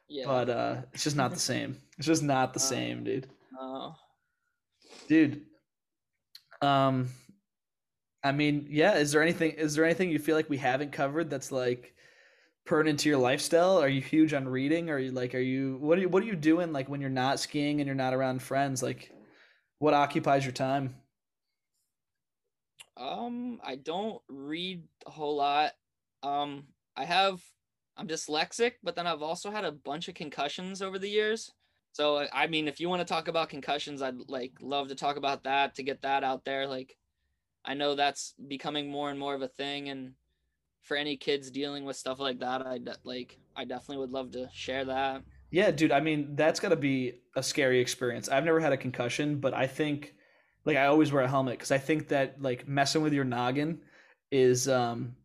Yeah. 0.07 0.25
But 0.25 0.49
uh 0.49 0.75
it's 0.93 1.03
just 1.03 1.15
not 1.15 1.31
the 1.31 1.39
same. 1.39 1.77
It's 1.97 2.07
just 2.07 2.23
not 2.23 2.53
the 2.53 2.59
uh, 2.59 2.63
same, 2.63 3.03
dude. 3.03 3.27
Oh. 3.59 3.95
Dude. 5.07 5.41
Um 6.61 7.09
I 8.21 8.33
mean, 8.33 8.67
yeah, 8.69 8.95
is 8.95 9.13
there 9.13 9.21
anything 9.21 9.51
is 9.51 9.75
there 9.75 9.85
anything 9.85 10.09
you 10.09 10.19
feel 10.19 10.35
like 10.35 10.49
we 10.49 10.57
haven't 10.57 10.91
covered 10.91 11.29
that's 11.29 11.51
like 11.51 11.93
pertinent 12.69 12.99
to 12.99 13.09
your 13.09 13.17
lifestyle? 13.17 13.81
Are 13.81 13.89
you 13.89 13.99
huge 13.99 14.31
on 14.31 14.47
reading? 14.47 14.91
Are 14.91 14.99
you 14.99 15.11
like 15.11 15.33
are 15.33 15.39
you 15.39 15.77
what 15.81 15.97
are 15.97 16.01
you 16.01 16.07
what 16.07 16.21
are 16.21 16.27
you 16.27 16.35
doing 16.35 16.71
like 16.71 16.87
when 16.87 17.01
you're 17.01 17.09
not 17.09 17.39
skiing 17.39 17.81
and 17.81 17.87
you're 17.87 17.95
not 17.95 18.13
around 18.13 18.43
friends? 18.43 18.83
Like 18.83 19.11
what 19.79 19.95
occupies 19.95 20.45
your 20.45 20.53
time? 20.53 20.95
Um, 22.95 23.59
I 23.63 23.75
don't 23.75 24.21
read 24.29 24.83
a 25.07 25.09
whole 25.09 25.35
lot. 25.35 25.71
Um, 26.21 26.65
I 26.95 27.05
have 27.05 27.41
I'm 27.97 28.07
dyslexic, 28.07 28.73
but 28.83 28.95
then 28.95 29.07
I've 29.07 29.23
also 29.23 29.49
had 29.49 29.65
a 29.65 29.71
bunch 29.71 30.07
of 30.07 30.13
concussions 30.13 30.83
over 30.83 30.99
the 30.99 31.09
years. 31.09 31.51
So 31.93 32.27
I 32.31 32.45
mean, 32.45 32.67
if 32.67 32.79
you 32.79 32.87
want 32.87 32.99
to 32.99 33.11
talk 33.11 33.27
about 33.27 33.49
concussions, 33.49 34.03
I'd 34.03 34.29
like 34.29 34.53
love 34.61 34.89
to 34.89 34.95
talk 34.95 35.17
about 35.17 35.43
that 35.45 35.73
to 35.75 35.83
get 35.83 36.03
that 36.03 36.23
out 36.23 36.45
there. 36.45 36.67
Like, 36.67 36.95
I 37.65 37.73
know 37.73 37.95
that's 37.95 38.35
becoming 38.47 38.91
more 38.91 39.09
and 39.09 39.19
more 39.19 39.33
of 39.33 39.41
a 39.41 39.47
thing, 39.47 39.89
and 39.89 40.13
for 40.81 40.97
any 40.97 41.17
kids 41.17 41.51
dealing 41.51 41.85
with 41.85 41.97
stuff 41.97 42.19
like 42.19 42.39
that, 42.39 42.65
I 42.65 42.77
de- 42.79 42.97
like 43.03 43.39
I 43.55 43.65
definitely 43.65 43.97
would 43.97 44.11
love 44.11 44.31
to 44.31 44.49
share 44.53 44.85
that. 44.85 45.23
Yeah, 45.51 45.71
dude. 45.71 45.91
I 45.91 45.99
mean, 45.99 46.35
that's 46.35 46.59
got 46.59 46.69
to 46.69 46.75
be 46.75 47.21
a 47.35 47.41
scary 47.41 47.79
experience. 47.79 48.29
I've 48.29 48.45
never 48.45 48.59
had 48.59 48.71
a 48.73 48.77
concussion, 48.77 49.39
but 49.39 49.53
I 49.53 49.65
think 49.67 50.13
like 50.65 50.77
I 50.77 50.85
always 50.85 51.11
wear 51.11 51.23
a 51.23 51.27
helmet 51.27 51.57
because 51.57 51.71
I 51.71 51.77
think 51.79 52.09
that 52.09 52.41
like 52.41 52.67
messing 52.67 53.01
with 53.01 53.13
your 53.13 53.23
noggin 53.23 53.81
is 54.31 54.67
um 54.69 55.15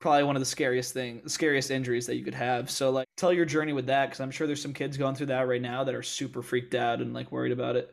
probably 0.00 0.22
one 0.24 0.36
of 0.36 0.40
the 0.40 0.46
scariest 0.46 0.94
thing 0.94 1.26
scariest 1.28 1.70
injuries 1.70 2.06
that 2.06 2.16
you 2.16 2.24
could 2.24 2.34
have. 2.34 2.70
So 2.70 2.90
like 2.90 3.06
tell 3.16 3.32
your 3.32 3.44
journey 3.44 3.72
with 3.72 3.86
that 3.86 4.06
because 4.06 4.20
I'm 4.20 4.30
sure 4.30 4.46
there's 4.46 4.62
some 4.62 4.72
kids 4.74 4.96
going 4.96 5.14
through 5.14 5.26
that 5.26 5.48
right 5.48 5.60
now 5.62 5.84
that 5.84 5.94
are 5.94 6.02
super 6.02 6.42
freaked 6.42 6.74
out 6.74 7.00
and 7.02 7.12
like 7.12 7.30
worried 7.32 7.52
about 7.52 7.76
it. 7.76 7.90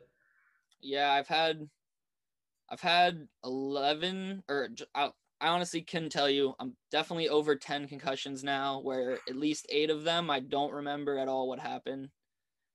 Yeah, 0.81 1.11
I've 1.11 1.27
had 1.27 1.69
I've 2.69 2.81
had 2.81 3.27
11 3.43 4.43
or 4.49 4.69
I, 5.43 5.49
honestly 5.49 5.81
can 5.81 6.09
tell 6.09 6.29
you. 6.29 6.53
I'm 6.59 6.75
definitely 6.91 7.29
over 7.29 7.55
10 7.55 7.87
concussions 7.87 8.43
now 8.43 8.79
where 8.81 9.19
at 9.27 9.35
least 9.35 9.67
8 9.69 9.89
of 9.89 10.03
them 10.03 10.29
I 10.29 10.39
don't 10.39 10.73
remember 10.73 11.17
at 11.17 11.27
all 11.27 11.47
what 11.47 11.59
happened. 11.59 12.09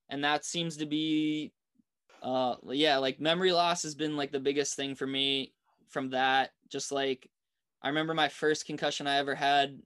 And 0.09 0.25
that 0.25 0.45
seems 0.45 0.77
to 0.79 0.87
be 0.87 1.53
uh 2.21 2.57
yeah 2.73 2.97
like 2.97 3.21
memory 3.21 3.53
loss 3.53 3.85
has 3.85 3.95
been 3.95 4.17
like 4.17 4.33
the 4.33 4.41
biggest 4.41 4.75
thing 4.75 4.95
for 4.95 5.07
me 5.07 5.53
from 5.89 6.11
that. 6.11 6.51
Just 6.71 6.93
like 6.93 7.29
i 7.83 7.89
remember 7.89 8.15
my 8.15 8.29
first 8.29 8.67
concussion 8.67 9.07
i 9.07 9.19
ever 9.19 9.35
had. 9.35 9.79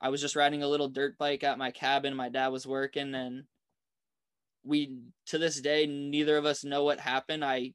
I 0.00 0.08
was 0.08 0.20
just 0.20 0.36
riding 0.36 0.62
a 0.62 0.68
little 0.68 0.88
dirt 0.88 1.16
bike 1.18 1.44
at 1.44 1.58
my 1.58 1.70
cabin. 1.70 2.14
My 2.16 2.28
dad 2.28 2.48
was 2.48 2.66
working 2.66 3.14
and 3.14 3.44
we 4.64 4.96
to 5.26 5.38
this 5.38 5.60
day 5.60 5.86
neither 5.86 6.36
of 6.36 6.44
us 6.44 6.64
know 6.64 6.84
what 6.84 7.00
happened. 7.00 7.44
I 7.44 7.74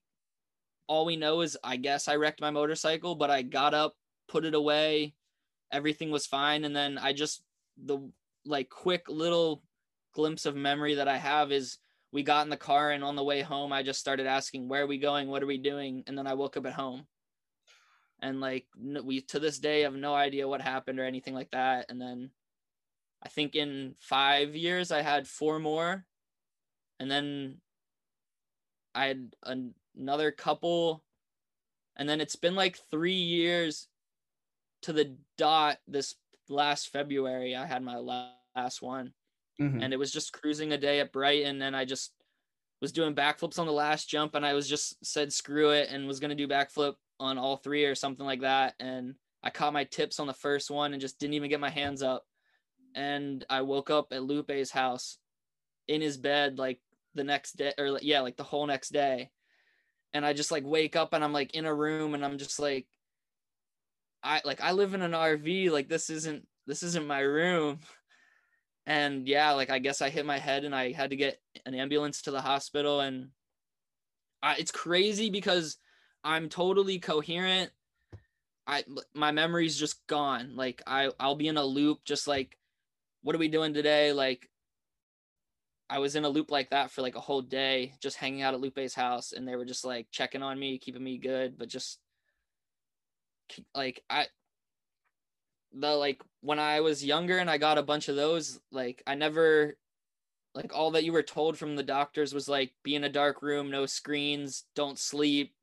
all 0.88 1.06
we 1.06 1.18
know 1.18 1.42
is 1.42 1.58
i 1.64 1.76
guess 1.76 2.08
i 2.08 2.16
wrecked 2.16 2.42
my 2.42 2.50
motorcycle 2.50 3.16
but 3.16 3.30
i 3.30 3.42
got 3.42 3.74
up 3.74 3.96
put 4.28 4.46
it 4.46 4.54
away. 4.54 5.14
Everything 5.72 6.12
was 6.12 6.26
fine. 6.26 6.66
And 6.66 6.76
then 6.76 6.98
i 6.98 7.14
just 7.14 7.44
the 7.78 8.00
like 8.46 8.70
quick 8.70 9.10
little 9.10 9.64
glimpse 10.14 10.46
of 10.46 10.56
memory 10.56 10.96
that 10.96 11.08
i 11.08 11.18
have 11.18 11.52
is 11.52 11.78
we 12.12 12.24
got 12.24 12.46
in 12.46 12.50
the 12.50 12.58
car 12.58 12.92
and 12.92 13.04
on 13.04 13.16
the 13.16 13.24
way 13.24 13.42
home 13.42 13.72
i 13.72 13.84
just 13.84 14.00
started 14.00 14.26
asking 14.26 14.68
where 14.68 14.84
are 14.84 14.88
we 14.88 14.98
going? 14.98 15.28
What 15.28 15.44
are 15.44 15.48
we 15.48 15.58
doing? 15.58 16.04
And 16.08 16.18
then 16.18 16.28
i 16.28 16.34
woke 16.34 16.58
up 16.58 16.66
at 16.66 16.74
home. 16.74 17.06
And 18.22 18.42
like 18.42 18.66
we 19.04 19.22
to 19.22 19.40
this 19.40 19.60
day 19.60 19.82
have 19.82 19.94
no 19.94 20.16
idea 20.16 20.48
what 20.48 20.62
happened 20.62 21.00
or 21.00 21.06
anything 21.06 21.34
like 21.34 21.52
that. 21.52 21.86
And 21.90 22.02
then 22.02 22.32
i 23.24 23.30
think 23.30 23.56
in 23.56 23.96
five 24.00 24.56
years 24.56 24.92
i 24.92 25.02
had 25.02 25.28
four 25.28 25.60
more. 25.60 26.06
And 27.00 27.12
then 27.12 27.58
i 28.96 29.06
had 29.06 29.36
another 29.96 30.32
couple. 30.32 31.04
And 31.96 32.08
then 32.08 32.22
it's 32.22 32.36
been 32.36 32.56
like 32.56 32.80
three 32.92 33.14
years 33.14 33.88
to 34.88 34.94
the 34.94 35.16
dot 35.38 35.78
this 35.88 36.16
last 36.50 36.90
february 36.90 37.56
i 37.56 37.66
had 37.66 37.84
my 37.84 37.98
last 38.56 38.82
one 38.82 39.14
Mm-hmm. 39.62 39.82
And 39.82 39.94
it 39.94 39.98
was 39.98 40.12
just 40.12 40.34
cruising 40.34 40.72
a 40.72 40.78
day 40.78 41.00
at 41.00 41.12
Brighton, 41.12 41.62
and 41.62 41.76
I 41.76 41.86
just 41.86 42.12
was 42.82 42.92
doing 42.92 43.16
backflips 43.16 43.58
on 43.58 43.66
the 43.66 43.74
last 43.74 44.08
jump, 44.08 44.36
and 44.36 44.46
I 44.46 44.54
was 44.54 44.70
just 44.70 45.04
said 45.04 45.34
screw 45.34 45.72
it, 45.72 45.90
and 45.90 46.08
was 46.08 46.20
gonna 46.20 46.36
do 46.36 46.48
backflip 46.48 46.96
on 47.20 47.38
all 47.38 47.58
three 47.58 47.86
or 47.86 47.96
something 47.96 48.26
like 48.26 48.42
that. 48.42 48.76
And 48.80 49.16
I 49.42 49.50
caught 49.50 49.74
my 49.74 49.84
tips 49.86 50.20
on 50.20 50.28
the 50.28 50.34
first 50.34 50.70
one 50.70 50.94
and 50.94 51.02
just 51.02 51.20
didn't 51.20 51.34
even 51.34 51.50
get 51.50 51.60
my 51.60 51.70
hands 51.70 52.04
up. 52.04 52.26
And 52.94 53.44
I 53.50 53.62
woke 53.62 53.90
up 53.90 54.08
at 54.12 54.24
Lupe's 54.24 54.70
house 54.72 55.18
in 55.88 56.02
his 56.02 56.18
bed 56.18 56.60
like 56.60 56.80
the 57.16 57.24
next 57.24 57.58
day, 57.58 57.74
or 57.80 57.98
yeah, 58.02 58.22
like 58.22 58.38
the 58.38 58.44
whole 58.44 58.68
next 58.68 58.90
day. 58.90 59.32
And 60.14 60.26
I 60.26 60.34
just 60.34 60.52
like 60.52 60.64
wake 60.66 60.96
up 60.96 61.14
and 61.14 61.24
I'm 61.24 61.34
like 61.34 61.56
in 61.56 61.66
a 61.66 61.74
room 61.74 62.14
and 62.14 62.24
I'm 62.24 62.38
just 62.38 62.60
like, 62.60 62.86
I 64.24 64.42
like 64.44 64.62
I 64.62 64.72
live 64.72 64.94
in 64.94 65.02
an 65.02 65.12
RV. 65.12 65.72
Like 65.72 65.90
this 65.90 66.10
isn't 66.10 66.48
this 66.66 66.84
isn't 66.84 67.08
my 67.08 67.20
room. 67.20 67.80
And 68.90 69.28
yeah 69.28 69.52
like 69.52 69.70
i 69.70 69.80
guess 69.80 70.02
i 70.02 70.08
hit 70.08 70.26
my 70.26 70.40
head 70.40 70.64
and 70.64 70.74
i 70.74 70.94
had 70.94 71.10
to 71.10 71.18
get 71.18 71.42
an 71.66 71.76
ambulance 71.76 72.22
to 72.22 72.32
the 72.32 72.40
hospital. 72.40 73.02
And 73.02 73.32
I, 74.42 74.56
it's 74.56 74.72
crazy 74.72 75.30
because 75.30 75.76
i'm 76.24 76.48
totally 76.48 76.98
coherent. 76.98 77.72
I 78.66 78.86
my 79.14 79.34
memory's 79.34 79.78
just 79.78 80.08
gone. 80.08 80.56
Like 80.56 80.82
i 80.88 81.12
i'll 81.20 81.36
be 81.36 81.50
in 81.50 81.58
a 81.58 81.66
loop 81.66 82.06
just 82.06 82.30
like 82.30 82.58
what 83.24 83.36
are 83.36 83.40
we 83.40 83.50
doing 83.50 83.74
today? 83.74 84.14
Like 84.14 84.50
i 85.90 86.00
was 86.00 86.16
in 86.16 86.24
a 86.24 86.30
loop 86.30 86.50
like 86.50 86.70
that 86.70 86.90
for 86.90 87.02
like 87.02 87.16
a 87.16 87.28
whole 87.28 87.42
day 87.42 87.92
just 88.02 88.16
hanging 88.16 88.42
out 88.42 88.54
at 88.54 88.62
lupe's 88.62 88.96
house. 88.96 89.34
And 89.34 89.46
they 89.46 89.58
were 89.58 89.66
just 89.66 89.84
like 89.84 90.08
checking 90.12 90.44
on 90.44 90.58
me 90.58 90.78
keeping 90.78 91.04
me 91.04 91.18
good 91.18 91.58
but 91.58 91.68
just 91.68 92.00
like 93.76 94.04
i 94.10 94.26
the 95.74 95.96
like 95.96 96.22
when 96.42 96.60
I 96.60 96.82
was 96.82 97.04
younger 97.04 97.38
and 97.38 97.50
I 97.50 97.58
got 97.58 97.78
a 97.78 97.84
bunch 97.84 98.10
of 98.10 98.16
those, 98.16 98.60
like 98.72 99.04
I 99.08 99.16
never 99.16 99.78
like 100.56 100.74
all 100.74 100.92
that 100.92 101.04
you 101.04 101.12
were 101.14 101.24
told 101.24 101.58
from 101.58 101.76
the 101.76 101.84
doctors 101.84 102.34
was 102.34 102.50
like 102.50 102.74
be 102.84 102.96
in 102.96 103.04
a 103.04 103.10
dark 103.10 103.42
room, 103.42 103.70
no 103.70 103.86
screens, 103.86 104.64
don't 104.76 104.98
sleep, 104.98 105.54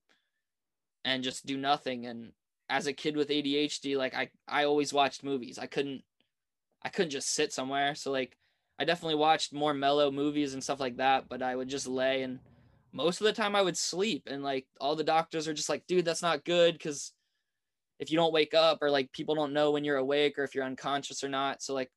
and 1.05 1.25
just 1.25 1.47
do 1.47 1.57
nothing. 1.57 2.07
And 2.07 2.33
as 2.69 2.87
a 2.87 2.93
kid 2.93 3.17
with 3.17 3.29
ADHD, 3.29 3.97
like 3.97 4.15
I 4.15 4.31
I 4.49 4.65
always 4.65 4.93
watched 4.93 5.25
movies. 5.25 5.59
I 5.59 5.67
couldn't 5.67 6.03
I 6.83 6.89
couldn't 6.91 7.11
just 7.11 7.33
sit 7.33 7.53
somewhere. 7.53 7.95
So 7.95 8.11
like 8.13 8.37
I 8.79 8.85
definitely 8.85 9.17
watched 9.17 9.53
more 9.53 9.75
mellow 9.75 10.11
movies 10.11 10.55
and 10.55 10.63
stuff 10.63 10.81
like 10.81 10.97
that, 10.97 11.29
but 11.29 11.43
I 11.43 11.57
would 11.57 11.69
just 11.69 11.87
lay 11.87 12.23
and 12.23 12.41
most 12.93 13.21
of 13.21 13.25
the 13.25 13.33
time 13.33 13.57
I 13.57 13.63
would 13.63 13.77
sleep 13.77 14.29
and 14.31 14.43
like 14.43 14.67
all 14.81 14.95
the 14.95 15.05
doctors 15.05 15.49
are 15.49 15.55
just 15.55 15.69
like, 15.69 15.87
dude, 15.87 16.05
that's 16.05 16.23
not 16.23 16.45
good 16.45 16.75
because 16.75 17.13
if 17.99 18.11
you 18.11 18.17
don't 18.17 18.33
wake 18.33 18.55
up 18.55 18.79
or 18.83 18.91
like 18.91 19.13
people 19.13 19.35
don't 19.35 19.53
know 19.53 19.71
when 19.71 19.85
you're 19.85 19.97
awake 19.97 20.39
or 20.39 20.45
if 20.45 20.55
you're 20.55 20.65
unconscious 20.65 21.23
or 21.23 21.29
not. 21.29 21.63
So 21.63 21.75
like 21.75 21.91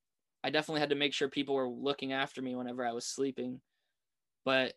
I 0.44 0.50
definitely 0.50 0.82
had 0.82 0.92
to 0.92 0.96
make 0.96 1.14
sure 1.14 1.28
people 1.28 1.56
were 1.56 1.70
looking 1.70 2.14
after 2.14 2.42
me 2.42 2.56
whenever 2.56 2.86
I 2.86 2.94
was 2.94 3.06
sleeping. 3.06 3.62
But 4.46 4.74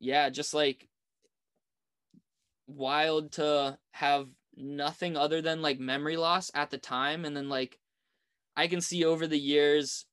yeah, 0.00 0.30
just 0.30 0.54
like 0.54 0.88
wild 2.66 3.32
to 3.32 3.78
have 3.92 4.28
nothing 4.56 5.16
other 5.16 5.40
than 5.40 5.62
like 5.62 5.78
memory 5.80 6.16
loss 6.16 6.50
at 6.54 6.70
the 6.70 6.78
time 6.78 7.24
and 7.24 7.36
then 7.36 7.48
like 7.48 7.78
I 8.56 8.66
can 8.66 8.80
see 8.80 9.04
over 9.04 9.26
the 9.26 9.38
years 9.38 10.06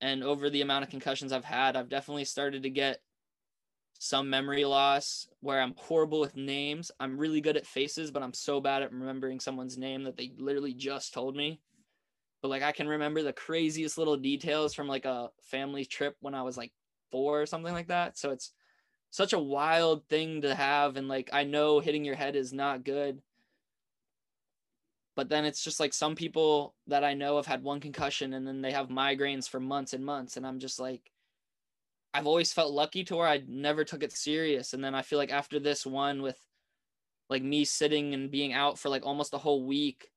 and 0.00 0.22
over 0.22 0.50
the 0.50 0.62
amount 0.62 0.84
of 0.84 0.90
concussions 0.90 1.32
I've 1.32 1.44
had, 1.44 1.76
I've 1.76 1.88
definitely 1.88 2.24
started 2.24 2.62
to 2.62 2.70
get 2.70 3.00
some 3.98 4.30
memory 4.30 4.64
loss 4.64 5.28
where 5.40 5.60
I'm 5.60 5.74
horrible 5.76 6.20
with 6.20 6.36
names. 6.36 6.90
I'm 7.00 7.18
really 7.18 7.40
good 7.40 7.56
at 7.56 7.66
faces, 7.66 8.12
but 8.12 8.22
I'm 8.22 8.32
so 8.32 8.60
bad 8.60 8.82
at 8.82 8.92
remembering 8.92 9.40
someone's 9.40 9.76
name 9.76 10.04
that 10.04 10.16
they 10.16 10.32
literally 10.38 10.72
just 10.72 11.12
told 11.12 11.36
me. 11.36 11.60
But 12.40 12.48
like 12.48 12.62
I 12.62 12.70
can 12.70 12.86
remember 12.86 13.22
the 13.22 13.32
craziest 13.32 13.98
little 13.98 14.16
details 14.16 14.72
from 14.72 14.86
like 14.86 15.04
a 15.04 15.30
family 15.42 15.84
trip 15.84 16.16
when 16.20 16.34
I 16.34 16.42
was 16.42 16.56
like 16.56 16.72
4 17.10 17.42
or 17.42 17.46
something 17.46 17.72
like 17.72 17.88
that. 17.88 18.16
So 18.16 18.30
it's 18.30 18.52
such 19.10 19.32
a 19.32 19.38
wild 19.38 20.06
thing 20.08 20.42
to 20.42 20.54
have 20.54 20.96
and 20.96 21.08
like 21.08 21.30
I 21.32 21.42
know 21.42 21.80
hitting 21.80 22.04
your 22.04 22.14
head 22.14 22.36
is 22.36 22.52
not 22.52 22.84
good. 22.84 23.20
But 25.16 25.28
then 25.28 25.44
it's 25.44 25.64
just 25.64 25.80
like 25.80 25.92
some 25.92 26.14
people 26.14 26.76
that 26.86 27.02
I 27.02 27.14
know 27.14 27.36
have 27.36 27.46
had 27.46 27.64
one 27.64 27.80
concussion 27.80 28.32
and 28.34 28.46
then 28.46 28.62
they 28.62 28.70
have 28.70 28.86
migraines 28.88 29.48
for 29.48 29.58
months 29.58 29.92
and 29.92 30.04
months 30.04 30.36
and 30.36 30.46
I'm 30.46 30.60
just 30.60 30.78
like 30.78 31.10
I've 32.14 32.26
always 32.26 32.52
felt 32.52 32.72
lucky 32.72 33.04
to 33.04 33.16
where 33.16 33.28
I 33.28 33.42
never 33.46 33.84
took 33.84 34.02
it 34.02 34.12
serious 34.12 34.72
and 34.72 34.82
then 34.82 34.94
I 34.94 35.02
feel 35.02 35.18
like 35.18 35.32
after 35.32 35.60
this 35.60 35.84
one 35.84 36.22
with 36.22 36.38
like 37.28 37.42
me 37.42 37.64
sitting 37.64 38.14
and 38.14 38.30
being 38.30 38.52
out 38.52 38.78
for 38.78 38.88
like 38.88 39.04
almost 39.04 39.34
a 39.34 39.38
whole 39.38 39.66
week 39.66 40.10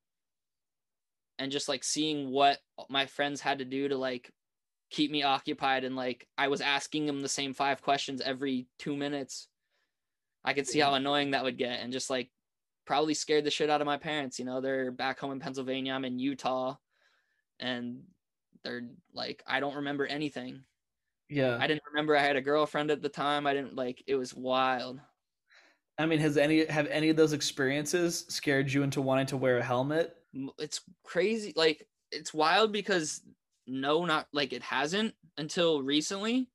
and 1.37 1.51
just 1.51 1.67
like 1.67 1.83
seeing 1.83 2.29
what 2.29 2.59
my 2.89 3.05
friends 3.05 3.41
had 3.41 3.59
to 3.59 3.65
do 3.65 3.87
to 3.87 3.97
like 3.97 4.31
keep 4.89 5.11
me 5.11 5.23
occupied 5.23 5.83
and 5.83 5.95
like 5.95 6.27
I 6.37 6.47
was 6.47 6.61
asking 6.61 7.05
them 7.05 7.21
the 7.21 7.29
same 7.29 7.53
five 7.53 7.81
questions 7.81 8.21
every 8.21 8.67
2 8.79 8.95
minutes. 8.95 9.47
I 10.43 10.53
could 10.53 10.67
see 10.67 10.79
how 10.79 10.93
annoying 10.93 11.31
that 11.31 11.43
would 11.43 11.57
get 11.57 11.79
and 11.81 11.93
just 11.93 12.09
like 12.09 12.29
probably 12.85 13.13
scared 13.13 13.43
the 13.43 13.51
shit 13.51 13.69
out 13.69 13.81
of 13.81 13.87
my 13.87 13.97
parents, 13.97 14.39
you 14.39 14.45
know, 14.45 14.59
they're 14.61 14.91
back 14.91 15.19
home 15.19 15.31
in 15.31 15.39
Pennsylvania, 15.39 15.93
I'm 15.93 16.05
in 16.05 16.19
Utah 16.19 16.75
and 17.59 18.01
they're 18.63 18.83
like 19.13 19.43
I 19.45 19.59
don't 19.59 19.75
remember 19.75 20.05
anything. 20.05 20.63
Yeah. 21.31 21.57
I 21.59 21.65
didn't 21.65 21.83
remember 21.91 22.15
I 22.15 22.21
had 22.21 22.35
a 22.35 22.41
girlfriend 22.41 22.91
at 22.91 23.01
the 23.01 23.09
time. 23.09 23.47
I 23.47 23.53
didn't 23.53 23.75
like 23.75 24.03
it 24.05 24.15
was 24.15 24.35
wild. 24.35 24.99
I 25.97 26.05
mean, 26.05 26.19
has 26.19 26.37
any 26.37 26.65
have 26.65 26.87
any 26.87 27.09
of 27.09 27.15
those 27.15 27.33
experiences 27.33 28.25
scared 28.29 28.71
you 28.71 28.83
into 28.83 29.01
wanting 29.01 29.27
to 29.27 29.37
wear 29.37 29.57
a 29.57 29.63
helmet? 29.63 30.15
It's 30.59 30.81
crazy 31.03 31.53
like 31.55 31.87
it's 32.11 32.33
wild 32.33 32.71
because 32.71 33.21
no 33.67 34.05
not 34.05 34.27
like 34.33 34.53
it 34.53 34.61
hasn't 34.61 35.13
until 35.37 35.81
recently 35.81 36.49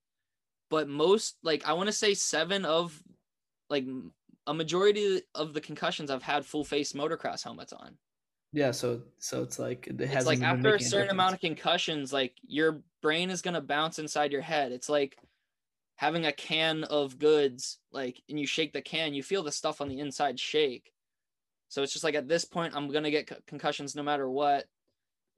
but 0.71 0.89
most 0.89 1.37
like 1.43 1.67
i 1.67 1.73
want 1.73 1.87
to 1.87 1.93
say 1.93 2.15
seven 2.15 2.65
of 2.65 3.03
like 3.71 3.85
a 4.47 4.55
majority 4.55 5.23
of 5.35 5.55
the 5.55 5.61
concussions 5.61 6.11
i've 6.11 6.23
had 6.23 6.45
full 6.45 6.65
face 6.65 6.93
motocross 6.93 7.43
helmets 7.43 7.73
on 7.73 7.97
yeah 8.53 8.71
so 8.71 9.01
so 9.19 9.43
it's 9.43 9.59
like 9.59 9.87
it 9.87 10.01
it's 10.01 10.27
like 10.27 10.43
after 10.43 10.75
a 10.75 10.81
certain 10.81 11.09
a 11.09 11.13
amount 11.13 11.35
of 11.35 11.41
concussions 11.41 12.13
like 12.13 12.35
your 12.47 12.83
brain 13.07 13.31
is 13.31 13.43
going 13.43 13.55
to 13.55 13.61
bounce 13.61 13.99
inside 13.99 14.33
your 14.33 14.43
head 14.43 14.73
it's 14.73 14.89
like 14.89 15.17
having 15.97 16.27
a 16.27 16.33
can 16.33 16.85
of 16.85 17.19
goods 17.19 17.79
like 17.93 18.23
and 18.29 18.39
you 18.39 18.47
shake 18.47 18.73
the 18.73 18.83
can 18.83 19.15
you 19.15 19.23
feel 19.23 19.43
the 19.43 19.53
stuff 19.53 19.81
on 19.81 19.89
the 19.89 20.01
inside 20.01 20.39
shake 20.39 20.93
so 21.69 21.83
it's 21.83 21.93
just 21.93 22.05
like 22.05 22.15
at 22.15 22.29
this 22.29 22.45
point 22.45 22.75
i'm 22.77 22.89
going 22.89 23.05
to 23.05 23.11
get 23.11 23.31
concussions 23.47 23.95
no 23.95 24.03
matter 24.03 24.29
what 24.29 24.67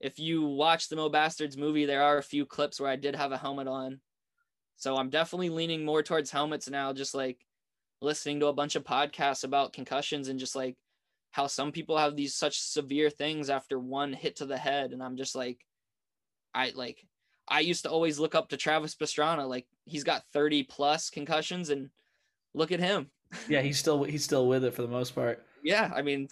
if 0.01 0.19
you 0.19 0.47
watch 0.47 0.89
the 0.89 0.97
Mill 0.97 1.11
Bastards 1.11 1.57
movie, 1.57 1.85
there 1.85 2.03
are 2.03 2.19
a 2.19 2.23
few 2.23 2.47
clips 2.47 2.81
where 2.81 2.91
I 2.91 2.97
did 2.97 3.17
have 3.17 3.33
a 3.33 3.39
helmet 3.39 3.67
on. 3.67 4.01
So 4.77 4.97
I'm 4.97 5.11
definitely 5.11 5.51
leaning 5.51 5.85
more 5.85 6.03
towards 6.03 6.31
helmets 6.31 6.71
now, 6.71 6.93
just 6.93 7.15
like 7.15 7.45
listening 8.01 8.39
to 8.41 8.47
a 8.47 8.53
bunch 8.53 8.77
of 8.77 8.85
podcasts 8.85 9.43
about 9.43 9.73
concussions 9.73 10.29
and 10.29 10.39
just 10.39 10.55
like 10.55 10.77
how 11.33 11.49
some 11.49 11.73
people 11.73 11.99
have 11.99 12.15
these 12.15 12.35
such 12.35 12.61
severe 12.61 13.11
things 13.11 13.51
after 13.51 13.79
one 13.79 14.13
hit 14.13 14.37
to 14.37 14.47
the 14.47 14.57
head. 14.57 14.93
And 14.93 15.03
I'm 15.03 15.17
just 15.17 15.35
like, 15.35 15.59
I 16.55 16.71
like, 16.77 17.05
I 17.49 17.61
used 17.61 17.85
to 17.85 17.91
always 17.91 18.19
look 18.19 18.35
up 18.35 18.49
to 18.49 18.57
Travis 18.57 18.95
Pastrana. 18.95 19.49
Like 19.49 19.67
he's 19.85 20.05
got 20.05 20.25
30 20.33 20.65
plus 20.65 21.11
concussions 21.11 21.71
and 21.71 21.91
look 22.55 22.73
at 22.73 22.81
him. 22.81 23.11
yeah, 23.49 23.61
he's 23.61 23.79
still, 23.79 24.05
he's 24.05 24.25
still 24.25 24.47
with 24.47 24.65
it 24.65 24.75
for 24.75 24.83
the 24.83 24.89
most 24.89 25.15
part. 25.15 25.45
Yeah. 25.63 25.91
I 25.95 26.03
mean, 26.03 26.29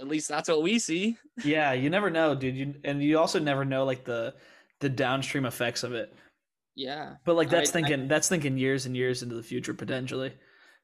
at 0.00 0.08
least 0.08 0.28
that's 0.28 0.48
what 0.48 0.62
we 0.62 0.78
see. 0.78 1.16
yeah, 1.44 1.72
you 1.72 1.90
never 1.90 2.10
know, 2.10 2.34
dude. 2.34 2.56
You 2.56 2.74
and 2.84 3.02
you 3.02 3.18
also 3.18 3.38
never 3.38 3.64
know 3.64 3.84
like 3.84 4.04
the 4.04 4.34
the 4.80 4.88
downstream 4.88 5.46
effects 5.46 5.82
of 5.82 5.92
it. 5.92 6.14
Yeah. 6.74 7.14
But 7.24 7.36
like 7.36 7.48
that's 7.48 7.70
I, 7.70 7.72
thinking 7.72 8.02
I, 8.02 8.06
that's 8.06 8.28
thinking 8.28 8.58
years 8.58 8.86
and 8.86 8.96
years 8.96 9.22
into 9.22 9.34
the 9.34 9.42
future 9.42 9.74
potentially. 9.74 10.32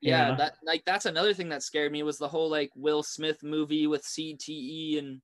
Yeah, 0.01 0.31
know? 0.31 0.37
that 0.37 0.55
like 0.65 0.85
that's 0.85 1.07
another 1.07 1.33
thing 1.33 1.51
that 1.51 1.63
scared 1.63 1.93
me 1.93 2.03
was 2.03 2.19
the 2.19 2.29
whole 2.29 2.51
like 2.51 2.71
Will 2.75 3.03
Smith 3.03 3.43
movie 3.43 3.87
with 3.87 4.03
CTE 4.03 4.99
and 4.99 5.21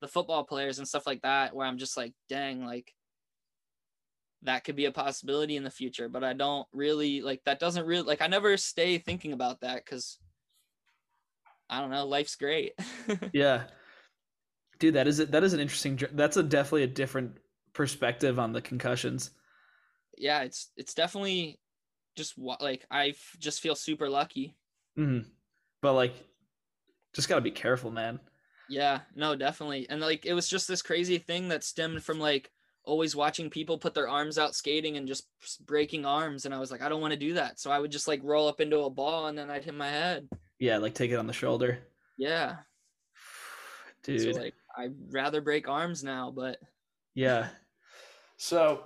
the 0.00 0.08
football 0.08 0.44
players 0.44 0.78
and 0.78 0.88
stuff 0.88 1.06
like 1.06 1.20
that 1.22 1.54
where 1.54 1.66
I'm 1.66 1.76
just 1.76 1.96
like, 1.96 2.14
dang, 2.28 2.64
like 2.64 2.94
that 4.42 4.64
could 4.64 4.76
be 4.76 4.84
a 4.84 4.92
possibility 4.92 5.56
in 5.56 5.64
the 5.64 5.70
future, 5.70 6.08
but 6.08 6.24
I 6.24 6.32
don't 6.32 6.66
really 6.72 7.22
like 7.22 7.42
that 7.44 7.58
doesn't 7.58 7.86
really 7.86 8.02
like 8.02 8.22
I 8.22 8.26
never 8.26 8.56
stay 8.56 8.98
thinking 8.98 9.32
about 9.32 9.60
that 9.60 9.84
cuz 9.84 10.18
I 11.68 11.80
don't 11.80 11.90
know, 11.90 12.06
life's 12.06 12.36
great. 12.36 12.72
yeah. 13.32 13.64
Dude, 14.78 14.94
that 14.94 15.08
is 15.08 15.20
a, 15.20 15.26
that 15.26 15.44
is 15.44 15.52
an 15.52 15.60
interesting 15.60 16.00
that's 16.12 16.36
a 16.36 16.42
definitely 16.42 16.84
a 16.84 16.88
different 16.88 17.38
perspective 17.72 18.38
on 18.38 18.52
the 18.52 18.62
concussions. 18.62 19.30
Yeah, 20.16 20.42
it's 20.42 20.70
it's 20.76 20.94
definitely 20.94 21.60
just 22.16 22.38
like 22.38 22.86
I 22.90 23.14
just 23.38 23.60
feel 23.60 23.74
super 23.74 24.08
lucky. 24.08 24.56
Mm-hmm. 24.98 25.28
But 25.82 25.94
like 25.94 26.14
just 27.14 27.28
got 27.28 27.36
to 27.36 27.40
be 27.40 27.50
careful, 27.50 27.90
man. 27.90 28.20
Yeah, 28.68 29.00
no, 29.14 29.34
definitely. 29.34 29.88
And 29.88 30.00
like 30.00 30.26
it 30.26 30.34
was 30.34 30.48
just 30.48 30.68
this 30.68 30.82
crazy 30.82 31.18
thing 31.18 31.48
that 31.48 31.64
stemmed 31.64 32.04
from 32.04 32.20
like 32.20 32.50
always 32.88 33.14
watching 33.14 33.50
people 33.50 33.78
put 33.78 33.94
their 33.94 34.08
arms 34.08 34.38
out 34.38 34.54
skating 34.54 34.96
and 34.96 35.06
just 35.06 35.26
breaking 35.66 36.04
arms 36.04 36.44
and 36.44 36.54
I 36.54 36.58
was 36.58 36.70
like 36.70 36.82
I 36.82 36.88
don't 36.88 37.00
want 37.00 37.12
to 37.12 37.18
do 37.18 37.34
that. 37.34 37.60
So 37.60 37.70
I 37.70 37.78
would 37.78 37.92
just 37.92 38.08
like 38.08 38.20
roll 38.24 38.48
up 38.48 38.60
into 38.60 38.80
a 38.80 38.90
ball 38.90 39.26
and 39.26 39.36
then 39.36 39.50
I'd 39.50 39.64
hit 39.64 39.74
my 39.74 39.88
head. 39.88 40.28
Yeah, 40.58 40.78
like 40.78 40.94
take 40.94 41.10
it 41.10 41.16
on 41.16 41.26
the 41.26 41.32
shoulder. 41.32 41.78
Yeah. 42.16 42.56
Dude. 44.02 44.34
So 44.34 44.40
like 44.40 44.54
I'd 44.76 44.94
rather 45.10 45.40
break 45.40 45.68
arms 45.68 46.02
now, 46.02 46.32
but 46.34 46.58
Yeah. 47.14 47.48
So 48.38 48.84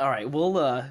all 0.00 0.08
right, 0.08 0.30
we'll 0.30 0.56
uh 0.56 0.86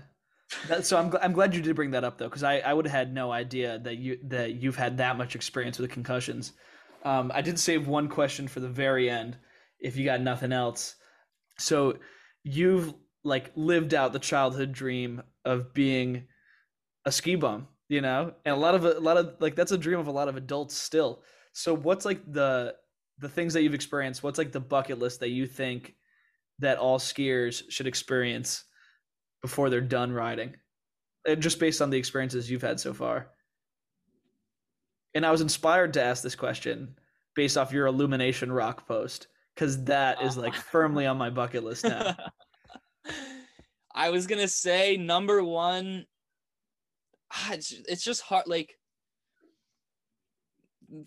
that, 0.67 0.85
so 0.85 0.97
I'm 0.97 1.13
I'm 1.21 1.33
glad 1.33 1.53
you 1.53 1.61
did 1.61 1.75
bring 1.75 1.91
that 1.91 2.03
up 2.03 2.17
though, 2.17 2.29
because 2.29 2.43
I, 2.43 2.59
I 2.59 2.73
would 2.73 2.85
have 2.85 2.95
had 2.95 3.13
no 3.13 3.31
idea 3.31 3.79
that 3.79 3.97
you 3.97 4.17
that 4.23 4.53
you've 4.53 4.77
had 4.77 4.97
that 4.97 5.17
much 5.17 5.35
experience 5.35 5.77
with 5.77 5.91
concussions. 5.91 6.53
Um, 7.03 7.31
I 7.33 7.41
did 7.41 7.59
save 7.59 7.87
one 7.87 8.07
question 8.07 8.47
for 8.47 8.59
the 8.59 8.69
very 8.69 9.09
end, 9.09 9.37
if 9.79 9.97
you 9.97 10.05
got 10.05 10.21
nothing 10.21 10.51
else. 10.51 10.95
So 11.59 11.99
you've 12.43 12.93
like 13.23 13.51
lived 13.55 13.93
out 13.93 14.13
the 14.13 14.19
childhood 14.19 14.71
dream 14.71 15.21
of 15.43 15.73
being 15.73 16.27
a 17.05 17.11
ski 17.11 17.35
bum 17.35 17.67
you 17.89 18.01
know? 18.01 18.33
And 18.45 18.55
a 18.55 18.59
lot 18.59 18.75
of 18.75 18.85
a 18.85 18.99
lot 18.99 19.17
of 19.17 19.35
like 19.39 19.55
that's 19.55 19.71
a 19.71 19.77
dream 19.77 19.99
of 19.99 20.07
a 20.07 20.11
lot 20.11 20.27
of 20.27 20.35
adults 20.35 20.75
still. 20.75 21.23
So 21.53 21.73
what's 21.73 22.05
like 22.05 22.21
the 22.31 22.75
the 23.19 23.29
things 23.29 23.53
that 23.53 23.63
you've 23.63 23.73
experienced 23.73 24.21
what's 24.21 24.37
like 24.37 24.51
the 24.51 24.59
bucket 24.59 24.99
list 24.99 25.19
that 25.21 25.29
you 25.29 25.47
think 25.47 25.95
that 26.59 26.77
all 26.77 26.99
skiers 26.99 27.63
should 27.69 27.87
experience 27.87 28.63
before 29.41 29.69
they're 29.69 29.81
done 29.81 30.11
riding? 30.11 30.55
And 31.27 31.41
just 31.41 31.59
based 31.59 31.81
on 31.81 31.89
the 31.89 31.97
experiences 31.97 32.49
you've 32.49 32.61
had 32.61 32.79
so 32.79 32.93
far. 32.93 33.29
And 35.13 35.25
i 35.25 35.31
was 35.31 35.41
inspired 35.41 35.93
to 35.93 36.03
ask 36.03 36.21
this 36.21 36.35
question 36.35 36.95
based 37.35 37.57
off 37.57 37.73
your 37.73 37.87
illumination 37.87 38.51
rock 38.51 38.87
post 38.87 39.27
because 39.57 39.83
that 39.85 40.21
is 40.21 40.37
like 40.37 40.53
firmly 40.53 41.07
on 41.07 41.17
my 41.17 41.31
bucket 41.31 41.63
list 41.63 41.83
now. 41.83 42.15
I 43.95 44.11
was 44.11 44.27
gonna 44.27 44.47
say 44.47 44.97
number 44.97 45.43
one 45.43 46.05
Ah, 47.33 47.53
it's 47.53 47.71
it's 47.89 48.03
just 48.03 48.21
hard 48.21 48.45
like 48.47 48.77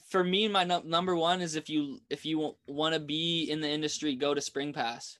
for 0.08 0.22
me 0.22 0.48
my 0.48 0.64
no- 0.64 0.82
number 0.84 1.16
one 1.16 1.40
is 1.40 1.54
if 1.54 1.70
you 1.70 2.00
if 2.10 2.26
you 2.26 2.56
want 2.66 2.92
to 2.92 3.00
be 3.00 3.44
in 3.50 3.60
the 3.60 3.68
industry 3.68 4.16
go 4.16 4.34
to 4.34 4.40
spring 4.40 4.72
pass. 4.72 5.18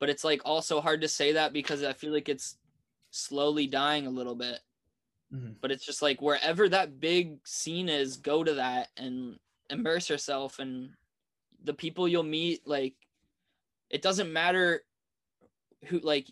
But 0.00 0.08
it's 0.08 0.24
like 0.24 0.42
also 0.44 0.80
hard 0.80 1.00
to 1.02 1.08
say 1.08 1.32
that 1.32 1.52
because 1.52 1.82
i 1.82 1.92
feel 1.92 2.12
like 2.12 2.28
it's 2.28 2.56
slowly 3.10 3.66
dying 3.66 4.06
a 4.06 4.10
little 4.10 4.34
bit. 4.34 4.60
Mm-hmm. 5.30 5.52
but 5.60 5.70
it's 5.70 5.84
just 5.84 6.00
like 6.00 6.22
wherever 6.22 6.70
that 6.70 7.00
big 7.00 7.46
scene 7.46 7.90
is 7.90 8.16
go 8.16 8.42
to 8.42 8.54
that 8.54 8.88
and 8.96 9.36
immerse 9.68 10.08
yourself 10.08 10.58
and 10.58 10.88
the 11.64 11.74
people 11.74 12.08
you'll 12.08 12.22
meet 12.22 12.66
like 12.66 12.94
it 13.90 14.02
doesn't 14.02 14.32
matter 14.32 14.84
who 15.86 15.98
like 16.00 16.28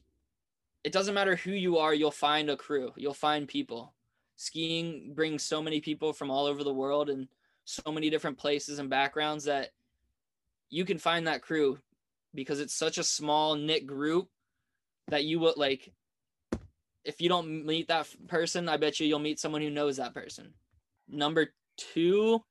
it 0.85 0.93
doesn't 0.93 1.15
matter 1.15 1.35
who 1.35 1.51
you 1.51 1.78
are, 1.78 1.93
you'll 1.93 2.11
find 2.11 2.48
a 2.48 2.57
crew, 2.57 2.93
you'll 2.97 3.12
find 3.15 3.48
people. 3.48 3.93
Skiing 4.36 5.15
brings 5.15 5.43
so 5.43 5.61
many 5.61 5.81
people 5.81 6.12
from 6.12 6.31
all 6.31 6.47
over 6.47 6.62
the 6.62 6.73
world 6.73 7.11
and 7.11 7.27
so 7.65 7.90
many 7.90 8.11
different 8.11 8.39
places 8.39 8.78
and 8.78 8.89
backgrounds 8.89 9.44
that 9.44 9.70
you 10.70 10.85
can 10.85 10.98
find 10.98 11.27
that 11.27 11.43
crew 11.43 11.78
because 12.35 12.61
it's 12.61 12.74
such 12.74 12.98
a 12.98 13.03
small 13.03 13.57
knit 13.57 13.86
group 13.86 14.28
that 15.09 15.24
you 15.24 15.40
would 15.40 15.57
like 15.57 15.93
if 17.07 17.20
you 17.20 17.28
don't 17.28 17.65
meet 17.65 17.89
that 17.89 18.09
person, 18.27 18.69
I 18.69 18.77
bet 18.77 18.98
you 18.98 19.07
you'll 19.07 19.20
meet 19.20 19.39
someone 19.39 19.62
who 19.62 19.70
knows 19.70 19.97
that 19.97 20.12
person. 20.12 20.53
Number 21.09 21.53
two, 21.77 22.43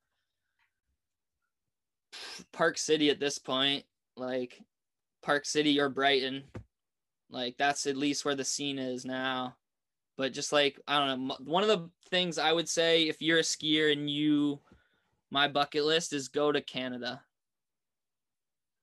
Park 2.52 2.78
City 2.78 3.10
at 3.10 3.20
this 3.20 3.38
point, 3.38 3.84
like 4.16 4.62
Park 5.22 5.46
City 5.46 5.80
or 5.80 5.90
Brighton, 5.90 6.44
like 7.30 7.56
that's 7.58 7.86
at 7.86 7.98
least 7.98 8.26
where 8.26 8.36
the 8.36 8.46
scene 8.46 8.80
is 8.80 9.06
now. 9.06 9.56
But 10.18 10.34
just 10.34 10.52
like 10.52 10.80
I 10.88 11.00
don't 11.00 11.28
know, 11.28 11.38
one 11.44 11.64
of 11.64 11.70
the 11.70 11.90
things 12.10 12.38
I 12.38 12.52
would 12.52 12.70
say 12.70 13.04
if 13.08 13.22
you're 13.22 13.40
a 13.40 13.44
skier 13.44 13.92
and 13.92 14.10
you, 14.10 14.62
my 15.32 15.48
bucket 15.48 15.84
list 15.84 16.14
is 16.14 16.28
go 16.28 16.52
to 16.52 16.62
Canada. 16.62 17.22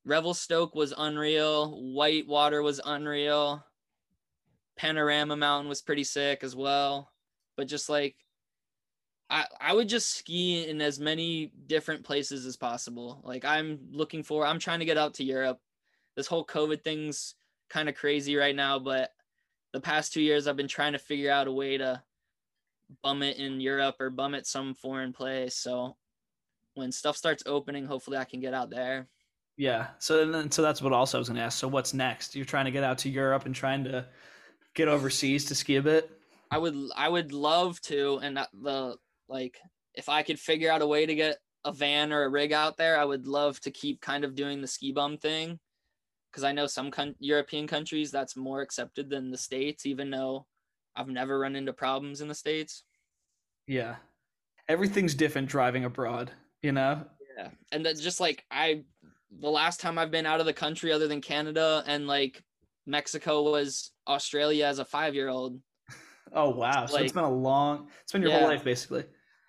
Revelstoke 0.05 0.75
was 0.75 0.93
unreal. 0.97 1.71
Whitewater 1.95 2.63
was 2.63 2.81
unreal. 2.85 3.65
Panorama 4.77 5.37
Mountain 5.37 5.69
was 5.69 5.81
pretty 5.81 6.05
sick 6.05 6.43
as 6.43 6.57
well. 6.57 7.11
But 7.57 7.69
just 7.69 7.89
like 7.89 8.17
I 9.33 9.47
I 9.61 9.73
would 9.73 9.89
just 9.89 10.15
ski 10.15 10.69
in 10.69 10.81
as 10.81 11.01
many 11.01 11.51
different 11.67 12.05
places 12.05 12.47
as 12.47 12.57
possible. 12.57 13.21
Like 13.25 13.45
I'm 13.45 13.81
looking 13.91 14.23
for 14.23 14.47
I'm 14.47 14.61
trying 14.61 14.81
to 14.81 14.85
get 14.85 14.99
out 14.99 15.15
to 15.15 15.25
Europe. 15.25 15.59
This 16.15 16.27
whole 16.27 16.45
COVID 16.45 16.83
thing's 16.83 17.35
kind 17.71 17.89
of 17.89 17.95
crazy 17.97 18.37
right 18.37 18.55
now, 18.55 18.79
but 18.79 19.13
the 19.73 19.81
past 19.81 20.13
2 20.13 20.21
years 20.21 20.47
I've 20.47 20.57
been 20.57 20.69
trying 20.69 20.93
to 20.93 20.99
figure 20.99 21.33
out 21.33 21.49
a 21.49 21.53
way 21.53 21.79
to 21.79 22.03
bum 23.03 23.23
it 23.23 23.39
in 23.39 23.61
Europe 23.61 23.97
or 23.99 24.11
bum 24.11 24.35
it 24.35 24.47
some 24.47 24.75
foreign 24.75 25.15
place. 25.15 25.57
So 25.57 25.97
when 26.75 26.93
stuff 26.93 27.17
starts 27.17 27.43
opening, 27.47 27.87
hopefully 27.87 28.19
I 28.19 28.25
can 28.25 28.41
get 28.41 28.55
out 28.55 28.69
there. 28.69 29.09
Yeah. 29.57 29.89
So 29.99 30.31
then, 30.31 30.51
so 30.51 30.61
that's 30.61 30.83
what 30.83 30.93
also 30.93 31.17
I 31.17 31.21
was 31.21 31.29
going 31.29 31.39
to 31.39 31.45
ask. 31.45 31.59
So 31.59 31.69
what's 31.69 31.95
next? 31.95 32.37
You're 32.37 32.45
trying 32.45 32.67
to 32.67 32.71
get 32.71 32.85
out 32.85 32.99
to 32.99 33.09
Europe 33.09 33.47
and 33.47 33.55
trying 33.55 33.85
to 33.85 34.07
get 34.75 34.89
overseas 34.89 35.47
to 35.47 35.55
ski 35.55 35.77
a 35.77 35.83
bit. 35.83 36.11
I 36.51 36.59
would 36.59 36.77
I 36.95 37.09
would 37.09 37.33
love 37.33 37.81
to, 37.83 38.19
and 38.23 38.37
the 38.37 38.97
like 39.33 39.59
if 39.95 40.09
I 40.09 40.23
could 40.23 40.39
figure 40.39 40.71
out 40.71 40.83
a 40.83 40.87
way 40.87 41.07
to 41.07 41.15
get 41.15 41.39
a 41.65 41.73
van 41.73 42.13
or 42.13 42.25
a 42.25 42.29
rig 42.29 42.53
out 42.53 42.77
there, 42.77 42.99
I 42.99 43.05
would 43.05 43.27
love 43.27 43.61
to 43.61 43.71
keep 43.71 44.01
kind 44.01 44.25
of 44.25 44.35
doing 44.35 44.61
the 44.61 44.67
ski 44.67 44.93
bum 44.93 45.17
thing, 45.17 45.59
because 46.31 46.45
I 46.45 46.53
know 46.53 46.67
some 46.67 46.91
con- 46.91 47.15
European 47.19 47.67
countries 47.67 48.11
that's 48.11 48.37
more 48.37 48.61
accepted 48.61 49.09
than 49.09 49.31
the 49.31 49.39
states, 49.39 49.87
even 49.87 50.11
though 50.11 50.47
I've 50.95 51.09
never 51.09 51.39
run 51.39 51.57
into 51.57 51.73
problems 51.73 52.21
in 52.21 52.29
the 52.29 52.35
states. 52.35 52.85
Yeah. 53.67 53.97
Everything's 54.69 55.15
different 55.15 55.49
driving 55.49 55.85
abroad, 55.85 56.31
you 56.63 56.73
know? 56.73 57.05
Yeah, 57.37 57.49
and 57.71 57.85
that's 57.85 58.01
just 58.01 58.21
like 58.21 58.45
I, 58.51 58.83
the 59.41 59.49
last 59.51 59.81
time 59.81 59.99
I've 59.99 60.11
been 60.11 60.27
out 60.27 60.41
of 60.41 60.47
the 60.47 60.53
country 60.53 60.93
other 60.93 61.09
than 61.09 61.21
Canada 61.21 61.83
and 61.87 62.07
like 62.07 62.43
Mexico 62.87 63.43
was 63.51 63.93
Australia 64.07 64.67
as 64.67 64.79
a 64.79 64.85
five 64.85 65.15
year 65.15 65.29
old. 65.29 65.59
Oh 66.35 66.49
wow. 66.49 66.87
So 66.87 66.97
it's 66.97 67.15
Like- 67.15 67.15
been 67.15 67.25
a 67.25 67.31
long 67.31 67.89
it's 68.03 68.13
been 68.13 68.23
your 68.23 68.31
Yeah. 68.31 68.39
whole 68.41 68.49
life 68.49 68.65
basically. 68.65 69.05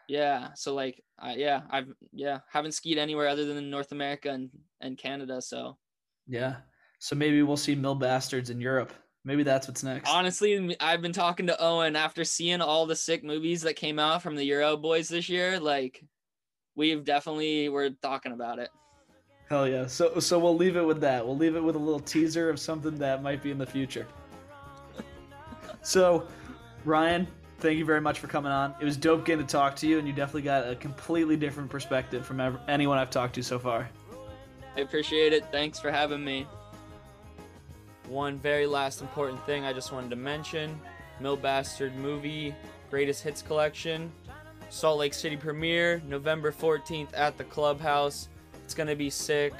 Yeah. 0.07 0.49
So 0.55 0.73
like, 0.73 1.03
I, 1.19 1.35
yeah, 1.35 1.61
I've 1.69 1.87
yeah 2.11 2.39
haven't 2.51 2.73
skied 2.73 2.97
anywhere 2.97 3.27
other 3.27 3.45
than 3.45 3.69
North 3.69 3.91
America 3.91 4.29
and 4.29 4.49
and 4.81 4.97
Canada. 4.97 5.41
So 5.41 5.77
Yeah. 6.27 6.57
So 6.99 7.15
maybe 7.15 7.41
we'll 7.43 7.57
see 7.57 7.75
Mill 7.75 7.95
Bastards 7.95 8.49
in 8.49 8.61
Europe. 8.61 8.93
Maybe 9.25 9.43
that's 9.43 9.67
what's 9.67 9.83
next. 9.83 10.09
honestly, 10.09 10.75
I've 10.81 11.01
been 11.01 11.13
talking 11.13 11.47
to 11.47 11.61
Owen 11.61 11.95
after 11.95 12.25
seeing 12.25 12.59
all 12.59 12.85
the 12.85 12.95
sick 12.95 13.23
movies 13.23 13.61
that 13.61 13.75
came 13.75 13.97
out 13.97 14.21
from 14.21 14.35
the 14.35 14.43
Euro 14.45 14.75
boys 14.75 15.07
this 15.07 15.29
year. 15.29 15.61
Like, 15.61 16.03
we've 16.75 17.05
definitely 17.05 17.69
we're 17.69 17.91
talking 18.01 18.33
about 18.33 18.59
it. 18.59 18.69
Hell 19.49 19.67
yeah. 19.67 19.87
So 19.87 20.19
so 20.19 20.39
we'll 20.39 20.57
leave 20.57 20.75
it 20.75 20.85
with 20.85 20.99
that. 21.01 21.25
We'll 21.25 21.37
leave 21.37 21.55
it 21.55 21.63
with 21.63 21.75
a 21.75 21.79
little 21.79 21.99
teaser 21.99 22.49
of 22.49 22.59
something 22.59 22.95
that 22.95 23.23
might 23.23 23.41
be 23.41 23.51
in 23.51 23.57
the 23.57 23.65
future. 23.65 24.07
so, 25.81 26.27
Ryan, 26.83 27.27
thank 27.63 27.79
you 27.79 27.85
very 27.85 28.01
much 28.01 28.19
for 28.19 28.27
coming 28.27 28.51
on. 28.51 28.75
It 28.81 28.83
was 28.83 28.97
dope 28.97 29.23
getting 29.23 29.47
to 29.47 29.51
talk 29.51 29.77
to 29.77 29.87
you, 29.87 29.97
and 29.97 30.05
you 30.05 30.13
definitely 30.13 30.41
got 30.41 30.67
a 30.67 30.75
completely 30.75 31.37
different 31.37 31.69
perspective 31.69 32.25
from 32.25 32.41
ev- 32.41 32.59
anyone 32.67 32.97
I've 32.97 33.09
talked 33.09 33.35
to 33.35 33.41
so 33.41 33.57
far. 33.57 33.89
I 34.75 34.81
appreciate 34.81 35.31
it. 35.31 35.45
Thanks 35.49 35.79
for 35.79 35.89
having 35.89 36.23
me. 36.25 36.45
One 38.09 38.37
very 38.37 38.67
last 38.67 38.99
important 38.99 39.43
thing 39.45 39.63
I 39.63 39.71
just 39.71 39.93
wanted 39.93 40.09
to 40.09 40.17
mention 40.17 40.77
Mill 41.21 41.37
Bastard 41.37 41.95
movie, 41.95 42.53
Greatest 42.89 43.23
Hits 43.23 43.41
Collection, 43.41 44.11
Salt 44.69 44.99
Lake 44.99 45.13
City 45.13 45.37
premiere, 45.37 46.01
November 46.05 46.51
14th 46.51 47.09
at 47.13 47.37
the 47.37 47.45
Clubhouse. 47.45 48.27
It's 48.65 48.73
going 48.73 48.89
to 48.89 48.95
be 48.95 49.09
sick. 49.09 49.53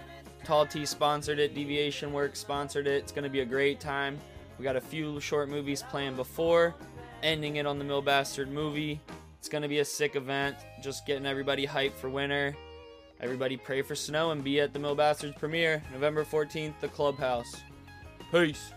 Tall 0.44 0.66
T 0.66 0.86
sponsored 0.86 1.40
it, 1.40 1.56
Deviation 1.56 2.12
Works 2.12 2.40
sponsored 2.40 2.86
it. 2.86 2.96
It's 2.96 3.14
going 3.14 3.24
to 3.24 3.30
be 3.30 3.40
a 3.40 3.46
great 3.46 3.80
time. 3.80 4.20
We 4.60 4.64
got 4.64 4.76
a 4.76 4.82
few 4.82 5.22
short 5.22 5.48
movies 5.48 5.84
planned 5.84 6.18
before, 6.18 6.76
ending 7.24 7.56
it 7.56 7.66
on 7.66 7.80
the 7.80 7.86
Mill 7.86 8.02
Bastard 8.02 8.52
movie. 8.52 9.00
It's 9.40 9.50
going 9.50 9.62
to 9.62 9.68
be 9.68 9.80
a 9.80 9.86
sick 9.86 10.16
event, 10.16 10.58
just 10.84 11.08
getting 11.08 11.26
everybody 11.26 11.66
hyped 11.66 11.96
for 11.96 12.10
winter. 12.10 12.56
Everybody 13.20 13.58
pray 13.58 13.82
for 13.82 13.96
snow 13.96 14.32
and 14.32 14.44
be 14.44 14.60
at 14.60 14.74
the 14.74 14.80
Mill 14.80 14.96
Bastards 14.96 15.36
premiere, 15.38 15.82
November 15.94 16.26
14th, 16.26 16.74
the 16.82 16.90
Clubhouse. 16.90 17.56
Peace. 18.32 18.74